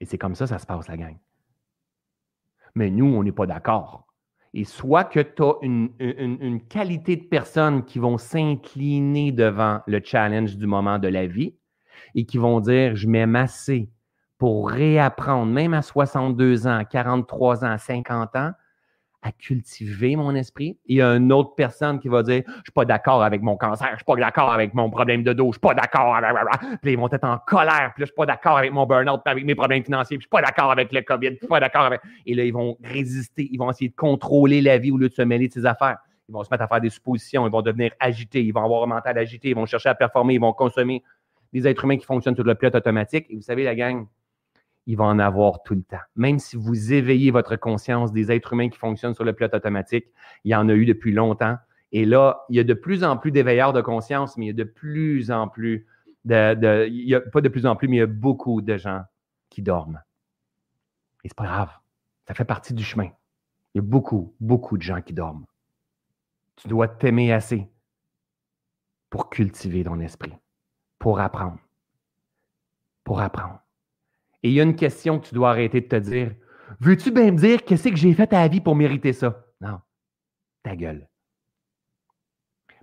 Et 0.00 0.06
c'est 0.06 0.18
comme 0.18 0.34
ça 0.34 0.46
ça 0.46 0.58
se 0.58 0.66
passe, 0.66 0.88
la 0.88 0.96
gang. 0.96 1.16
Mais 2.74 2.90
nous, 2.90 3.06
on 3.06 3.22
n'est 3.22 3.32
pas 3.32 3.46
d'accord. 3.46 4.06
Et 4.52 4.64
soit 4.64 5.04
que 5.04 5.20
tu 5.20 5.42
as 5.42 5.54
une, 5.62 5.90
une, 5.98 6.64
qualité 6.66 7.16
de 7.16 7.24
personnes 7.24 7.84
qui 7.84 7.98
vont 7.98 8.18
s'incliner 8.18 9.32
devant 9.32 9.80
le 9.86 10.00
challenge 10.04 10.56
du 10.56 10.66
moment 10.66 10.98
de 10.98 11.08
la 11.08 11.26
vie 11.26 11.56
et 12.14 12.26
qui 12.26 12.38
vont 12.38 12.60
dire, 12.60 12.94
je 12.94 13.08
m'aime 13.08 13.34
assez 13.34 13.90
pour 14.38 14.70
réapprendre, 14.70 15.50
même 15.50 15.74
à 15.74 15.82
62 15.82 16.66
ans, 16.66 16.84
43 16.88 17.64
ans, 17.64 17.78
50 17.78 18.36
ans, 18.36 18.52
à 19.24 19.32
cultiver 19.32 20.16
mon 20.16 20.34
esprit. 20.34 20.78
Il 20.84 20.98
y 20.98 21.02
a 21.02 21.08
une 21.16 21.32
autre 21.32 21.54
personne 21.56 21.98
qui 21.98 22.08
va 22.08 22.22
dire 22.22 22.42
Je 22.46 22.62
suis 22.64 22.72
pas 22.74 22.84
d'accord 22.84 23.22
avec 23.22 23.40
mon 23.40 23.56
cancer, 23.56 23.88
je 23.92 23.96
suis 23.96 24.04
pas 24.04 24.16
d'accord 24.16 24.52
avec 24.52 24.74
mon 24.74 24.90
problème 24.90 25.22
de 25.24 25.32
dos, 25.32 25.46
je 25.46 25.52
suis 25.52 25.60
pas 25.60 25.74
d'accord. 25.74 26.20
Puis 26.82 26.92
ils 26.92 26.98
vont 26.98 27.08
être 27.10 27.24
en 27.24 27.38
colère, 27.38 27.92
puis 27.94 28.02
là, 28.02 28.04
je 28.04 28.04
suis 28.04 28.14
pas 28.14 28.26
d'accord 28.26 28.58
avec 28.58 28.70
mon 28.70 28.84
burn-out, 28.84 29.22
avec 29.24 29.44
mes 29.46 29.54
problèmes 29.54 29.82
financiers, 29.82 30.18
puis 30.18 30.24
je 30.24 30.36
suis 30.36 30.42
pas 30.42 30.42
d'accord 30.42 30.70
avec 30.70 30.92
le 30.92 31.00
COVID, 31.00 31.30
je 31.30 31.36
suis 31.36 31.46
pas 31.46 31.58
d'accord 31.58 31.86
avec. 31.86 32.02
Et 32.26 32.34
là, 32.34 32.44
ils 32.44 32.52
vont 32.52 32.76
résister, 32.84 33.48
ils 33.50 33.56
vont 33.56 33.70
essayer 33.70 33.88
de 33.88 33.96
contrôler 33.96 34.60
la 34.60 34.76
vie 34.76 34.90
au 34.90 34.98
lieu 34.98 35.08
de 35.08 35.14
se 35.14 35.22
mêler 35.22 35.48
de 35.48 35.54
ses 35.54 35.64
affaires. 35.64 35.96
Ils 36.28 36.32
vont 36.32 36.44
se 36.44 36.48
mettre 36.50 36.64
à 36.64 36.68
faire 36.68 36.82
des 36.82 36.90
suppositions, 36.90 37.46
ils 37.46 37.50
vont 37.50 37.62
devenir 37.62 37.92
agités, 38.00 38.42
ils 38.42 38.52
vont 38.52 38.64
avoir 38.64 38.82
un 38.82 38.86
mental 38.86 39.16
agité, 39.16 39.48
ils 39.48 39.56
vont 39.56 39.66
chercher 39.66 39.88
à 39.88 39.94
performer, 39.94 40.34
ils 40.34 40.40
vont 40.40 40.52
consommer 40.52 41.02
des 41.50 41.66
êtres 41.66 41.84
humains 41.84 41.96
qui 41.96 42.04
fonctionnent 42.04 42.34
sur 42.34 42.44
le 42.44 42.54
pilote 42.54 42.74
automatique. 42.74 43.26
Et 43.30 43.36
vous 43.36 43.42
savez, 43.42 43.64
la 43.64 43.74
gang, 43.74 44.06
il 44.86 44.96
va 44.96 45.04
en 45.04 45.18
avoir 45.18 45.62
tout 45.62 45.74
le 45.74 45.82
temps. 45.82 45.96
Même 46.16 46.38
si 46.38 46.56
vous 46.56 46.92
éveillez 46.92 47.30
votre 47.30 47.56
conscience 47.56 48.12
des 48.12 48.30
êtres 48.30 48.52
humains 48.52 48.68
qui 48.68 48.78
fonctionnent 48.78 49.14
sur 49.14 49.24
le 49.24 49.32
pilote 49.32 49.54
automatique, 49.54 50.06
il 50.44 50.50
y 50.50 50.54
en 50.54 50.68
a 50.68 50.74
eu 50.74 50.84
depuis 50.84 51.12
longtemps. 51.12 51.56
Et 51.92 52.04
là, 52.04 52.44
il 52.48 52.56
y 52.56 52.60
a 52.60 52.64
de 52.64 52.74
plus 52.74 53.04
en 53.04 53.16
plus 53.16 53.30
d'éveilleurs 53.30 53.72
de 53.72 53.80
conscience, 53.80 54.36
mais 54.36 54.46
il 54.46 54.48
y 54.48 54.50
a 54.50 54.64
de 54.64 54.64
plus 54.64 55.30
en 55.30 55.48
plus 55.48 55.86
de, 56.24 57.30
pas 57.30 57.40
de 57.40 57.48
plus 57.48 57.66
en 57.66 57.76
plus, 57.76 57.88
mais 57.88 57.96
il 57.96 58.00
y 58.00 58.02
a 58.02 58.06
beaucoup 58.06 58.62
de 58.62 58.76
gens 58.76 59.02
qui 59.50 59.62
dorment. 59.62 60.02
Et 61.22 61.28
c'est 61.28 61.36
pas 61.36 61.44
grave. 61.44 61.70
Ça 62.26 62.34
fait 62.34 62.44
partie 62.44 62.74
du 62.74 62.84
chemin. 62.84 63.10
Il 63.74 63.78
y 63.78 63.80
a 63.80 63.82
beaucoup, 63.82 64.34
beaucoup 64.40 64.76
de 64.76 64.82
gens 64.82 65.00
qui 65.02 65.12
dorment. 65.12 65.46
Tu 66.56 66.68
dois 66.68 66.88
t'aimer 66.88 67.32
assez 67.32 67.68
pour 69.10 69.30
cultiver 69.30 69.84
ton 69.84 70.00
esprit, 70.00 70.34
pour 70.98 71.20
apprendre, 71.20 71.58
pour 73.02 73.20
apprendre. 73.20 73.63
Et 74.44 74.48
il 74.48 74.52
y 74.52 74.60
a 74.60 74.62
une 74.62 74.76
question 74.76 75.18
que 75.18 75.26
tu 75.26 75.34
dois 75.34 75.50
arrêter 75.50 75.80
de 75.80 75.88
te 75.88 75.96
dire. 75.96 76.34
Veux-tu 76.78 77.10
bien 77.10 77.32
me 77.32 77.38
dire 77.38 77.64
qu'est-ce 77.64 77.88
que 77.88 77.96
j'ai 77.96 78.12
fait 78.12 78.30
à 78.34 78.42
la 78.42 78.48
vie 78.48 78.60
pour 78.60 78.76
mériter 78.76 79.14
ça? 79.14 79.46
Non. 79.58 79.80
Ta 80.62 80.76
gueule. 80.76 81.08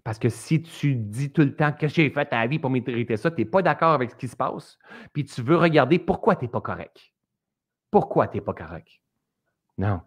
Parce 0.03 0.17
que 0.17 0.29
si 0.29 0.63
tu 0.63 0.95
dis 0.95 1.31
tout 1.31 1.43
le 1.43 1.55
temps 1.55 1.71
que 1.71 1.87
j'ai 1.87 2.09
fait 2.09 2.33
à 2.33 2.41
la 2.41 2.47
vie 2.47 2.57
pour 2.57 2.71
mériter 2.71 3.15
ça, 3.15 3.29
tu 3.29 3.37
n'es 3.37 3.45
pas 3.45 3.61
d'accord 3.61 3.93
avec 3.93 4.09
ce 4.09 4.15
qui 4.15 4.27
se 4.27 4.35
passe, 4.35 4.79
puis 5.13 5.23
tu 5.23 5.43
veux 5.43 5.55
regarder 5.55 5.99
pourquoi 5.99 6.35
tu 6.35 6.45
n'es 6.45 6.49
pas 6.49 6.61
correct. 6.61 7.13
Pourquoi 7.91 8.27
tu 8.27 8.37
n'es 8.37 8.41
pas 8.41 8.55
correct? 8.55 8.89
Non. 9.77 10.01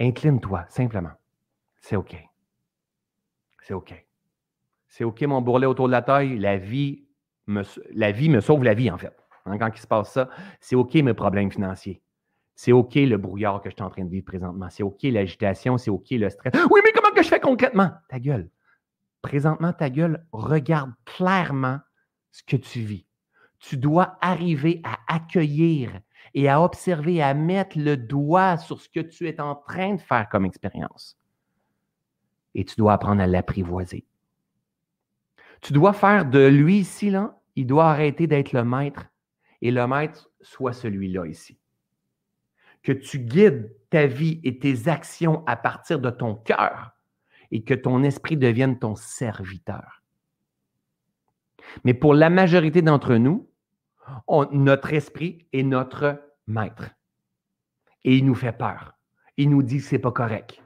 Incline-toi, 0.00 0.64
simplement. 0.70 1.12
C'est 1.82 1.96
OK. 1.96 2.16
C'est 3.60 3.74
OK. 3.74 4.06
C'est 4.88 5.04
OK, 5.04 5.20
mon 5.22 5.42
bourrelet 5.42 5.66
autour 5.66 5.88
de 5.88 5.92
la 5.92 6.00
taille. 6.00 6.38
La 6.38 6.56
vie 6.56 7.06
me, 7.46 7.62
la 7.90 8.10
vie 8.10 8.30
me 8.30 8.40
sauve 8.40 8.64
la 8.64 8.72
vie, 8.72 8.90
en 8.90 8.96
fait. 8.96 9.14
Hein, 9.46 9.58
quand 9.58 9.70
il 9.74 9.80
se 9.80 9.86
passe 9.86 10.12
ça, 10.12 10.28
c'est 10.60 10.76
OK 10.76 10.94
mes 10.94 11.14
problèmes 11.14 11.50
financiers. 11.50 12.02
C'est 12.54 12.72
OK 12.72 12.94
le 12.94 13.16
brouillard 13.16 13.60
que 13.60 13.68
je 13.68 13.74
suis 13.74 13.82
en 13.82 13.90
train 13.90 14.04
de 14.04 14.10
vivre 14.10 14.24
présentement. 14.24 14.68
C'est 14.70 14.82
OK 14.82 15.02
l'agitation, 15.02 15.76
c'est 15.76 15.90
OK 15.90 16.10
le 16.10 16.30
stress. 16.30 16.52
Oui, 16.70 16.80
mais 16.84 16.92
comment 16.92 17.14
que 17.14 17.22
je 17.22 17.28
fais 17.28 17.40
concrètement? 17.40 17.90
Ta 18.08 18.18
gueule. 18.18 18.48
Présentement, 19.20 19.72
ta 19.72 19.90
gueule, 19.90 20.26
regarde 20.32 20.92
clairement 21.04 21.80
ce 22.30 22.42
que 22.42 22.56
tu 22.56 22.80
vis. 22.80 23.06
Tu 23.58 23.76
dois 23.76 24.16
arriver 24.20 24.80
à 24.84 24.98
accueillir 25.14 26.00
et 26.34 26.48
à 26.48 26.62
observer, 26.62 27.22
à 27.22 27.34
mettre 27.34 27.78
le 27.78 27.96
doigt 27.96 28.56
sur 28.56 28.80
ce 28.80 28.88
que 28.88 29.00
tu 29.00 29.28
es 29.28 29.40
en 29.40 29.54
train 29.54 29.94
de 29.94 30.00
faire 30.00 30.28
comme 30.28 30.44
expérience. 30.44 31.18
Et 32.54 32.64
tu 32.64 32.76
dois 32.76 32.94
apprendre 32.94 33.22
à 33.22 33.26
l'apprivoiser. 33.26 34.06
Tu 35.60 35.72
dois 35.72 35.92
faire 35.92 36.24
de 36.26 36.46
lui 36.46 36.78
ici, 36.78 37.10
là, 37.10 37.38
il 37.54 37.66
doit 37.66 37.90
arrêter 37.90 38.26
d'être 38.26 38.52
le 38.52 38.64
maître 38.64 39.06
et 39.62 39.70
le 39.70 39.86
maître 39.86 40.30
soit 40.40 40.72
celui-là 40.72 41.26
ici. 41.26 41.58
Que 42.82 42.92
tu 42.92 43.18
guides 43.18 43.74
ta 43.90 44.06
vie 44.06 44.40
et 44.44 44.58
tes 44.58 44.88
actions 44.88 45.44
à 45.46 45.56
partir 45.56 45.98
de 45.98 46.10
ton 46.10 46.34
cœur 46.34 46.92
et 47.50 47.62
que 47.62 47.74
ton 47.74 48.02
esprit 48.02 48.36
devienne 48.36 48.78
ton 48.78 48.94
serviteur. 48.94 50.02
Mais 51.84 51.94
pour 51.94 52.14
la 52.14 52.30
majorité 52.30 52.82
d'entre 52.82 53.16
nous, 53.16 53.48
notre 54.52 54.92
esprit 54.92 55.46
est 55.52 55.62
notre 55.62 56.22
maître. 56.46 56.90
Et 58.04 58.16
il 58.16 58.24
nous 58.24 58.34
fait 58.34 58.52
peur. 58.52 58.94
Il 59.36 59.50
nous 59.50 59.62
dit 59.62 59.78
que 59.78 59.84
ce 59.84 59.94
n'est 59.96 60.00
pas 60.00 60.12
correct. 60.12 60.62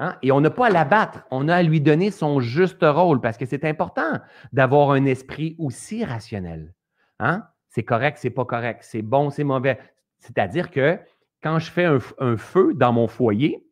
Hein? 0.00 0.16
Et 0.22 0.32
on 0.32 0.40
n'a 0.40 0.50
pas 0.50 0.66
à 0.66 0.70
l'abattre, 0.70 1.24
on 1.30 1.48
a 1.48 1.56
à 1.56 1.62
lui 1.62 1.80
donner 1.80 2.10
son 2.10 2.40
juste 2.40 2.82
rôle 2.82 3.20
parce 3.20 3.36
que 3.36 3.46
c'est 3.46 3.64
important 3.64 4.20
d'avoir 4.52 4.90
un 4.90 5.04
esprit 5.04 5.54
aussi 5.58 6.04
rationnel. 6.04 6.74
Hein? 7.20 7.46
C'est 7.74 7.82
correct, 7.82 8.18
c'est 8.20 8.30
pas 8.30 8.44
correct, 8.44 8.84
c'est 8.84 9.02
bon, 9.02 9.30
c'est 9.30 9.42
mauvais. 9.42 9.80
C'est-à-dire 10.18 10.70
que 10.70 10.96
quand 11.42 11.58
je 11.58 11.72
fais 11.72 11.84
un, 11.84 12.36
feu 12.36 12.72
dans 12.72 12.92
mon 12.92 13.08
foyer, 13.08 13.66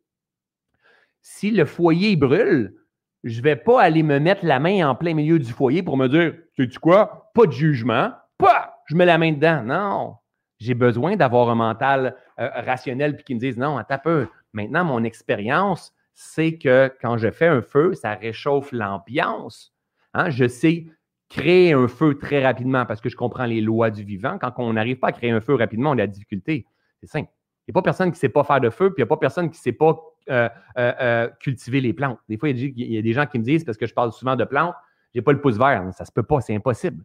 si 1.21 1.51
le 1.51 1.63
foyer 1.63 2.17
brûle, 2.17 2.75
je 3.23 3.37
ne 3.39 3.43
vais 3.43 3.55
pas 3.55 3.81
aller 3.81 4.03
me 4.03 4.19
mettre 4.19 4.45
la 4.45 4.59
main 4.59 4.89
en 4.89 4.93
plein 4.95 5.13
milieu 5.13 5.39
du 5.39 5.53
foyer 5.53 5.83
pour 5.83 5.95
me 5.95 6.09
dire, 6.09 6.33
sais-tu 6.57 6.79
quoi, 6.79 7.31
pas 7.33 7.45
de 7.45 7.53
jugement, 7.53 8.11
pas, 8.37 8.75
je 8.87 8.97
mets 8.97 9.05
la 9.05 9.17
main 9.17 9.31
dedans. 9.31 9.63
Non, 9.63 10.15
j'ai 10.59 10.73
besoin 10.73 11.15
d'avoir 11.15 11.49
un 11.49 11.55
mental 11.55 12.17
euh, 12.39 12.49
rationnel 12.55 13.15
puis 13.15 13.23
qui 13.23 13.35
me 13.35 13.39
dise, 13.39 13.55
non, 13.55 13.77
attends 13.77 13.99
peu. 13.99 14.27
Maintenant, 14.51 14.83
mon 14.83 15.05
expérience, 15.05 15.95
c'est 16.13 16.57
que 16.57 16.93
quand 17.01 17.17
je 17.17 17.31
fais 17.31 17.47
un 17.47 17.61
feu, 17.61 17.93
ça 17.93 18.15
réchauffe 18.15 18.73
l'ambiance. 18.73 19.73
Hein? 20.13 20.29
Je 20.29 20.49
sais 20.49 20.87
créer 21.33 21.73
un 21.73 21.87
feu 21.87 22.15
très 22.19 22.43
rapidement 22.43 22.85
parce 22.85 23.01
que 23.01 23.09
je 23.09 23.15
comprends 23.15 23.45
les 23.45 23.59
lois 23.59 23.89
du 23.89 24.03
vivant. 24.03 24.37
Quand 24.37 24.53
on 24.57 24.73
n'arrive 24.73 24.97
pas 24.97 25.07
à 25.07 25.11
créer 25.11 25.31
un 25.31 25.41
feu 25.41 25.55
rapidement, 25.55 25.89
on 25.89 25.93
a 25.93 25.97
la 25.97 26.07
difficulté. 26.07 26.67
C'est 26.99 27.07
simple. 27.07 27.29
Il 27.67 27.71
n'y 27.71 27.73
a 27.73 27.73
pas 27.73 27.81
personne 27.81 28.09
qui 28.09 28.17
ne 28.17 28.19
sait 28.19 28.29
pas 28.29 28.43
faire 28.43 28.61
de 28.61 28.69
feu, 28.69 28.93
puis 28.93 29.01
il 29.01 29.03
n'y 29.03 29.07
a 29.07 29.07
pas 29.07 29.17
personne 29.17 29.49
qui 29.49 29.57
ne 29.57 29.61
sait 29.61 29.71
pas 29.71 29.99
euh, 30.29 30.47
euh, 30.77 30.93
euh, 31.01 31.29
cultiver 31.39 31.81
les 31.81 31.93
plantes. 31.93 32.19
Des 32.29 32.37
fois, 32.37 32.49
il 32.49 32.79
y, 32.79 32.97
a 32.97 33.01
des 33.01 33.13
gens 33.13 33.25
qui 33.25 33.39
me 33.39 33.43
disent, 33.43 33.63
parce 33.63 33.77
que 33.77 33.87
je 33.87 33.93
parle 33.95 34.11
souvent 34.11 34.35
de 34.35 34.43
plantes, 34.43 34.75
je 35.13 35.19
n'ai 35.19 35.23
pas 35.23 35.31
le 35.31 35.41
pouce 35.41 35.57
vert. 35.57 35.83
Ça 35.93 36.03
ne 36.03 36.05
se 36.05 36.11
peut 36.11 36.23
pas, 36.23 36.39
c'est 36.39 36.55
impossible. 36.55 37.03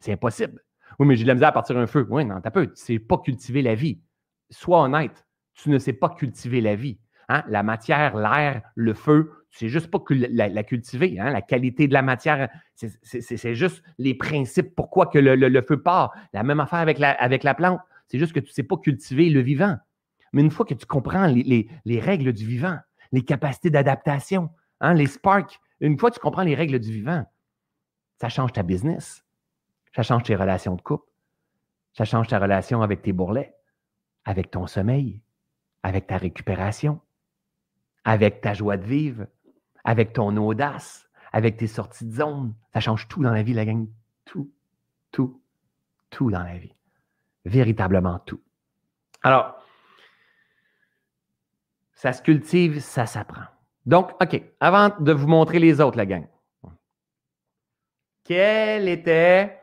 C'est 0.00 0.12
impossible. 0.12 0.60
Oui, 0.98 1.06
mais 1.06 1.14
j'ai 1.14 1.22
de 1.22 1.28
la 1.28 1.34
misère 1.34 1.50
à 1.50 1.52
partir 1.52 1.76
d'un 1.76 1.86
feu. 1.86 2.06
Oui, 2.10 2.24
non, 2.24 2.40
t'as 2.40 2.50
peu. 2.50 2.66
Tu 2.66 2.72
ne 2.72 2.76
sais 2.76 2.98
pas 2.98 3.18
cultiver 3.18 3.62
la 3.62 3.76
vie. 3.76 4.00
Sois 4.50 4.82
honnête. 4.82 5.24
Tu 5.54 5.70
ne 5.70 5.78
sais 5.78 5.92
pas 5.92 6.08
cultiver 6.08 6.60
la 6.60 6.74
vie. 6.74 6.98
Hein? 7.28 7.44
La 7.46 7.62
matière, 7.62 8.16
l'air, 8.16 8.62
le 8.74 8.94
feu, 8.94 9.39
c'est 9.50 9.68
juste 9.68 9.90
pas 9.90 9.98
que 9.98 10.14
la, 10.14 10.62
cultiver, 10.62 11.18
hein, 11.18 11.30
la 11.30 11.42
qualité 11.42 11.88
de 11.88 11.92
la 11.92 12.02
matière, 12.02 12.48
c'est 12.74 13.54
juste 13.54 13.82
les 13.98 14.14
principes, 14.14 14.74
pourquoi 14.76 15.06
que 15.06 15.18
le, 15.18 15.62
feu 15.62 15.82
part. 15.82 16.14
La 16.32 16.42
même 16.42 16.60
affaire 16.60 16.78
avec 16.78 16.98
la, 16.98 17.54
plante. 17.54 17.80
C'est 18.06 18.18
juste 18.18 18.32
que 18.32 18.40
tu 18.40 18.48
ne 18.48 18.52
sais 18.52 18.62
pas 18.62 18.76
cultiver 18.76 19.28
le 19.28 19.40
vivant. 19.40 19.76
Mais 20.32 20.42
une 20.42 20.50
fois 20.50 20.64
que 20.64 20.74
tu 20.74 20.86
comprends 20.86 21.26
les, 21.26 22.00
règles 22.00 22.32
du 22.32 22.46
vivant, 22.46 22.78
les 23.12 23.22
capacités 23.22 23.70
d'adaptation, 23.70 24.50
hein, 24.80 24.94
les 24.94 25.06
sparks, 25.06 25.58
une 25.80 25.98
fois 25.98 26.10
que 26.10 26.16
tu 26.16 26.20
comprends 26.20 26.42
les 26.42 26.54
règles 26.54 26.78
du 26.78 26.92
vivant, 26.92 27.24
ça 28.20 28.28
change 28.28 28.52
ta 28.52 28.62
business. 28.62 29.24
Ça 29.96 30.02
change 30.02 30.22
tes 30.22 30.36
relations 30.36 30.76
de 30.76 30.82
couple. 30.82 31.10
Ça 31.94 32.04
change 32.04 32.28
ta 32.28 32.38
relation 32.38 32.82
avec 32.82 33.02
tes 33.02 33.12
bourrelets, 33.12 33.52
avec 34.24 34.52
ton 34.52 34.68
sommeil, 34.68 35.20
avec 35.82 36.06
ta 36.06 36.18
récupération, 36.18 37.00
avec 38.04 38.40
ta 38.40 38.54
joie 38.54 38.76
de 38.76 38.84
vivre, 38.84 39.26
avec 39.84 40.12
ton 40.12 40.36
audace, 40.36 41.08
avec 41.32 41.56
tes 41.56 41.66
sorties 41.66 42.06
de 42.06 42.12
zone. 42.12 42.54
Ça 42.72 42.80
change 42.80 43.08
tout 43.08 43.22
dans 43.22 43.32
la 43.32 43.42
vie, 43.42 43.52
la 43.52 43.64
gang. 43.64 43.86
Tout, 44.24 44.50
tout, 45.10 45.40
tout 46.10 46.30
dans 46.30 46.42
la 46.42 46.58
vie. 46.58 46.74
Véritablement 47.44 48.18
tout. 48.20 48.40
Alors, 49.22 49.62
ça 51.92 52.12
se 52.12 52.22
cultive, 52.22 52.80
ça 52.80 53.06
s'apprend. 53.06 53.44
Donc, 53.86 54.10
OK, 54.22 54.42
avant 54.60 54.90
de 55.00 55.12
vous 55.12 55.26
montrer 55.26 55.58
les 55.58 55.80
autres, 55.80 55.96
la 55.96 56.06
gang, 56.06 56.26
quel 58.24 58.88
était 58.88 59.60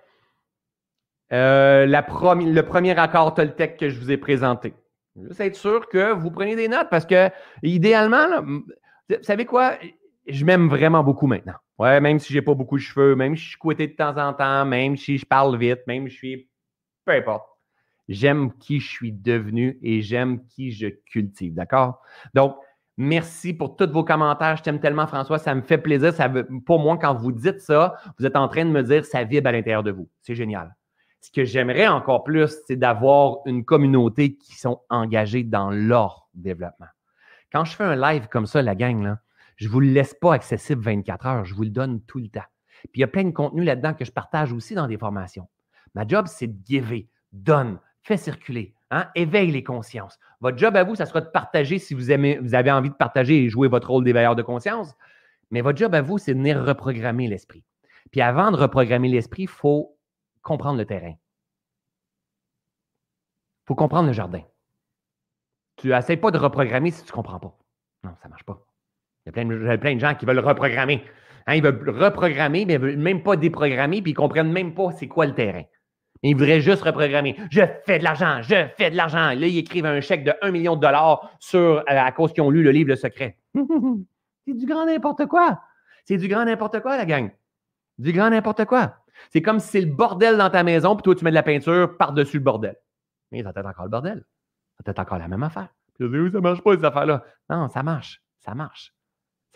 euh, 1.32 1.86
le 1.86 2.62
premier 2.62 3.00
accord 3.00 3.34
Toltec 3.34 3.78
que 3.78 3.90
je 3.90 4.00
vous 4.00 4.12
ai 4.12 4.18
présenté? 4.18 4.74
Juste 5.16 5.40
être 5.40 5.56
sûr 5.56 5.88
que 5.90 6.12
vous 6.14 6.30
prenez 6.30 6.56
des 6.56 6.68
notes 6.68 6.90
parce 6.90 7.06
que, 7.06 7.30
idéalement, 7.64 8.42
vous 8.42 8.66
savez 9.22 9.46
quoi? 9.46 9.74
Je 10.28 10.44
m'aime 10.44 10.68
vraiment 10.68 11.04
beaucoup 11.04 11.28
maintenant. 11.28 11.56
Ouais, 11.80 12.02
même 12.02 12.20
si 12.20 12.34
j'ai 12.34 12.42
pas 12.42 12.54
beaucoup 12.54 12.76
de 12.78 12.82
cheveux, 12.82 13.16
même 13.16 13.36
si 13.36 13.44
je 13.44 13.50
suis 13.50 13.58
couetté 13.58 13.88
de 13.88 13.94
temps 13.94 14.18
en 14.18 14.34
temps, 14.34 14.66
même 14.66 14.98
si 14.98 15.18
je 15.18 15.26
parle 15.26 15.58
vite, 15.58 15.80
même 15.88 16.08
si 16.08 16.14
je 16.14 16.18
suis. 16.18 16.50
Peu 17.06 17.14
importe. 17.14 17.48
J'aime 18.10 18.54
qui 18.58 18.80
je 18.80 18.90
suis 18.90 19.12
devenu 19.12 19.78
et 19.82 20.02
j'aime 20.02 20.46
qui 20.48 20.72
je 20.72 20.88
cultive. 20.88 21.54
D'accord? 21.54 22.02
Donc, 22.34 22.56
merci 22.98 23.54
pour 23.54 23.76
tous 23.76 23.90
vos 23.90 24.04
commentaires. 24.04 24.58
Je 24.58 24.64
t'aime 24.64 24.80
tellement, 24.80 25.08
François. 25.08 25.40
Ça 25.40 25.56
me 25.56 25.62
fait 25.62 25.78
plaisir. 25.78 26.14
Ça 26.14 26.30
pour 26.66 26.80
moi, 26.80 26.98
quand 26.98 27.14
vous 27.14 27.32
dites 27.32 27.60
ça, 27.60 27.96
vous 28.18 28.26
êtes 28.26 28.36
en 28.36 28.48
train 28.48 28.66
de 28.66 28.72
me 28.72 28.84
dire 28.84 29.06
ça 29.06 29.24
vibre 29.24 29.48
à 29.48 29.52
l'intérieur 29.52 29.84
de 29.84 29.92
vous. 29.92 30.10
C'est 30.22 30.36
génial. 30.36 30.76
Ce 31.22 31.32
que 31.32 31.44
j'aimerais 31.44 31.88
encore 31.88 32.24
plus, 32.24 32.56
c'est 32.68 32.76
d'avoir 32.76 33.40
une 33.46 33.66
communauté 33.66 34.36
qui 34.36 34.56
sont 34.56 34.82
engagées 34.90 35.44
dans 35.44 35.70
leur 35.70 36.28
développement. 36.34 36.88
Quand 37.52 37.66
je 37.66 37.76
fais 37.76 37.84
un 37.84 37.96
live 37.96 38.28
comme 38.28 38.46
ça, 38.46 38.62
la 38.62 38.76
gang, 38.76 39.04
là, 39.04 39.20
je 39.58 39.68
ne 39.68 39.72
vous 39.72 39.80
le 39.82 39.90
laisse 39.90 40.14
pas 40.14 40.34
accessible 40.34 40.82
24 40.82 41.26
heures, 41.26 41.46
je 41.46 41.54
vous 41.54 41.64
le 41.64 41.70
donne 41.70 42.02
tout 42.02 42.20
le 42.20 42.30
temps. 42.30 42.46
Puis 42.84 42.92
il 42.96 43.02
y 43.02 43.04
a 43.04 43.08
plein 43.08 43.24
de 43.24 43.32
contenu 43.32 43.64
là-dedans 43.64 43.94
que 43.94 44.06
je 44.06 44.12
partage 44.12 44.54
aussi 44.54 44.76
dans 44.76 44.88
des 44.88 44.98
formations. 44.98 45.48
Ma 45.96 46.08
job, 46.08 46.28
c'est 46.28 46.48
de 46.48 46.66
giver, 46.66 47.10
donne, 47.32 47.80
fait 48.04 48.18
circuler, 48.18 48.76
hein, 48.92 49.10
éveille 49.16 49.52
les 49.52 49.64
consciences. 49.64 50.20
Votre 50.40 50.58
job 50.58 50.76
à 50.76 50.84
vous, 50.84 50.96
ça 50.96 51.06
sera 51.06 51.22
de 51.22 51.30
partager 51.30 51.80
si 51.80 51.94
vous, 51.94 52.02
vous 52.02 52.56
avez 52.56 52.72
envie 52.72 52.90
de 52.90 52.96
partager 52.96 53.44
et 53.44 53.50
jouer 53.50 53.68
votre 53.68 53.90
rôle 53.90 54.04
d'éveilleur 54.04 54.36
de 54.36 54.44
conscience. 54.44 54.94
Mais 55.50 55.62
votre 55.62 55.78
job 55.78 55.96
à 55.96 56.02
vous, 56.02 56.18
c'est 56.18 56.34
de 56.34 56.40
venir 56.40 56.64
reprogrammer 56.64 57.28
l'esprit. 57.28 57.64
Puis 58.12 58.22
avant 58.22 58.52
de 58.52 58.58
reprogrammer 58.58 59.10
l'esprit, 59.10 59.44
il 59.44 59.50
faut 59.50 59.98
comprendre 60.44 60.78
le 60.78 60.86
terrain. 60.86 61.16
Il 63.64 63.68
faut 63.68 63.76
comprendre 63.76 64.08
le 64.08 64.14
jardin. 64.14 64.44
Tu 65.78 65.90
n'essayes 65.90 66.18
pas 66.18 66.32
de 66.32 66.38
reprogrammer 66.38 66.92
si 66.92 67.04
tu 67.04 67.12
ne 67.12 67.16
comprends 67.16 67.40
pas. 67.40 67.58
Non, 68.04 68.16
ça 68.22 68.28
ne 68.28 68.30
marche 68.30 68.44
pas. 68.44 68.67
Il 69.28 69.32
y 69.36 69.42
a 69.42 69.44
plein 69.44 69.46
de, 69.46 69.76
plein 69.76 69.96
de 69.96 70.00
gens 70.00 70.16
qui 70.16 70.26
veulent 70.26 70.40
reprogrammer. 70.40 71.04
Hein, 71.48 71.56
ils 71.56 71.62
veulent 71.62 71.90
reprogrammer, 71.90 72.66
mais 72.66 72.76
ils 72.76 72.80
ne 72.80 72.86
veulent 72.86 72.98
même 72.98 73.24
pas 73.24 73.36
déprogrammer, 73.36 74.02
puis 74.02 74.12
ils 74.12 74.14
ne 74.14 74.18
comprennent 74.18 74.54
même 74.54 74.74
pas 74.74 74.92
c'est 74.92 75.10
quoi 75.10 75.26
le 75.26 75.34
terrain. 75.34 75.64
Ils 76.24 76.34
voudraient 76.34 76.62
juste 76.62 76.82
reprogrammer. 76.82 77.36
Je 77.52 77.62
fais 77.86 78.00
de 78.00 78.06
l'argent, 78.06 78.42
je 78.42 78.68
fais 78.78 78.90
de 78.90 78.96
l'argent. 78.96 79.28
Là, 79.28 79.34
ils 79.34 79.58
écrivent 79.58 79.86
un 79.86 80.00
chèque 80.00 80.24
de 80.24 80.34
1 80.42 80.52
million 80.52 80.78
de 80.78 80.82
dollars 80.82 81.30
sur, 81.40 81.60
euh, 81.60 81.84
à 81.88 82.10
cause 82.14 82.32
qu'ils 82.32 82.42
ont 82.42 82.50
lu 82.50 82.64
le 82.64 82.72
livre 82.72 82.88
Le 82.88 82.96
Secret. 82.96 83.38
c'est 84.46 84.54
du 84.54 84.66
grand 84.66 84.86
n'importe 84.86 85.26
quoi. 85.26 85.60
C'est 86.06 86.18
du 86.18 86.30
grand 86.30 86.46
n'importe 86.46 86.80
quoi, 86.80 86.96
la 86.96 87.06
gang. 87.06 87.30
Du 87.98 88.14
grand 88.14 88.30
n'importe 88.30 88.64
quoi. 88.64 88.96
C'est 89.32 89.42
comme 89.42 89.60
si 89.60 89.68
c'est 89.68 89.82
le 89.82 89.92
bordel 89.92 90.38
dans 90.38 90.50
ta 90.50 90.64
maison, 90.64 90.96
puis 90.96 91.04
toi, 91.04 91.16
tu 91.16 91.26
mets 91.26 91.32
de 91.32 91.36
la 91.36 91.44
peinture 91.44 91.98
par-dessus 91.98 92.38
le 92.38 92.44
bordel. 92.44 92.78
Mais 93.34 93.44
ça 93.44 93.52
peut-être 93.52 93.68
encore 93.68 93.84
le 93.84 93.92
bordel. 93.92 94.24
Ça 94.78 94.84
peut-être 94.86 95.00
encore 95.00 95.18
la 95.18 95.28
même 95.28 95.44
affaire. 95.44 95.68
Puis, 96.00 96.08
ça 96.32 96.40
marche 96.40 96.62
pas, 96.62 96.78
ces 96.78 96.86
affaires-là. 96.86 97.26
Non, 97.50 97.68
ça 97.68 97.84
marche. 97.84 98.22
Ça 98.40 98.56
marche. 98.56 98.94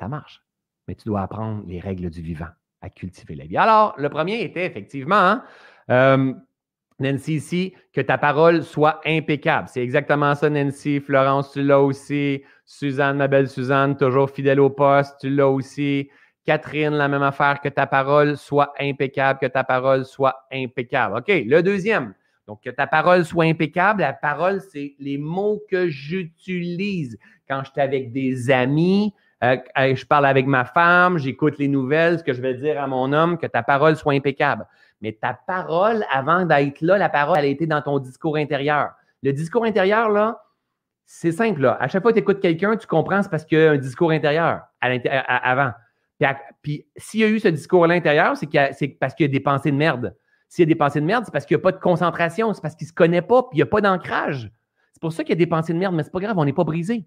Ça 0.01 0.07
marche. 0.07 0.41
Mais 0.87 0.95
tu 0.95 1.05
dois 1.05 1.21
apprendre 1.21 1.63
les 1.67 1.79
règles 1.79 2.09
du 2.09 2.23
vivant, 2.23 2.47
à 2.81 2.89
cultiver 2.89 3.35
la 3.35 3.45
vie. 3.45 3.55
Alors, 3.55 3.93
le 3.99 4.09
premier 4.09 4.41
était 4.41 4.65
effectivement, 4.65 5.13
hein, 5.13 5.43
euh, 5.91 6.33
Nancy, 6.99 7.35
ici, 7.35 7.75
que 7.93 8.01
ta 8.01 8.17
parole 8.17 8.63
soit 8.63 8.99
impeccable. 9.05 9.67
C'est 9.67 9.83
exactement 9.83 10.33
ça, 10.33 10.49
Nancy. 10.49 10.99
Florence, 11.01 11.51
tu 11.51 11.61
l'as 11.61 11.79
aussi. 11.79 12.41
Suzanne, 12.65 13.17
ma 13.17 13.27
belle 13.27 13.47
Suzanne, 13.47 13.95
toujours 13.95 14.31
fidèle 14.31 14.59
au 14.59 14.71
poste, 14.71 15.17
tu 15.21 15.29
l'as 15.29 15.49
aussi. 15.49 16.09
Catherine, 16.45 16.95
la 16.95 17.07
même 17.07 17.21
affaire, 17.21 17.61
que 17.61 17.69
ta 17.69 17.85
parole 17.85 18.37
soit 18.37 18.73
impeccable, 18.79 19.37
que 19.37 19.45
ta 19.45 19.63
parole 19.63 20.03
soit 20.03 20.47
impeccable. 20.51 21.17
OK, 21.17 21.27
le 21.27 21.61
deuxième. 21.61 22.15
Donc, 22.47 22.63
que 22.63 22.71
ta 22.71 22.87
parole 22.87 23.23
soit 23.23 23.45
impeccable. 23.45 24.01
La 24.01 24.13
parole, 24.13 24.61
c'est 24.61 24.95
les 24.97 25.19
mots 25.19 25.61
que 25.69 25.89
j'utilise 25.89 27.19
quand 27.47 27.63
je 27.63 27.69
suis 27.69 27.81
avec 27.81 28.11
des 28.11 28.49
amis, 28.49 29.13
euh, 29.43 29.57
je 29.77 30.05
parle 30.05 30.25
avec 30.25 30.45
ma 30.45 30.65
femme, 30.65 31.17
j'écoute 31.17 31.57
les 31.57 31.67
nouvelles, 31.67 32.19
ce 32.19 32.23
que 32.23 32.33
je 32.33 32.41
vais 32.41 32.53
dire 32.53 32.81
à 32.81 32.87
mon 32.87 33.11
homme, 33.11 33.37
que 33.37 33.47
ta 33.47 33.63
parole 33.63 33.95
soit 33.95 34.13
impeccable. 34.13 34.67
Mais 35.01 35.13
ta 35.13 35.33
parole, 35.33 36.05
avant 36.11 36.45
d'être 36.45 36.81
là, 36.81 36.97
la 36.97 37.09
parole, 37.09 37.39
elle 37.39 37.45
a 37.45 37.47
été 37.47 37.65
dans 37.65 37.81
ton 37.81 37.97
discours 37.97 38.37
intérieur. 38.37 38.91
Le 39.23 39.33
discours 39.33 39.65
intérieur, 39.65 40.09
là, 40.09 40.43
c'est 41.05 41.31
simple. 41.31 41.61
Là. 41.61 41.77
À 41.79 41.87
chaque 41.87 42.03
fois 42.03 42.11
que 42.11 42.17
tu 42.17 42.21
écoutes 42.21 42.39
quelqu'un, 42.39 42.77
tu 42.77 42.87
comprends, 42.87 43.23
c'est 43.23 43.29
parce 43.29 43.43
qu'il 43.43 43.57
y 43.57 43.65
a 43.65 43.71
un 43.71 43.77
discours 43.77 44.11
intérieur 44.11 44.61
avant. 44.79 45.71
Puis, 46.61 46.85
s'il 46.95 47.21
y 47.21 47.23
a 47.23 47.27
eu 47.27 47.39
ce 47.39 47.47
discours 47.47 47.83
à 47.83 47.87
l'intérieur, 47.87 48.37
c'est 48.37 48.87
parce 48.99 49.15
qu'il 49.15 49.25
y 49.25 49.29
a 49.29 49.31
des 49.31 49.39
pensées 49.39 49.71
de 49.71 49.75
merde. 49.75 50.15
S'il 50.47 50.63
y 50.63 50.67
a 50.67 50.69
des 50.69 50.75
pensées 50.75 51.01
de 51.01 51.05
merde, 51.05 51.23
c'est 51.25 51.31
parce 51.31 51.45
qu'il 51.45 51.55
n'y 51.57 51.61
a 51.61 51.63
pas 51.63 51.71
de 51.71 51.79
concentration, 51.79 52.53
c'est 52.53 52.61
parce 52.61 52.75
qu'il 52.75 52.85
ne 52.85 52.89
se 52.89 52.93
connaît 52.93 53.21
pas, 53.21 53.43
puis 53.43 53.53
il 53.53 53.57
n'y 53.57 53.63
a 53.63 53.67
pas 53.67 53.81
d'ancrage. 53.81 54.51
C'est 54.93 55.01
pour 55.01 55.13
ça 55.13 55.23
qu'il 55.23 55.31
y 55.31 55.37
a 55.37 55.37
des 55.37 55.47
pensées 55.47 55.73
de 55.73 55.79
merde, 55.79 55.95
mais 55.95 56.03
ce 56.03 56.09
n'est 56.09 56.11
pas 56.11 56.19
grave, 56.19 56.37
on 56.37 56.45
n'est 56.45 56.53
pas 56.53 56.63
brisé. 56.63 57.05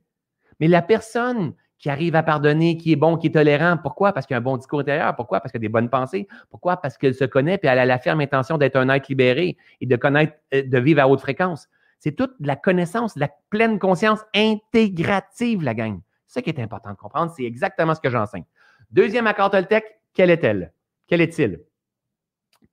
Mais 0.61 0.67
la 0.67 0.83
personne 0.83 1.55
qui 1.79 1.91
arrive 1.91 2.15
à 2.17 2.23
pardonner, 2.23 2.77
qui 2.77 2.93
est 2.93 2.97
bon, 2.97 3.17
qui 3.17 3.27
est 3.27 3.31
tolérant, 3.31 3.77
pourquoi? 3.77 4.13
Parce 4.13 4.27
qu'il 4.27 4.35
y 4.35 4.37
a 4.37 4.39
un 4.39 4.43
bon 4.43 4.57
discours 4.57 4.81
intérieur. 4.81 5.15
Pourquoi? 5.17 5.41
Parce 5.41 5.53
qu'il 5.53 5.61
y 5.61 5.65
a 5.65 5.67
des 5.67 5.73
bonnes 5.73 5.91
pensées. 5.91 6.29
Pourquoi? 6.51 6.77
Parce 6.79 6.97
qu'elle 6.97 7.15
se 7.15 7.25
connaît, 7.25 7.59
puis 7.59 7.69
elle 7.69 7.79
a 7.79 7.85
la 7.85 7.99
ferme 7.99 8.21
intention 8.21 8.59
d'être 8.59 8.77
un 8.77 8.89
être 8.89 9.09
libéré 9.09 9.57
et 9.81 9.87
de 9.87 9.97
connaître, 9.97 10.35
euh, 10.55 10.63
de 10.63 10.79
vivre 10.79 11.01
à 11.01 11.09
haute 11.09 11.21
fréquence. 11.21 11.69
C'est 11.99 12.13
toute 12.13 12.35
la 12.41 12.57
connaissance, 12.57 13.17
la 13.17 13.29
pleine 13.51 13.79
conscience 13.79 14.21
intégrative, 14.35 15.63
la 15.63 15.75
gang. 15.75 16.01
C'est 16.27 16.41
ça 16.41 16.43
qui 16.43 16.51
est 16.51 16.61
important 16.61 16.91
de 16.91 16.97
comprendre. 16.97 17.33
C'est 17.37 17.45
exactement 17.45 17.95
ce 17.95 18.01
que 18.01 18.11
j'enseigne. 18.11 18.45
Deuxième 18.91 19.27
accord 19.27 19.51
Toltec, 19.51 19.85
quelle 20.13 20.31
est-elle? 20.31 20.73
Quel 21.07 21.21
est-il? 21.21 21.61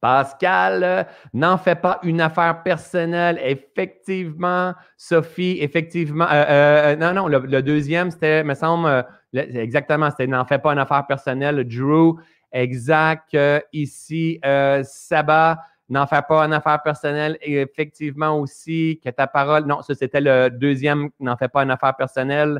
Pascal, 0.02 1.08
n'en 1.34 1.58
fais 1.58 1.76
pas 1.76 2.00
une 2.02 2.22
affaire 2.22 2.64
personnelle. 2.64 3.40
Effectivement, 3.44 4.74
Sophie, 4.98 5.60
effectivement. 5.62 6.26
Euh, 6.26 6.46
euh, 6.50 6.96
non, 6.96 7.14
non, 7.14 7.28
le, 7.28 7.62
deuxième, 7.62 8.10
c'était, 8.10 8.44
me 8.44 8.56
semble, 8.56 9.06
exactement, 9.34 10.10
c'était 10.10 10.26
n'en 10.26 10.44
fais 10.44 10.58
pas 10.58 10.74
une 10.74 10.80
affaire 10.80 11.06
personnelle. 11.06 11.64
Drew, 11.68 12.16
exact. 12.52 13.38
ici, 13.72 14.40
euh, 14.44 14.82
Saba, 14.84 15.60
n'en 15.88 16.08
fais 16.08 16.22
pas 16.28 16.46
une 16.46 16.54
affaire 16.54 16.82
personnelle. 16.82 17.38
Et 17.42 17.62
effectivement 17.62 18.40
aussi, 18.40 19.00
que 19.04 19.10
ta 19.12 19.28
parole. 19.28 19.66
Non, 19.66 19.84
ça, 19.84 19.94
c'était 19.94 20.22
le 20.22 20.50
deuxième, 20.50 21.10
n'en 21.20 21.38
fais 21.38 21.50
pas 21.50 21.62
une 21.62 21.72
affaire 21.72 21.96
personnelle. 21.96 22.60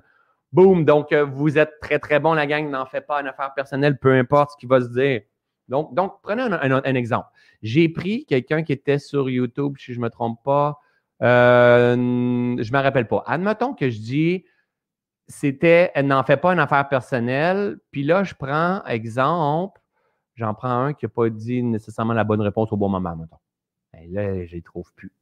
Boum! 0.52 0.86
Donc, 0.86 1.12
euh, 1.12 1.24
vous 1.24 1.58
êtes 1.58 1.80
très, 1.82 1.98
très 1.98 2.20
bon, 2.20 2.34
la 2.34 2.46
gang. 2.46 2.70
N'en 2.70 2.86
fait 2.86 3.02
pas 3.02 3.22
une 3.22 3.28
affaire 3.28 3.54
personnelle, 3.56 3.98
peu 3.98 4.14
importe 4.14 4.52
ce 4.52 4.58
qui 4.58 4.66
va 4.68 4.82
se 4.82 4.90
dire. 4.90 5.22
Donc, 5.72 5.96
donc 5.96 6.22
prenez 6.22 6.44
un, 6.44 6.96
exemple. 6.96 7.30
J'ai 7.64 7.90
pris 7.90 8.26
quelqu'un 8.26 8.62
qui 8.62 8.74
était 8.74 9.00
sur 9.00 9.30
YouTube, 9.30 9.78
si 9.80 9.94
je 9.94 10.00
ne 10.00 10.04
me 10.04 10.10
trompe 10.10 10.44
pas. 10.44 10.80
Euh, 11.24 11.96
je 11.96 12.72
ne 12.72 12.78
me 12.78 12.84
rappelle 12.84 13.08
pas. 13.08 13.24
Admettons 13.26 13.74
que 13.74 13.90
je 13.90 14.00
dis 14.00 14.46
c'était 15.28 15.92
n'en 16.04 16.24
fait 16.24 16.38
pas 16.38 16.52
une 16.52 16.60
affaire 16.60 16.90
personnelle. 16.90 17.78
Puis 17.92 18.04
là, 18.04 18.24
je 18.24 18.34
prends 18.36 18.84
exemple, 18.86 19.80
j'en 20.36 20.54
prends 20.54 20.86
un 20.86 20.94
qui 20.94 21.06
n'a 21.06 21.10
pas 21.10 21.30
dit 21.30 21.64
nécessairement 21.64 22.14
la 22.14 22.26
bonne 22.26 22.42
réponse 22.42 22.72
au 22.74 22.78
bon 22.78 22.90
moment, 22.90 23.12
admettons. 23.12 23.38
Et 23.98 24.08
ben 24.08 24.40
là, 24.40 24.46
je 24.46 24.56
ne 24.58 24.62
trouve 24.62 24.92
plus. 24.94 25.14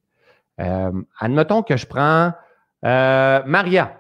Euh, 0.59 0.91
admettons 1.19 1.61
que 1.61 1.77
je 1.77 1.85
prends 1.85 2.33
Maria. 2.81 3.99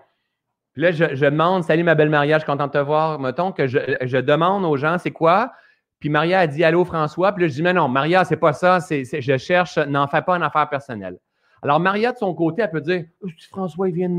Puis 0.73 0.81
là, 0.81 0.91
je, 0.91 1.25
demande, 1.25 1.63
salut 1.63 1.83
ma 1.83 1.95
belle 1.95 2.09
Maria, 2.09 2.37
je 2.37 2.43
suis 2.43 2.51
contente 2.51 2.73
de 2.73 2.79
te 2.79 2.83
voir. 2.83 3.19
Mettons 3.19 3.51
que 3.51 3.67
je, 3.67 4.17
demande 4.17 4.63
aux 4.65 4.77
gens, 4.77 4.97
c'est 4.97 5.11
quoi? 5.11 5.51
Puis 5.99 6.09
Maria 6.09 6.39
a 6.39 6.47
dit 6.47 6.63
Allô 6.63 6.85
François. 6.85 7.31
Puis 7.33 7.43
là, 7.43 7.47
je 7.49 7.53
dis 7.53 7.61
Mais 7.61 7.73
non, 7.73 7.87
Maria, 7.87 8.23
c'est 8.25 8.37
pas 8.37 8.53
ça. 8.53 8.79
C'est, 8.79 9.03
je 9.03 9.37
cherche, 9.37 9.77
n'en 9.77 10.07
fais 10.07 10.21
pas 10.21 10.35
une 10.35 10.43
affaire 10.43 10.69
personnelle. 10.69 11.17
Alors, 11.61 11.79
Maria, 11.79 12.13
de 12.13 12.17
son 12.17 12.33
côté, 12.33 12.61
elle 12.61 12.71
peut 12.71 12.81
dire 12.81 13.05
François, 13.49 13.89
il 13.89 13.95
vient 13.95 14.09
de 14.09 14.15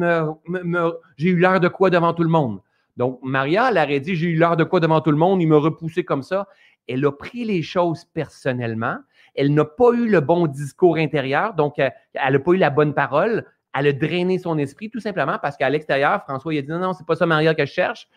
me. 0.47 0.93
j'ai 1.16 1.31
eu 1.31 1.39
l'air 1.39 1.59
de 1.59 1.69
quoi 1.69 1.89
devant 1.90 2.12
tout 2.12 2.23
le 2.23 2.28
monde? 2.28 2.61
Donc, 2.97 3.19
Maria, 3.23 3.70
elle 3.70 3.78
aurait 3.78 4.01
dit 4.01 4.15
J'ai 4.15 4.28
eu 4.28 4.39
l'air 4.39 4.57
de 4.57 4.65
quoi 4.65 4.81
devant 4.81 5.01
tout 5.01 5.11
le 5.11 5.16
monde? 5.16 5.40
Il 5.40 5.48
m'a 5.48 5.57
repoussé 5.57 6.05
comme 6.05 6.23
ça. 6.23 6.48
Elle 6.86 7.05
a 7.07 7.12
pris 7.12 7.44
les 7.44 7.62
choses 7.62 8.05
personnellement. 8.05 8.97
Elle 9.35 9.55
n'a 9.55 9.65
pas 9.65 9.93
eu 9.93 10.09
le 10.09 10.20
bon 10.20 10.47
discours 10.47 10.97
intérieur, 10.97 11.55
donc 11.55 11.78
elle 11.78 11.93
n'a 12.15 12.39
pas 12.39 12.52
eu 12.52 12.57
la 12.57 12.70
bonne 12.70 12.94
parole. 12.94 13.47
Elle 13.73 13.86
a 13.86 13.93
drainé 13.93 14.39
son 14.39 14.59
esprit 14.59 14.90
tout 14.90 14.98
simplement 14.98 15.39
parce 15.40 15.57
qu'à 15.57 15.70
l'extérieur, 15.70 16.23
François 16.24 16.52
il 16.52 16.59
a 16.59 16.62
dit 16.62 16.69
non, 16.69 16.81
non, 16.81 16.93
c'est 16.93 17.07
pas 17.07 17.15
ça 17.15 17.27
Maria 17.27 17.55
que 17.55 17.65
je 17.65 17.73
cherche. 17.73 18.09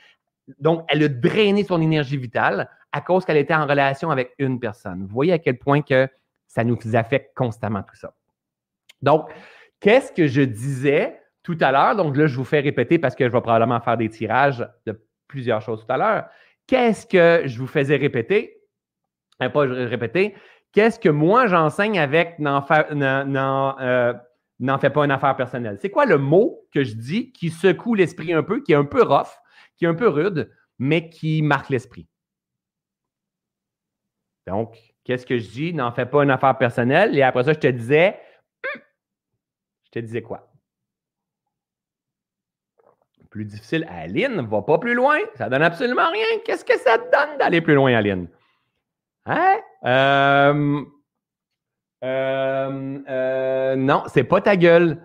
Donc, 0.59 0.85
elle 0.89 1.03
a 1.03 1.07
drainé 1.07 1.63
son 1.63 1.81
énergie 1.81 2.17
vitale 2.17 2.69
à 2.91 3.01
cause 3.01 3.25
qu'elle 3.25 3.37
était 3.37 3.55
en 3.55 3.65
relation 3.65 4.11
avec 4.11 4.33
une 4.37 4.59
personne. 4.59 5.01
Vous 5.01 5.13
voyez 5.13 5.33
à 5.33 5.39
quel 5.39 5.57
point 5.57 5.81
que 5.81 6.07
ça 6.47 6.63
nous 6.63 6.77
affecte 6.93 7.35
constamment 7.35 7.81
tout 7.81 7.95
ça. 7.95 8.13
Donc, 9.01 9.29
qu'est-ce 9.79 10.11
que 10.11 10.27
je 10.27 10.41
disais 10.41 11.19
tout 11.41 11.57
à 11.59 11.71
l'heure? 11.71 11.95
Donc 11.95 12.15
là, 12.15 12.27
je 12.27 12.37
vous 12.37 12.43
fais 12.43 12.59
répéter 12.59 12.99
parce 12.99 13.15
que 13.15 13.25
je 13.25 13.31
vais 13.31 13.41
probablement 13.41 13.81
faire 13.81 13.97
des 13.97 14.09
tirages 14.09 14.67
de 14.85 15.01
plusieurs 15.27 15.61
choses 15.61 15.85
tout 15.85 15.91
à 15.91 15.97
l'heure. 15.97 16.25
Qu'est-ce 16.67 17.05
que 17.05 17.47
je 17.47 17.59
vous 17.59 17.67
faisais 17.67 17.97
répéter? 17.97 18.61
Euh, 19.41 19.49
pas 19.49 19.61
répéter. 19.61 20.35
Qu'est-ce 20.71 20.99
que 20.99 21.09
moi 21.09 21.47
j'enseigne 21.47 21.99
avec 21.99 22.39
n'en 22.39 22.65
euh, 23.81 24.13
fais 24.79 24.89
pas 24.89 25.05
une 25.05 25.11
affaire 25.11 25.35
personnelle? 25.35 25.77
C'est 25.81 25.89
quoi 25.89 26.05
le 26.05 26.17
mot 26.17 26.61
que 26.73 26.83
je 26.83 26.93
dis 26.93 27.31
qui 27.31 27.49
secoue 27.49 27.95
l'esprit 27.95 28.33
un 28.33 28.43
peu, 28.43 28.61
qui 28.61 28.71
est 28.71 28.75
un 28.75 28.85
peu 28.85 29.03
rough, 29.03 29.37
un 29.85 29.95
peu 29.95 30.07
rude, 30.07 30.51
mais 30.79 31.09
qui 31.09 31.41
marque 31.41 31.69
l'esprit? 31.69 32.07
Donc, 34.47 34.77
qu'est-ce 35.03 35.25
que 35.25 35.37
je 35.37 35.49
dis? 35.49 35.73
N'en 35.73 35.91
fais 35.91 36.05
pas 36.05 36.23
une 36.23 36.31
affaire 36.31 36.57
personnelle. 36.57 37.17
Et 37.17 37.21
après 37.21 37.43
ça, 37.43 37.53
je 37.53 37.59
te 37.59 37.67
disais, 37.67 38.19
je 39.85 39.91
te 39.91 39.99
disais 39.99 40.21
quoi? 40.21 40.49
Plus 43.29 43.45
difficile. 43.45 43.87
Aline, 43.89 44.41
va 44.41 44.61
pas 44.61 44.77
plus 44.77 44.93
loin. 44.93 45.17
Ça 45.35 45.49
donne 45.49 45.63
absolument 45.63 46.11
rien. 46.11 46.39
Qu'est-ce 46.45 46.63
que 46.63 46.77
ça 46.77 46.99
te 46.99 47.11
donne 47.11 47.37
d'aller 47.39 47.61
plus 47.61 47.73
loin, 47.73 47.95
Aline? 47.95 48.27
Hein? 49.25 49.59
Euh, 49.85 50.83
euh, 52.03 52.99
euh, 53.09 53.75
non, 53.75 54.03
c'est 54.07 54.23
pas 54.23 54.41
ta 54.41 54.55
gueule. 54.55 55.03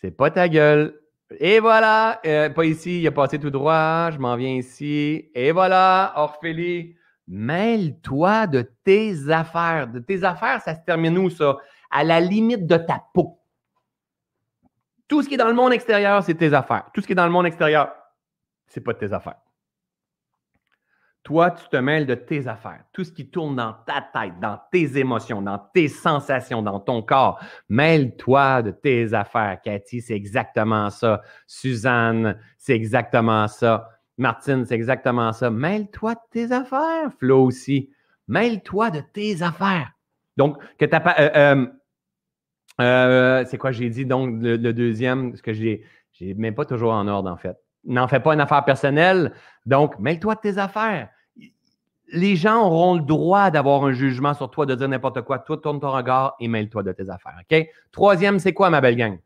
C'est 0.00 0.12
pas 0.12 0.30
ta 0.30 0.48
gueule. 0.48 0.98
Et 1.38 1.60
voilà, 1.60 2.20
pas 2.22 2.64
ici, 2.64 3.00
il 3.00 3.06
a 3.06 3.10
passé 3.10 3.38
tout 3.38 3.50
droit, 3.50 4.10
je 4.10 4.18
m'en 4.18 4.34
viens 4.36 4.54
ici. 4.54 5.30
Et 5.34 5.52
voilà, 5.52 6.14
Orphélie, 6.16 6.96
mêle-toi 7.26 8.46
de 8.46 8.62
tes 8.82 9.30
affaires. 9.30 9.88
De 9.88 9.98
tes 9.98 10.24
affaires, 10.24 10.62
ça 10.62 10.74
se 10.74 10.80
termine 10.86 11.18
où 11.18 11.28
ça? 11.28 11.58
À 11.90 12.02
la 12.04 12.20
limite 12.20 12.66
de 12.66 12.76
ta 12.76 13.02
peau. 13.12 13.40
Tout 15.06 15.22
ce 15.22 15.28
qui 15.28 15.34
est 15.34 15.38
dans 15.38 15.48
le 15.48 15.54
monde 15.54 15.72
extérieur, 15.72 16.22
c'est 16.22 16.34
tes 16.34 16.52
affaires. 16.54 16.90
Tout 16.92 17.00
ce 17.02 17.06
qui 17.06 17.12
est 17.12 17.16
dans 17.16 17.26
le 17.26 17.32
monde 17.32 17.46
extérieur, 17.46 17.92
c'est 18.66 18.80
pas 18.80 18.94
tes 18.94 19.12
affaires. 19.12 19.40
Toi, 21.28 21.50
tu 21.50 21.68
te 21.68 21.76
mêles 21.76 22.06
de 22.06 22.14
tes 22.14 22.48
affaires. 22.48 22.82
Tout 22.90 23.04
ce 23.04 23.12
qui 23.12 23.28
tourne 23.28 23.54
dans 23.54 23.74
ta 23.86 24.00
tête, 24.00 24.40
dans 24.40 24.58
tes 24.72 24.96
émotions, 24.96 25.42
dans 25.42 25.58
tes 25.58 25.86
sensations, 25.86 26.62
dans 26.62 26.80
ton 26.80 27.02
corps. 27.02 27.38
Mêle-toi 27.68 28.62
de 28.62 28.70
tes 28.70 29.12
affaires. 29.12 29.58
Cathy, 29.62 30.00
c'est 30.00 30.14
exactement 30.14 30.88
ça. 30.88 31.20
Suzanne, 31.46 32.38
c'est 32.56 32.74
exactement 32.74 33.46
ça. 33.46 33.90
Martine, 34.16 34.64
c'est 34.64 34.74
exactement 34.74 35.34
ça. 35.34 35.50
Mêle-toi 35.50 36.14
de 36.14 36.20
tes 36.30 36.50
affaires. 36.50 37.12
Flo 37.18 37.44
aussi. 37.44 37.90
Mêle-toi 38.26 38.90
de 38.90 39.02
tes 39.12 39.42
affaires. 39.42 39.92
Donc, 40.38 40.56
que 40.78 40.86
tu 40.86 40.90
pas. 40.98 41.14
Euh, 41.18 41.30
euh, 41.36 41.66
euh, 42.80 43.44
c'est 43.50 43.58
quoi 43.58 43.70
j'ai 43.70 43.90
dit? 43.90 44.06
Donc, 44.06 44.30
le, 44.40 44.72
deuxième, 44.72 45.36
ce 45.36 45.42
que 45.42 45.52
j'ai, 45.52 45.84
j'ai 46.10 46.32
même 46.32 46.54
pas 46.54 46.64
toujours 46.64 46.94
en 46.94 47.06
ordre, 47.06 47.30
en 47.30 47.36
fait. 47.36 47.58
N'en 47.84 48.08
fais 48.08 48.20
pas 48.20 48.32
une 48.32 48.40
affaire 48.40 48.64
personnelle. 48.64 49.34
Donc, 49.66 49.98
mêle-toi 49.98 50.34
de 50.36 50.40
tes 50.40 50.56
affaires. 50.56 51.10
Les 52.10 52.36
gens 52.36 52.66
auront 52.66 52.94
le 52.94 53.02
droit 53.02 53.50
d'avoir 53.50 53.84
un 53.84 53.92
jugement 53.92 54.32
sur 54.34 54.50
toi, 54.50 54.64
de 54.64 54.74
dire 54.74 54.88
n'importe 54.88 55.22
quoi. 55.22 55.38
Toi, 55.38 55.58
tourne 55.58 55.78
ton 55.80 55.90
regard 55.90 56.36
et 56.40 56.48
mêle-toi 56.48 56.82
de 56.82 56.92
tes 56.92 57.10
affaires. 57.10 57.38
OK? 57.50 57.68
Troisième, 57.92 58.38
c'est 58.38 58.54
quoi, 58.54 58.70
ma 58.70 58.80
belle 58.80 58.96
gang? 58.96 59.18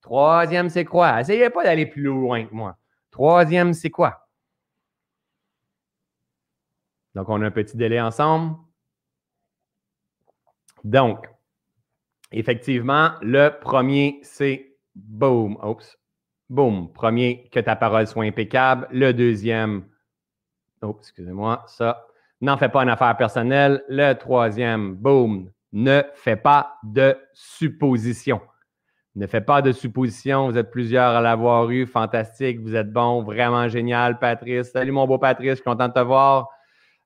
Troisième, 0.00 0.68
c'est 0.68 0.84
quoi? 0.84 1.20
Essayez 1.20 1.50
pas 1.50 1.64
d'aller 1.64 1.86
plus 1.86 2.02
loin 2.02 2.44
que 2.44 2.54
moi. 2.54 2.76
Troisième, 3.10 3.72
c'est 3.74 3.90
quoi? 3.90 4.28
Donc, 7.14 7.28
on 7.28 7.42
a 7.42 7.46
un 7.46 7.50
petit 7.50 7.76
délai 7.76 8.00
ensemble. 8.00 8.56
Donc, 10.84 11.28
effectivement, 12.30 13.10
le 13.20 13.50
premier, 13.60 14.20
c'est 14.22 14.76
boom. 14.94 15.58
Oups. 15.62 15.98
Boom. 16.48 16.92
Premier, 16.92 17.48
que 17.50 17.60
ta 17.60 17.74
parole 17.76 18.06
soit 18.06 18.24
impeccable. 18.24 18.86
Le 18.92 19.12
deuxième, 19.12 19.84
oh, 20.82 20.96
excusez-moi, 21.00 21.64
ça. 21.66 22.07
N'en 22.40 22.56
fais 22.56 22.68
pas 22.68 22.82
une 22.82 22.88
affaire 22.88 23.16
personnelle. 23.16 23.82
Le 23.88 24.12
troisième, 24.14 24.94
boom. 24.94 25.50
Ne 25.72 26.02
fais 26.14 26.36
pas 26.36 26.78
de 26.84 27.16
suppositions. 27.34 28.40
Ne 29.16 29.26
fais 29.26 29.40
pas 29.40 29.60
de 29.60 29.72
suppositions. 29.72 30.48
Vous 30.48 30.56
êtes 30.56 30.70
plusieurs 30.70 31.16
à 31.16 31.20
l'avoir 31.20 31.68
eu. 31.70 31.86
Fantastique. 31.86 32.60
Vous 32.60 32.76
êtes 32.76 32.92
bon. 32.92 33.22
Vraiment 33.22 33.68
génial, 33.68 34.18
Patrice. 34.18 34.70
Salut, 34.70 34.92
mon 34.92 35.06
beau 35.06 35.18
Patrice. 35.18 35.50
Je 35.50 35.54
suis 35.56 35.64
content 35.64 35.88
de 35.88 35.92
te 35.92 36.00
voir. 36.00 36.48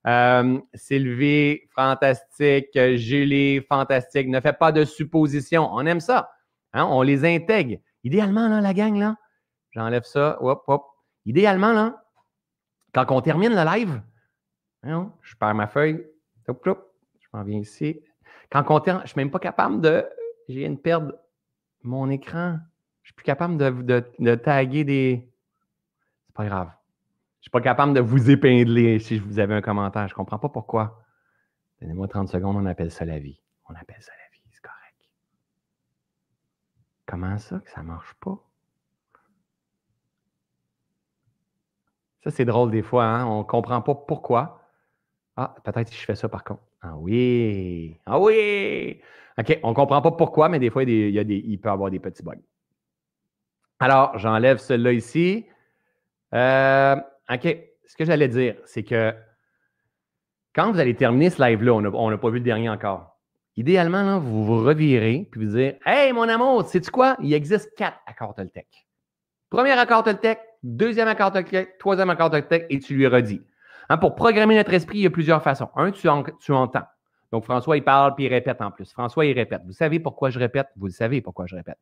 Euh, 0.07 0.59
Sylvie, 0.75 1.61
fantastique. 1.75 2.79
Julie, 2.97 3.63
fantastique. 3.63 4.29
Ne 4.29 4.41
fais 4.41 4.53
pas 4.53 4.73
de 4.73 4.85
suppositions. 4.85 5.71
On 5.73 5.87
aime 5.87 6.01
ça. 6.01 6.31
Hein? 6.75 6.85
On 6.91 7.03
les 7.03 7.25
intègre. 7.25 7.79
Idéalement, 8.05 8.49
la 8.49 8.75
gang, 8.75 8.97
là, 8.99 9.17
j'enlève 9.71 10.05
ça. 10.05 10.39
Idéalement, 11.25 11.73
là, 11.73 12.03
quand 12.93 13.07
on 13.11 13.21
termine 13.21 13.55
le 13.55 13.65
live, 13.65 14.03
hein, 14.83 15.13
je 15.23 15.35
perds 15.37 15.55
ma 15.55 15.67
feuille. 15.67 16.07
Je 16.47 16.53
m'en 17.33 17.45
viens 17.45 17.59
ici. 17.59 18.01
Quand 18.51 18.65
on 18.69 18.83
je 18.85 18.91
ne 18.91 19.07
suis 19.07 19.17
même 19.17 19.31
pas 19.31 19.39
capable 19.39 19.81
de. 19.81 20.05
J'ai 20.49 20.69
viens 20.69 20.71
de 20.71 21.19
mon 21.83 22.11
écran. 22.11 22.59
Je 23.03 23.09
ne 23.09 23.09
suis 23.09 23.15
plus 23.15 23.25
capable 23.25 23.57
de, 23.57 23.71
de, 23.71 24.05
de 24.19 24.35
taguer 24.35 24.85
des. 24.85 25.29
C'est 26.27 26.35
pas 26.35 26.47
grave. 26.47 26.69
Je 26.69 27.39
ne 27.39 27.43
suis 27.43 27.51
pas 27.51 27.61
capable 27.61 27.95
de 27.95 28.01
vous 28.01 28.31
épingler 28.31 28.99
si 28.99 29.19
vous 29.19 29.39
avez 29.39 29.55
un 29.55 29.63
commentaire. 29.63 30.07
Je 30.07 30.13
ne 30.13 30.17
comprends 30.17 30.39
pas 30.39 30.49
pourquoi. 30.49 31.03
Donnez-moi 31.81 32.07
30 32.07 32.29
secondes, 32.29 32.57
on 32.57 32.67
appelle 32.67 32.91
ça 32.93 33.05
la 33.05 33.19
vie. 33.19 33.41
On 33.69 33.75
appelle 33.75 34.01
ça 34.01 34.13
la 34.13 34.37
vie, 34.37 34.45
c'est 34.51 34.61
correct. 34.61 35.11
Comment 37.07 37.39
ça 37.39 37.59
que 37.59 37.71
ça 37.71 37.83
ne 37.83 37.89
marche 37.89 38.15
pas? 38.21 38.39
Ça, 42.23 42.31
c'est 42.31 42.45
drôle 42.45 42.71
des 42.71 42.83
fois, 42.83 43.05
hein? 43.05 43.27
on 43.27 43.41
ne 43.41 43.45
comprend 43.45 43.83
pas 43.83 43.97
pourquoi. 43.97 44.62
Ah, 45.37 45.55
peut-être 45.65 45.89
si 45.89 45.97
je 45.97 46.05
fais 46.05 46.15
ça 46.15 46.29
par 46.29 46.45
contre. 46.45 46.63
Ah 46.83 46.97
oui! 46.97 47.97
Ah 48.07 48.19
oui! 48.19 49.01
OK, 49.39 49.59
on 49.63 49.71
ne 49.71 49.75
comprend 49.75 50.03
pas 50.03 50.11
pourquoi, 50.13 50.49
mais 50.49 50.59
des 50.59 50.71
fois, 50.71 50.83
il, 50.83 51.11
y 51.11 51.19
a 51.19 51.25
des, 51.25 51.37
il 51.37 51.59
peut 51.59 51.69
y 51.69 51.73
avoir 51.73 51.91
des 51.91 51.99
petits 51.99 52.23
bugs. 52.23 52.35
Alors, 53.81 54.19
j'enlève 54.19 54.59
celui-là 54.59 54.93
ici. 54.93 55.47
Euh, 56.35 56.97
OK. 57.31 57.57
Ce 57.87 57.97
que 57.97 58.05
j'allais 58.05 58.29
dire, 58.29 58.57
c'est 58.65 58.85
que 58.85 59.15
quand 60.55 60.71
vous 60.71 60.79
allez 60.79 60.95
terminer 60.95 61.31
ce 61.31 61.43
live-là, 61.43 61.73
on 61.73 62.11
n'a 62.11 62.19
pas 62.19 62.31
vu 62.31 62.39
le 62.39 62.45
dernier 62.45 62.69
encore. 62.69 63.19
Idéalement, 63.57 64.19
vous 64.19 64.45
vous 64.45 64.65
revirez 64.65 65.29
puis 65.31 65.45
vous 65.45 65.57
dire 65.57 65.75
Hey, 65.85 66.13
mon 66.13 66.29
amour, 66.29 66.65
sais-tu 66.65 66.91
quoi? 66.91 67.17
Il 67.21 67.33
existe 67.35 67.75
quatre 67.77 67.99
accords 68.07 68.35
Toltec. 68.35 68.67
Premier 69.51 69.73
accord 69.73 70.05
Toltec, 70.05 70.39
deuxième 70.63 71.09
accord 71.09 71.33
Toltec, 71.33 71.77
troisième 71.79 72.09
accord 72.09 72.31
Toltec, 72.31 72.67
et 72.71 72.79
tu 72.79 72.95
lui 72.95 73.07
redis. 73.07 73.43
Hein, 73.93 73.98
pour 73.98 74.14
programmer 74.14 74.56
notre 74.56 74.73
esprit, 74.73 75.01
il 75.01 75.02
y 75.02 75.06
a 75.06 75.10
plusieurs 75.10 75.43
façons. 75.43 75.69
Un, 75.77 75.90
tu, 75.90 76.09
entends. 76.09 76.86
Donc, 77.31 77.44
François, 77.44 77.77
il 77.77 77.85
parle 77.85 78.14
puis 78.14 78.24
il 78.24 78.28
répète 78.28 78.62
en 78.62 78.70
plus. 78.70 78.90
François, 78.90 79.27
il 79.27 79.35
répète. 79.35 79.60
Vous 79.66 79.74
savez 79.74 80.01
pourquoi 80.01 80.31
je 80.31 80.39
répète? 80.39 80.69
Vous 80.77 80.86
le 80.86 80.93
savez 80.93 81.20
pourquoi 81.20 81.44
je 81.44 81.55
répète. 81.55 81.77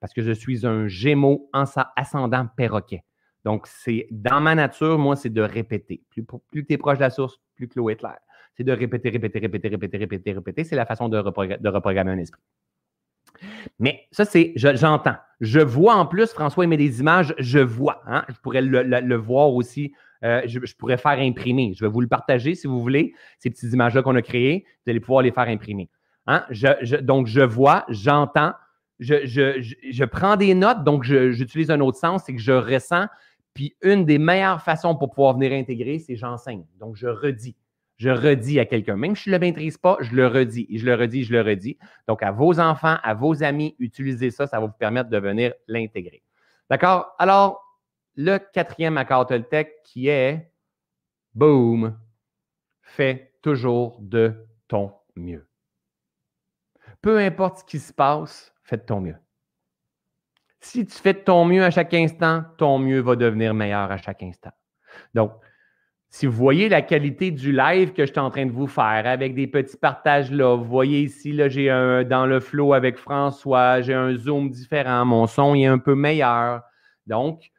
Parce 0.00 0.14
que 0.14 0.22
je 0.22 0.32
suis 0.32 0.66
un 0.66 0.88
gémeaux 0.88 1.50
ascendant 1.96 2.46
perroquet. 2.56 3.04
Donc, 3.44 3.66
c'est 3.66 4.06
dans 4.10 4.40
ma 4.40 4.54
nature, 4.54 4.98
moi, 4.98 5.16
c'est 5.16 5.28
de 5.28 5.42
répéter. 5.42 6.02
Plus, 6.08 6.24
plus 6.50 6.64
tu 6.64 6.72
es 6.72 6.78
proche 6.78 6.96
de 6.96 7.02
la 7.02 7.10
source, 7.10 7.38
plus 7.56 7.68
que 7.68 7.78
l'eau 7.78 7.90
est 7.90 7.96
claire. 7.96 8.20
C'est 8.54 8.64
de 8.64 8.72
répéter, 8.72 9.10
répéter, 9.10 9.38
répéter, 9.38 9.68
répéter, 9.68 9.98
répéter, 9.98 10.32
répéter. 10.32 10.64
C'est 10.64 10.76
la 10.76 10.86
façon 10.86 11.10
de, 11.10 11.18
reprogrammer 11.18 12.12
un 12.12 12.18
esprit. 12.18 12.40
Mais 13.78 14.06
ça, 14.12 14.24
c'est, 14.24 14.54
j'entends. 14.56 15.16
Je, 15.42 15.60
vois 15.60 15.96
en 15.96 16.06
plus, 16.06 16.32
François 16.32 16.64
il 16.64 16.68
met 16.68 16.78
des 16.78 17.00
images, 17.00 17.34
je 17.36 17.58
vois. 17.58 18.00
Hein. 18.06 18.24
Je 18.30 18.40
pourrais 18.40 18.62
le, 18.62 19.16
voir 19.16 19.52
aussi. 19.52 19.92
Euh, 20.22 20.42
je, 20.46 20.74
pourrais 20.74 20.98
faire 20.98 21.18
imprimer. 21.18 21.72
Je 21.74 21.84
vais 21.84 21.90
vous 21.90 22.00
le 22.00 22.08
partager 22.08 22.54
si 22.54 22.66
vous 22.66 22.80
voulez, 22.80 23.14
ces 23.38 23.50
petites 23.50 23.72
images-là 23.72 24.02
qu'on 24.02 24.16
a 24.16 24.22
créées. 24.22 24.64
Vous 24.84 24.90
allez 24.90 25.00
pouvoir 25.00 25.22
les 25.22 25.32
faire 25.32 25.48
imprimer. 25.48 25.88
Hein? 26.26 26.44
donc, 27.02 27.26
je 27.26 27.40
vois, 27.40 27.84
j'entends, 27.88 28.52
je, 28.98 30.04
prends 30.04 30.36
des 30.36 30.54
notes, 30.54 30.84
donc 30.84 31.02
j'utilise 31.02 31.70
un 31.70 31.80
autre 31.80 31.98
sens, 31.98 32.24
c'est 32.26 32.34
que 32.34 32.40
je 32.40 32.52
ressens, 32.52 33.06
puis 33.54 33.74
une 33.82 34.04
des 34.04 34.18
meilleures 34.18 34.62
façons 34.62 34.94
pour 34.94 35.10
pouvoir 35.10 35.34
venir 35.34 35.52
intégrer, 35.52 35.98
c'est 35.98 36.16
j'enseigne. 36.16 36.64
Donc, 36.78 36.96
je 36.96 37.08
redis. 37.08 37.56
Je 37.96 38.08
redis 38.08 38.58
à 38.58 38.64
quelqu'un. 38.64 38.96
Même 38.96 39.16
si 39.16 39.24
je 39.24 39.30
ne 39.30 39.34
le 39.36 39.40
maîtrise 39.40 39.76
pas, 39.76 39.98
je 40.00 40.14
le 40.14 40.26
redis. 40.26 40.66
Et 40.70 40.78
je 40.78 40.86
le 40.86 40.94
redis, 40.94 41.24
je 41.24 41.32
le 41.32 41.42
redis. 41.42 41.76
Donc, 42.08 42.22
à 42.22 42.30
vos 42.30 42.58
enfants, 42.58 42.96
à 43.02 43.12
vos 43.12 43.42
amis, 43.42 43.74
utilisez 43.78 44.30
ça. 44.30 44.46
Ça 44.46 44.58
va 44.58 44.66
vous 44.66 44.72
permettre 44.72 45.10
de 45.10 45.18
venir 45.18 45.52
l'intégrer. 45.68 46.22
D'accord? 46.70 47.14
Alors, 47.18 47.69
le 48.16 48.38
quatrième 48.38 48.96
accord 48.96 49.26
Toltec 49.26 49.82
qui 49.84 50.08
est 50.08 50.52
boom, 51.34 51.98
fais 52.82 53.34
toujours 53.42 53.98
de 54.00 54.46
ton 54.68 54.92
mieux. 55.16 55.48
Peu 57.00 57.18
importe 57.18 57.58
ce 57.58 57.64
qui 57.64 57.78
se 57.78 57.92
passe, 57.92 58.54
fais 58.62 58.78
ton 58.78 59.00
mieux. 59.00 59.16
Si 60.60 60.84
tu 60.84 60.94
fais 60.94 61.14
de 61.14 61.20
ton 61.20 61.44
mieux 61.44 61.64
à 61.64 61.70
chaque 61.70 61.94
instant, 61.94 62.44
ton 62.58 62.78
mieux 62.78 63.00
va 63.00 63.16
devenir 63.16 63.54
meilleur 63.54 63.90
à 63.90 63.96
chaque 63.96 64.22
instant. 64.22 64.52
Donc, 65.14 65.32
si 66.10 66.26
vous 66.26 66.32
voyez 66.32 66.68
la 66.68 66.82
qualité 66.82 67.30
du 67.30 67.52
live 67.52 67.92
que 67.92 68.04
je 68.04 68.10
suis 68.10 68.20
en 68.20 68.30
train 68.30 68.44
de 68.44 68.50
vous 68.50 68.66
faire 68.66 69.04
avec 69.06 69.34
des 69.34 69.46
petits 69.46 69.76
partages 69.76 70.30
là, 70.30 70.56
vous 70.56 70.64
voyez 70.64 71.02
ici, 71.02 71.32
là, 71.32 71.48
j'ai 71.48 71.70
un 71.70 72.02
dans 72.02 72.26
le 72.26 72.40
flow 72.40 72.74
avec 72.74 72.98
François, 72.98 73.80
j'ai 73.80 73.94
un 73.94 74.14
zoom 74.16 74.50
différent, 74.50 75.04
mon 75.04 75.26
son 75.26 75.54
est 75.54 75.66
un 75.66 75.78
peu 75.78 75.94
meilleur. 75.94 76.62
Donc, 77.06 77.50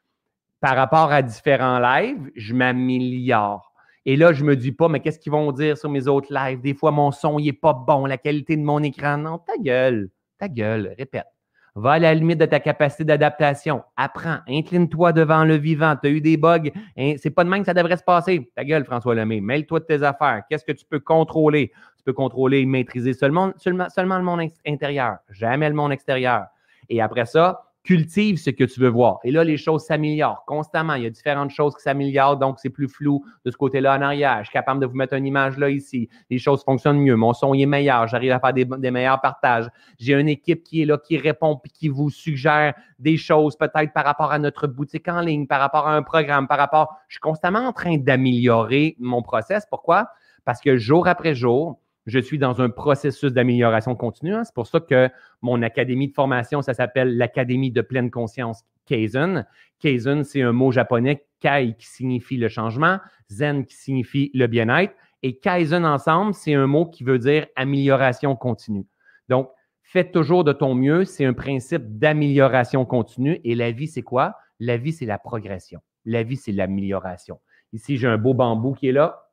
par 0.62 0.76
rapport 0.76 1.12
à 1.12 1.22
différents 1.22 1.80
lives, 1.80 2.32
je 2.36 2.54
m'améliore. 2.54 3.74
Et 4.06 4.16
là, 4.16 4.32
je 4.32 4.44
me 4.44 4.56
dis 4.56 4.72
pas, 4.72 4.88
mais 4.88 5.00
qu'est-ce 5.00 5.20
qu'ils 5.20 5.32
vont 5.32 5.52
dire 5.52 5.78
sur 5.78 5.90
mes 5.90 6.08
autres 6.08 6.34
lives? 6.34 6.62
Des 6.62 6.74
fois, 6.74 6.92
mon 6.92 7.12
son 7.12 7.40
n'est 7.40 7.52
pas 7.52 7.74
bon, 7.74 8.06
la 8.06 8.18
qualité 8.18 8.56
de 8.56 8.62
mon 8.62 8.82
écran. 8.82 9.18
Non, 9.18 9.40
ta 9.40 9.58
gueule, 9.58 10.10
ta 10.38 10.48
gueule, 10.48 10.96
répète. 10.98 11.26
Va 11.74 11.94
à 11.94 12.00
la 12.00 12.14
limite 12.14 12.38
de 12.38 12.46
ta 12.46 12.60
capacité 12.60 13.06
d'adaptation. 13.06 13.82
Apprends. 13.96 14.40
Incline-toi 14.48 15.14
devant 15.14 15.46
le 15.46 15.56
vivant. 15.56 15.96
Tu 15.96 16.08
as 16.08 16.12
eu 16.12 16.20
des 16.20 16.36
bugs. 16.36 16.70
Hein, 16.98 17.14
c'est 17.18 17.30
pas 17.30 17.46
de 17.46 17.50
même 17.50 17.62
que 17.62 17.68
ça 17.68 17.74
devrait 17.74 17.96
se 17.96 18.04
passer. 18.04 18.52
Ta 18.56 18.66
gueule, 18.66 18.84
François 18.84 19.16
Lemay. 19.16 19.40
Mêle-toi 19.40 19.80
de 19.80 19.86
tes 19.86 20.04
affaires. 20.04 20.44
Qu'est-ce 20.50 20.66
que 20.66 20.74
tu 20.74 20.86
peux 20.86 21.00
contrôler? 21.00 21.72
Tu 21.96 22.04
peux 22.04 22.14
contrôler 22.14 22.60
et 22.60 22.66
maîtriser 22.66 23.14
seulement, 23.14 23.54
seulement, 23.56 23.90
seulement 23.90 24.18
le 24.18 24.24
monde 24.24 24.42
intérieur. 24.68 25.20
Jamais 25.30 25.70
le 25.70 25.76
monde 25.76 25.94
extérieur. 25.94 26.48
Et 26.90 27.02
après 27.02 27.26
ça, 27.26 27.71
cultive 27.84 28.38
ce 28.38 28.52
que 28.52 28.64
tu 28.64 28.80
veux 28.80 28.90
voir. 28.90 29.20
Et 29.24 29.32
là, 29.32 29.44
les 29.44 29.58
choses 29.58 29.86
s'améliorent 29.86 30.46
constamment. 30.46 30.94
Il 30.96 31.04
y 31.04 31.06
a 31.06 31.10
différentes 31.10 31.50
choses 31.50 31.76
qui 31.76 31.82
s'améliorent, 31.82 32.38
donc 32.38 32.60
c'est 32.60 32.70
plus 32.70 32.88
flou 32.88 33.24
de 33.44 33.52
ce 33.52 33.58
côté-là 33.58 33.98
en 33.98 34.02
arrière. 34.02 34.40
Je 34.40 34.46
suis 34.46 34.54
capable 34.54 34.80
de 34.80 34.86
vous 34.86 34.96
mettre 34.96 35.14
une 35.14 35.26
image 35.26 35.58
là 35.58 35.70
ici. 35.70 36.08
Les 36.30 36.38
choses 36.38 36.64
fonctionnent 36.64 37.00
mieux. 37.00 37.16
Mon 37.16 37.34
son 37.34 37.54
est 37.54 37.66
meilleur. 37.66 38.08
J'arrive 38.08 38.32
à 38.32 38.40
faire 38.40 38.54
des, 38.54 38.92
meilleurs 38.92 39.22
partages. 39.22 39.68
J'ai 39.98 40.14
une 40.14 40.30
équipe 40.30 40.64
qui 40.64 40.84
est 40.84 40.86
là, 40.86 40.98
qui 40.98 41.18
répond 41.18 41.60
qui 41.74 41.90
vous 41.90 42.10
suggère 42.10 42.74
des 43.00 43.18
choses 43.18 43.56
peut-être 43.56 43.94
par 43.94 44.06
rapport 44.06 44.32
à 44.32 44.40
notre 44.40 44.68
boutique 44.68 45.08
en 45.08 45.22
ligne, 45.22 45.48
par 45.48 45.60
rapport 45.60 45.88
à 45.88 45.96
un 45.96 46.04
programme, 46.04 46.48
par 46.48 46.60
rapport. 46.60 46.96
Je 47.08 47.16
suis 47.16 47.22
constamment 47.22 47.68
en 47.68 47.74
train 47.74 47.98
d'améliorer 47.98 48.96
mon 49.00 49.24
process. 49.24 49.66
Pourquoi? 49.70 50.10
Parce 50.46 50.62
que 50.62 50.78
jour 50.78 51.08
après 51.08 51.34
jour, 51.34 51.80
je 52.06 52.20
suis 52.20 52.38
dans 52.38 52.62
un 52.62 52.70
processus 52.70 53.32
d'amélioration 53.32 53.96
continue. 53.96 54.34
Hein. 54.34 54.44
C'est 54.44 54.56
pour 54.56 54.68
ça 54.68 54.80
que 54.80 55.10
mon 55.42 55.62
académie 55.62 56.08
de 56.08 56.14
formation, 56.14 56.62
ça 56.62 56.74
s'appelle 56.74 57.18
l'Académie 57.18 57.72
de 57.72 57.82
pleine 57.82 58.10
conscience 58.10 58.64
Kaizen. 58.86 59.46
Kaizen, 59.80 60.24
c'est 60.24 60.42
un 60.42 60.52
mot 60.52 60.72
japonais, 60.72 61.26
Kai 61.40 61.76
qui 61.78 61.88
signifie 61.88 62.38
le 62.38 62.50
changement, 62.50 63.00
Zen 63.30 63.66
qui 63.66 63.76
signifie 63.76 64.32
le 64.34 64.48
bien-être. 64.48 64.94
Et 65.24 65.38
Kaizen 65.38 65.86
ensemble, 65.86 66.34
c'est 66.34 66.54
un 66.54 66.68
mot 66.68 66.86
qui 66.86 67.04
veut 67.04 67.20
dire 67.20 67.46
amélioration 67.56 68.36
continue. 68.36 68.88
Donc, 69.30 69.50
fais 69.84 70.10
toujours 70.10 70.44
de 70.44 70.54
ton 70.54 70.74
mieux. 70.74 71.06
C'est 71.06 71.26
un 71.26 71.34
principe 71.34 72.00
d'amélioration 72.00 72.86
continue. 72.86 73.40
Et 73.44 73.56
la 73.56 73.72
vie, 73.72 73.88
c'est 73.88 74.02
quoi? 74.02 74.36
La 74.60 74.78
vie, 74.78 74.94
c'est 74.94 75.06
la 75.06 75.20
progression. 75.20 75.82
La 76.06 76.24
vie, 76.24 76.38
c'est 76.38 76.52
l'amélioration. 76.52 77.40
Ici, 77.74 77.98
j'ai 77.98 78.08
un 78.08 78.18
beau 78.18 78.34
bambou 78.34 78.74
qui 78.74 78.88
est 78.88 78.92
là 78.92 79.31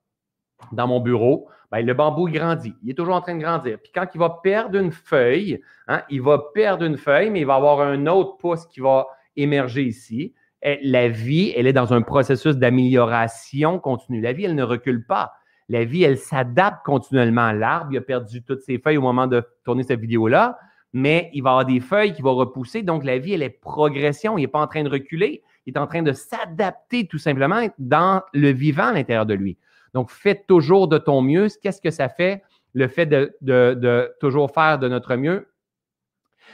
dans 0.72 0.86
mon 0.86 1.00
bureau, 1.00 1.48
ben, 1.70 1.84
le 1.84 1.94
bambou 1.94 2.28
grandit. 2.28 2.74
Il 2.82 2.90
est 2.90 2.94
toujours 2.94 3.14
en 3.14 3.20
train 3.20 3.34
de 3.34 3.42
grandir. 3.42 3.78
Puis 3.82 3.92
quand 3.94 4.06
il 4.14 4.18
va 4.18 4.40
perdre 4.42 4.78
une 4.78 4.92
feuille, 4.92 5.60
hein, 5.86 6.02
il 6.08 6.22
va 6.22 6.38
perdre 6.54 6.84
une 6.84 6.96
feuille, 6.96 7.30
mais 7.30 7.40
il 7.40 7.46
va 7.46 7.56
avoir 7.56 7.80
un 7.80 8.06
autre 8.06 8.38
pouce 8.38 8.66
qui 8.66 8.80
va 8.80 9.06
émerger 9.36 9.82
ici. 9.82 10.34
Et 10.62 10.78
la 10.82 11.08
vie, 11.08 11.52
elle 11.56 11.66
est 11.66 11.72
dans 11.72 11.92
un 11.92 12.02
processus 12.02 12.56
d'amélioration 12.56 13.78
continue. 13.78 14.20
La 14.20 14.32
vie, 14.32 14.44
elle 14.44 14.54
ne 14.54 14.62
recule 14.62 15.06
pas. 15.06 15.32
La 15.68 15.84
vie, 15.84 16.02
elle 16.02 16.18
s'adapte 16.18 16.84
continuellement. 16.84 17.52
L'arbre, 17.52 17.92
il 17.92 17.98
a 17.98 18.00
perdu 18.00 18.42
toutes 18.42 18.62
ses 18.62 18.78
feuilles 18.78 18.96
au 18.96 19.02
moment 19.02 19.26
de 19.26 19.44
tourner 19.64 19.82
cette 19.82 20.00
vidéo-là, 20.00 20.58
mais 20.94 21.30
il 21.34 21.42
va 21.42 21.50
avoir 21.50 21.66
des 21.66 21.80
feuilles 21.80 22.14
qui 22.14 22.22
vont 22.22 22.34
repousser. 22.34 22.82
Donc, 22.82 23.04
la 23.04 23.18
vie, 23.18 23.34
elle 23.34 23.42
est 23.42 23.50
progression. 23.50 24.38
Il 24.38 24.42
n'est 24.42 24.48
pas 24.48 24.60
en 24.60 24.66
train 24.66 24.82
de 24.82 24.88
reculer. 24.88 25.42
Il 25.66 25.74
est 25.74 25.78
en 25.78 25.86
train 25.86 26.02
de 26.02 26.12
s'adapter 26.12 27.06
tout 27.06 27.18
simplement 27.18 27.68
dans 27.78 28.22
le 28.32 28.48
vivant 28.48 28.86
à 28.86 28.92
l'intérieur 28.94 29.26
de 29.26 29.34
lui. 29.34 29.58
Donc, 29.94 30.10
fais 30.10 30.44
toujours 30.46 30.88
de 30.88 30.98
ton 30.98 31.22
mieux. 31.22 31.48
Qu'est-ce 31.62 31.80
que 31.80 31.90
ça 31.90 32.08
fait, 32.08 32.42
le 32.74 32.88
fait 32.88 33.06
de, 33.06 34.16
toujours 34.20 34.50
faire 34.52 34.78
de 34.78 34.88
notre 34.88 35.16
mieux? 35.16 35.48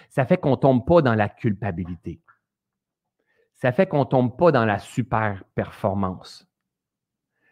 Ça 0.09 0.25
fait 0.25 0.37
qu'on 0.37 0.53
ne 0.53 0.57
tombe 0.57 0.87
pas 0.87 1.03
dans 1.03 1.15
la 1.15 1.29
culpabilité. 1.29 2.21
Ça 3.55 3.73
fait 3.73 3.87
qu'on 3.87 4.01
ne 4.01 4.05
tombe 4.05 4.37
pas 4.37 4.53
dans 4.53 4.65
la 4.65 4.79
super 4.79 5.45
performance. 5.55 6.47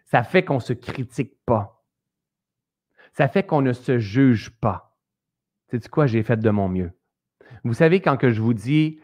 Ça 0.05 0.23
fait 0.23 0.45
qu'on 0.45 0.57
ne 0.57 0.61
se 0.61 0.73
critique 0.73 1.35
pas. 1.47 1.85
Ça 3.13 3.29
fait 3.29 3.45
qu'on 3.45 3.63
ne 3.63 3.73
se 3.73 3.99
juge 3.99 4.51
pas. 4.51 4.97
C'est 5.69 5.89
quoi? 5.89 6.07
J'ai 6.07 6.23
fait 6.23 6.37
de 6.37 6.51
mon 6.51 6.69
mieux? 6.69 6.93
Vous 7.65 7.75
savez, 7.75 8.01
quand 8.01 8.17
que 8.17 8.31
je 8.31 8.41
vous 8.41 8.55
dis, 8.55 9.01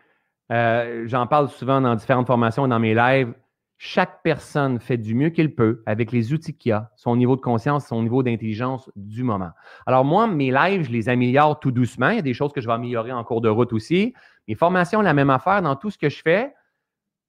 euh, 0.53 1.05
j'en 1.07 1.27
parle 1.27 1.49
souvent 1.49 1.81
dans 1.81 1.95
différentes 1.95 2.27
formations, 2.27 2.69
dans 2.69 2.79
mes 2.79 2.95
lives, 2.95 3.33
chaque 3.81 4.23
personne 4.25 4.81
fait 4.81 4.97
du 4.97 5.15
mieux 5.15 5.31
qu'il 5.31 5.55
peut 5.55 5.83
avec 5.87 6.11
les 6.11 6.33
outils 6.33 6.57
qu'il 6.57 6.73
a, 6.73 6.91
son 6.97 7.15
niveau 7.15 7.37
de 7.37 7.41
conscience, 7.41 7.87
son 7.87 8.03
niveau 8.03 8.25
d'intelligence 8.25 8.91
du 8.97 9.23
moment. 9.23 9.51
Alors 9.87 10.05
moi, 10.05 10.27
mes 10.27 10.51
lives, 10.51 10.83
je 10.83 10.91
les 10.91 11.09
améliore 11.09 11.61
tout 11.61 11.71
doucement. 11.71 12.11
Il 12.11 12.17
y 12.17 12.19
a 12.19 12.23
des 12.23 12.35
choses 12.35 12.53
que 12.53 12.61
je 12.61 12.67
vais 12.67 12.73
améliorer 12.73 13.13
en 13.13 13.23
cours 13.23 13.41
de 13.41 13.49
route 13.49 13.73
aussi. 13.73 14.15
Mes 14.49 14.57
formations, 14.57 15.01
la 15.01 15.15
même 15.15 15.31
affaire 15.31 15.63
dans 15.63 15.77
tout 15.77 15.91
ce 15.91 15.99
que 15.99 16.09
je 16.09 16.21
fais. 16.21 16.53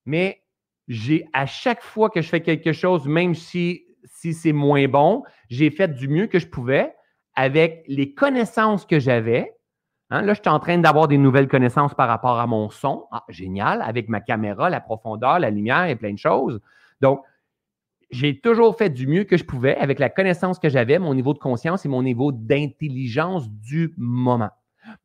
Mais 0.07 0.41
j'ai 0.87 1.27
à 1.33 1.45
chaque 1.45 1.83
fois 1.83 2.09
que 2.09 2.19
je 2.19 2.27
fais 2.27 2.41
quelque 2.41 2.73
chose, 2.73 3.07
même 3.07 3.35
si, 3.35 3.85
si 4.05 4.33
c'est 4.33 4.53
moins 4.53 4.87
bon, 4.87 5.23
j'ai 5.49 5.69
fait 5.69 5.93
du 5.93 6.07
mieux 6.07 6.25
que 6.25 6.39
je 6.39 6.47
pouvais 6.47 6.95
avec 7.35 7.83
les 7.87 8.15
connaissances 8.15 8.87
que 8.87 8.99
j'avais 8.99 9.53
Hein, 10.11 10.23
là, 10.23 10.33
je 10.33 10.41
suis 10.41 10.49
en 10.49 10.59
train 10.59 10.77
d'avoir 10.79 11.07
des 11.07 11.17
nouvelles 11.17 11.47
connaissances 11.47 11.93
par 11.93 12.07
rapport 12.07 12.39
à 12.39 12.47
mon 12.47 12.69
son. 12.69 13.05
Ah, 13.11 13.23
génial, 13.29 13.81
avec 13.81 14.09
ma 14.09 14.21
caméra, 14.21 14.69
la 14.69 14.81
profondeur, 14.81 15.39
la 15.39 15.51
lumière 15.51 15.85
et 15.85 15.95
plein 15.95 16.13
de 16.13 16.17
choses. 16.17 16.59
Donc, 16.99 17.21
j'ai 18.09 18.39
toujours 18.39 18.75
fait 18.75 18.89
du 18.89 19.05
mieux 19.05 19.23
que 19.23 19.37
je 19.37 19.43
pouvais 19.43 19.77
avec 19.77 19.99
la 19.99 20.09
connaissance 20.09 20.57
que 20.57 20.67
j'avais, 20.67 20.97
mon 20.97 21.13
niveau 21.13 21.33
de 21.33 21.39
conscience 21.39 21.85
et 21.85 21.89
mon 21.89 22.01
niveau 22.01 22.31
d'intelligence 22.31 23.49
du 23.49 23.93
moment. 23.97 24.49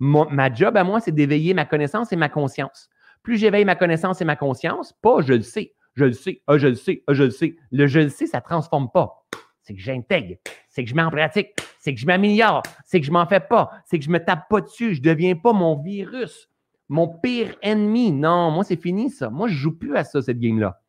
ma 0.00 0.52
job 0.52 0.76
à 0.76 0.84
moi, 0.84 1.00
c'est 1.00 1.12
d'éveiller 1.12 1.52
ma 1.52 1.66
connaissance 1.66 2.12
et 2.12 2.16
ma 2.16 2.30
conscience. 2.30 2.88
Plus 3.22 3.36
j'éveille 3.36 3.66
ma 3.66 3.76
connaissance 3.76 4.22
et 4.22 4.24
ma 4.24 4.36
conscience, 4.36 4.94
pas 5.02 5.20
je 5.20 5.34
le 5.34 5.42
sais, 5.42 5.74
je 5.94 6.04
le 6.06 6.12
sais, 6.12 6.42
ah, 6.46 6.56
je 6.56 6.68
le 6.68 6.74
sais, 6.74 7.02
ah, 7.06 7.12
je 7.12 7.24
le 7.24 7.30
sais. 7.30 7.56
Le 7.70 7.86
je 7.86 8.00
le 8.00 8.08
sais, 8.08 8.26
ça 8.26 8.38
ne 8.38 8.42
transforme 8.42 8.90
pas. 8.90 9.26
C'est 9.62 9.74
que 9.74 9.80
j'intègre, 9.80 10.36
c'est 10.68 10.84
que 10.84 10.90
je 10.90 10.94
mets 10.94 11.02
en 11.02 11.10
pratique, 11.10 11.54
c'est 11.84 11.92
que 11.92 12.00
je 12.00 12.06
m'améliore, 12.06 12.62
c'est 12.86 12.98
que 12.98 13.06
je 13.06 13.12
m'en 13.12 13.26
fais 13.26 13.40
pas, 13.40 13.70
c'est 13.84 13.98
que 13.98 14.06
je 14.06 14.10
me 14.10 14.18
tape 14.18 14.48
pas 14.48 14.62
dessus, 14.62 14.94
je 14.94 15.02
deviens 15.02 15.36
pas 15.36 15.52
mon 15.52 15.76
virus, 15.76 16.48
mon 16.88 17.06
pire 17.06 17.56
ennemi. 17.60 18.10
Non, 18.10 18.50
moi, 18.50 18.64
c'est 18.64 18.80
fini 18.80 19.10
ça. 19.10 19.28
Moi, 19.28 19.48
je 19.48 19.54
joue 19.54 19.76
plus 19.76 19.94
à 19.94 20.02
ça, 20.02 20.22
cette 20.22 20.40
game-là. 20.40 20.80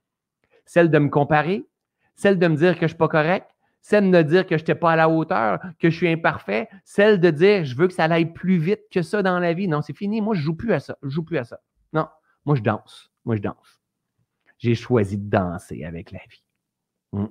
Celle 0.65 0.89
de 0.89 0.97
me 0.97 1.09
comparer, 1.09 1.65
celle 2.15 2.39
de 2.39 2.47
me 2.47 2.55
dire 2.55 2.75
que 2.75 2.83
je 2.83 2.91
suis 2.93 2.97
pas 2.97 3.09
correct, 3.09 3.45
celle 3.81 4.09
de 4.09 4.17
me 4.17 4.23
dire 4.23 4.47
que 4.47 4.55
je 4.55 4.61
n'étais 4.61 4.75
pas 4.75 4.93
à 4.93 4.95
la 4.95 5.09
hauteur, 5.09 5.59
que 5.79 5.89
je 5.89 5.97
suis 5.97 6.07
imparfait, 6.07 6.69
celle 6.85 7.19
de 7.19 7.29
dire 7.29 7.65
je 7.65 7.75
veux 7.75 7.89
que 7.89 7.93
ça 7.93 8.05
aille 8.05 8.31
plus 8.31 8.57
vite 8.57 8.83
que 8.89 9.01
ça 9.01 9.21
dans 9.21 9.39
la 9.39 9.51
vie. 9.51 9.67
Non, 9.67 9.81
c'est 9.81 9.97
fini. 9.97 10.21
Moi, 10.21 10.33
je 10.33 10.43
joue 10.43 10.55
plus 10.55 10.71
à 10.71 10.79
ça. 10.79 10.97
Je 11.03 11.09
joue 11.09 11.23
plus 11.23 11.37
à 11.37 11.43
ça. 11.43 11.59
Non, 11.91 12.07
moi, 12.45 12.55
je 12.55 12.61
danse. 12.61 13.11
Moi, 13.25 13.35
je 13.35 13.41
danse. 13.41 13.81
J'ai 14.59 14.75
choisi 14.75 15.17
de 15.17 15.29
danser 15.29 15.83
avec 15.83 16.11
la 16.11 16.19
vie. 16.29 16.43
Hmm 17.11 17.27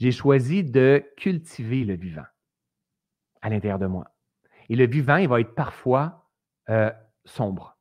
j'ai 0.00 0.12
choisi 0.12 0.64
de 0.64 1.04
cultiver 1.16 1.84
le 1.84 1.94
vivant 1.94 2.24
à 3.42 3.50
l'intérieur 3.50 3.78
de 3.78 3.86
moi. 3.86 4.10
Et 4.70 4.76
le 4.76 4.86
vivant, 4.86 5.16
il 5.16 5.28
va 5.28 5.40
être 5.40 5.54
parfois 5.54 6.26
euh, 6.70 6.90
sombre. 7.24 7.76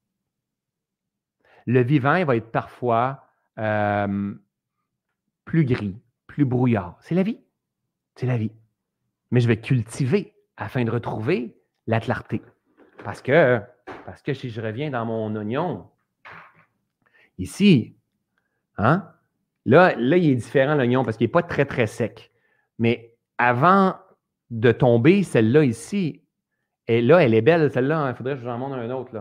Le 1.65 1.81
vivant, 1.81 2.15
il 2.15 2.25
va 2.25 2.35
être 2.35 2.51
parfois 2.51 3.25
euh, 3.57 4.35
plus 5.45 5.63
gris, 5.63 5.97
plus 6.27 6.45
brouillard. 6.45 6.97
C'est 7.01 7.15
la 7.15 7.23
vie. 7.23 7.39
C'est 8.15 8.25
la 8.25 8.37
vie. 8.37 8.51
Mais 9.31 9.39
je 9.39 9.47
vais 9.47 9.57
cultiver 9.57 10.33
afin 10.57 10.83
de 10.83 10.91
retrouver 10.91 11.55
la 11.87 12.01
clarté. 12.01 12.41
Parce 13.03 13.21
que, 13.21 13.61
parce 14.05 14.21
que 14.21 14.33
si 14.33 14.49
je 14.49 14.59
reviens 14.59 14.89
dans 14.89 15.05
mon 15.05 15.33
oignon, 15.35 15.89
ici, 17.37 17.95
hein, 18.77 19.09
Là, 19.65 19.93
il 19.97 20.13
est 20.13 20.35
différent, 20.35 20.75
l'oignon, 20.75 21.03
parce 21.03 21.17
qu'il 21.17 21.25
n'est 21.25 21.31
pas 21.31 21.43
très, 21.43 21.65
très 21.65 21.87
sec. 21.87 22.31
Mais 22.77 23.15
avant 23.37 23.95
de 24.49 24.71
tomber, 24.71 25.23
celle-là 25.23 25.63
ici, 25.63 26.23
et 26.87 27.01
là, 27.01 27.23
elle 27.23 27.35
est 27.35 27.41
belle, 27.41 27.71
celle-là. 27.71 28.05
Il 28.05 28.09
hein, 28.09 28.13
faudrait 28.15 28.35
que 28.35 28.43
j'en 28.43 28.57
montre 28.57 28.75
un 28.75 28.89
autre. 28.89 29.11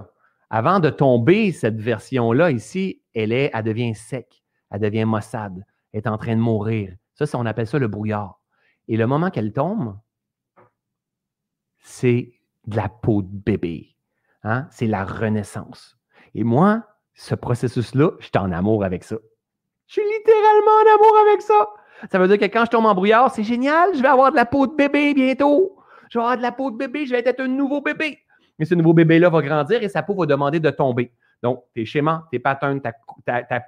Avant 0.48 0.80
de 0.80 0.88
tomber, 0.88 1.52
cette 1.52 1.78
version-là 1.78 2.50
ici, 2.50 3.02
elle, 3.14 3.32
est, 3.32 3.50
elle 3.52 3.62
devient 3.62 3.94
sec. 3.94 4.42
Elle 4.70 4.80
devient 4.80 5.04
maussade. 5.04 5.64
Elle 5.92 5.98
est 5.98 6.08
en 6.08 6.16
train 6.16 6.34
de 6.34 6.40
mourir. 6.40 6.94
Ça, 7.14 7.26
on 7.34 7.44
appelle 7.44 7.66
ça 7.66 7.78
le 7.78 7.88
brouillard. 7.88 8.40
Et 8.86 8.96
le 8.96 9.06
moment 9.06 9.30
qu'elle 9.30 9.52
tombe, 9.52 9.98
c'est 11.78 12.32
de 12.66 12.76
la 12.76 12.88
peau 12.88 13.22
de 13.22 13.28
bébé. 13.28 13.96
Hein? 14.44 14.66
C'est 14.70 14.86
la 14.86 15.04
renaissance. 15.04 15.98
Et 16.34 16.44
moi, 16.44 16.86
ce 17.14 17.34
processus-là, 17.34 18.12
je 18.20 18.26
suis 18.26 18.38
en 18.38 18.50
amour 18.52 18.84
avec 18.84 19.04
ça. 19.04 19.16
Je 19.88 19.94
suis 19.94 20.02
littéralement 20.02 20.70
en 20.82 20.94
amour 20.96 21.16
avec 21.26 21.40
ça. 21.40 21.66
Ça 22.10 22.18
veut 22.18 22.28
dire 22.28 22.38
que 22.38 22.44
quand 22.44 22.66
je 22.66 22.70
tombe 22.70 22.84
en 22.84 22.94
brouillard, 22.94 23.30
c'est 23.34 23.42
génial, 23.42 23.90
je 23.94 24.02
vais 24.02 24.08
avoir 24.08 24.30
de 24.30 24.36
la 24.36 24.44
peau 24.44 24.66
de 24.66 24.76
bébé 24.76 25.14
bientôt. 25.14 25.76
Je 26.10 26.18
vais 26.18 26.22
avoir 26.22 26.36
de 26.36 26.42
la 26.42 26.52
peau 26.52 26.70
de 26.70 26.76
bébé, 26.76 27.06
je 27.06 27.12
vais 27.12 27.20
être 27.24 27.40
un 27.40 27.48
nouveau 27.48 27.80
bébé. 27.80 28.18
Mais 28.58 28.66
ce 28.66 28.74
nouveau 28.74 28.92
bébé-là 28.92 29.30
va 29.30 29.40
grandir 29.40 29.82
et 29.82 29.88
sa 29.88 30.02
peau 30.02 30.14
va 30.14 30.26
demander 30.26 30.60
de 30.60 30.68
tomber. 30.68 31.10
Donc, 31.42 31.62
tes 31.74 31.86
schémas, 31.86 32.24
tes 32.30 32.38
patterns, 32.38 32.82
ta, 32.82 32.92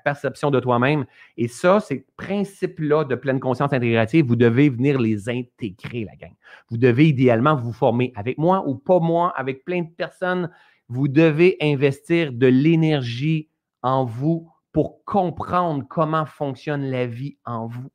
perception 0.05 0.51
de 0.51 0.60
toi-même. 0.60 1.06
Et 1.38 1.48
ça, 1.48 1.80
ces 1.80 2.05
principes-là 2.16 3.05
de 3.05 3.14
pleine 3.14 3.40
conscience 3.40 3.72
intégrative, 3.72 4.26
vous 4.26 4.36
devez 4.36 4.68
venir 4.68 5.01
les 5.01 5.28
intégrer, 5.30 6.05
la 6.05 6.16
gang. 6.16 6.34
Vous 6.68 6.76
devez 6.76 7.09
idéalement 7.09 7.55
vous 7.55 7.72
former 7.72 8.12
avec 8.14 8.36
moi 8.36 8.64
ou 8.66 8.74
pas 8.74 8.98
moi, 8.98 9.32
avec 9.36 9.64
plein 9.64 9.82
de 9.82 9.90
personnes. 9.97 10.51
Vous 10.88 11.09
devez 11.09 11.56
investir 11.62 12.32
de 12.32 12.47
l'énergie 12.47 13.48
en 13.82 14.05
vous 14.05 14.51
pour 14.72 15.05
comprendre 15.05 15.84
comment 15.88 16.26
fonctionne 16.26 16.84
la 16.90 17.06
vie 17.06 17.36
en 17.44 17.66
vous. 17.66 17.90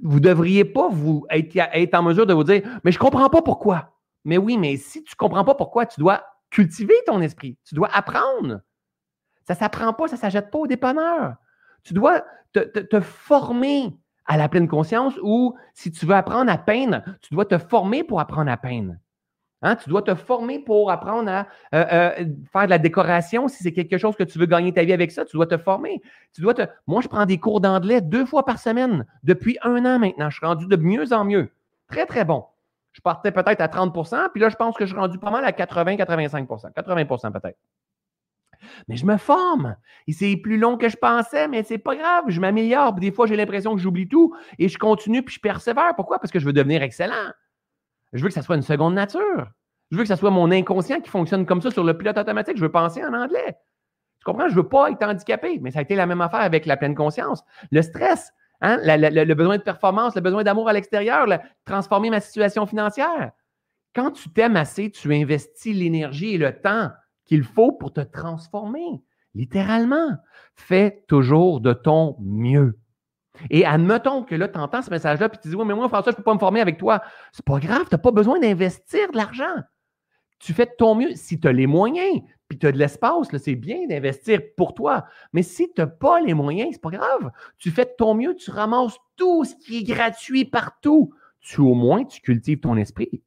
Vous 0.00 0.16
ne 0.16 0.24
devriez 0.24 0.64
pas 0.64 0.88
vous 0.88 1.26
être, 1.30 1.94
en 1.94 2.02
mesure 2.02 2.26
de 2.26 2.34
vous 2.34 2.44
dire, 2.44 2.62
mais 2.84 2.92
je 2.92 2.98
ne 2.98 3.02
comprends 3.02 3.30
pas 3.30 3.42
pourquoi. 3.42 3.96
Mais 4.24 4.38
oui, 4.38 4.58
mais 4.58 4.76
si 4.76 5.04
tu 5.04 5.14
ne 5.14 5.16
comprends 5.16 5.44
pas 5.44 5.54
pourquoi, 5.54 5.86
tu 5.86 6.00
dois 6.00 6.24
cultiver 6.50 6.94
ton 7.06 7.20
esprit. 7.20 7.58
Tu 7.64 7.74
dois 7.74 7.88
apprendre. 7.92 8.60
Ça 9.44 9.54
ne 9.54 9.58
s'apprend 9.58 9.92
pas, 9.92 10.08
ça 10.08 10.16
ne 10.16 10.20
s'achète 10.20 10.50
pas 10.50 10.58
au 10.58 10.66
dépanneur. 10.66 11.36
Tu 11.82 11.94
dois 11.94 12.24
te, 12.52 13.00
former 13.00 13.96
à 14.26 14.36
la 14.36 14.48
pleine 14.48 14.66
conscience 14.66 15.14
ou 15.22 15.56
si 15.74 15.92
tu 15.92 16.06
veux 16.06 16.14
apprendre 16.14 16.50
à 16.50 16.58
peindre, 16.58 17.02
tu 17.22 17.34
dois 17.34 17.44
te 17.44 17.58
former 17.58 18.02
pour 18.02 18.20
apprendre 18.20 18.50
à 18.50 18.56
peindre. 18.56 18.94
Hein? 19.62 19.76
Tu 19.76 19.88
dois 19.88 20.02
te 20.02 20.14
former 20.14 20.58
pour 20.58 20.90
apprendre 20.90 21.30
à 21.30 21.46
euh, 21.74 21.84
euh, 21.92 22.24
faire 22.52 22.64
de 22.64 22.70
la 22.70 22.78
décoration. 22.78 23.48
Si 23.48 23.62
c'est 23.62 23.72
quelque 23.72 23.98
chose 23.98 24.14
que 24.16 24.24
tu 24.24 24.38
veux 24.38 24.46
gagner 24.46 24.72
ta 24.72 24.84
vie 24.84 24.92
avec 24.92 25.10
ça, 25.10 25.24
tu 25.24 25.36
dois 25.36 25.46
te 25.46 25.56
former. 25.56 26.02
Tu 26.34 26.42
dois 26.42 26.54
te... 26.54 26.62
Moi, 26.86 27.00
je 27.00 27.08
prends 27.08 27.24
des 27.26 27.38
cours 27.38 27.60
d'anglais 27.60 28.00
deux 28.00 28.26
fois 28.26 28.44
par 28.44 28.58
semaine 28.58 29.06
depuis 29.22 29.58
un 29.62 29.84
an 29.86 29.98
maintenant. 29.98 30.30
Je 30.30 30.36
suis 30.36 30.46
rendu 30.46 30.66
de 30.66 30.76
mieux 30.76 31.12
en 31.12 31.24
mieux. 31.24 31.50
Très, 31.88 32.06
très 32.06 32.24
bon. 32.24 32.44
Je 32.92 33.00
partais 33.00 33.32
peut-être 33.32 33.60
à 33.60 33.68
30% 33.68 34.30
puis 34.32 34.40
là, 34.40 34.48
je 34.48 34.56
pense 34.56 34.76
que 34.76 34.84
je 34.84 34.90
suis 34.90 34.98
rendu 34.98 35.18
pas 35.18 35.30
mal 35.30 35.44
à 35.44 35.52
80-85% 35.52 36.72
80% 36.72 37.32
peut-être. 37.32 37.58
Mais 38.88 38.96
je 38.96 39.04
me 39.04 39.16
forme. 39.16 39.76
C'est 40.08 40.36
plus 40.36 40.58
long 40.58 40.76
que 40.76 40.88
je 40.88 40.96
pensais, 40.96 41.46
mais 41.48 41.62
c'est 41.62 41.78
pas 41.78 41.94
grave. 41.94 42.24
Je 42.28 42.40
m'améliore. 42.40 42.94
Des 42.94 43.12
fois, 43.12 43.26
j'ai 43.26 43.36
l'impression 43.36 43.74
que 43.74 43.80
j'oublie 43.80 44.08
tout 44.08 44.34
et 44.58 44.68
je 44.68 44.78
continue 44.78 45.22
puis 45.22 45.34
je 45.34 45.40
persévère. 45.40 45.94
Pourquoi? 45.94 46.18
Parce 46.18 46.30
que 46.30 46.38
je 46.38 46.46
veux 46.46 46.52
devenir 46.52 46.82
excellent. 46.82 47.32
Je 48.16 48.22
veux 48.22 48.28
que 48.28 48.34
ça 48.34 48.42
soit 48.42 48.56
une 48.56 48.62
seconde 48.62 48.94
nature. 48.94 49.46
Je 49.90 49.96
veux 49.96 50.02
que 50.02 50.08
ça 50.08 50.16
soit 50.16 50.30
mon 50.30 50.50
inconscient 50.50 51.00
qui 51.00 51.10
fonctionne 51.10 51.46
comme 51.46 51.62
ça 51.62 51.70
sur 51.70 51.84
le 51.84 51.96
pilote 51.96 52.18
automatique. 52.18 52.56
Je 52.56 52.62
veux 52.62 52.72
penser 52.72 53.04
en 53.04 53.14
anglais. 53.14 53.56
Tu 54.18 54.24
comprends? 54.24 54.48
Je 54.48 54.54
veux 54.54 54.68
pas 54.68 54.90
être 54.90 55.02
handicapé. 55.02 55.60
Mais 55.60 55.70
ça 55.70 55.78
a 55.78 55.82
été 55.82 55.94
la 55.94 56.06
même 56.06 56.20
affaire 56.20 56.40
avec 56.40 56.66
la 56.66 56.76
pleine 56.76 56.94
conscience. 56.94 57.44
Le 57.70 57.82
stress, 57.82 58.32
Hein? 58.60 58.78
le 58.82 59.34
besoin 59.34 59.58
de 59.58 59.62
performance, 59.62 60.14
le 60.14 60.20
besoin 60.20 60.42
d'amour 60.42 60.68
à 60.68 60.72
l'extérieur, 60.72 61.26
transformer 61.64 62.10
ma 62.10 62.20
situation 62.20 62.66
financière. 62.66 63.32
Quand 63.94 64.10
tu 64.10 64.30
t'aimes 64.30 64.56
assez, 64.56 64.90
tu 64.90 65.14
investis 65.14 65.74
l'énergie 65.74 66.34
et 66.34 66.38
le 66.38 66.58
temps 66.58 66.90
qu'il 67.24 67.44
faut 67.44 67.72
pour 67.72 67.92
te 67.92 68.00
transformer. 68.00 69.02
Littéralement. 69.34 70.16
Fais 70.54 71.04
toujours 71.08 71.60
de 71.60 71.72
ton 71.72 72.16
mieux. 72.20 72.78
Et 73.50 73.64
admettons 73.64 74.22
que 74.22 74.34
là, 74.34 74.48
tu 74.48 74.58
entends 74.58 74.82
ce 74.82 74.90
message-là, 74.90 75.28
puis 75.28 75.38
tu 75.42 75.48
dis 75.48 75.54
Oui, 75.54 75.64
mais 75.66 75.74
moi, 75.74 75.88
François, 75.88 76.12
je 76.12 76.14
ne 76.14 76.16
peux 76.16 76.22
pas 76.22 76.34
me 76.34 76.38
former 76.38 76.60
avec 76.60 76.78
toi. 76.78 77.02
C'est 77.32 77.44
pas 77.44 77.58
grave, 77.58 77.84
tu 77.88 77.94
n'as 77.94 77.98
pas 77.98 78.10
besoin 78.10 78.38
d'investir 78.38 79.10
de 79.10 79.16
l'argent. 79.16 79.62
Tu 80.38 80.52
fais 80.52 80.66
de 80.66 80.72
ton 80.76 80.94
mieux 80.94 81.14
si 81.14 81.40
tu 81.40 81.48
as 81.48 81.52
les 81.52 81.66
moyens 81.66 82.20
puis 82.48 82.58
tu 82.58 82.66
as 82.66 82.72
de 82.72 82.78
l'espace, 82.78 83.28
c'est 83.38 83.54
bien 83.54 83.86
d'investir 83.88 84.40
pour 84.56 84.74
toi. 84.74 85.06
Mais 85.32 85.42
si 85.42 85.72
tu 85.72 85.80
n'as 85.80 85.86
pas 85.86 86.20
les 86.20 86.34
moyens, 86.34 86.70
c'est 86.72 86.80
pas 86.80 86.90
grave. 86.90 87.30
Tu 87.58 87.70
fais 87.70 87.84
de 87.84 87.94
ton 87.98 88.14
mieux, 88.14 88.34
tu 88.36 88.50
ramasses 88.50 88.96
tout 89.16 89.44
ce 89.44 89.54
qui 89.56 89.78
est 89.78 89.82
gratuit 89.82 90.44
partout. 90.44 91.12
Tu 91.40 91.60
au 91.60 91.74
moins, 91.74 92.04
tu 92.04 92.20
cultives 92.20 92.60
ton 92.60 92.76
esprit. 92.76 93.22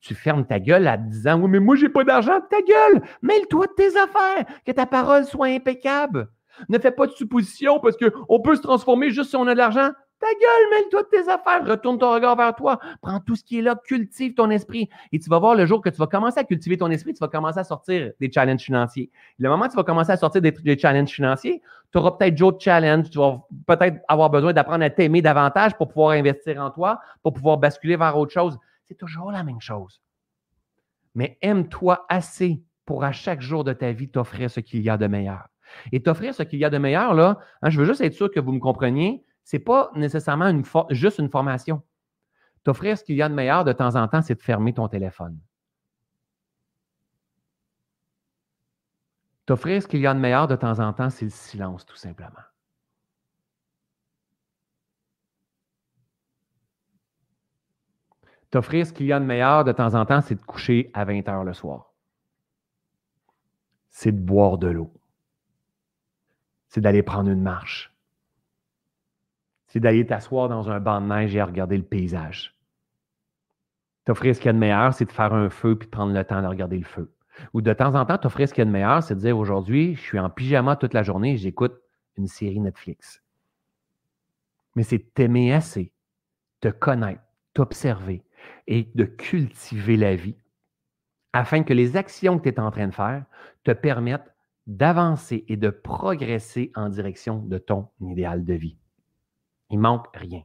Tu 0.00 0.14
fermes 0.14 0.44
ta 0.44 0.58
gueule 0.58 0.88
en 0.88 0.98
disant 0.98 1.40
Oui, 1.40 1.48
mais 1.48 1.60
moi, 1.60 1.76
j'ai 1.76 1.88
pas 1.88 2.04
d'argent. 2.04 2.40
Ta 2.50 2.60
gueule! 2.60 3.02
Mêle-toi 3.22 3.66
de 3.66 3.72
tes 3.72 3.96
affaires, 3.96 4.44
que 4.66 4.72
ta 4.72 4.86
parole 4.86 5.24
soit 5.24 5.46
impeccable. 5.46 6.28
Ne 6.68 6.78
fais 6.78 6.90
pas 6.90 7.06
de 7.06 7.12
suppositions 7.12 7.80
parce 7.80 7.96
qu'on 7.96 8.40
peut 8.40 8.56
se 8.56 8.62
transformer 8.62 9.10
juste 9.10 9.30
si 9.30 9.36
on 9.36 9.46
a 9.46 9.52
de 9.52 9.58
l'argent. 9.58 9.90
Ta 10.20 10.26
gueule, 10.26 10.70
mêle-toi 10.70 11.04
tes 11.04 11.28
affaires, 11.30 11.64
retourne 11.64 11.96
ton 11.96 12.12
regard 12.12 12.34
vers 12.34 12.52
toi, 12.56 12.80
prends 13.00 13.20
tout 13.20 13.36
ce 13.36 13.44
qui 13.44 13.60
est 13.60 13.62
là, 13.62 13.76
cultive 13.76 14.34
ton 14.34 14.50
esprit. 14.50 14.88
Et 15.12 15.20
tu 15.20 15.30
vas 15.30 15.38
voir 15.38 15.54
le 15.54 15.64
jour 15.64 15.80
que 15.80 15.90
tu 15.90 15.96
vas 15.96 16.08
commencer 16.08 16.40
à 16.40 16.44
cultiver 16.44 16.76
ton 16.76 16.90
esprit, 16.90 17.14
tu 17.14 17.20
vas 17.20 17.28
commencer 17.28 17.60
à 17.60 17.64
sortir 17.64 18.10
des 18.18 18.32
challenges 18.32 18.62
financiers. 18.62 19.12
Le 19.38 19.48
moment 19.48 19.66
où 19.66 19.68
tu 19.68 19.76
vas 19.76 19.84
commencer 19.84 20.10
à 20.10 20.16
sortir 20.16 20.42
des, 20.42 20.76
challenges 20.76 21.10
financiers, 21.10 21.62
tu 21.92 21.98
auras 21.98 22.12
peut-être 22.12 22.34
d'autres 22.34 22.60
challenges, 22.60 23.10
tu 23.10 23.18
vas 23.18 23.40
peut-être 23.64 23.98
avoir 24.08 24.28
besoin 24.28 24.52
d'apprendre 24.52 24.84
à 24.84 24.90
t'aimer 24.90 25.22
davantage 25.22 25.76
pour 25.76 25.86
pouvoir 25.86 26.10
investir 26.10 26.60
en 26.60 26.70
toi, 26.70 27.00
pour 27.22 27.32
pouvoir 27.32 27.58
basculer 27.58 27.96
vers 27.96 28.18
autre 28.18 28.32
chose. 28.32 28.58
C'est 28.86 28.98
toujours 28.98 29.30
la 29.30 29.44
même 29.44 29.60
chose. 29.60 30.00
Mais 31.14 31.38
aime-toi 31.42 32.06
assez 32.08 32.60
pour 32.84 33.04
à 33.04 33.12
chaque 33.12 33.40
jour 33.40 33.62
de 33.62 33.72
ta 33.72 33.92
vie 33.92 34.08
t'offrir 34.08 34.50
ce 34.50 34.58
qu'il 34.58 34.80
y 34.80 34.90
a 34.90 34.96
de 34.96 35.06
meilleur. 35.06 35.46
Et 35.92 36.02
t'offrir 36.02 36.34
ce 36.34 36.42
qu'il 36.42 36.58
y 36.58 36.64
a 36.64 36.70
de 36.70 36.78
meilleur, 36.78 37.14
là, 37.14 37.38
hein, 37.62 37.70
je 37.70 37.80
veux 37.80 37.86
juste 37.86 38.00
être 38.00 38.14
sûr 38.14 38.30
que 38.30 38.40
vous 38.40 38.52
me 38.52 38.60
compreniez, 38.60 39.24
ce 39.44 39.56
n'est 39.56 39.62
pas 39.62 39.90
nécessairement 39.94 40.46
une 40.46 40.62
juste 40.90 41.18
une 41.18 41.30
formation. 41.30 41.82
T'offrir 42.64 42.98
ce 42.98 43.04
qu'il 43.04 43.16
y 43.16 43.22
a 43.22 43.28
de 43.28 43.34
meilleur 43.34 43.64
de 43.64 43.72
temps 43.72 43.94
en 43.96 44.06
temps, 44.08 44.20
c'est 44.22 44.34
de 44.34 44.42
fermer 44.42 44.74
ton 44.74 44.88
téléphone. 44.88 45.38
T'offrir 49.46 49.82
ce 49.82 49.88
qu'il 49.88 50.00
y 50.00 50.06
a 50.06 50.12
de 50.12 50.18
meilleur 50.18 50.46
de 50.46 50.56
temps 50.56 50.78
en 50.78 50.92
temps, 50.92 51.08
c'est 51.08 51.24
le 51.24 51.30
silence, 51.30 51.86
tout 51.86 51.96
simplement. 51.96 52.42
T'offrir 58.50 58.86
ce 58.86 58.92
qu'il 58.92 59.06
y 59.06 59.12
a 59.12 59.20
de 59.20 59.24
meilleur 59.24 59.64
de 59.64 59.72
temps 59.72 59.94
en 59.94 60.04
temps, 60.04 60.20
c'est 60.20 60.34
de 60.34 60.42
coucher 60.42 60.90
à 60.92 61.06
20 61.06 61.26
heures 61.28 61.44
le 61.44 61.54
soir. 61.54 61.94
C'est 63.90 64.12
de 64.12 64.20
boire 64.20 64.58
de 64.58 64.68
l'eau. 64.68 64.92
C'est 66.68 66.80
d'aller 66.80 67.02
prendre 67.02 67.30
une 67.30 67.42
marche 67.42 67.92
c'est 69.68 69.80
d'aller 69.80 70.06
t'asseoir 70.06 70.48
dans 70.48 70.70
un 70.70 70.80
banc 70.80 71.00
de 71.00 71.06
neige 71.06 71.36
et 71.36 71.42
regarder 71.42 71.76
le 71.76 71.84
paysage. 71.84 72.54
T'offrir 74.04 74.34
ce 74.34 74.40
qu'il 74.40 74.46
y 74.46 74.50
a 74.50 74.54
de 74.54 74.58
meilleur, 74.58 74.94
c'est 74.94 75.04
de 75.04 75.12
faire 75.12 75.34
un 75.34 75.50
feu 75.50 75.76
puis 75.76 75.86
de 75.86 75.90
prendre 75.90 76.12
le 76.12 76.24
temps 76.24 76.42
de 76.42 76.46
regarder 76.46 76.78
le 76.78 76.84
feu. 76.84 77.12
Ou 77.52 77.60
de 77.60 77.72
temps 77.72 77.94
en 77.94 78.04
temps, 78.04 78.18
t'offrir 78.18 78.48
ce 78.48 78.54
qu'il 78.54 78.62
y 78.62 78.62
a 78.62 78.64
de 78.64 78.70
meilleur, 78.70 79.02
c'est 79.02 79.14
de 79.14 79.20
dire 79.20 79.38
aujourd'hui, 79.38 79.94
je 79.94 80.00
suis 80.00 80.18
en 80.18 80.30
pyjama 80.30 80.76
toute 80.76 80.94
la 80.94 81.02
journée 81.02 81.34
et 81.34 81.36
j'écoute 81.36 81.74
une 82.16 82.26
série 82.26 82.58
Netflix. 82.58 83.22
Mais 84.74 84.82
c'est 84.82 85.14
t'aimer 85.14 85.52
assez, 85.52 85.92
te 86.60 86.68
connaître, 86.68 87.22
t'observer 87.52 88.24
et 88.66 88.88
de 88.94 89.04
cultiver 89.04 89.96
la 89.96 90.16
vie 90.16 90.36
afin 91.34 91.62
que 91.62 91.74
les 91.74 91.96
actions 91.96 92.38
que 92.38 92.48
tu 92.48 92.54
es 92.54 92.60
en 92.60 92.70
train 92.70 92.88
de 92.88 92.94
faire 92.94 93.24
te 93.64 93.72
permettent 93.72 94.32
d'avancer 94.68 95.44
et 95.48 95.56
de 95.56 95.70
progresser 95.70 96.70
en 96.76 96.90
direction 96.90 97.38
de 97.38 97.58
ton 97.58 97.88
idéal 98.00 98.44
de 98.44 98.54
vie. 98.54 98.78
Il 99.70 99.80
manque 99.80 100.06
rien. 100.14 100.42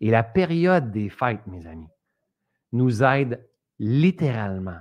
Et 0.00 0.10
la 0.10 0.22
période 0.22 0.92
des 0.92 1.08
fêtes, 1.08 1.46
mes 1.46 1.66
amis, 1.66 1.88
nous 2.72 3.02
aide 3.02 3.44
littéralement 3.78 4.78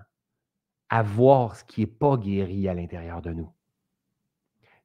à 0.89 1.01
voir 1.03 1.55
ce 1.55 1.63
qui 1.63 1.81
n'est 1.81 1.87
pas 1.87 2.17
guéri 2.17 2.67
à 2.67 2.73
l'intérieur 2.73 3.21
de 3.21 3.31
nous. 3.31 3.51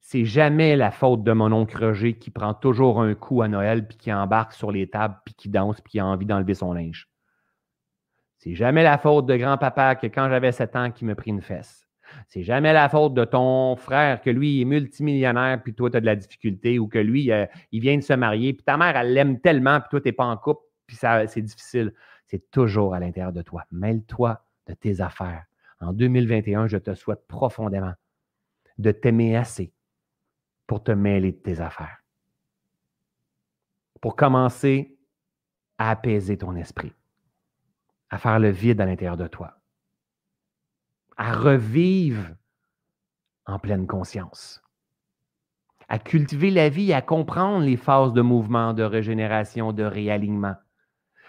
C'est 0.00 0.24
jamais 0.24 0.76
la 0.76 0.92
faute 0.92 1.24
de 1.24 1.32
mon 1.32 1.50
oncle 1.50 1.84
Roger 1.84 2.16
qui 2.16 2.30
prend 2.30 2.54
toujours 2.54 3.00
un 3.02 3.16
coup 3.16 3.42
à 3.42 3.48
Noël, 3.48 3.88
puis 3.88 3.96
qui 3.98 4.12
embarque 4.12 4.52
sur 4.52 4.70
les 4.70 4.88
tables, 4.88 5.18
puis 5.24 5.34
qui 5.34 5.48
danse, 5.48 5.80
puis 5.80 5.92
qui 5.92 5.98
a 5.98 6.06
envie 6.06 6.26
d'enlever 6.26 6.54
son 6.54 6.72
linge. 6.72 7.08
C'est 8.38 8.54
jamais 8.54 8.84
la 8.84 8.98
faute 8.98 9.26
de 9.26 9.36
grand-papa 9.36 9.96
que 9.96 10.06
quand 10.06 10.28
j'avais 10.28 10.52
7 10.52 10.76
ans, 10.76 10.90
qui 10.92 11.04
me 11.04 11.16
prit 11.16 11.30
une 11.32 11.42
fesse. 11.42 11.85
C'est 12.28 12.42
jamais 12.42 12.72
la 12.72 12.88
faute 12.88 13.14
de 13.14 13.24
ton 13.24 13.76
frère 13.76 14.20
que 14.20 14.30
lui 14.30 14.60
est 14.60 14.64
multimillionnaire 14.64 15.62
puis 15.62 15.74
toi 15.74 15.90
tu 15.90 15.96
as 15.96 16.00
de 16.00 16.06
la 16.06 16.16
difficulté 16.16 16.78
ou 16.78 16.88
que 16.88 16.98
lui 16.98 17.30
euh, 17.32 17.46
il 17.72 17.80
vient 17.80 17.96
de 17.96 18.02
se 18.02 18.12
marier 18.12 18.52
puis 18.52 18.64
ta 18.64 18.76
mère 18.76 18.96
elle 18.96 19.12
l'aime 19.12 19.40
tellement 19.40 19.80
puis 19.80 19.88
toi 19.90 20.00
tu 20.00 20.08
n'es 20.08 20.12
pas 20.12 20.24
en 20.24 20.36
couple 20.36 20.62
puis 20.86 20.96
c'est 20.96 21.42
difficile. 21.42 21.92
C'est 22.26 22.50
toujours 22.50 22.94
à 22.94 23.00
l'intérieur 23.00 23.32
de 23.32 23.42
toi. 23.42 23.64
Mêle-toi 23.70 24.42
de 24.66 24.74
tes 24.74 25.00
affaires. 25.00 25.44
En 25.80 25.92
2021, 25.92 26.66
je 26.66 26.78
te 26.78 26.94
souhaite 26.94 27.26
profondément 27.26 27.92
de 28.78 28.90
t'aimer 28.92 29.36
assez 29.36 29.72
pour 30.66 30.82
te 30.82 30.92
mêler 30.92 31.32
de 31.32 31.38
tes 31.38 31.60
affaires. 31.60 31.98
Pour 34.00 34.16
commencer 34.16 34.98
à 35.78 35.90
apaiser 35.90 36.38
ton 36.38 36.56
esprit, 36.56 36.92
à 38.10 38.18
faire 38.18 38.38
le 38.38 38.50
vide 38.50 38.80
à 38.80 38.86
l'intérieur 38.86 39.16
de 39.16 39.26
toi 39.26 39.58
à 41.16 41.32
revivre 41.32 42.34
en 43.46 43.58
pleine 43.58 43.86
conscience, 43.86 44.62
à 45.88 45.98
cultiver 45.98 46.50
la 46.50 46.68
vie, 46.68 46.92
à 46.92 47.02
comprendre 47.02 47.64
les 47.64 47.76
phases 47.76 48.12
de 48.12 48.22
mouvement, 48.22 48.74
de 48.74 48.82
régénération, 48.82 49.72
de 49.72 49.84
réalignement, 49.84 50.56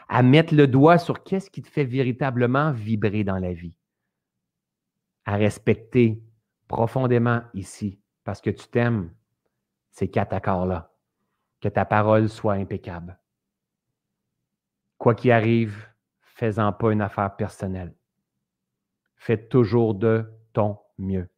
à 0.09 0.23
mettre 0.23 0.55
le 0.55 0.67
doigt 0.67 0.97
sur 0.97 1.23
qu'est-ce 1.23 1.49
qui 1.49 1.61
te 1.61 1.69
fait 1.69 1.85
véritablement 1.85 2.71
vibrer 2.71 3.23
dans 3.23 3.37
la 3.37 3.53
vie, 3.53 3.77
à 5.25 5.35
respecter 5.35 6.23
profondément 6.67 7.41
ici, 7.53 7.99
parce 8.23 8.41
que 8.41 8.49
tu 8.49 8.67
t'aimes 8.67 9.13
ces 9.91 10.09
quatre 10.09 10.33
accords-là, 10.33 10.91
que 11.61 11.69
ta 11.69 11.85
parole 11.85 12.29
soit 12.29 12.53
impeccable. 12.53 13.19
Quoi 14.97 15.15
qu'il 15.15 15.31
arrive, 15.31 15.87
fais-en 16.21 16.71
pas 16.73 16.91
une 16.91 17.01
affaire 17.01 17.35
personnelle. 17.35 17.96
Fais 19.17 19.47
toujours 19.47 19.95
de 19.95 20.25
ton 20.53 20.77
mieux. 20.97 21.29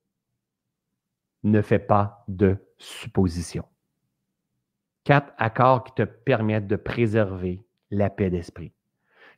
Ne 1.43 1.61
fais 1.61 1.79
pas 1.79 2.23
de 2.27 2.57
suppositions. 2.77 3.65
Quatre 5.03 5.33
accords 5.37 5.83
qui 5.83 5.93
te 5.93 6.03
permettent 6.03 6.67
de 6.67 6.75
préserver 6.75 7.65
la 7.89 8.09
paix 8.09 8.29
d'esprit. 8.29 8.73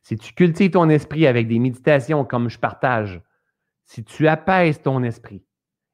Si 0.02 0.16
tu 0.16 0.34
cultives 0.34 0.72
ton 0.72 0.88
esprit 0.88 1.26
avec 1.26 1.46
des 1.46 1.60
méditations 1.60 2.24
comme 2.24 2.48
je 2.48 2.58
partage, 2.58 3.22
si 3.84 4.04
tu 4.04 4.26
apaises 4.26 4.82
ton 4.82 5.02
esprit 5.02 5.44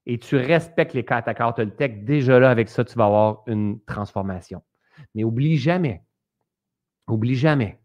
et 0.06 0.18
tu 0.18 0.36
respectes 0.36 0.94
les 0.94 1.04
quatre 1.04 1.28
accords 1.28 1.54
Toltec, 1.54 2.04
déjà 2.04 2.40
là, 2.40 2.50
avec 2.50 2.68
ça, 2.68 2.84
tu 2.84 2.94
vas 2.96 3.04
avoir 3.04 3.42
une 3.46 3.80
transformation. 3.84 4.62
Mais 5.14 5.24
oublie 5.24 5.58
jamais, 5.58 6.02
oublie 7.06 7.36
jamais 7.36 7.78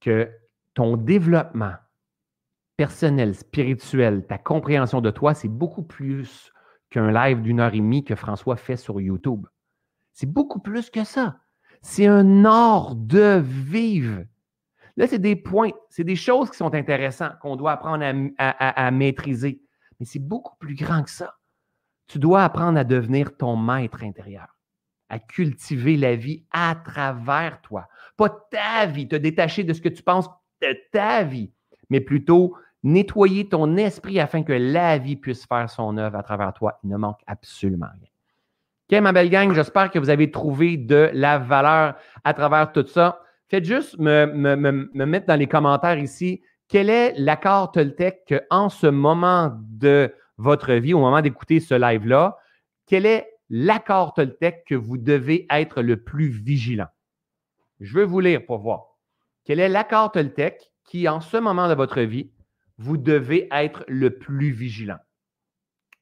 que 0.00 0.30
ton 0.74 0.96
développement 0.96 1.74
personnel, 2.76 3.34
spirituel, 3.34 4.26
ta 4.26 4.38
compréhension 4.38 5.00
de 5.00 5.10
toi, 5.10 5.34
c'est 5.34 5.48
beaucoup 5.48 5.82
plus 5.82 6.52
qu'un 6.90 7.10
live 7.10 7.42
d'une 7.42 7.60
heure 7.60 7.74
et 7.74 7.78
demie 7.78 8.04
que 8.04 8.14
François 8.14 8.56
fait 8.56 8.76
sur 8.76 9.00
YouTube. 9.00 9.46
C'est 10.12 10.30
beaucoup 10.30 10.60
plus 10.60 10.90
que 10.90 11.04
ça. 11.04 11.38
C'est 11.80 12.06
un 12.06 12.44
art 12.44 12.94
de 12.94 13.40
vivre. 13.40 14.24
Là, 14.96 15.06
c'est 15.06 15.18
des 15.18 15.36
points, 15.36 15.70
c'est 15.88 16.04
des 16.04 16.16
choses 16.16 16.50
qui 16.50 16.56
sont 16.56 16.74
intéressantes, 16.74 17.38
qu'on 17.40 17.56
doit 17.56 17.72
apprendre 17.72 18.04
à, 18.38 18.90
maîtriser. 18.90 19.62
Mais 19.98 20.06
c'est 20.06 20.18
beaucoup 20.18 20.56
plus 20.58 20.74
grand 20.74 21.02
que 21.02 21.10
ça. 21.10 21.34
Tu 22.08 22.18
dois 22.18 22.44
apprendre 22.44 22.78
à 22.78 22.84
devenir 22.84 23.36
ton 23.36 23.56
maître 23.56 24.02
intérieur, 24.04 24.58
à 25.08 25.18
cultiver 25.18 25.96
la 25.96 26.14
vie 26.14 26.44
à 26.50 26.74
travers 26.74 27.62
toi. 27.62 27.88
Pas 28.16 28.28
ta 28.28 28.86
vie, 28.86 29.08
te 29.08 29.16
détacher 29.16 29.64
de 29.64 29.72
ce 29.72 29.80
que 29.80 29.88
tu 29.88 30.02
penses 30.02 30.28
de 30.60 30.76
ta 30.92 31.24
vie, 31.24 31.52
mais 31.92 32.00
plutôt 32.00 32.56
nettoyer 32.82 33.50
ton 33.50 33.76
esprit 33.76 34.18
afin 34.18 34.42
que 34.42 34.54
la 34.54 34.96
vie 34.96 35.16
puisse 35.16 35.44
faire 35.44 35.68
son 35.68 35.98
œuvre 35.98 36.16
à 36.16 36.22
travers 36.22 36.54
toi. 36.54 36.80
Il 36.82 36.88
ne 36.88 36.96
manque 36.96 37.20
absolument 37.26 37.86
rien. 37.92 38.08
OK, 38.98 39.02
ma 39.02 39.12
belle 39.12 39.28
gang, 39.28 39.52
j'espère 39.52 39.90
que 39.90 39.98
vous 39.98 40.08
avez 40.08 40.30
trouvé 40.30 40.78
de 40.78 41.10
la 41.12 41.38
valeur 41.38 41.96
à 42.24 42.32
travers 42.32 42.72
tout 42.72 42.86
ça. 42.86 43.20
Faites 43.48 43.66
juste 43.66 43.98
me, 43.98 44.24
mettre 45.04 45.26
dans 45.26 45.38
les 45.38 45.46
commentaires 45.46 45.98
ici 45.98 46.40
quel 46.66 46.88
est 46.88 47.12
l'accord 47.18 47.72
Toltec 47.72 48.34
en 48.48 48.70
ce 48.70 48.86
moment 48.86 49.52
de 49.54 50.10
votre 50.38 50.72
vie, 50.72 50.94
au 50.94 51.00
moment 51.00 51.20
d'écouter 51.20 51.60
ce 51.60 51.74
live-là, 51.74 52.38
quel 52.86 53.04
est 53.04 53.28
l'accord 53.50 54.14
Toltec 54.14 54.64
que 54.66 54.74
vous 54.74 54.96
devez 54.96 55.46
être 55.50 55.82
le 55.82 56.02
plus 56.02 56.28
vigilant? 56.28 56.88
Je 57.80 57.98
veux 57.98 58.04
vous 58.04 58.20
lire 58.20 58.46
pour 58.46 58.60
voir. 58.60 58.96
Quel 59.44 59.60
est 59.60 59.68
l'accord 59.68 60.10
Toltec 60.10 60.71
qui, 60.84 61.08
en 61.08 61.20
ce 61.20 61.36
moment 61.36 61.68
de 61.68 61.74
votre 61.74 62.00
vie, 62.00 62.30
vous 62.78 62.96
devez 62.96 63.48
être 63.52 63.84
le 63.88 64.10
plus 64.10 64.50
vigilant. 64.50 64.98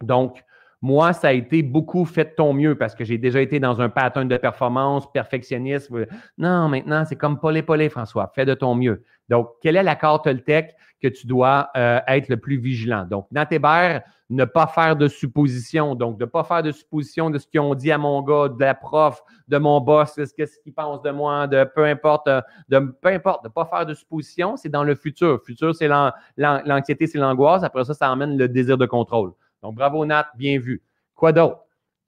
Donc, 0.02 0.42
moi, 0.82 1.12
ça 1.12 1.28
a 1.28 1.32
été 1.32 1.62
beaucoup 1.62 2.06
fait 2.06 2.34
ton 2.34 2.54
mieux 2.54 2.74
parce 2.74 2.94
que 2.94 3.04
j'ai 3.04 3.18
déjà 3.18 3.42
été 3.42 3.60
dans 3.60 3.82
un 3.82 3.90
pattern 3.90 4.26
de 4.26 4.36
performance, 4.38 5.10
perfectionniste. 5.12 5.92
Non, 6.38 6.68
maintenant, 6.68 7.04
c'est 7.04 7.16
comme 7.16 7.38
Paulé 7.38 7.62
Paulé, 7.62 7.90
François. 7.90 8.32
Fais 8.34 8.46
de 8.46 8.54
ton 8.54 8.74
mieux. 8.74 9.04
Donc, 9.30 9.52
quel 9.62 9.76
est 9.76 9.82
l'accord 9.82 10.22
Toltec 10.22 10.74
que 11.00 11.08
tu 11.08 11.26
dois 11.26 11.70
euh, 11.76 12.00
être 12.08 12.28
le 12.28 12.36
plus 12.36 12.58
vigilant? 12.58 13.06
Donc, 13.08 13.26
dans 13.30 13.46
tes 13.46 13.58
ne 14.30 14.44
pas 14.44 14.66
faire 14.68 14.96
de 14.96 15.08
suppositions. 15.08 15.94
Donc, 15.94 16.18
de 16.18 16.24
ne 16.24 16.30
pas 16.30 16.44
faire 16.44 16.62
de 16.62 16.70
suppositions 16.70 17.30
de 17.30 17.38
ce 17.38 17.46
qu'ils 17.46 17.60
ont 17.60 17.74
dit 17.74 17.90
à 17.90 17.98
mon 17.98 18.22
gars, 18.22 18.48
de 18.48 18.60
la 18.60 18.74
prof, 18.74 19.22
de 19.48 19.58
mon 19.58 19.80
boss, 19.80 20.14
ce 20.14 20.60
qu'ils 20.62 20.72
pensent 20.72 21.02
de 21.02 21.10
moi, 21.10 21.46
de 21.46 21.64
peu 21.64 21.84
importe, 21.84 22.28
euh, 22.28 22.40
de 22.68 22.78
peu 22.78 23.08
importe, 23.08 23.42
de 23.42 23.48
ne 23.48 23.52
pas 23.52 23.64
faire 23.64 23.86
de 23.86 23.94
suppositions, 23.94 24.56
c'est 24.56 24.68
dans 24.68 24.84
le 24.84 24.94
futur. 24.94 25.40
Futur, 25.44 25.74
c'est 25.74 25.88
l'anxiété, 26.36 27.06
c'est 27.06 27.18
l'angoisse. 27.18 27.64
Après 27.64 27.84
ça, 27.84 27.94
ça 27.94 28.10
emmène 28.10 28.38
le 28.38 28.48
désir 28.48 28.78
de 28.78 28.86
contrôle. 28.86 29.32
Donc, 29.62 29.74
bravo 29.74 30.04
Nat, 30.06 30.28
bien 30.36 30.58
vu. 30.58 30.82
Quoi 31.14 31.32
d'autre? 31.32 31.58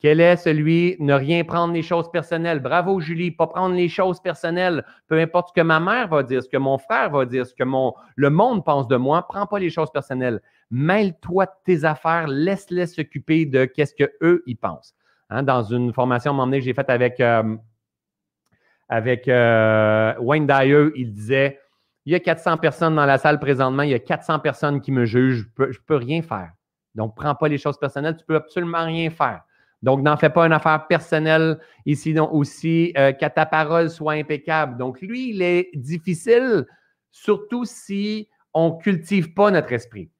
Quel 0.03 0.19
est 0.19 0.35
celui 0.35 0.97
ne 0.99 1.15
rien 1.15 1.45
prendre 1.45 1.73
les 1.73 1.83
choses 1.83 2.11
personnelles? 2.11 2.59
Bravo 2.59 2.99
Julie, 2.99 3.31
pas 3.31 3.47
prendre 3.47 3.77
les 3.77 3.89
choses 3.89 4.19
personnelles. 4.19 4.85
Peu 5.07 5.21
importe 5.21 5.51
ce 5.51 5.53
que 5.53 5.65
ma 5.65 5.79
mère 5.79 6.09
va 6.09 6.25
dire, 6.25 6.43
ce 6.43 6.49
que 6.49 6.57
mon 6.57 6.77
frère 6.77 7.11
va 7.11 7.25
dire, 7.25 7.47
ce 7.47 7.55
que 7.55 7.63
mon, 7.63 7.95
le 8.17 8.29
monde 8.29 8.65
pense 8.65 8.89
de 8.89 8.97
moi, 8.97 9.25
prends 9.29 9.47
pas 9.47 9.61
les 9.61 9.71
choses 9.71 9.93
personnelles. 9.93 10.41
Mêle-toi 10.73 11.47
de 11.47 11.53
tes 11.65 11.85
affaires, 11.85 12.27
laisse-les 12.27 12.87
s'occuper 12.87 13.47
de 13.47 13.65
qu'est-ce 13.65 13.95
qu'eux, 13.95 14.43
ils 14.45 14.57
pensent. 14.57 14.97
Hein, 15.31 15.45
dans 15.45 15.63
une 15.63 15.93
formation 15.93 16.37
que 16.51 16.61
j'ai 16.61 16.75
faite 16.75 16.91
avec, 16.91 17.21
euh, 17.21 17.57
avec 18.89 19.29
euh, 19.29 20.15
Wayne 20.19 20.49
Dyer, 20.49 20.91
il 20.97 21.13
disait 21.13 21.61
il 22.07 22.13
y 22.13 22.17
a 22.17 22.21
400 22.21 22.57
personnes 22.57 22.97
dans 22.97 23.07
la 23.07 23.19
salle 23.19 23.39
présentement, 23.39 23.85
il 23.85 23.91
y 23.91 23.95
a 23.95 24.01
400 24.01 24.41
personnes 24.41 24.81
qui 24.81 24.91
me 24.91 25.05
jugent, 25.05 25.43
je 25.57 25.63
ne 25.63 25.67
peux, 25.69 25.73
peux, 25.87 25.95
rien 25.95 26.23
faire. 26.23 26.51
Donc, 26.97 27.15
prends 27.15 27.37
pas 27.37 27.47
les 27.47 27.59
choses 27.59 27.79
personnelles, 27.79 28.17
tu 28.17 28.25
peux 28.25 28.35
absolument 28.35 28.85
rien 28.85 29.09
faire. 29.09 29.43
Donc, 29.83 30.03
n'en 30.03 30.17
fais 30.17 30.31
pas 30.31 30.47
une 30.47 30.53
affaire 30.53 30.87
personnelle 30.87 31.59
ici 31.87 32.15
donc 32.15 32.31
aussi, 32.33 32.93
euh, 32.97 33.13
qu'à 33.13 33.31
ta 33.31 33.47
parole 33.47 33.91
soit 33.91 34.13
impeccable. 34.13 34.77
Donc, 34.79 35.01
lui, 35.01 35.31
il 35.31 35.43
est 35.43 35.71
difficile, 35.75 36.67
surtout 37.11 37.65
si 37.65 38.29
on 38.55 38.77
ne 38.77 38.83
cultive 38.83 39.35
pas 39.35 39.51
notre 39.51 39.73
esprit. 39.73 40.11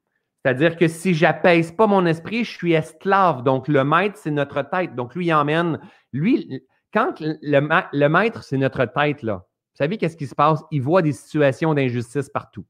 C'est-à-dire 0.45 0.77
que 0.77 0.89
si 0.89 1.15
j'apaise 1.15 1.71
pas 1.71 1.87
mon 1.87 2.05
esprit, 2.07 2.45
je 2.45 2.51
suis 2.51 2.73
esclave. 2.73 3.45
Donc, 3.45 3.69
le 3.69 3.85
maître, 3.85 4.19
c'est 4.19 4.33
notre 4.33 4.63
tête. 4.63 4.97
Donc, 4.97 5.15
lui, 5.15 5.27
il 5.27 5.33
emmène. 5.33 5.79
Lui, 6.13 6.65
quand 6.93 7.21
le, 7.21 7.87
le 7.93 8.09
maître, 8.09 8.43
c'est 8.43 8.59
notre 8.59 8.85
tête, 8.87 9.23
là, 9.23 9.35
vous 9.73 9.79
savez 9.79 9.97
qu'est-ce 9.97 10.17
qui 10.17 10.27
se 10.27 10.35
passe? 10.35 10.63
Il 10.71 10.83
voit 10.83 11.01
des 11.03 11.13
situations 11.13 11.73
d'injustice 11.73 12.29
partout. 12.29 12.67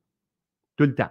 Tout 0.77 0.85
le 0.85 0.95
temps. 0.95 1.11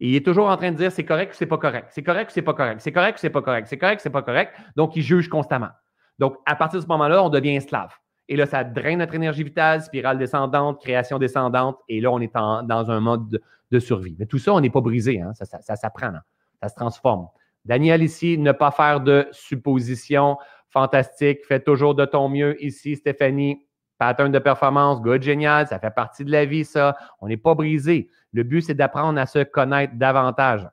Il 0.00 0.14
est 0.14 0.24
toujours 0.24 0.48
en 0.48 0.56
train 0.56 0.72
de 0.72 0.76
dire 0.76 0.92
c'est 0.92 1.04
correct 1.04 1.32
ou 1.32 1.36
c'est 1.36 1.46
pas 1.46 1.58
correct, 1.58 1.88
c'est 1.90 2.02
correct 2.02 2.30
ou 2.30 2.34
c'est 2.34 2.42
pas 2.42 2.54
correct, 2.54 2.80
c'est 2.80 2.92
correct 2.92 3.16
ou 3.16 3.20
c'est 3.20 3.30
pas 3.30 3.42
correct, 3.42 3.66
c'est 3.68 3.78
correct 3.78 4.00
ou 4.00 4.02
c'est 4.02 4.10
pas 4.10 4.22
correct? 4.22 4.54
Donc, 4.76 4.96
il 4.96 5.02
juge 5.02 5.28
constamment. 5.28 5.70
Donc, 6.18 6.36
à 6.46 6.56
partir 6.56 6.80
de 6.80 6.84
ce 6.84 6.88
moment-là, 6.88 7.22
on 7.22 7.28
devient 7.28 7.56
esclave. 7.56 7.94
Et 8.28 8.36
là, 8.36 8.46
ça 8.46 8.64
draine 8.64 8.98
notre 8.98 9.14
énergie 9.14 9.44
vitale, 9.44 9.82
spirale 9.82 10.18
descendante, 10.18 10.80
création 10.80 11.18
descendante. 11.18 11.78
Et 11.88 12.00
là, 12.00 12.10
on 12.10 12.20
est 12.20 12.32
dans 12.34 12.90
un 12.90 13.00
mode 13.00 13.40
de, 13.70 13.78
survie. 13.78 14.16
Mais 14.18 14.26
tout 14.26 14.38
ça, 14.38 14.52
on 14.52 14.60
n'est 14.60 14.70
pas 14.70 14.80
brisé. 14.80 15.20
Hein? 15.20 15.32
Ça, 15.34 15.44
ça, 15.44 15.76
s'apprend. 15.76 16.12
Ça 16.60 16.68
se 16.68 16.74
transforme. 16.74 17.28
Daniel 17.64 18.02
ici, 18.02 18.38
ne 18.38 18.52
pas 18.52 18.70
faire 18.70 19.00
de 19.00 19.28
suppositions. 19.32 20.38
Fantastique. 20.70 21.44
Fais 21.46 21.60
toujours 21.60 21.94
de 21.94 22.04
ton 22.04 22.28
mieux 22.28 22.62
ici, 22.64 22.96
Stéphanie. 22.96 23.65
Pattern 23.98 24.30
de 24.30 24.38
performance, 24.38 25.00
good, 25.00 25.22
génial, 25.22 25.66
ça 25.66 25.78
fait 25.78 25.90
partie 25.90 26.24
de 26.24 26.30
la 26.30 26.44
vie, 26.44 26.64
ça. 26.64 26.96
On 27.20 27.28
n'est 27.28 27.36
pas 27.36 27.54
brisé. 27.54 28.08
Le 28.32 28.42
but, 28.42 28.62
c'est 28.62 28.74
d'apprendre 28.74 29.18
à 29.18 29.26
se 29.26 29.42
connaître 29.42 29.94
davantage. 29.94 30.68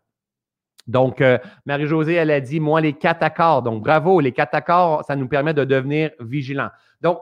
Donc, 0.87 1.21
euh, 1.21 1.37
Marie-Josée, 1.65 2.15
elle 2.15 2.31
a 2.31 2.41
dit, 2.41 2.59
moi, 2.59 2.81
les 2.81 2.93
quatre 2.93 3.23
accords. 3.23 3.61
Donc, 3.61 3.83
bravo, 3.83 4.19
les 4.19 4.33
quatre 4.33 4.55
accords, 4.55 5.05
ça 5.05 5.15
nous 5.15 5.29
permet 5.29 5.53
de 5.53 5.63
devenir 5.63 6.11
vigilants. 6.19 6.71
Donc, 6.99 7.21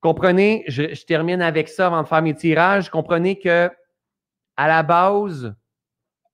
comprenez, 0.00 0.64
je, 0.68 0.94
je 0.94 1.04
termine 1.06 1.40
avec 1.40 1.68
ça 1.68 1.86
avant 1.86 2.02
de 2.02 2.06
faire 2.06 2.20
mes 2.20 2.34
tirages. 2.34 2.90
Comprenez 2.90 3.38
que, 3.38 3.70
à 4.58 4.68
la 4.68 4.82
base, 4.82 5.54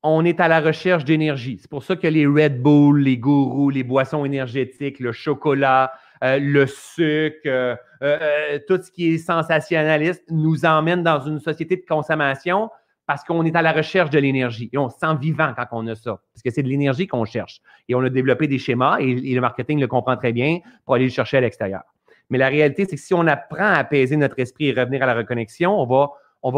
on 0.03 0.25
est 0.25 0.41
à 0.41 0.49
la 0.49 0.61
recherche 0.61 1.05
d'énergie. 1.05 1.59
C'est 1.61 1.71
pour 1.71 1.85
ça 1.85 1.95
que 1.95 2.09
les 2.09 2.27
Red 2.27 2.61
Bull, 2.61 3.03
les 3.03 3.19
gourous, 3.19 3.71
les 3.71 3.85
boissons 3.85 4.25
énergétiques, 4.25 4.99
le 4.99 5.13
chocolat, 5.13 5.93
euh, 6.23 6.39
le 6.39 6.67
sucre, 6.67 7.41
euh, 7.47 7.75
euh, 8.03 8.59
tout 8.69 8.81
ce 8.81 8.93
qui 8.93 9.15
est 9.15 9.19
sensationnaliste 9.19 10.23
nous 10.31 10.65
emmène 10.65 11.03
dans 11.03 11.21
une 11.21 11.41
société 11.41 11.77
de 11.77 11.85
consommation 11.85 12.71
parce 13.07 13.25
qu'on 13.25 13.45
est 13.45 13.57
à 13.57 13.63
la 13.63 13.73
recherche 13.73 14.11
de 14.11 14.21
l'énergie 14.21 14.71
et 14.73 14.79
on 14.79 14.89
se 14.89 14.99
sent 14.99 15.17
vivant 15.21 15.53
quand 15.57 15.67
on 15.73 15.87
a 15.89 15.97
ça, 15.97 16.21
parce 16.33 16.43
que 16.45 16.51
c'est 16.51 16.63
de 16.63 16.69
l'énergie 16.69 17.09
qu'on 17.09 17.25
cherche. 17.25 17.61
Et 17.89 17.97
on 17.97 18.01
a 18.03 18.09
développé 18.09 18.47
des 18.47 18.59
schémas 18.59 18.99
et, 19.01 19.15
le 19.15 19.41
marketing 19.41 19.81
le 19.81 19.89
comprend 19.89 20.17
très 20.17 20.33
bien 20.33 20.61
pour 20.85 20.95
aller 20.95 21.07
le 21.07 21.11
chercher 21.11 21.39
à 21.39 21.41
l'extérieur. 21.41 21.83
Mais 22.31 22.39
la 22.39 22.49
réalité, 22.49 22.87
c'est 22.89 22.95
que 22.95 23.03
si 23.03 23.15
on 23.15 23.27
apprend 23.27 23.65
à 23.65 23.75
apaiser 23.75 24.17
notre 24.17 24.39
esprit 24.39 24.69
et 24.69 24.73
revenir 24.73 25.03
à 25.03 25.07
la 25.07 25.15
reconnexion, 25.15 25.77
on 25.77 25.87
va, 25.87 26.11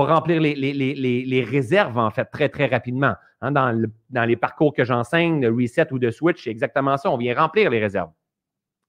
remplir 0.04 0.40
les, 0.42 0.54
les, 0.54 1.42
réserves, 1.42 1.96
en 1.98 2.10
fait, 2.10 2.26
très, 2.26 2.50
très 2.50 2.66
rapidement. 2.66 3.14
Hein, 3.40 3.52
dans, 3.52 3.82
dans 4.10 4.24
les 4.24 4.36
parcours 4.36 4.74
que 4.74 4.84
j'enseigne, 4.84 5.40
de 5.40 5.48
reset 5.48 5.90
ou 5.92 5.98
de 5.98 6.10
switch, 6.10 6.44
c'est 6.44 6.50
exactement 6.50 6.98
ça. 6.98 7.10
On 7.10 7.16
vient 7.16 7.34
remplir 7.34 7.70
les 7.70 7.80
réserves. 7.80 8.10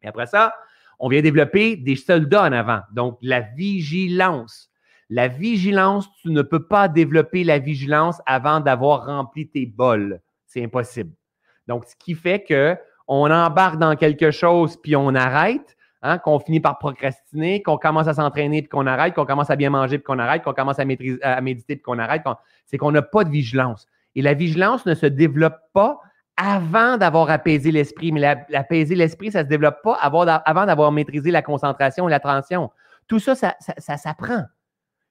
Et 0.06 0.07
après 0.07 0.27
ça, 0.27 0.53
on 0.99 1.10
vient 1.10 1.22
développer 1.22 1.76
des 1.76 1.95
soldats 1.95 2.44
en 2.44 2.52
avant. 2.52 2.80
Donc, 2.94 3.18
la 3.22 3.41
vigilance. 3.41 4.69
La 5.10 5.27
vigilance, 5.27 6.07
tu 6.22 6.30
ne 6.30 6.41
peux 6.41 6.68
pas 6.68 6.88
développer 6.88 7.44
la 7.44 7.60
vigilance 7.60 8.22
avant 8.26 8.60
d'avoir 8.60 9.06
rempli 9.06 9.48
tes 9.48 9.65
bols. 9.65 10.22
C'est 10.45 10.64
impossible. 10.64 11.11
Donc, 11.68 11.86
ce 11.86 11.95
qui 11.95 12.15
fait 12.15 12.44
que 12.44 12.77
on 13.07 13.30
embarque 13.30 13.77
dans 13.77 13.95
quelque 13.95 14.32
chose 14.32 14.77
puis 14.82 14.95
on 14.95 15.14
arrête, 15.14 15.77
hein, 16.02 16.18
qu'on 16.18 16.40
finit 16.40 16.60
par 16.60 16.80
procrastiner, 16.80 17.61
qu'on 17.61 17.77
commence 17.77 18.07
à 18.07 18.15
s'entraîner 18.15 18.64
puis 18.64 18.69
qu'on 18.69 18.88
arrête, 18.88 19.14
qu'on 19.14 19.26
commence 19.26 19.52
à 19.52 19.56
bien 19.56 19.69
manger 19.69 19.99
puis 19.99 20.06
qu'on 20.06 20.18
arrête, 20.18 20.44
qu'on 20.44 20.53
commence 20.53 20.80
à, 20.80 20.86
maîtriser, 20.86 21.22
à 21.22 21.40
méditer 21.41 21.76
puis 21.76 21.84
qu'on 21.84 21.99
arrête. 21.99 22.23
c'est 22.65 22.77
qu'on 22.77 22.91
n'a 22.91 23.03
pas 23.03 23.23
de 23.23 23.30
vigilance. 23.30 23.86
Et 24.15 24.22
la 24.22 24.34
vigilance 24.34 24.86
ne 24.86 24.95
se 24.95 25.06
développe 25.06 25.57
pas 25.73 25.99
avant 26.38 26.98
d'avoir 26.98 27.30
apaisé 27.30 27.72
l'esprit. 27.72 28.12
Mais 28.12 28.20
l'apaiser 28.49 28.95
l'esprit, 28.95 29.32
ça 29.32 29.40
ne 29.40 29.44
se 29.45 29.49
développe 29.49 29.82
pas 29.84 29.95
avant 29.95 30.66
d'avoir 30.66 30.91
maîtrisé 30.91 31.32
la 31.32 31.41
concentration 31.41 32.07
et 32.07 32.12
l'attention. 32.12 32.72
Tout 33.07 33.20
ça, 33.20 33.36
ça, 33.36 33.98
s'apprend. 33.98 34.44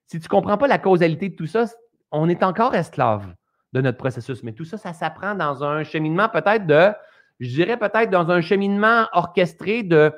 Si 0.06 0.18
tu 0.18 0.24
ne 0.24 0.28
comprends 0.28 0.58
pas 0.58 0.66
la 0.66 0.78
causalité 0.78 1.28
de 1.28 1.36
tout 1.36 1.46
ça, 1.46 1.66
on 2.10 2.28
est 2.28 2.42
encore 2.42 2.74
esclave 2.74 3.34
de 3.72 3.80
notre 3.80 3.98
processus. 3.98 4.42
Mais 4.42 4.52
tout 4.52 4.64
ça, 4.64 4.76
ça 4.76 4.92
s'apprend 4.92 5.34
dans 5.34 5.64
un 5.64 5.82
cheminement 5.84 6.28
peut-être 6.28 6.66
de, 6.66 6.92
je 7.40 7.48
dirais 7.48 7.76
peut-être 7.76 8.10
dans 8.10 8.30
un 8.30 8.40
cheminement 8.40 9.06
orchestré 9.12 9.82
de. 9.82 10.12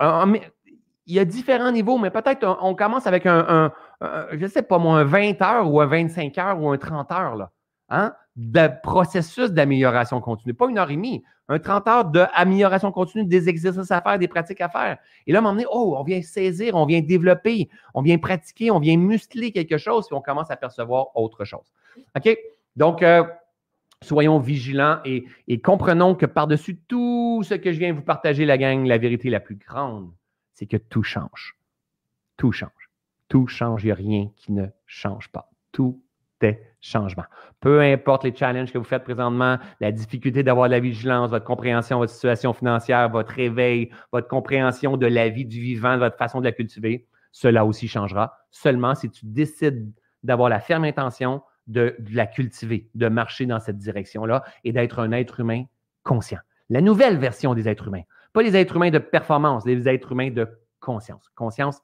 il 0.00 1.14
y 1.14 1.18
a 1.18 1.24
différents 1.24 1.72
niveaux, 1.72 1.98
mais 1.98 2.10
peut-être 2.10 2.58
on, 2.60 2.74
commence 2.74 3.06
avec 3.06 3.26
un, 3.26 3.72
je 4.00 4.36
ne 4.36 4.48
sais 4.48 4.62
pas 4.62 4.78
moi, 4.78 5.00
un 5.00 5.04
20 5.04 5.42
heures 5.42 5.72
ou 5.72 5.80
un 5.80 5.86
25 5.86 6.38
heures 6.38 6.62
ou 6.62 6.70
un 6.70 6.78
30 6.78 7.12
heures. 7.12 7.36
Là, 7.36 7.50
hein, 7.88 8.14
de 8.38 8.70
processus 8.84 9.50
d'amélioration 9.50 10.20
continue. 10.20 10.54
Pas 10.54 10.68
une 10.70 10.78
heure 10.78 10.90
et 10.92 10.94
demie, 10.94 11.24
un 11.48 11.58
30 11.58 11.88
heures 11.88 12.04
d'amélioration 12.04 12.92
continue, 12.92 13.24
des 13.24 13.48
exercices 13.48 13.90
à 13.90 14.00
faire, 14.00 14.16
des 14.16 14.28
pratiques 14.28 14.60
à 14.60 14.68
faire. 14.68 14.98
Et 15.26 15.32
là, 15.32 15.40
à 15.40 15.56
oh, 15.72 15.96
on 15.98 16.04
vient 16.04 16.22
saisir, 16.22 16.76
on 16.76 16.86
vient 16.86 17.00
développer, 17.00 17.68
on 17.94 18.00
vient 18.00 18.16
pratiquer, 18.16 18.70
on 18.70 18.78
vient 18.78 18.96
muscler 18.96 19.50
quelque 19.50 19.76
chose, 19.76 20.06
puis 20.06 20.14
on 20.14 20.20
commence 20.20 20.52
à 20.52 20.56
percevoir 20.56 21.08
autre 21.16 21.44
chose. 21.44 21.72
OK? 22.16 22.38
Donc, 22.76 23.02
euh, 23.02 23.24
soyons 24.04 24.38
vigilants 24.38 25.00
et, 25.04 25.24
comprenons 25.60 26.14
que 26.14 26.26
par-dessus 26.26 26.78
tout 26.86 27.42
ce 27.42 27.54
que 27.54 27.72
je 27.72 27.78
viens 27.80 27.92
vous 27.92 28.02
partager, 28.02 28.44
la 28.44 28.56
gang, 28.56 28.86
la 28.86 28.98
vérité 28.98 29.30
la 29.30 29.40
plus 29.40 29.56
grande, 29.56 30.12
c'est 30.54 30.66
que 30.66 30.76
tout 30.76 31.02
change. 31.02 31.58
Tout 32.36 32.52
change. 32.52 32.70
Tout 33.28 33.48
change. 33.48 33.82
Il 33.82 33.86
n'y 33.86 33.92
a 33.92 33.96
rien 33.96 34.30
qui 34.36 34.52
ne 34.52 34.66
change 34.86 35.28
pas. 35.32 35.50
Tout 35.72 36.00
des 36.40 36.67
changements. 36.80 37.24
Peu 37.60 37.80
importe 37.80 38.24
les 38.24 38.34
challenges 38.34 38.72
que 38.72 38.78
vous 38.78 38.84
faites 38.84 39.04
présentement, 39.04 39.58
la 39.80 39.92
difficulté 39.92 40.42
d'avoir 40.42 40.68
la 40.68 40.80
vigilance, 40.80 41.30
votre 41.30 41.44
compréhension 41.44 41.96
de 41.96 42.02
votre 42.02 42.12
situation 42.12 42.52
financière, 42.52 43.08
votre 43.08 43.32
réveil, 43.32 43.90
votre 44.12 44.28
compréhension 44.28 44.96
de 44.96 45.06
la 45.06 45.28
vie 45.28 45.44
du 45.44 45.60
vivant, 45.60 45.94
de 45.94 46.00
votre 46.00 46.16
façon 46.16 46.40
de 46.40 46.44
la 46.44 46.52
cultiver, 46.52 47.06
cela 47.32 47.64
aussi 47.64 47.88
changera 47.88 48.38
seulement 48.50 48.94
si 48.94 49.10
tu 49.10 49.26
décides 49.26 49.92
d'avoir 50.22 50.48
la 50.48 50.60
ferme 50.60 50.84
intention 50.84 51.42
de 51.66 51.96
la 52.12 52.26
cultiver, 52.26 52.88
de 52.94 53.08
marcher 53.08 53.46
dans 53.46 53.60
cette 53.60 53.78
direction-là 53.78 54.42
et 54.64 54.72
d'être 54.72 55.00
un 55.00 55.12
être 55.12 55.40
humain 55.40 55.64
conscient. 56.02 56.40
La 56.70 56.80
nouvelle 56.80 57.18
version 57.18 57.54
des 57.54 57.68
êtres 57.68 57.88
humains. 57.88 58.02
Pas 58.32 58.42
les 58.42 58.56
êtres 58.56 58.76
humains 58.76 58.90
de 58.90 58.98
performance, 58.98 59.66
les 59.66 59.88
êtres 59.88 60.12
humains 60.12 60.30
de 60.30 60.48
conscience. 60.80 61.28
Conscience 61.34 61.80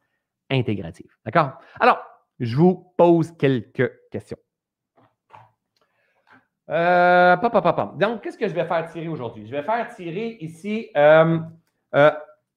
intégrative. 0.51 1.11
D'accord? 1.25 1.53
Alors, 1.81 2.03
je 2.41 2.57
vous 2.57 2.93
pose 2.97 3.33
quelques 3.37 3.91
questions. 4.11 4.39
Euh, 6.71 7.37
Donc, 7.37 8.23
qu'est-ce 8.23 8.39
que 8.39 8.49
je 8.49 8.55
vais 8.55 8.65
faire 8.65 8.91
tirer 8.91 9.09
aujourd'hui? 9.09 9.47
Je 9.47 9.53
vais 9.53 9.63
faire 9.63 9.95
tirer 9.95 10.39
ici 10.41 10.89
euh, 10.97 11.39
euh, 11.95 12.11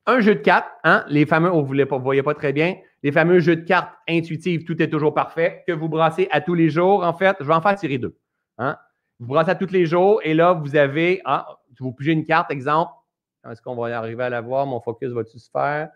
un 0.05 0.19
jeu 0.21 0.35
de 0.35 0.39
cartes. 0.39 0.69
Hein? 0.83 1.03
Les 1.09 1.25
fameux, 1.25 1.51
oh, 1.51 1.63
vous 1.63 1.75
ne 1.75 1.83
voyez 1.83 2.23
pas 2.23 2.33
très 2.33 2.53
bien, 2.53 2.75
les 3.03 3.11
fameux 3.11 3.39
jeux 3.39 3.57
de 3.57 3.65
cartes 3.65 3.93
intuitifs, 4.07 4.65
tout 4.65 4.81
est 4.81 4.89
toujours 4.89 5.13
parfait, 5.13 5.63
que 5.67 5.73
vous 5.73 5.89
brassez 5.89 6.27
à 6.31 6.41
tous 6.41 6.53
les 6.53 6.69
jours. 6.69 7.03
En 7.03 7.13
fait, 7.13 7.35
je 7.39 7.45
vais 7.45 7.53
en 7.53 7.61
faire 7.61 7.75
tirer 7.75 7.97
deux. 7.97 8.17
Hein? 8.57 8.77
Vous 9.19 9.27
brassez 9.27 9.51
à 9.51 9.55
tous 9.55 9.71
les 9.71 9.85
jours 9.85 10.21
et 10.23 10.33
là, 10.33 10.53
vous 10.53 10.75
avez, 10.75 11.21
ah, 11.25 11.57
vous 11.79 11.91
pigez 11.91 12.13
une 12.13 12.25
carte, 12.25 12.49
exemple. 12.51 12.91
Est-ce 13.49 13.61
qu'on 13.61 13.75
va 13.75 13.97
arriver 13.97 14.23
à 14.23 14.29
la 14.29 14.41
voir? 14.41 14.65
Mon 14.65 14.79
focus 14.79 15.11
va-tu 15.11 15.39
se 15.39 15.49
faire? 15.49 15.89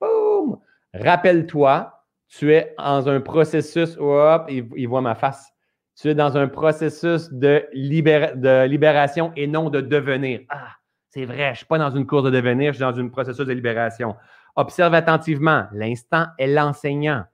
Boum! 0.00 0.58
Rappelle-toi, 0.92 1.92
tu 2.28 2.52
es 2.52 2.74
dans 2.78 3.08
un 3.08 3.20
processus, 3.20 3.96
hop, 3.98 4.46
il 4.48 4.86
voit 4.86 5.00
ma 5.00 5.14
face. 5.14 5.53
Tu 6.00 6.08
es 6.08 6.14
dans 6.14 6.36
un 6.36 6.48
processus 6.48 7.32
de, 7.32 7.66
libération 7.72 9.32
et 9.36 9.46
non 9.46 9.70
de 9.70 9.80
devenir. 9.80 10.40
Ah, 10.48 10.72
c'est 11.10 11.24
vrai, 11.24 11.46
je 11.46 11.50
ne 11.50 11.54
suis 11.56 11.66
pas 11.66 11.78
dans 11.78 11.90
une 11.90 12.06
course 12.06 12.24
de 12.24 12.30
devenir, 12.30 12.72
je 12.72 12.78
suis 12.78 12.84
dans 12.84 12.98
un 12.98 13.08
processus 13.08 13.46
de 13.46 13.52
libération. 13.52 14.16
Observe 14.56 14.94
attentivement. 14.94 15.66
L'instant 15.72 16.26
est 16.38 16.48
l'enseignant. 16.48 17.24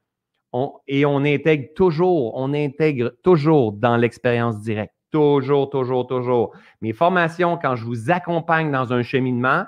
et 0.86 1.06
on 1.06 1.24
intègre 1.24 1.68
toujours, 1.74 2.36
on 2.36 2.52
intègre 2.52 3.12
toujours 3.22 3.72
dans 3.72 3.96
l'expérience 3.96 4.60
directe. 4.60 4.94
Toujours, 5.10 5.70
toujours, 5.70 6.06
toujours. 6.06 6.54
Mes 6.82 6.92
formations, 6.92 7.56
quand 7.56 7.76
je 7.76 7.84
vous 7.84 8.10
accompagne 8.10 8.70
dans 8.70 8.92
un 8.92 9.02
cheminement, 9.02 9.64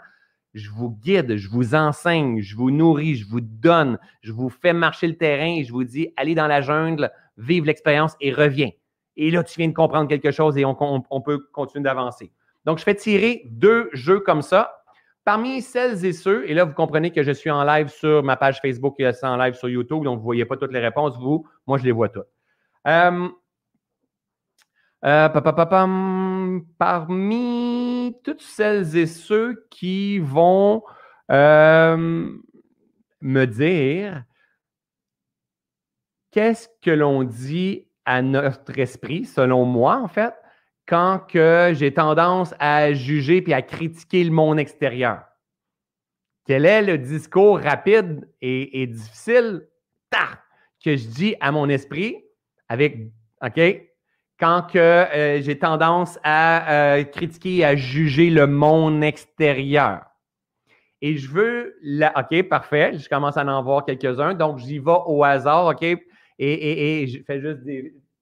je 0.54 0.70
vous 0.70 0.90
guide, 0.90 1.36
je 1.36 1.48
vous 1.48 1.74
enseigne, 1.74 2.40
je 2.40 2.56
vous 2.56 2.70
nourris, 2.70 3.16
je 3.16 3.26
vous 3.26 3.40
donne, 3.40 3.98
je 4.20 4.32
vous 4.32 4.50
fais 4.50 4.72
marcher 4.72 5.06
le 5.06 5.16
terrain 5.16 5.56
et 5.58 5.64
je 5.64 5.72
vous 5.72 5.84
dis, 5.84 6.12
allez 6.16 6.34
dans 6.34 6.46
la 6.46 6.60
jungle, 6.60 7.10
vive 7.38 7.64
l'expérience 7.64 8.14
et 8.20 8.32
reviens. 8.32 8.70
Et 9.16 9.30
là, 9.30 9.44
tu 9.44 9.58
viens 9.58 9.68
de 9.68 9.74
comprendre 9.74 10.08
quelque 10.08 10.30
chose 10.30 10.56
et 10.56 10.64
on, 10.64 10.74
peut 10.74 11.38
continuer 11.52 11.84
d'avancer. 11.84 12.32
Donc, 12.64 12.78
je 12.78 12.84
fais 12.84 12.94
tirer 12.94 13.42
deux 13.46 13.90
jeux 13.92 14.20
comme 14.20 14.42
ça. 14.42 14.78
Parmi 15.24 15.62
celles 15.62 16.04
et 16.04 16.12
ceux, 16.12 16.48
et 16.48 16.54
là, 16.54 16.64
vous 16.64 16.74
comprenez 16.74 17.12
que 17.12 17.22
je 17.22 17.30
suis 17.30 17.50
en 17.50 17.62
live 17.62 17.88
sur 17.88 18.24
ma 18.24 18.36
page 18.36 18.60
Facebook 18.60 18.96
et 18.98 19.08
en 19.22 19.36
live 19.36 19.54
sur 19.54 19.68
YouTube, 19.68 20.02
donc 20.02 20.16
vous 20.16 20.22
ne 20.22 20.24
voyez 20.24 20.44
pas 20.44 20.56
toutes 20.56 20.72
les 20.72 20.80
réponses, 20.80 21.16
vous, 21.16 21.46
moi, 21.66 21.78
je 21.78 21.84
les 21.84 21.92
vois 21.92 22.08
toutes. 22.08 22.26
Euh, 22.88 23.28
euh, 25.04 25.28
parmi 26.78 28.16
toutes 28.24 28.42
celles 28.42 28.96
et 28.96 29.06
ceux 29.06 29.66
qui 29.70 30.18
vont 30.18 30.82
euh, 31.30 32.32
me 33.20 33.44
dire 33.44 34.24
qu'est-ce 36.32 36.68
que 36.80 36.90
l'on 36.90 37.22
dit 37.22 37.86
à 38.04 38.22
notre 38.22 38.78
esprit, 38.78 39.24
selon 39.24 39.64
moi, 39.64 39.96
en 39.96 40.08
fait, 40.08 40.34
quand 40.86 41.20
que 41.28 41.72
j'ai 41.74 41.94
tendance 41.94 42.54
à 42.58 42.92
juger 42.92 43.42
puis 43.42 43.52
à 43.52 43.62
critiquer 43.62 44.24
le 44.24 44.30
monde 44.30 44.58
extérieur. 44.58 45.22
Quel 46.46 46.66
est 46.66 46.82
le 46.82 46.98
discours 46.98 47.60
rapide 47.60 48.28
et, 48.40 48.86
difficile? 48.86 49.68
Que 50.84 50.96
je 50.96 51.06
dis 51.06 51.36
à 51.40 51.52
mon 51.52 51.68
esprit 51.68 52.16
avec, 52.68 52.98
OK, 53.40 53.60
quand 54.38 54.62
que 54.62 54.78
euh, 54.78 55.40
j'ai 55.40 55.56
tendance 55.56 56.18
à 56.24 56.96
euh, 56.96 57.04
critiquer 57.04 57.58
et 57.58 57.64
à 57.64 57.76
juger 57.76 58.28
le 58.28 58.48
monde 58.48 59.04
extérieur. 59.04 60.00
Et 61.00 61.16
je 61.16 61.30
veux, 61.30 61.76
la, 61.82 62.12
OK, 62.18 62.48
parfait, 62.48 62.98
je 62.98 63.08
commence 63.08 63.36
à 63.36 63.44
en 63.46 63.62
voir 63.62 63.84
quelques-uns, 63.84 64.34
donc 64.34 64.58
j'y 64.58 64.78
vais 64.78 64.98
au 65.06 65.22
hasard, 65.22 65.66
OK, 65.66 65.84
et, 66.42 67.06
je 67.06 67.22
fais 67.22 67.40
juste 67.40 67.60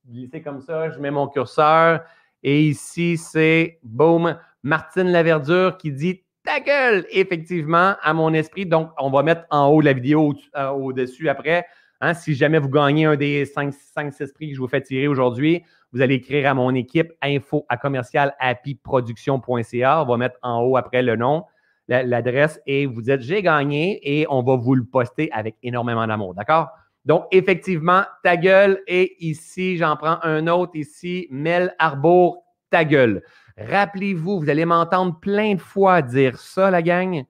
glisser 0.08 0.42
comme 0.42 0.60
ça, 0.60 0.90
je 0.90 0.98
mets 0.98 1.10
mon 1.10 1.28
curseur. 1.28 2.00
Et 2.42 2.62
ici, 2.62 3.16
c'est, 3.16 3.78
boum, 3.82 4.36
Martine 4.62 5.08
Laverdure 5.08 5.76
qui 5.76 5.92
dit 5.92 6.22
ta 6.44 6.60
gueule, 6.60 7.06
effectivement, 7.10 7.94
à 8.02 8.14
mon 8.14 8.32
esprit. 8.32 8.66
Donc, 8.66 8.90
on 8.98 9.10
va 9.10 9.22
mettre 9.22 9.44
en 9.50 9.68
haut 9.68 9.80
la 9.80 9.92
vidéo 9.92 10.34
euh, 10.56 10.70
au-dessus 10.70 11.28
après. 11.28 11.66
Hein, 12.00 12.14
si 12.14 12.34
jamais 12.34 12.58
vous 12.58 12.70
gagnez 12.70 13.04
un 13.04 13.16
des 13.16 13.44
5-6 13.44 14.32
prix 14.32 14.48
que 14.48 14.54
je 14.54 14.60
vous 14.60 14.68
fais 14.68 14.80
tirer 14.80 15.06
aujourd'hui, 15.06 15.62
vous 15.92 16.00
allez 16.00 16.14
écrire 16.14 16.48
à 16.48 16.54
mon 16.54 16.74
équipe 16.74 17.12
info 17.20 17.66
à 17.68 17.78
On 17.84 20.04
va 20.06 20.16
mettre 20.16 20.38
en 20.42 20.62
haut 20.62 20.78
après 20.78 21.02
le 21.02 21.16
nom, 21.16 21.44
l'adresse 21.88 22.58
et 22.66 22.86
vous 22.86 23.02
dites 23.02 23.20
j'ai 23.20 23.42
gagné 23.42 24.00
et 24.02 24.26
on 24.30 24.42
va 24.42 24.56
vous 24.56 24.74
le 24.74 24.84
poster 24.84 25.30
avec 25.32 25.56
énormément 25.62 26.06
d'amour. 26.06 26.34
D'accord? 26.34 26.70
Donc, 27.04 27.26
effectivement, 27.30 28.04
ta 28.22 28.36
gueule. 28.36 28.82
Et 28.86 29.16
ici, 29.26 29.76
j'en 29.76 29.96
prends 29.96 30.18
un 30.22 30.46
autre 30.46 30.76
ici, 30.76 31.26
Mel 31.30 31.74
Arbour, 31.78 32.44
ta 32.70 32.84
gueule. 32.84 33.22
Rappelez-vous, 33.56 34.40
vous 34.40 34.50
allez 34.50 34.64
m'entendre 34.64 35.18
plein 35.20 35.54
de 35.54 35.60
fois 35.60 36.02
dire 36.02 36.38
ça, 36.38 36.70
la 36.70 36.82
gang. 36.82 37.24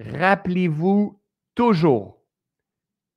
Rappelez-vous 0.00 1.20
toujours, 1.54 2.22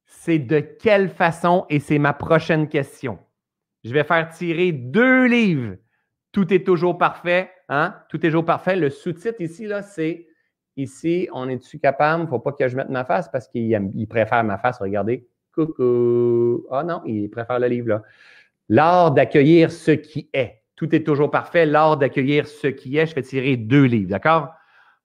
c'est 0.06 0.39
de 0.39 0.60
quelle 0.60 1.10
façon, 1.10 1.65
et 1.69 1.80
c'est 1.80 1.99
ma 1.99 2.14
prochaine 2.14 2.68
question. 2.68 3.19
Je 3.84 3.93
vais 3.93 4.03
faire 4.03 4.30
tirer 4.30 4.72
deux 4.72 5.26
livres. 5.26 5.76
Tout 6.31 6.53
est 6.53 6.65
toujours 6.65 6.98
parfait. 6.98 7.52
Hein? 7.69 7.95
Tout 8.10 8.18
est 8.26 8.30
toujours 8.30 8.45
parfait. 8.45 8.76
Le 8.76 8.89
sous-titre 8.89 9.41
ici, 9.41 9.65
là, 9.65 9.81
c'est 9.81 10.27
Ici, 10.77 11.27
on 11.34 11.49
est-tu 11.49 11.80
capable? 11.80 12.22
Il 12.22 12.26
ne 12.26 12.30
faut 12.30 12.39
pas 12.39 12.53
que 12.53 12.68
je 12.68 12.76
mette 12.76 12.89
ma 12.89 13.06
face 13.06 13.30
parce 13.30 13.48
qu'il 13.48 14.07
préfère 14.10 14.43
ma 14.43 14.57
face. 14.57 14.80
Regardez. 14.80 15.27
Coucou. 15.53 16.65
Ah 16.72 16.84
non, 16.84 17.02
il 17.06 17.30
préfère 17.30 17.60
le 17.60 17.68
livre 17.68 17.89
là. 17.89 18.03
L'art 18.69 19.11
d'accueillir 19.11 19.72
ce 19.72 19.91
qui 19.91 20.30
est. 20.34 20.61
Tout 20.77 20.95
est 20.95 21.06
toujours 21.06 21.30
parfait. 21.30 21.65
L'art 21.65 21.98
d'accueillir 21.98 22.48
ce 22.48 22.68
qui 22.68 22.98
est. 22.98 23.06
Je 23.06 23.15
vais 23.15 23.22
tirer 23.22 23.57
deux 23.57 23.84
livres, 23.84 24.10
d'accord? 24.10 24.49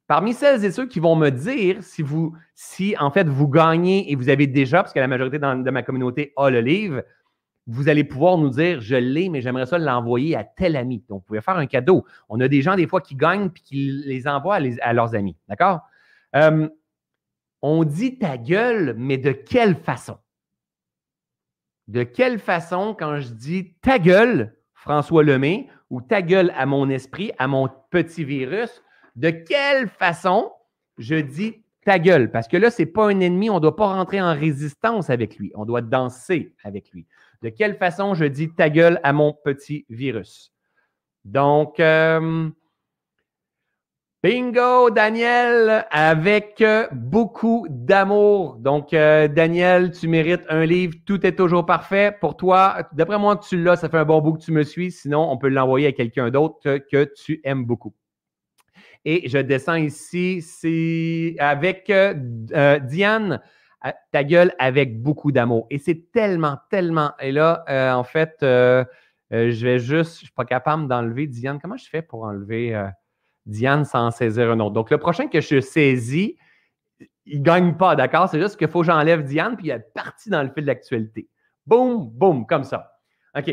Parmi 0.07 0.35
celles 0.35 0.65
et 0.65 0.71
ceux 0.71 0.87
qui 0.87 1.01
vont 1.01 1.17
me 1.17 1.31
dire 1.31 1.83
si 1.83 2.01
vous, 2.01 2.33
si 2.55 2.95
en 3.01 3.11
fait 3.11 3.27
vous 3.27 3.49
gagnez 3.49 4.13
et 4.13 4.15
vous 4.15 4.29
avez 4.29 4.47
déjà, 4.47 4.83
parce 4.85 4.93
que 4.93 5.01
la 5.01 5.09
majorité 5.09 5.41
de 5.41 5.71
ma 5.71 5.83
communauté 5.83 6.33
a 6.37 6.49
le 6.49 6.61
livre, 6.61 7.03
vous 7.67 7.89
allez 7.89 8.05
pouvoir 8.05 8.39
nous 8.39 8.51
dire 8.51 8.81
je 8.81 8.97
l'ai, 8.97 9.29
mais 9.29 9.41
j'aimerais 9.41 9.67
ça 9.67 9.79
l'envoyer 9.79 10.37
à 10.37 10.45
tel 10.45 10.77
ami. 10.77 11.05
Donc, 11.09 11.21
vous 11.21 11.27
pouvez 11.27 11.41
faire 11.41 11.57
un 11.57 11.67
cadeau. 11.67 12.05
On 12.29 12.41
a 12.41 12.49
des 12.49 12.63
gens, 12.63 12.77
des 12.77 12.87
fois, 12.87 13.01
qui 13.01 13.17
gagnent 13.17 13.51
puis 13.51 13.63
qui 13.63 14.03
les 14.05 14.29
envoient 14.29 14.59
à, 14.81 14.93
leurs 14.93 15.15
amis. 15.15 15.37
D'accord? 15.49 15.81
Euh, 16.35 16.69
on 17.63 17.85
dit 17.85 18.19
ta 18.19 18.39
gueule, 18.39 18.95
mais 18.97 19.19
de 19.19 19.33
quelle 19.33 19.75
façon? 19.75 20.19
De 21.89 22.03
quelle 22.03 22.39
façon, 22.39 22.95
quand 22.99 23.21
je 23.21 23.33
dis 23.33 23.75
ta 23.81 23.99
gueule, 23.99 24.57
François 24.75 25.25
Lemay, 25.25 25.69
ou 25.91 26.01
ta 26.01 26.23
gueule 26.23 26.53
à 26.57 26.67
mon 26.67 26.89
esprit, 26.89 27.33
à 27.39 27.49
mon 27.49 27.69
petit 27.91 28.25
virus, 28.25 28.83
de 29.15 29.31
quelle 29.31 29.89
façon 29.89 30.53
je 30.99 31.17
dis 31.17 31.63
ta 31.85 31.99
gueule, 31.99 32.31
parce 32.33 32.49
que 32.49 32.57
là, 32.57 32.71
ce 32.71 32.83
n'est 32.83 32.87
pas 32.87 33.09
un 33.09 33.21
ennemi, 33.21 33.49
on 33.49 33.57
ne 33.57 33.61
doit 33.61 33.77
pas 33.77 33.87
rentrer 33.87 34.21
en 34.21 34.35
résistance 34.35 35.09
avec 35.09 35.37
lui, 35.37 35.53
on 35.55 35.65
doit 35.65 35.83
danser 35.83 36.53
avec 36.65 36.91
lui. 36.91 37.07
De 37.43 37.49
quelle 37.49 37.77
façon 37.77 38.15
je 38.15 38.25
dis 38.25 38.51
ta 38.55 38.71
gueule 38.71 39.01
à 39.03 39.13
mon 39.13 39.33
petit 39.33 39.85
virus? 39.89 40.53
Donc, 41.25 41.81
euh, 41.81 42.49
bingo, 44.23 44.91
Daniel, 44.91 45.87
avec 45.91 46.63
beaucoup 46.93 47.67
d'amour. 47.69 48.57
Donc, 48.57 48.93
euh, 48.93 49.29
Daniel, 49.29 49.91
tu 49.91 50.09
mérites 50.09 50.45
un 50.49 50.65
livre, 50.65 50.95
tout 51.05 51.27
est 51.27 51.37
toujours 51.37 51.67
parfait. 51.67 52.17
Pour 52.21 52.37
toi, 52.37 52.89
d'après 52.93 53.19
moi, 53.19 53.37
tu 53.37 53.63
l'as, 53.63 53.77
ça 53.77 53.89
fait 53.89 53.99
un 53.99 54.05
bon 54.05 54.21
bout 54.21 54.35
que 54.35 54.43
tu 54.43 54.53
me 54.53 54.63
suis. 54.63 54.91
Sinon, 54.93 55.31
on 55.31 55.37
peut 55.39 55.49
l'envoyer 55.49 55.89
à 55.89 55.93
quelqu'un 55.93 56.31
d'autre 56.31 56.79
que 56.79 57.05
tu 57.05 57.41
aimes 57.45 57.65
beaucoup. 57.65 57.95
Et 59.09 59.29
je 59.29 59.39
descends 59.39 59.77
ici, 59.77 60.43
c'est 60.43 61.37
avec 61.39 61.91
euh, 61.91 62.13
euh, 62.53 62.81
Diane, 62.81 63.35
euh, 63.35 63.39
ta 64.13 64.25
gueule 64.25 64.53
avec 64.59 65.01
beaucoup 65.03 65.33
d'amour. 65.33 65.67
Et 65.71 65.79
c'est 65.79 66.11
tellement, 66.13 66.59
tellement. 66.71 67.13
Et 67.21 67.33
là, 67.33 67.65
en 67.97 68.05
fait, 68.05 68.37
je 68.41 68.87
vais 69.31 69.79
juste, 69.79 69.89
je 69.91 69.97
ne 69.97 70.27
suis 70.27 70.33
pas 70.33 70.45
capable 70.45 70.89
d'enlever 70.89 71.27
Diane. 71.27 71.59
Comment 71.61 71.77
je 71.77 71.89
fais 71.89 72.03
pour 72.03 72.25
enlever 72.25 72.81
Diane 73.45 73.85
sans 73.85 74.11
saisir 74.11 74.51
un 74.51 74.61
autre? 74.61 74.73
Donc, 74.73 74.91
le 74.91 74.99
prochain 74.99 75.29
que 75.29 75.41
je 75.41 75.61
saisis, 75.61 76.37
il 77.27 77.41
ne 77.41 77.45
gagne 77.45 77.77
pas, 77.77 77.97
d'accord? 77.97 78.29
C'est 78.29 78.41
juste 78.41 78.57
qu'il 78.57 78.69
faut 78.69 78.81
que 78.81 78.87
j'enlève 78.87 79.25
Diane, 79.25 79.57
puis 79.57 79.67
il 79.67 79.71
est 79.71 79.93
parti 79.95 80.31
dans 80.31 80.43
le 80.43 80.49
fil 80.49 80.63
de 80.63 80.69
l'actualité. 80.69 81.29
Boum, 81.67 82.09
boum, 82.09 82.47
comme 82.47 82.63
ça. 82.65 83.01
OK. 83.37 83.53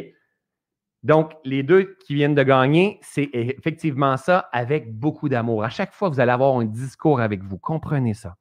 Donc, 1.02 1.34
les 1.44 1.64
deux 1.64 1.98
qui 2.06 2.14
viennent 2.14 2.36
de 2.36 2.44
gagner, 2.44 3.00
c'est 3.02 3.30
effectivement 3.34 4.16
ça 4.16 4.48
avec 4.54 4.98
beaucoup 4.98 5.28
d'amour. 5.28 5.64
À 5.64 5.70
chaque 5.70 5.92
fois, 5.92 6.08
vous 6.10 6.20
allez 6.20 6.32
avoir 6.32 6.56
un 6.56 6.66
discours 6.66 7.20
avec 7.20 7.44
vous. 7.44 7.58
Comprenez 7.58 8.14
ça. 8.14 8.38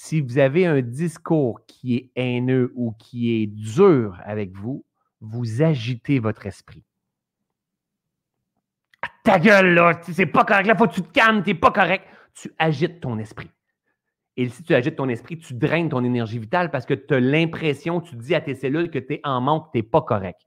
Si 0.00 0.20
vous 0.20 0.38
avez 0.38 0.64
un 0.64 0.80
discours 0.80 1.66
qui 1.66 1.96
est 1.96 2.12
haineux 2.14 2.72
ou 2.76 2.92
qui 3.00 3.32
est 3.32 3.48
dur 3.48 4.16
avec 4.24 4.56
vous, 4.56 4.84
vous 5.20 5.60
agitez 5.60 6.20
votre 6.20 6.46
esprit. 6.46 6.84
Ah, 9.02 9.08
ta 9.24 9.40
gueule, 9.40 9.74
là, 9.74 10.00
c'est 10.08 10.26
pas 10.26 10.44
correct. 10.44 10.68
Là, 10.68 10.76
faut 10.76 10.86
que 10.86 10.94
tu 10.94 11.02
te 11.02 11.10
calmes, 11.10 11.42
t'es 11.42 11.54
pas 11.54 11.72
correct. 11.72 12.06
Tu 12.32 12.48
agites 12.60 13.00
ton 13.00 13.18
esprit. 13.18 13.50
Et 14.36 14.48
si 14.48 14.62
tu 14.62 14.72
agites 14.72 14.94
ton 14.94 15.08
esprit, 15.08 15.36
tu 15.36 15.52
draines 15.54 15.88
ton 15.88 16.04
énergie 16.04 16.38
vitale 16.38 16.70
parce 16.70 16.86
que 16.86 16.94
tu 16.94 17.14
as 17.14 17.18
l'impression, 17.18 18.00
tu 18.00 18.14
dis 18.14 18.36
à 18.36 18.40
tes 18.40 18.54
cellules 18.54 18.92
que 18.92 19.00
tu 19.00 19.14
es 19.14 19.20
en 19.24 19.40
manque, 19.40 19.72
tu 19.72 19.78
n'es 19.78 19.82
pas 19.82 20.02
correct. 20.02 20.38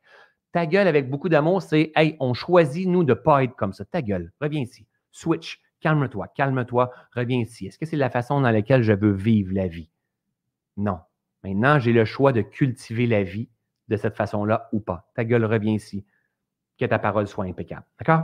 Ta 0.53 0.65
gueule 0.65 0.87
avec 0.87 1.09
beaucoup 1.09 1.27
d'amour, 1.27 1.61
c'est 1.61 1.91
Hey, 1.97 2.15
on 2.21 2.33
choisit, 2.33 2.87
nous, 2.87 3.03
de 3.03 3.09
ne 3.09 3.19
pas 3.19 3.43
être 3.43 3.57
comme 3.57 3.73
ça. 3.73 3.83
Ta 3.83 4.01
gueule, 4.01 4.31
reviens 4.39 4.61
ici. 4.61 4.87
Switch. 5.11 5.59
Calme-toi, 5.81 6.27
calme-toi, 6.35 6.91
reviens 7.15 7.39
ici. 7.39 7.67
Est-ce 7.67 7.77
que 7.77 7.85
c'est 7.85 7.97
la 7.97 8.09
façon 8.09 8.39
dans 8.41 8.51
laquelle 8.51 8.83
je 8.83 8.93
veux 8.93 9.11
vivre 9.11 9.53
la 9.53 9.67
vie? 9.67 9.89
Non. 10.77 10.99
Maintenant, 11.43 11.79
j'ai 11.79 11.91
le 11.91 12.05
choix 12.05 12.31
de 12.31 12.41
cultiver 12.41 13.07
la 13.07 13.23
vie 13.23 13.49
de 13.87 13.97
cette 13.97 14.15
façon-là 14.15 14.69
ou 14.71 14.79
pas. 14.79 15.09
Ta 15.15 15.25
gueule, 15.25 15.43
reviens 15.43 15.73
ici. 15.73 16.05
Que 16.79 16.85
ta 16.85 16.99
parole 16.99 17.27
soit 17.27 17.45
impeccable. 17.45 17.85
D'accord? 17.99 18.23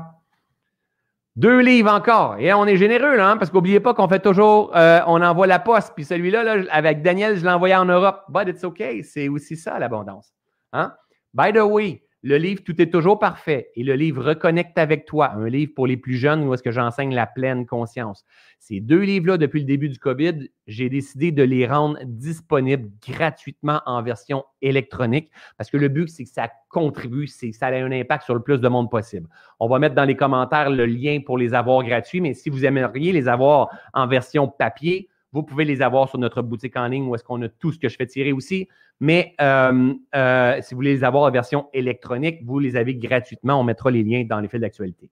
Deux 1.36 1.60
livres 1.60 1.92
encore. 1.92 2.38
Et 2.38 2.54
on 2.54 2.66
est 2.66 2.78
généreux, 2.78 3.20
hein, 3.20 3.38
parce 3.38 3.52
qu'oubliez 3.52 3.80
pas 3.80 3.94
qu'on 3.94 4.08
fait 4.08 4.20
toujours, 4.20 4.76
euh, 4.76 5.02
on 5.06 5.22
envoie 5.22 5.46
la 5.46 5.60
poste. 5.60 5.94
Puis 5.96 6.06
celui-là, 6.06 6.44
là, 6.44 6.64
avec 6.72 7.02
Daniel, 7.02 7.38
je 7.38 7.48
envoyé 7.48 7.76
en 7.76 7.86
Europe. 7.86 8.24
But 8.30 8.48
it's 8.48 8.64
okay. 8.64 9.04
C'est 9.04 9.30
aussi 9.30 9.56
ça, 9.58 9.78
l'abondance. 9.78 10.34
Hein? 10.74 10.96
By 11.34 11.54
the 11.54 11.62
way, 11.62 12.04
le 12.24 12.38
livre 12.38 12.62
Tout 12.64 12.82
est 12.82 12.92
toujours 12.92 13.20
parfait 13.20 13.70
et 13.76 13.84
le 13.84 13.94
livre 13.94 14.24
Reconnecte 14.24 14.78
avec 14.78 15.06
toi, 15.06 15.32
un 15.34 15.48
livre 15.48 15.72
pour 15.76 15.86
les 15.86 15.98
plus 15.98 16.16
jeunes 16.16 16.44
où 16.44 16.54
est-ce 16.54 16.64
que 16.64 16.72
j'enseigne 16.72 17.14
la 17.14 17.28
pleine 17.28 17.66
conscience. 17.66 18.26
Ces 18.60 18.80
deux 18.80 19.02
livres-là, 19.02 19.38
depuis 19.38 19.60
le 19.60 19.66
début 19.66 19.88
du 19.90 20.00
COVID, 20.00 20.50
j'ai 20.66 20.90
décidé 20.90 21.32
de 21.32 21.44
les 21.44 21.68
rendre 21.68 22.00
disponibles 22.06 22.90
gratuitement 23.08 23.82
en 23.86 24.02
version 24.02 24.44
électronique 24.62 25.32
parce 25.58 25.70
que 25.70 25.78
le 25.78 25.90
but, 25.90 26.10
c'est 26.10 26.24
que 26.24 26.30
ça 26.30 26.50
contribue, 26.70 27.28
c'est 27.28 27.52
que 27.52 27.56
ça 27.56 27.72
ait 27.72 27.82
un 27.82 27.92
impact 27.92 28.24
sur 28.24 28.34
le 28.34 28.42
plus 28.42 28.60
de 28.60 28.68
monde 28.68 28.90
possible. 28.90 29.30
On 29.60 29.68
va 29.68 29.78
mettre 29.78 29.96
dans 29.96 30.06
les 30.06 30.16
commentaires 30.16 30.72
le 30.72 30.86
lien 30.86 31.20
pour 31.24 31.38
les 31.38 31.54
avoir 31.54 31.84
gratuits, 31.84 32.22
mais 32.22 32.34
si 32.34 32.50
vous 32.50 32.66
aimeriez 32.66 33.12
les 33.12 33.28
avoir 33.28 33.70
en 33.94 34.08
version 34.08 34.48
papier, 34.48 35.08
vous 35.34 35.44
pouvez 35.44 35.66
les 35.66 35.82
avoir 35.82 36.10
sur 36.10 36.18
notre 36.18 36.42
boutique 36.42 36.78
en 36.78 36.88
ligne 36.88 37.08
où 37.08 37.16
est-ce 37.16 37.24
qu'on 37.24 37.42
a 37.42 37.50
tout 37.50 37.72
ce 37.72 37.80
que 37.80 37.90
je 37.90 37.96
fais 37.96 38.08
tirer 38.08 38.32
aussi. 38.32 38.68
Mais 39.00 39.36
euh, 39.42 39.94
euh, 40.16 40.62
si 40.62 40.74
vous 40.74 40.80
voulez 40.80 40.96
les 40.96 41.04
avoir 41.04 41.24
en 41.24 41.32
version 41.32 41.68
électronique, 41.74 42.40
vous 42.46 42.60
les 42.60 42.76
avez 42.76 42.96
gratuitement. 42.96 43.60
On 43.60 43.64
mettra 43.64 43.92
les 43.92 44.04
liens 44.04 44.24
dans 44.28 44.40
les 44.40 44.48
fils 44.48 44.62
d'actualité. 44.62 45.12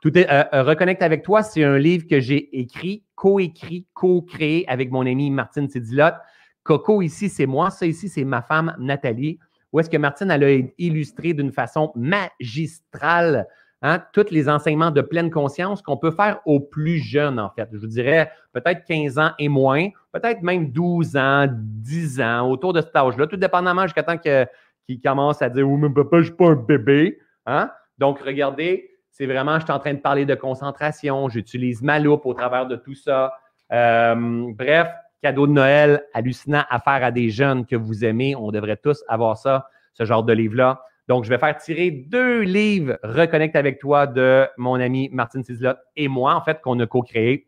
Tout 0.00 0.16
est 0.16 0.30
euh, 0.30 0.62
Reconnecte 0.62 1.02
avec 1.02 1.22
toi, 1.22 1.42
c'est 1.42 1.64
un 1.64 1.78
livre 1.78 2.06
que 2.08 2.20
j'ai 2.20 2.58
écrit, 2.58 3.04
co-écrit, 3.14 3.86
co-créé 3.94 4.68
avec 4.68 4.90
mon 4.90 5.06
ami 5.06 5.30
Martine 5.30 5.68
Sidilotte. 5.68 6.16
Coco 6.62 7.02
ici, 7.02 7.28
c'est 7.28 7.46
moi. 7.46 7.70
Ça 7.70 7.86
ici, 7.86 8.08
c'est 8.08 8.24
ma 8.24 8.42
femme 8.42 8.74
Nathalie. 8.78 9.38
Où 9.72 9.80
est-ce 9.80 9.90
que 9.90 9.96
Martine, 9.96 10.30
elle 10.30 10.44
a 10.44 10.56
illustré 10.78 11.34
d'une 11.34 11.52
façon 11.52 11.92
magistrale 11.94 13.46
Hein, 13.86 14.02
tous 14.14 14.30
les 14.30 14.48
enseignements 14.48 14.90
de 14.90 15.02
pleine 15.02 15.30
conscience 15.30 15.82
qu'on 15.82 15.98
peut 15.98 16.10
faire 16.10 16.40
aux 16.46 16.58
plus 16.58 16.96
jeunes, 16.96 17.38
en 17.38 17.50
fait. 17.50 17.68
Je 17.70 17.76
vous 17.76 17.86
dirais 17.86 18.32
peut-être 18.54 18.82
15 18.86 19.18
ans 19.18 19.32
et 19.38 19.50
moins, 19.50 19.88
peut-être 20.10 20.40
même 20.40 20.70
12 20.70 21.18
ans, 21.18 21.46
10 21.50 22.18
ans, 22.22 22.48
autour 22.48 22.72
de 22.72 22.80
cet 22.80 22.96
âge-là, 22.96 23.26
tout 23.26 23.36
dépendamment 23.36 23.82
jusqu'à 23.82 24.02
temps 24.02 24.16
qu'ils 24.16 25.00
commencent 25.02 25.42
à 25.42 25.50
dire 25.50 25.68
Oui, 25.68 25.78
mais 25.78 25.90
papa, 25.90 26.16
je 26.16 26.20
ne 26.20 26.24
suis 26.24 26.32
pas 26.32 26.46
un 26.46 26.54
bébé. 26.54 27.18
Hein? 27.44 27.70
Donc, 27.98 28.20
regardez, 28.20 28.90
c'est 29.10 29.26
vraiment, 29.26 29.58
je 29.58 29.64
suis 29.64 29.72
en 29.72 29.78
train 29.78 29.92
de 29.92 30.00
parler 30.00 30.24
de 30.24 30.34
concentration, 30.34 31.28
j'utilise 31.28 31.82
ma 31.82 31.98
loupe 31.98 32.24
au 32.24 32.32
travers 32.32 32.66
de 32.66 32.76
tout 32.76 32.94
ça. 32.94 33.34
Euh, 33.70 34.46
bref, 34.56 34.88
cadeau 35.20 35.46
de 35.46 35.52
Noël 35.52 36.06
hallucinant 36.14 36.64
à 36.70 36.80
faire 36.80 37.04
à 37.04 37.10
des 37.10 37.28
jeunes 37.28 37.66
que 37.66 37.76
vous 37.76 38.02
aimez. 38.02 38.34
On 38.34 38.50
devrait 38.50 38.78
tous 38.78 39.04
avoir 39.08 39.36
ça, 39.36 39.68
ce 39.92 40.06
genre 40.06 40.22
de 40.22 40.32
livre-là. 40.32 40.80
Donc, 41.08 41.24
je 41.24 41.28
vais 41.28 41.38
faire 41.38 41.56
tirer 41.58 41.90
deux 41.90 42.40
livres 42.40 42.98
Reconnecte 43.02 43.56
avec 43.56 43.78
toi 43.78 44.06
de 44.06 44.46
mon 44.56 44.74
ami 44.76 45.10
Martine 45.12 45.44
Cislot 45.44 45.74
et 45.96 46.08
moi, 46.08 46.34
en 46.34 46.42
fait, 46.42 46.60
qu'on 46.62 46.78
a 46.80 46.86
co-créé. 46.86 47.46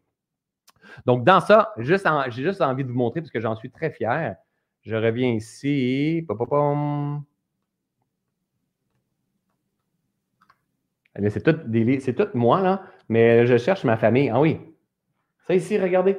Donc, 1.06 1.24
dans 1.24 1.40
ça, 1.40 1.72
j'ai 1.78 1.96
juste 2.42 2.60
envie 2.60 2.84
de 2.84 2.90
vous 2.90 2.98
montrer 2.98 3.20
parce 3.20 3.30
que 3.30 3.40
j'en 3.40 3.56
suis 3.56 3.70
très 3.70 3.90
fier. 3.90 4.36
Je 4.82 4.94
reviens 4.94 5.32
ici. 5.32 6.26
Eh 11.18 11.30
c'est 11.30 11.42
tout, 11.42 11.58
c'est 12.00 12.14
tout 12.14 12.28
moi, 12.34 12.60
là, 12.60 12.82
mais 13.08 13.46
je 13.46 13.56
cherche 13.56 13.84
ma 13.84 13.96
famille. 13.96 14.28
Ah 14.28 14.40
oui. 14.40 14.58
Ça 15.46 15.54
ici, 15.54 15.78
regardez. 15.78 16.18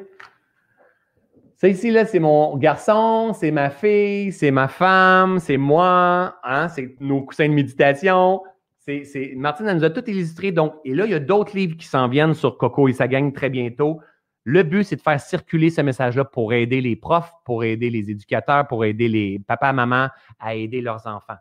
Ça 1.57 1.67
ici, 1.67 1.89
là, 1.89 2.05
c'est 2.05 2.19
mon 2.19 2.55
garçon, 2.55 3.33
c'est 3.33 3.49
ma 3.49 3.71
fille, 3.71 4.31
c'est 4.31 4.51
ma 4.51 4.67
femme, 4.67 5.39
c'est 5.39 5.57
moi, 5.57 6.37
hein, 6.43 6.69
c'est 6.69 6.95
nos 6.99 7.23
coussins 7.23 7.49
de 7.49 7.53
méditation. 7.53 8.43
Martine, 9.35 9.67
elle 9.67 9.77
nous 9.77 9.83
a 9.83 9.89
tout 9.89 10.07
illustré. 10.07 10.51
Donc, 10.51 10.75
et 10.85 10.93
là, 10.93 11.05
il 11.05 11.11
y 11.11 11.15
a 11.15 11.19
d'autres 11.19 11.55
livres 11.55 11.75
qui 11.75 11.87
s'en 11.87 12.07
viennent 12.09 12.35
sur 12.35 12.59
Coco 12.59 12.87
et 12.87 12.93
sa 12.93 13.07
gang 13.07 13.33
très 13.33 13.49
bientôt. 13.49 13.99
Le 14.43 14.61
but, 14.61 14.83
c'est 14.83 14.97
de 14.97 15.01
faire 15.01 15.19
circuler 15.19 15.71
ce 15.71 15.81
message-là 15.81 16.25
pour 16.25 16.53
aider 16.53 16.79
les 16.79 16.95
profs, 16.95 17.31
pour 17.43 17.63
aider 17.63 17.89
les 17.89 18.11
éducateurs, 18.11 18.67
pour 18.67 18.85
aider 18.85 19.07
les 19.07 19.39
papas, 19.39 19.73
mamans 19.73 20.09
à 20.39 20.53
aider 20.53 20.81
leurs 20.81 21.07
enfants. 21.07 21.37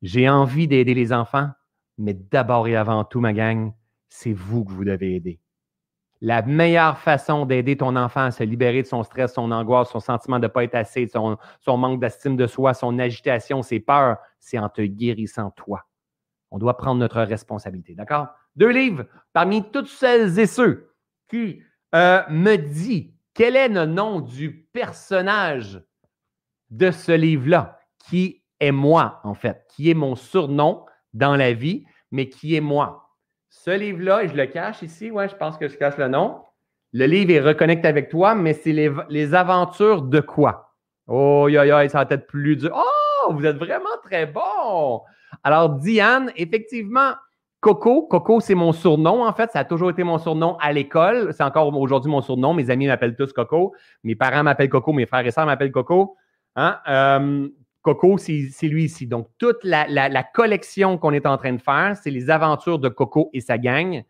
J'ai 0.00 0.30
envie 0.30 0.66
d'aider 0.66 0.94
les 0.94 1.12
enfants, 1.12 1.50
mais 1.98 2.14
d'abord 2.14 2.68
et 2.68 2.74
avant 2.74 3.04
tout, 3.04 3.20
ma 3.20 3.34
gang, 3.34 3.72
c'est 4.08 4.32
vous 4.32 4.64
que 4.64 4.72
vous 4.72 4.84
devez 4.86 5.16
aider. 5.16 5.40
La 6.20 6.42
meilleure 6.42 6.98
façon 6.98 7.44
d'aider 7.44 7.76
ton 7.76 7.94
enfant 7.94 8.22
à 8.22 8.30
se 8.30 8.42
libérer 8.42 8.82
de 8.82 8.86
son 8.86 9.02
stress, 9.02 9.34
son 9.34 9.50
angoisse, 9.50 9.90
son 9.90 10.00
sentiment 10.00 10.38
de 10.38 10.44
ne 10.44 10.48
pas 10.48 10.64
être 10.64 10.74
assez, 10.74 11.06
son, 11.08 11.38
manque 11.76 12.00
d'estime 12.00 12.36
de 12.36 12.46
soi, 12.46 12.72
son 12.72 12.98
agitation, 12.98 13.62
ses 13.62 13.80
peurs, 13.80 14.16
c'est 14.40 14.58
en 14.58 14.68
te 14.68 14.80
guérissant 14.80 15.50
toi. 15.50 15.84
On 16.50 16.58
doit 16.58 16.76
prendre 16.76 17.00
notre 17.00 17.20
responsabilité. 17.20 17.94
D'accord? 17.94 18.28
Deux 18.54 18.70
livres 18.70 19.04
parmi 19.32 19.70
toutes 19.70 19.88
celles 19.88 20.38
et 20.38 20.46
ceux 20.46 20.94
qui 21.28 21.62
euh, 21.94 22.22
me 22.30 22.56
disent 22.56 23.12
quel 23.34 23.54
est 23.54 23.68
le 23.68 23.84
nom 23.84 24.20
du 24.20 24.66
personnage 24.72 25.82
de 26.70 26.90
ce 26.90 27.12
livre-là, 27.12 27.78
qui 28.08 28.42
est 28.60 28.72
moi, 28.72 29.20
en 29.24 29.34
fait, 29.34 29.66
qui 29.68 29.90
est 29.90 29.94
mon 29.94 30.16
surnom 30.16 30.86
dans 31.12 31.36
la 31.36 31.52
vie, 31.52 31.84
mais 32.10 32.28
qui 32.28 32.54
est 32.54 32.60
moi. 32.60 33.05
Ce 33.64 33.70
livre-là, 33.70 34.26
je 34.26 34.34
le 34.34 34.46
cache 34.46 34.82
ici, 34.82 35.10
ouais, 35.10 35.28
je 35.28 35.34
pense 35.34 35.56
que 35.56 35.66
je 35.66 35.76
cache 35.76 35.96
le 35.96 36.08
nom. 36.08 36.42
Le 36.92 37.06
livre 37.06 37.32
est 37.32 37.40
Reconnecte 37.40 37.86
avec 37.86 38.10
toi, 38.10 38.34
mais 38.34 38.52
c'est 38.52 38.72
les, 38.72 39.34
aventures 39.34 40.02
de 40.02 40.20
quoi? 40.20 40.74
Oh, 41.08 41.48
yo, 41.48 41.62
yo, 41.62 41.88
ça 41.88 42.04
va 42.04 42.14
être 42.14 42.26
plus 42.26 42.56
dur. 42.56 42.70
Oh, 42.74 43.32
vous 43.32 43.46
êtes 43.46 43.56
vraiment 43.56 43.96
très 44.04 44.26
bon! 44.26 45.00
Alors, 45.42 45.70
Diane, 45.70 46.30
effectivement, 46.36 47.12
Coco, 47.60 48.02
Coco, 48.02 48.40
c'est 48.40 48.54
mon 48.54 48.72
surnom, 48.72 49.26
en 49.26 49.32
fait. 49.32 49.50
Ça 49.50 49.60
a 49.60 49.64
toujours 49.64 49.90
été 49.90 50.04
mon 50.04 50.18
surnom 50.18 50.58
à 50.60 50.72
l'école. 50.72 51.32
C'est 51.32 51.42
encore 51.42 51.74
aujourd'hui 51.76 52.10
mon 52.10 52.20
surnom. 52.20 52.52
Mes 52.52 52.68
amis 52.68 52.86
m'appellent 52.86 53.16
tous 53.16 53.32
Coco. 53.32 53.74
Mes 54.04 54.14
parents 54.14 54.44
m'appellent 54.44 54.68
Coco. 54.68 54.92
Mes 54.92 55.06
frères 55.06 55.26
et 55.26 55.30
sœurs 55.30 55.46
m'appellent 55.46 55.72
Coco. 55.72 56.16
Hein? 56.56 56.78
Euh, 56.88 57.48
Coco, 57.86 58.18
c'est 58.18 58.66
lui 58.66 58.86
ici. 58.86 59.06
Donc, 59.06 59.28
toute 59.38 59.62
la, 59.62 60.24
collection 60.24 60.98
qu'on 60.98 61.12
est 61.12 61.24
en 61.24 61.36
train 61.36 61.52
de 61.52 61.62
faire, 61.62 61.96
c'est 62.02 62.10
les 62.10 62.30
aventures 62.30 62.80
de 62.80 62.88
Coco 62.88 63.30
et 63.32 63.40
sa 63.40 63.58
gang. 63.58 64.02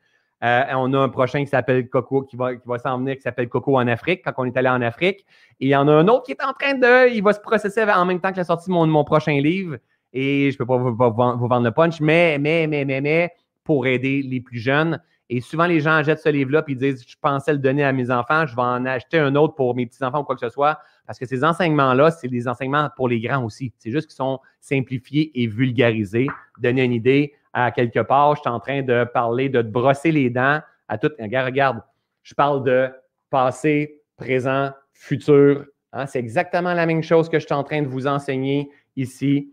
Euh, 0.42 0.62
on 0.76 0.94
a 0.94 0.98
un 0.98 1.10
prochain 1.10 1.40
qui 1.40 1.50
s'appelle 1.50 1.86
Coco, 1.90 2.22
qui 2.22 2.36
va, 2.36 2.54
qui 2.54 2.62
s'en 2.82 2.98
venir, 2.98 3.16
qui 3.16 3.20
s'appelle 3.20 3.50
Coco 3.50 3.76
en 3.76 3.86
Afrique, 3.86 4.22
quand 4.24 4.32
on 4.38 4.46
est 4.46 4.56
allé 4.56 4.70
en 4.70 4.80
Afrique. 4.80 5.26
Et 5.60 5.66
il 5.66 5.68
y 5.68 5.76
en 5.76 5.88
a 5.88 5.92
un 5.92 6.08
autre 6.08 6.22
qui 6.22 6.32
est 6.32 6.42
en 6.42 6.54
train 6.54 6.72
de. 6.72 7.12
Il 7.14 7.22
va 7.22 7.34
se 7.34 7.40
processer 7.40 7.82
en 7.82 8.06
même 8.06 8.18
temps 8.18 8.32
que 8.32 8.38
la 8.38 8.44
sortie 8.44 8.70
de 8.70 8.72
mon, 8.72 8.86
mon 8.86 9.04
prochain 9.04 9.38
livre. 9.38 9.76
Et 10.14 10.50
je 10.50 10.54
ne 10.54 10.58
peux 10.58 10.64
pas 10.64 10.78
vous, 10.78 10.94
vous, 10.94 11.46
vendre 11.46 11.64
le 11.64 11.70
punch, 11.70 12.00
mais, 12.00 12.38
mais, 12.38 12.66
mais, 12.66 12.86
mais, 12.86 13.02
mais, 13.02 13.30
pour 13.62 13.86
aider 13.86 14.22
les 14.22 14.40
plus 14.40 14.58
jeunes. 14.58 15.02
Et 15.28 15.40
souvent, 15.40 15.66
les 15.66 15.80
gens 15.80 16.02
jettent 16.02 16.20
ce 16.20 16.28
livre-là 16.28 16.62
et 16.68 16.74
disent 16.74 17.04
Je 17.06 17.16
pensais 17.20 17.52
le 17.52 17.58
donner 17.58 17.84
à 17.84 17.92
mes 17.92 18.10
enfants, 18.10 18.46
je 18.46 18.54
vais 18.54 18.62
en 18.62 18.84
acheter 18.86 19.18
un 19.18 19.34
autre 19.34 19.54
pour 19.54 19.74
mes 19.74 19.86
petits-enfants 19.86 20.20
ou 20.20 20.24
quoi 20.24 20.36
que 20.36 20.40
ce 20.40 20.48
soit. 20.48 20.78
Parce 21.06 21.18
que 21.18 21.26
ces 21.26 21.44
enseignements-là, 21.44 22.10
c'est 22.10 22.28
des 22.28 22.48
enseignements 22.48 22.88
pour 22.96 23.08
les 23.08 23.20
grands 23.20 23.44
aussi. 23.44 23.72
C'est 23.78 23.90
juste 23.90 24.08
qu'ils 24.08 24.16
sont 24.16 24.40
simplifiés 24.60 25.30
et 25.40 25.46
vulgarisés. 25.46 26.28
Donner 26.58 26.84
une 26.84 26.92
idée 26.92 27.32
à 27.52 27.70
quelque 27.70 28.00
part, 28.00 28.36
je 28.36 28.40
suis 28.42 28.50
en 28.50 28.60
train 28.60 28.82
de 28.82 29.04
parler 29.04 29.48
de 29.48 29.62
brosser 29.62 30.12
les 30.12 30.30
dents 30.30 30.60
à 30.88 30.98
tout. 30.98 31.10
Regarde, 31.18 31.46
regarde, 31.46 31.82
je 32.22 32.34
parle 32.34 32.62
de 32.64 32.90
passé, 33.30 34.02
présent, 34.16 34.70
futur. 34.92 35.64
Hein. 35.92 36.06
C'est 36.06 36.18
exactement 36.18 36.74
la 36.74 36.86
même 36.86 37.02
chose 37.02 37.28
que 37.28 37.38
je 37.38 37.46
suis 37.46 37.54
en 37.54 37.64
train 37.64 37.82
de 37.82 37.88
vous 37.88 38.06
enseigner 38.06 38.70
ici. 38.96 39.52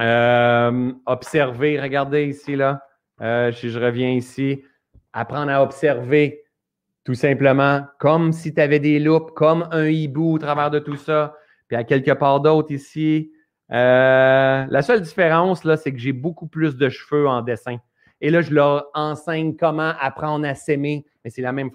Euh, 0.00 0.92
observer, 1.06 1.80
regardez 1.80 2.26
ici, 2.26 2.56
là. 2.56 2.82
Euh, 3.20 3.52
si 3.52 3.70
je 3.70 3.78
reviens 3.78 4.10
ici, 4.10 4.62
apprendre 5.12 5.50
à 5.50 5.62
observer 5.62 6.44
tout 7.04 7.14
simplement, 7.14 7.84
comme 7.98 8.32
si 8.32 8.54
tu 8.54 8.60
avais 8.60 8.80
des 8.80 8.98
loupes, 8.98 9.32
comme 9.32 9.68
un 9.70 9.86
hibou 9.86 10.34
au 10.34 10.38
travers 10.38 10.70
de 10.70 10.78
tout 10.78 10.96
ça. 10.96 11.34
Puis 11.68 11.76
à 11.76 11.84
quelque 11.84 12.12
part 12.12 12.40
d'autre 12.40 12.72
ici, 12.72 13.30
euh, 13.72 14.66
la 14.68 14.82
seule 14.82 15.02
différence, 15.02 15.64
là, 15.64 15.76
c'est 15.76 15.92
que 15.92 15.98
j'ai 15.98 16.12
beaucoup 16.12 16.46
plus 16.46 16.76
de 16.76 16.88
cheveux 16.88 17.28
en 17.28 17.42
dessin. 17.42 17.76
Et 18.20 18.30
là, 18.30 18.40
je 18.40 18.54
leur 18.54 18.86
enseigne 18.94 19.54
comment 19.56 19.92
apprendre 20.00 20.46
à 20.46 20.54
s'aimer, 20.54 21.04
mais 21.24 21.30
c'est 21.30 21.42
la 21.42 21.52
même, 21.52 21.70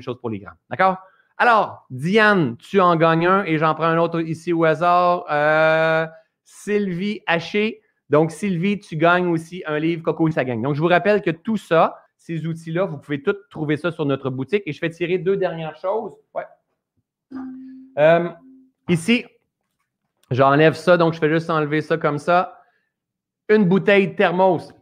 chose 0.00 0.18
pour 0.20 0.30
les 0.30 0.38
grands. 0.38 0.52
D'accord? 0.68 0.98
Alors, 1.38 1.86
Diane, 1.90 2.56
tu 2.58 2.80
en 2.80 2.96
gagnes 2.96 3.26
un 3.26 3.44
et 3.44 3.58
j'en 3.58 3.74
prends 3.74 3.84
un 3.84 3.98
autre 3.98 4.20
ici 4.20 4.52
au 4.52 4.64
hasard. 4.64 5.24
Euh, 5.30 6.06
Sylvie 6.44 7.20
Haché. 7.26 7.80
Donc, 8.14 8.30
Sylvie, 8.30 8.78
tu 8.78 8.96
gagnes 8.96 9.26
aussi 9.26 9.64
un 9.66 9.80
livre 9.80 10.04
Coco, 10.04 10.30
ça 10.30 10.44
gagne. 10.44 10.62
Donc, 10.62 10.76
je 10.76 10.80
vous 10.80 10.86
rappelle 10.86 11.20
que 11.20 11.32
tout 11.32 11.56
ça, 11.56 11.98
ces 12.16 12.46
outils-là, 12.46 12.84
vous 12.84 12.96
pouvez 12.96 13.20
tous 13.20 13.34
trouver 13.50 13.76
ça 13.76 13.90
sur 13.90 14.06
notre 14.06 14.30
boutique. 14.30 14.62
Et 14.66 14.72
je 14.72 14.80
vais 14.80 14.88
tirer 14.90 15.18
deux 15.18 15.36
dernières 15.36 15.74
choses. 15.74 16.12
Ouais. 16.32 16.44
Euh, 17.98 18.28
ici, 18.88 19.24
j'enlève 20.30 20.74
ça, 20.74 20.96
donc 20.96 21.14
je 21.14 21.18
fais 21.18 21.28
juste 21.28 21.50
enlever 21.50 21.80
ça 21.80 21.98
comme 21.98 22.18
ça. 22.18 22.60
Une 23.48 23.64
bouteille 23.64 24.14
thermos 24.14 24.72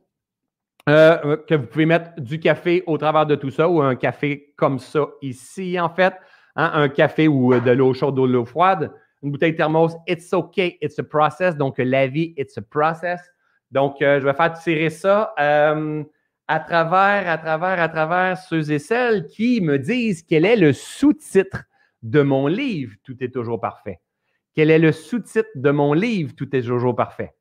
euh, 0.91 1.39
que 1.49 1.55
vous 1.55 1.67
pouvez 1.69 1.87
mettre 1.87 2.21
du 2.21 2.39
café 2.39 2.85
au 2.87 2.99
travers 2.99 3.25
de 3.25 3.35
tout 3.35 3.51
ça 3.51 3.67
ou 3.67 3.81
un 3.81 3.95
café 3.95 4.53
comme 4.59 4.79
ça 4.79 5.07
ici, 5.23 5.81
en 5.81 5.89
fait. 5.89 6.13
Hein, 6.55 6.71
un 6.75 6.91
café 6.91 7.29
ou 7.29 7.59
de 7.59 7.71
l'eau 7.71 7.95
chaude 7.95 8.19
ou 8.19 8.27
de 8.27 8.33
l'eau 8.35 8.45
froide. 8.45 8.93
Une 9.23 9.31
bouteille 9.31 9.55
thermos, 9.55 9.93
it's 10.07 10.33
okay, 10.33 10.79
it's 10.81 10.99
a 10.99 11.05
process. 11.05 11.57
Donc, 11.57 11.79
la 11.79 12.09
vie, 12.09 12.35
it's 12.37 12.59
a 12.59 12.63
process. 12.63 13.21
Donc, 13.71 14.03
euh, 14.03 14.21
je 14.21 14.27
vais 14.27 14.35
faire 14.35 14.53
tirer 14.53 14.91
ça 14.91 15.33
à 16.49 16.61
travers, 16.61 17.29
à 17.31 17.39
travers, 17.39 17.81
à 17.81 17.89
travers 17.89 18.39
ceux 18.39 18.71
et 18.71 18.79
celles 18.79 19.27
qui 19.27 19.61
me 19.61 19.79
disent 19.79 20.23
quel 20.23 20.45
est 20.45 20.57
le 20.57 20.73
sous-titre 20.73 21.65
de 22.03 22.21
mon 22.21 22.47
livre, 22.47 22.95
Tout 23.05 23.23
est 23.23 23.33
toujours 23.33 23.61
parfait. 23.61 24.01
Quel 24.55 24.71
est 24.71 24.79
le 24.79 24.93
sous-titre 24.93 25.49
de 25.55 25.71
mon 25.71 25.93
livre, 25.93 26.35
Tout 26.35 26.55
est 26.55 26.63
toujours 26.63 26.97
parfait? 26.97 27.35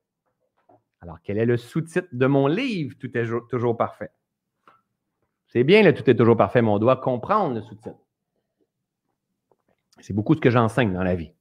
Alors, 1.02 1.18
quel 1.24 1.40
est 1.40 1.46
le 1.46 1.58
sous-titre 1.58 2.08
de 2.14 2.28
mon 2.28 2.48
livre, 2.48 2.96
Tout 3.00 3.18
est 3.18 3.26
toujours 3.50 3.76
parfait? 3.76 4.12
C'est 5.48 5.64
bien 5.64 5.84
le 5.84 5.94
Tout 5.94 6.10
est 6.10 6.16
toujours 6.16 6.38
parfait, 6.38 6.62
mais 6.62 6.70
on 6.70 6.80
doit 6.80 6.98
comprendre 6.98 7.56
le 7.56 7.62
sous-titre. 7.62 7.98
C'est 10.00 10.14
beaucoup 10.14 10.36
ce 10.36 10.42
que 10.42 10.50
j'enseigne 10.50 10.94
dans 10.94 11.04
la 11.04 11.16
vie. 11.16 11.34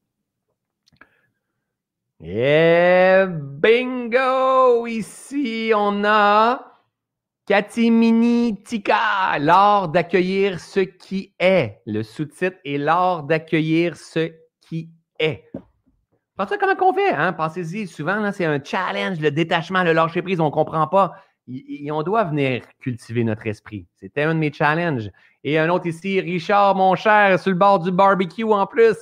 Et 2.22 3.24
bingo! 3.28 4.86
Ici, 4.86 5.72
on 5.74 6.04
a 6.04 6.60
Katimini 7.46 8.62
Tika, 8.62 9.38
l'art 9.38 9.88
d'accueillir 9.88 10.60
ce 10.60 10.80
qui 10.80 11.32
est. 11.38 11.80
Le 11.86 12.02
sous-titre 12.02 12.58
est 12.62 12.76
l'art 12.76 13.22
d'accueillir 13.22 13.96
ce 13.96 14.32
qui 14.60 14.90
est. 15.18 15.44
Pensez 16.36 16.58
comment 16.58 16.90
on 16.90 16.92
fait, 16.92 17.14
hein? 17.14 17.32
Pensez-y, 17.32 17.86
souvent, 17.86 18.30
c'est 18.32 18.44
un 18.44 18.62
challenge, 18.62 19.18
le 19.18 19.30
détachement, 19.30 19.82
le 19.82 19.94
lâcher 19.94 20.20
prise, 20.20 20.40
on 20.40 20.46
ne 20.46 20.50
comprend 20.50 20.88
pas. 20.88 21.14
on 21.90 22.02
doit 22.02 22.24
venir 22.24 22.60
cultiver 22.80 23.24
notre 23.24 23.46
esprit. 23.46 23.86
C'était 23.94 24.24
un 24.24 24.34
de 24.34 24.40
mes 24.40 24.52
challenges. 24.52 25.10
Et 25.42 25.58
un 25.58 25.70
autre 25.70 25.86
ici, 25.86 26.20
Richard, 26.20 26.74
mon 26.74 26.94
cher, 26.96 27.40
sur 27.40 27.50
le 27.50 27.56
bord 27.56 27.78
du 27.78 27.90
barbecue 27.90 28.44
en 28.44 28.66
plus. 28.66 28.96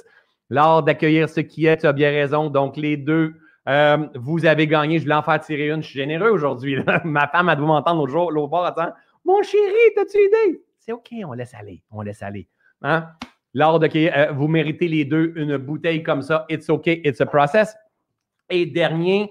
L'art 0.50 0.82
d'accueillir 0.82 1.28
ce 1.28 1.40
qui 1.40 1.66
est, 1.66 1.78
tu 1.78 1.86
as 1.86 1.92
bien 1.92 2.10
raison. 2.10 2.48
Donc, 2.48 2.76
les 2.76 2.96
deux 2.96 3.34
euh, 3.68 3.98
vous 4.14 4.46
avez 4.46 4.66
gagné, 4.66 4.98
je 4.98 5.04
voulais 5.04 5.14
en 5.14 5.22
faire 5.22 5.40
tirer 5.40 5.68
une. 5.68 5.82
Je 5.82 5.88
suis 5.88 5.98
généreux 5.98 6.30
aujourd'hui. 6.30 6.78
Ma 7.04 7.28
femme 7.28 7.48
a 7.50 7.56
dû 7.56 7.62
m'entendre 7.62 8.00
l'autre 8.00 8.12
jour, 8.12 8.32
l'autre 8.32 8.48
bord, 8.48 8.64
attends. 8.64 8.92
Mon 9.24 9.42
chéri, 9.42 9.76
t'as-tu 9.94 10.16
idée? 10.16 10.62
C'est 10.78 10.92
OK, 10.92 11.10
on 11.24 11.34
laisse 11.34 11.52
aller. 11.54 11.82
On 11.90 12.00
laisse 12.00 12.22
aller. 12.22 12.48
Hein? 12.82 13.08
Lors 13.52 13.78
de 13.78 13.88
euh, 13.94 14.32
vous 14.32 14.48
méritez 14.48 14.88
les 14.88 15.04
deux 15.04 15.32
une 15.36 15.58
bouteille 15.58 16.02
comme 16.02 16.22
ça. 16.22 16.46
It's 16.48 16.70
OK, 16.70 16.86
it's 16.86 17.20
a 17.20 17.26
process. 17.26 17.76
Et 18.48 18.64
dernier, 18.64 19.30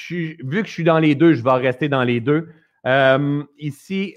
vu 0.00 0.62
que 0.62 0.66
je 0.66 0.72
suis 0.72 0.84
dans 0.84 0.98
les 0.98 1.14
deux, 1.14 1.34
je 1.34 1.44
vais 1.44 1.52
rester 1.52 1.88
dans 1.88 2.02
les 2.02 2.20
deux. 2.20 2.48
Euh, 2.86 3.44
ici, 3.58 4.16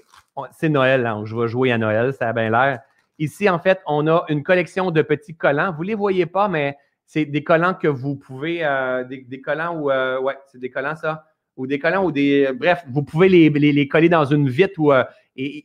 c'est 0.50 0.68
Noël, 0.68 1.06
hein, 1.06 1.22
je 1.24 1.36
vais 1.36 1.46
jouer 1.46 1.70
à 1.70 1.78
Noël, 1.78 2.12
ça 2.12 2.30
a 2.30 2.32
bien 2.32 2.50
l'air. 2.50 2.80
Ici, 3.20 3.50
en 3.50 3.58
fait, 3.58 3.80
on 3.86 4.06
a 4.06 4.24
une 4.30 4.42
collection 4.42 4.90
de 4.90 5.02
petits 5.02 5.36
collants. 5.36 5.74
Vous 5.76 5.82
ne 5.82 5.88
les 5.88 5.94
voyez 5.94 6.24
pas, 6.24 6.48
mais 6.48 6.78
c'est 7.04 7.26
des 7.26 7.44
collants 7.44 7.74
que 7.74 7.86
vous 7.86 8.16
pouvez, 8.16 8.64
euh, 8.64 9.04
des, 9.04 9.42
collants 9.42 9.76
ou, 9.76 9.90
euh, 9.90 10.18
ouais, 10.18 10.38
c'est 10.46 10.58
des 10.58 10.70
collants 10.70 10.96
ça, 10.96 11.26
ou 11.54 11.66
des 11.66 11.78
collants 11.78 12.02
ou 12.02 12.12
des, 12.12 12.50
bref, 12.54 12.82
vous 12.88 13.02
pouvez 13.02 13.28
les, 13.28 13.88
coller 13.88 14.08
dans 14.08 14.24
une 14.24 14.48
vitre 14.48 14.78
ou, 14.78 14.90
euh, 14.90 15.04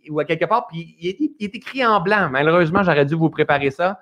ou 0.09 0.19
à 0.19 0.25
quelque 0.25 0.43
part, 0.43 0.67
puis 0.67 0.97
il 0.99 1.31
est, 1.39 1.55
écrit 1.55 1.85
en 1.85 2.01
blanc. 2.01 2.27
Malheureusement, 2.29 2.83
j'aurais 2.83 3.05
dû 3.05 3.15
vous 3.15 3.29
préparer 3.29 3.71
ça. 3.71 4.01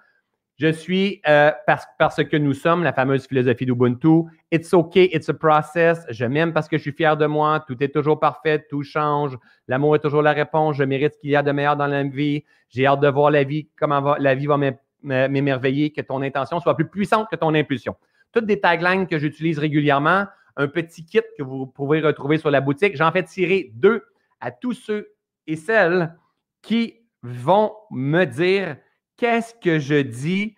Je 0.57 0.71
suis, 0.71 1.19
parce, 1.65 1.85
parce 1.97 2.23
que 2.23 2.37
nous 2.37 2.53
sommes, 2.53 2.83
la 2.83 2.93
fameuse 2.93 3.25
philosophie 3.25 3.65
d'Ubuntu, 3.65 4.25
it's 4.51 4.71
okay, 4.73 5.09
it's 5.11 5.27
a 5.29 5.33
process. 5.33 6.05
Je 6.09 6.25
m'aime 6.25 6.53
parce 6.53 6.67
que 6.67 6.77
je 6.77 6.83
suis 6.83 6.91
fier 6.91 7.17
de 7.17 7.25
moi. 7.25 7.63
Tout 7.67 7.81
est 7.83 7.89
toujours 7.89 8.19
parfait, 8.19 8.63
tout 8.69 8.83
change. 8.83 9.35
L'amour 9.67 9.95
est 9.95 9.99
toujours 9.99 10.21
la 10.21 10.31
réponse. 10.31 10.75
Je 10.75 10.83
mérite 10.83 11.15
ce 11.15 11.19
qu'il 11.19 11.31
y 11.31 11.35
a 11.35 11.41
de 11.41 11.51
meilleur 11.51 11.75
dans 11.75 11.87
la 11.87 12.03
vie. 12.03 12.43
J'ai 12.69 12.85
hâte 12.85 12.99
de 12.99 13.07
voir 13.07 13.31
la 13.31 13.43
vie, 13.43 13.67
comment 13.77 14.15
la 14.19 14.35
vie 14.35 14.45
va 14.45 14.57
m'émerveiller, 15.01 15.91
que 15.91 16.01
ton 16.01 16.21
intention 16.21 16.59
soit 16.59 16.75
plus 16.75 16.87
puissante 16.87 17.27
que 17.31 17.35
ton 17.35 17.53
impulsion. 17.55 17.95
Toutes 18.31 18.45
des 18.45 18.59
taglines 18.59 19.07
que 19.07 19.17
j'utilise 19.17 19.57
régulièrement, 19.57 20.25
un 20.55 20.67
petit 20.67 21.03
kit 21.03 21.21
que 21.35 21.43
vous 21.43 21.65
pouvez 21.65 21.99
retrouver 21.99 22.37
sur 22.37 22.51
la 22.51 22.61
boutique. 22.61 22.95
J'en 22.95 23.11
fais 23.11 23.23
tirer 23.23 23.71
deux 23.73 24.03
à 24.39 24.51
tous 24.51 24.73
ceux 24.73 25.13
et 25.47 25.55
celles 25.55 26.15
qui 26.61 26.99
vont 27.23 27.73
me 27.89 28.25
dire 28.25 28.77
qu'est-ce 29.23 29.53
que 29.55 29.79
je 29.79 30.01
dis, 30.01 30.53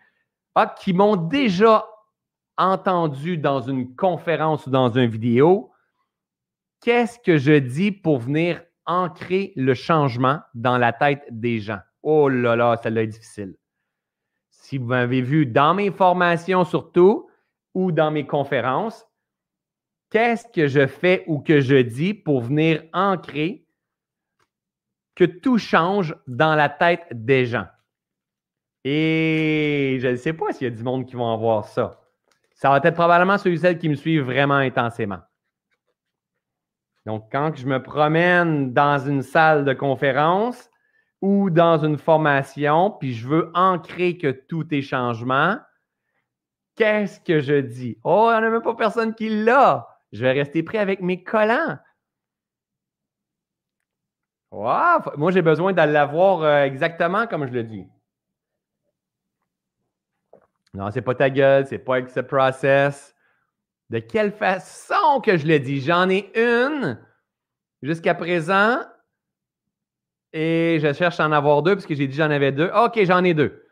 ah, 0.56 0.74
qui 0.80 0.92
m'ont 0.92 1.16
déjà 1.16 1.86
entendu 2.58 3.38
dans 3.38 3.62
une 3.62 3.96
conférence 3.96 4.66
ou 4.66 4.72
dans 4.72 4.90
une 4.90 5.10
vidéo, 5.10 5.72
qu'est-ce 6.82 7.20
que 7.20 7.38
je 7.38 7.60
dis 7.60 7.92
pour 7.92 8.18
venir 8.18 8.64
ancrer 8.88 9.54
le 9.56 9.76
changement 9.76 10.40
dans 10.56 10.80
la 10.80 10.94
tête 10.94 11.24
des 11.30 11.60
gens? 11.60 11.80
Oh 12.02 12.28
là 12.28 12.56
là, 12.56 12.76
ça 12.82 12.90
est 12.90 13.08
difficile 13.08 13.56
si 14.66 14.80
vous 14.80 14.86
m'avez 14.86 15.22
vu 15.22 15.46
dans 15.46 15.76
mes 15.76 15.92
formations 15.92 16.66
surtout 16.66 17.30
ou 17.76 17.92
dans 17.92 18.10
mes 18.10 18.26
conférences, 18.26 19.06
qu'est-ce 20.10 20.48
que 20.48 20.68
je 20.68 20.88
fais 20.88 21.24
ou 21.28 21.40
que 21.40 21.62
je 21.62 21.76
dis 21.76 22.16
pour 22.16 22.42
venir 22.42 22.84
ancrer 22.92 23.68
que 25.14 25.24
tout 25.24 25.60
change 25.60 26.16
dans 26.26 26.56
la 26.56 26.68
tête 26.68 27.06
des 27.12 27.46
gens? 27.46 27.68
Et 28.86 29.98
je 30.00 30.08
ne 30.08 30.16
sais 30.16 30.32
pas 30.32 30.54
s'il 30.54 30.66
y 30.66 30.72
a 30.72 30.74
du 30.74 30.84
monde 30.84 31.06
qui 31.06 31.16
vont 31.16 31.36
voir 31.38 31.66
ça. 31.66 32.00
Ça 32.54 32.70
va 32.70 32.78
être 32.78 32.94
probablement 32.94 33.38
ceux 33.38 33.52
et 33.52 33.58
celles 33.58 33.78
qui 33.78 33.90
me 33.90 33.96
suivent 33.96 34.24
vraiment 34.24 34.56
intensément. 34.56 35.20
Donc, 37.06 37.28
quand 37.32 37.54
je 37.56 37.68
me 37.68 37.84
promène 37.84 38.74
dans 38.74 39.00
une 39.00 39.24
salle 39.24 39.66
de 39.66 39.74
conférence, 39.74 40.70
ou 41.26 41.50
dans 41.50 41.84
une 41.84 41.98
formation, 41.98 42.92
puis 42.92 43.14
je 43.14 43.28
veux 43.28 43.52
ancrer 43.56 44.18
que 44.18 44.30
tout 44.30 44.72
est 44.72 44.84
changement, 44.84 45.58
qu'est-ce 46.76 47.20
que 47.20 47.40
je 47.40 47.62
dis? 47.62 47.98
Oh, 48.04 48.30
il 48.30 48.38
n'y 48.38 48.46
en 48.46 48.48
a 48.48 48.50
même 48.52 48.62
pas 48.62 48.76
personne 48.76 49.16
qui 49.16 49.30
l'a. 49.30 49.88
Je 50.12 50.22
vais 50.22 50.34
rester 50.34 50.62
prêt 50.62 50.78
avec 50.78 51.02
mes 51.02 51.24
collants. 51.24 51.80
Moi, 54.52 55.32
j'ai 55.32 55.42
besoin 55.42 55.74
de 55.74 55.82
l'avoir 55.82 56.44
euh, 56.44 56.64
exactement 56.64 57.26
comme 57.28 57.48
je 57.48 57.54
le 57.54 57.64
dis. 57.64 57.88
Non, 60.76 60.92
c'est 60.92 61.02
pas 61.02 61.16
ta 61.16 61.30
gueule, 61.30 61.66
c'est 61.68 61.80
pas 61.80 62.06
ce 62.08 62.20
process. 62.20 63.16
De 63.90 64.00
quelle 64.00 64.34
façon 64.34 65.22
que 65.24 65.38
je 65.38 65.48
le 65.48 65.60
dis? 65.60 65.80
J'en 65.80 66.10
ai 66.10 66.32
une 66.36 67.00
jusqu'à 67.82 68.14
présent 68.14 68.80
Et 70.34 70.80
je 70.82 70.92
cherche 70.92 71.20
à 71.22 71.28
en 71.28 71.32
avoir 71.32 71.62
deux 71.62 71.76
puisque 71.76 71.94
j'ai 71.94 72.08
dit 72.08 72.18
j'en 72.18 72.30
avais 72.30 72.52
deux. 72.52 72.70
OK, 72.76 73.00
j'en 73.06 73.24
ai 73.24 73.34
deux. 73.34 73.64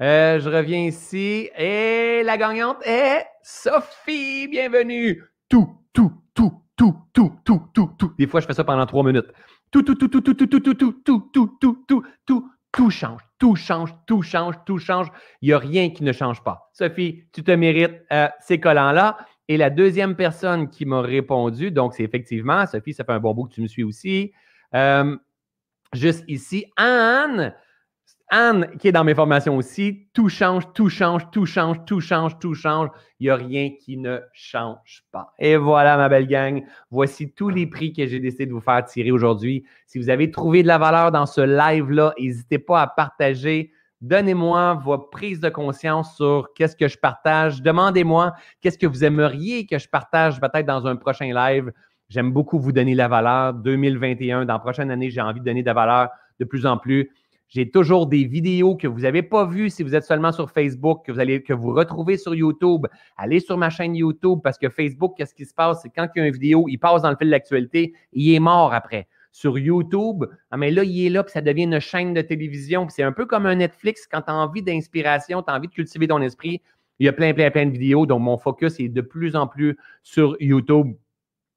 Euh, 0.00 0.40
je 0.40 0.48
reviens 0.48 0.84
ici. 0.84 1.50
Et 1.58 2.22
la 2.24 2.38
gagnante 2.38 2.78
est 2.86 3.26
Sophie. 3.42 4.48
Bienvenue. 4.48 5.22
Tout, 5.50 5.68
tout, 5.92 6.12
tout, 6.32 6.52
tout, 6.74 6.96
tout, 7.12 7.32
tout, 7.44 7.70
tout, 7.74 7.90
tout. 7.98 8.14
Des 8.18 8.26
fois, 8.26 8.40
je 8.40 8.46
fais 8.46 8.54
ça 8.54 8.64
pendant 8.64 8.86
trois 8.86 9.04
minutes. 9.04 9.30
Tout, 9.70 9.82
tout, 9.82 9.94
tout, 9.94 10.08
tout, 10.08 10.22
tout, 10.22 10.32
tout, 10.32 10.46
tout, 10.46 10.60
tout, 10.60 10.74
tout, 10.74 10.92
tout, 11.02 11.02
tout, 11.04 11.28
tout, 11.34 11.58
tout, 11.60 11.84
tout, 11.86 12.06
tout 12.24 12.50
change. 12.90 13.20
Tout 13.38 13.56
change, 13.56 13.94
tout 14.06 14.22
change, 14.22 14.54
tout 14.64 14.78
change. 14.78 15.08
Il 15.42 15.48
n'y 15.48 15.52
a 15.52 15.58
rien 15.58 15.90
qui 15.90 16.04
ne 16.04 16.12
change 16.12 16.42
pas. 16.42 16.70
Sophie, 16.72 17.24
tu 17.32 17.42
te 17.42 17.50
mérites 17.50 18.02
ces 18.40 18.60
collants-là. 18.60 19.18
Et 19.48 19.56
la 19.56 19.70
deuxième 19.70 20.16
personne 20.16 20.68
qui 20.70 20.86
m'a 20.86 21.00
répondu, 21.00 21.70
donc 21.70 21.94
c'est 21.94 22.02
effectivement, 22.02 22.66
Sophie, 22.66 22.94
ça 22.94 23.04
fait 23.04 23.12
un 23.12 23.20
bon 23.20 23.34
bout 23.34 23.44
que 23.44 23.54
tu 23.54 23.62
me 23.62 23.68
suis 23.68 23.84
aussi. 23.84 24.32
juste 25.92 26.24
ici, 26.28 26.66
Anne. 26.76 27.54
Anne, 28.28 28.68
qui 28.78 28.88
est 28.88 28.92
dans 28.92 29.04
mes 29.04 29.14
formations 29.14 29.56
aussi, 29.56 30.08
tout 30.12 30.28
change, 30.28 30.64
tout 30.72 30.88
change, 30.88 31.30
tout 31.30 31.46
change, 31.46 31.84
tout 31.86 32.00
change, 32.00 32.38
tout 32.40 32.54
change. 32.54 32.88
Il 33.20 33.24
n'y 33.24 33.30
a 33.30 33.36
rien 33.36 33.70
qui 33.80 33.96
ne 33.96 34.18
change 34.32 35.04
pas. 35.12 35.32
Et 35.38 35.56
voilà, 35.56 35.96
ma 35.96 36.08
belle 36.08 36.26
gang. 36.26 36.64
Voici 36.90 37.32
tous 37.32 37.50
les 37.50 37.66
prix 37.66 37.92
que 37.92 38.04
j'ai 38.06 38.18
décidé 38.18 38.46
de 38.46 38.52
vous 38.52 38.60
faire 38.60 38.84
tirer 38.84 39.12
aujourd'hui. 39.12 39.64
Si 39.86 39.98
vous 39.98 40.10
avez 40.10 40.30
trouvé 40.30 40.62
de 40.62 40.68
la 40.68 40.78
valeur 40.78 41.12
dans 41.12 41.26
ce 41.26 41.40
live-là, 41.40 42.14
n'hésitez 42.18 42.58
pas 42.58 42.82
à 42.82 42.86
partager. 42.88 43.70
Donnez-moi 44.00 44.74
vos 44.84 44.98
prises 44.98 45.40
de 45.40 45.48
conscience 45.48 46.16
sur 46.16 46.48
qu'est-ce 46.54 46.76
que 46.76 46.88
je 46.88 46.98
partage. 46.98 47.62
Demandez-moi 47.62 48.34
qu'est-ce 48.60 48.76
que 48.76 48.86
vous 48.86 49.04
aimeriez 49.04 49.66
que 49.66 49.78
je 49.78 49.88
partage 49.88 50.40
peut-être 50.40 50.66
dans 50.66 50.86
un 50.86 50.96
prochain 50.96 51.32
live. 51.32 51.72
J'aime 52.08 52.32
beaucoup 52.32 52.58
vous 52.58 52.72
donner 52.72 52.94
la 52.94 53.08
valeur. 53.08 53.54
2021, 53.54 54.44
dans 54.44 54.52
la 54.52 54.58
prochaine 54.58 54.90
année, 54.90 55.10
j'ai 55.10 55.20
envie 55.20 55.40
de 55.40 55.44
donner 55.44 55.62
de 55.62 55.66
la 55.66 55.74
valeur 55.74 56.08
de 56.38 56.44
plus 56.44 56.66
en 56.66 56.76
plus. 56.76 57.10
J'ai 57.48 57.70
toujours 57.70 58.08
des 58.08 58.24
vidéos 58.24 58.74
que 58.74 58.88
vous 58.88 59.00
n'avez 59.00 59.22
pas 59.22 59.46
vues 59.46 59.70
si 59.70 59.84
vous 59.84 59.94
êtes 59.94 60.04
seulement 60.04 60.32
sur 60.32 60.50
Facebook, 60.50 61.06
que 61.06 61.12
vous 61.12 61.20
allez 61.20 61.42
que 61.42 61.52
vous 61.52 61.72
retrouvez 61.72 62.16
sur 62.16 62.34
YouTube. 62.34 62.86
Allez 63.16 63.38
sur 63.38 63.56
ma 63.56 63.70
chaîne 63.70 63.94
YouTube 63.94 64.40
parce 64.42 64.58
que 64.58 64.68
Facebook, 64.68 65.14
qu'est-ce 65.16 65.34
qui 65.34 65.44
se 65.44 65.54
passe? 65.54 65.82
C'est 65.82 65.90
quand 65.90 66.08
il 66.14 66.18
y 66.18 66.22
a 66.22 66.26
une 66.26 66.32
vidéo, 66.32 66.66
il 66.68 66.78
passe 66.78 67.02
dans 67.02 67.10
le 67.10 67.16
fil 67.16 67.28
de 67.28 67.32
l'actualité, 67.32 67.94
il 68.12 68.34
est 68.34 68.40
mort 68.40 68.74
après. 68.74 69.06
Sur 69.30 69.58
YouTube, 69.58 70.24
ah, 70.50 70.56
mais 70.56 70.70
là, 70.70 70.82
il 70.82 71.06
est 71.06 71.10
là, 71.10 71.22
puis 71.22 71.32
ça 71.32 71.42
devient 71.42 71.64
une 71.64 71.78
chaîne 71.78 72.14
de 72.14 72.22
télévision. 72.22 72.88
C'est 72.88 73.02
un 73.02 73.12
peu 73.12 73.26
comme 73.26 73.44
un 73.44 73.56
Netflix 73.56 74.06
quand 74.10 74.22
tu 74.22 74.30
as 74.30 74.34
envie 74.34 74.62
d'inspiration, 74.62 75.42
tu 75.42 75.52
as 75.52 75.54
envie 75.54 75.68
de 75.68 75.74
cultiver 75.74 76.08
ton 76.08 76.22
esprit. 76.22 76.62
Il 76.98 77.04
y 77.06 77.08
a 77.08 77.12
plein, 77.12 77.34
plein, 77.34 77.50
plein 77.50 77.66
de 77.66 77.72
vidéos. 77.72 78.06
Donc, 78.06 78.22
mon 78.22 78.38
focus 78.38 78.80
est 78.80 78.88
de 78.88 79.02
plus 79.02 79.36
en 79.36 79.46
plus 79.46 79.76
sur 80.02 80.36
YouTube. 80.40 80.94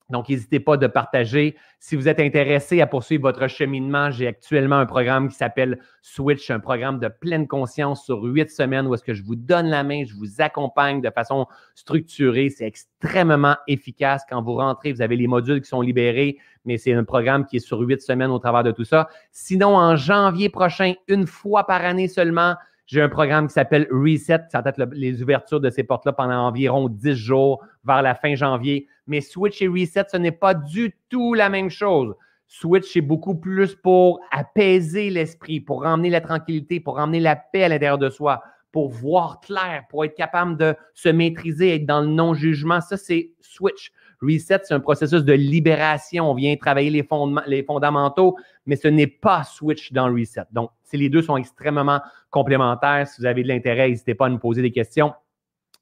Donc, 0.10 0.30
n'hésitez 0.30 0.60
pas 0.60 0.76
de 0.76 0.88
partager. 0.88 1.56
Si 1.80 1.96
vous 1.96 2.08
êtes 2.08 2.20
intéressé 2.20 2.82
à 2.82 2.88
poursuivre 2.88 3.22
votre 3.22 3.48
cheminement, 3.48 4.10
j'ai 4.10 4.28
actuellement 4.28 4.78
un 4.78 4.86
programme 4.86 5.30
qui 5.30 5.36
s'appelle 5.36 5.80
Switch, 6.02 6.50
un 6.50 6.60
programme 6.60 7.00
de 7.00 7.08
pleine 7.08 7.48
conscience 7.48 8.04
sur 8.06 8.24
huit 8.24 8.50
semaines 8.50 8.88
où 8.88 8.94
est-ce 8.96 9.04
que 9.04 9.14
je 9.14 9.24
vous 9.24 9.36
donne 9.36 9.68
la 9.68 9.84
main, 9.84 10.04
je 10.06 10.16
vous 10.16 10.42
accompagne 10.42 11.02
de 11.02 11.10
façon 11.12 11.46
structurée. 11.76 12.50
C'est 12.50 12.66
extrêmement 12.66 13.56
efficace. 13.68 14.24
Quand 14.28 14.42
vous 14.42 14.56
rentrez, 14.56 14.94
vous 14.94 15.02
avez 15.02 15.16
les 15.16 15.28
modules 15.28 15.62
qui 15.62 15.70
sont 15.70 15.82
libérés, 15.82 16.38
mais 16.66 16.78
c'est 16.78 16.94
un 16.94 17.04
programme 17.04 17.46
qui 17.46 17.58
est 17.58 17.60
sur 17.60 17.80
huit 17.80 18.02
semaines 18.02 18.32
au 18.32 18.40
travers 18.40 18.64
de 18.64 18.72
tout 18.72 18.86
ça. 18.86 19.10
Sinon, 19.32 19.76
en 19.76 19.96
janvier 19.96 20.50
prochain, 20.50 20.94
une 21.08 21.28
fois 21.28 21.66
par 21.66 21.86
année 21.86 22.08
seulement, 22.08 22.56
j'ai 22.90 23.02
un 23.02 23.10
programme 23.10 23.48
qui 23.48 23.54
s'appelle 23.54 23.88
Reset. 23.92 24.46
Ça 24.52 24.62
va 24.62 24.72
être 24.72 24.84
les 24.94 25.22
ouvertures 25.22 25.60
de 25.60 25.70
ces 25.70 25.84
portes-là 25.84 26.12
pendant 26.12 26.48
environ 26.48 26.90
10 26.90 27.14
jours 27.14 27.64
vers 27.84 28.02
la 28.02 28.16
fin 28.16 28.34
janvier. 28.34 28.88
Mais 29.06 29.22
Switch 29.22 29.62
et 29.62 29.68
Reset, 29.68 30.06
ce 30.12 30.18
n'est 30.18 30.32
pas 30.32 30.56
du 30.56 30.96
tout 31.08 31.36
la 31.36 31.50
même 31.50 31.70
chose. 31.70 32.16
Switch, 32.48 32.92
c'est 32.92 33.02
beaucoup 33.02 33.36
plus 33.36 33.76
pour 33.76 34.20
apaiser 34.32 35.12
l'esprit, 35.12 35.60
pour 35.60 35.84
ramener 35.84 36.10
la 36.10 36.20
tranquillité, 36.20 36.80
pour 36.80 36.96
ramener 36.96 37.20
la 37.20 37.36
paix 37.36 37.66
à 37.66 37.70
l'intérieur 37.70 38.00
de 38.00 38.10
soi, 38.10 38.42
pour 38.72 38.90
voir 38.90 39.40
clair, 39.40 39.84
pour 39.92 40.04
être 40.04 40.16
capable 40.16 40.58
de 40.58 40.76
se 40.96 41.10
maîtriser, 41.10 41.76
être 41.76 41.86
dans 41.86 42.02
le 42.02 42.08
non-jugement. 42.08 42.82
Ça, 42.82 42.98
c'est 42.98 43.34
Switch. 43.40 43.92
Reset, 44.22 44.60
c'est 44.64 44.74
un 44.74 44.80
processus 44.80 45.24
de 45.24 45.34
libération. 45.34 46.30
On 46.30 46.34
vient 46.34 46.56
travailler 46.56 46.90
les, 46.90 47.04
fondements, 47.04 47.42
les 47.48 47.64
fondamentaux, 47.64 48.36
mais 48.66 48.76
ce 48.76 48.88
n'est 48.88 49.08
pas 49.08 49.44
Switch 49.44 49.94
dans 49.94 50.12
Reset. 50.14 50.44
Donc, 50.52 50.72
les 50.92 51.10
deux 51.10 51.22
sont 51.22 51.38
extrêmement 51.38 52.02
complémentaires. 52.30 53.08
Si 53.08 53.22
vous 53.22 53.26
avez 53.26 53.44
de 53.44 53.48
l'intérêt, 53.48 53.90
n'hésitez 53.90 54.16
pas 54.16 54.26
à 54.26 54.30
nous 54.30 54.40
poser 54.40 54.62
des 54.62 54.72
questions. 54.72 55.14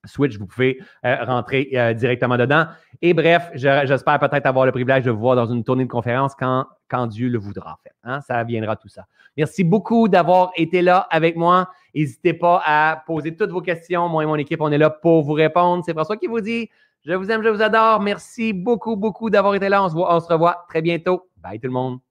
Switch, 0.06 0.38
vous 0.38 0.46
pouvez 0.46 0.80
euh, 1.06 1.24
rentrer 1.26 1.70
euh, 1.74 1.94
directement 1.94 2.38
dedans. 2.38 2.66
Et 3.02 3.14
bref, 3.14 3.50
j'espère 3.54 4.20
peut-être 4.20 4.46
avoir 4.46 4.66
le 4.66 4.72
privilège 4.72 5.04
de 5.04 5.12
vous 5.12 5.20
voir 5.20 5.36
dans 5.36 5.48
une 5.48 5.64
tournée 5.64 5.86
de 5.86 5.90
conférence 5.90 6.34
quand, 6.36 6.66
quand 6.90 7.08
Dieu 7.08 7.30
le 7.30 7.38
voudra. 7.38 7.74
En 7.74 7.84
fait, 7.84 7.94
hein. 8.04 8.22
Ça 8.22 8.44
viendra 8.44 8.76
tout 8.76 8.88
ça. 8.88 9.06
Merci 9.36 9.64
beaucoup 9.64 10.08
d'avoir 10.08 10.52
été 10.56 10.82
là 10.82 11.08
avec 11.12 11.36
moi. 11.36 11.70
N'hésitez 11.94 12.34
pas 12.34 12.62
à 12.66 13.04
poser 13.06 13.36
toutes 13.36 13.52
vos 13.52 13.62
questions. 13.62 14.08
Moi 14.08 14.24
et 14.24 14.26
mon 14.26 14.36
équipe, 14.36 14.62
on 14.62 14.72
est 14.72 14.78
là 14.78 14.90
pour 14.90 15.24
vous 15.24 15.34
répondre. 15.34 15.84
C'est 15.86 15.94
François 15.94 16.18
qui 16.18 16.28
vous 16.28 16.42
dit 16.42 16.70
je 17.08 17.14
vous 17.14 17.32
aime, 17.32 17.42
je 17.42 17.50
vous 17.50 17.62
adore. 17.62 18.02
Merci 18.02 18.52
beaucoup, 18.52 18.98
beaucoup 18.98 19.30
d'avoir 19.30 19.56
été 19.56 19.70
là. 19.70 19.82
On 19.84 19.88
se, 19.88 19.94
voit, 19.94 20.14
on 20.14 20.20
se 20.20 20.28
revoit 20.28 20.66
très 20.68 20.82
bientôt. 20.82 21.30
Bye 21.38 21.60
tout 21.60 21.68
le 21.68 21.74
monde. 21.74 22.07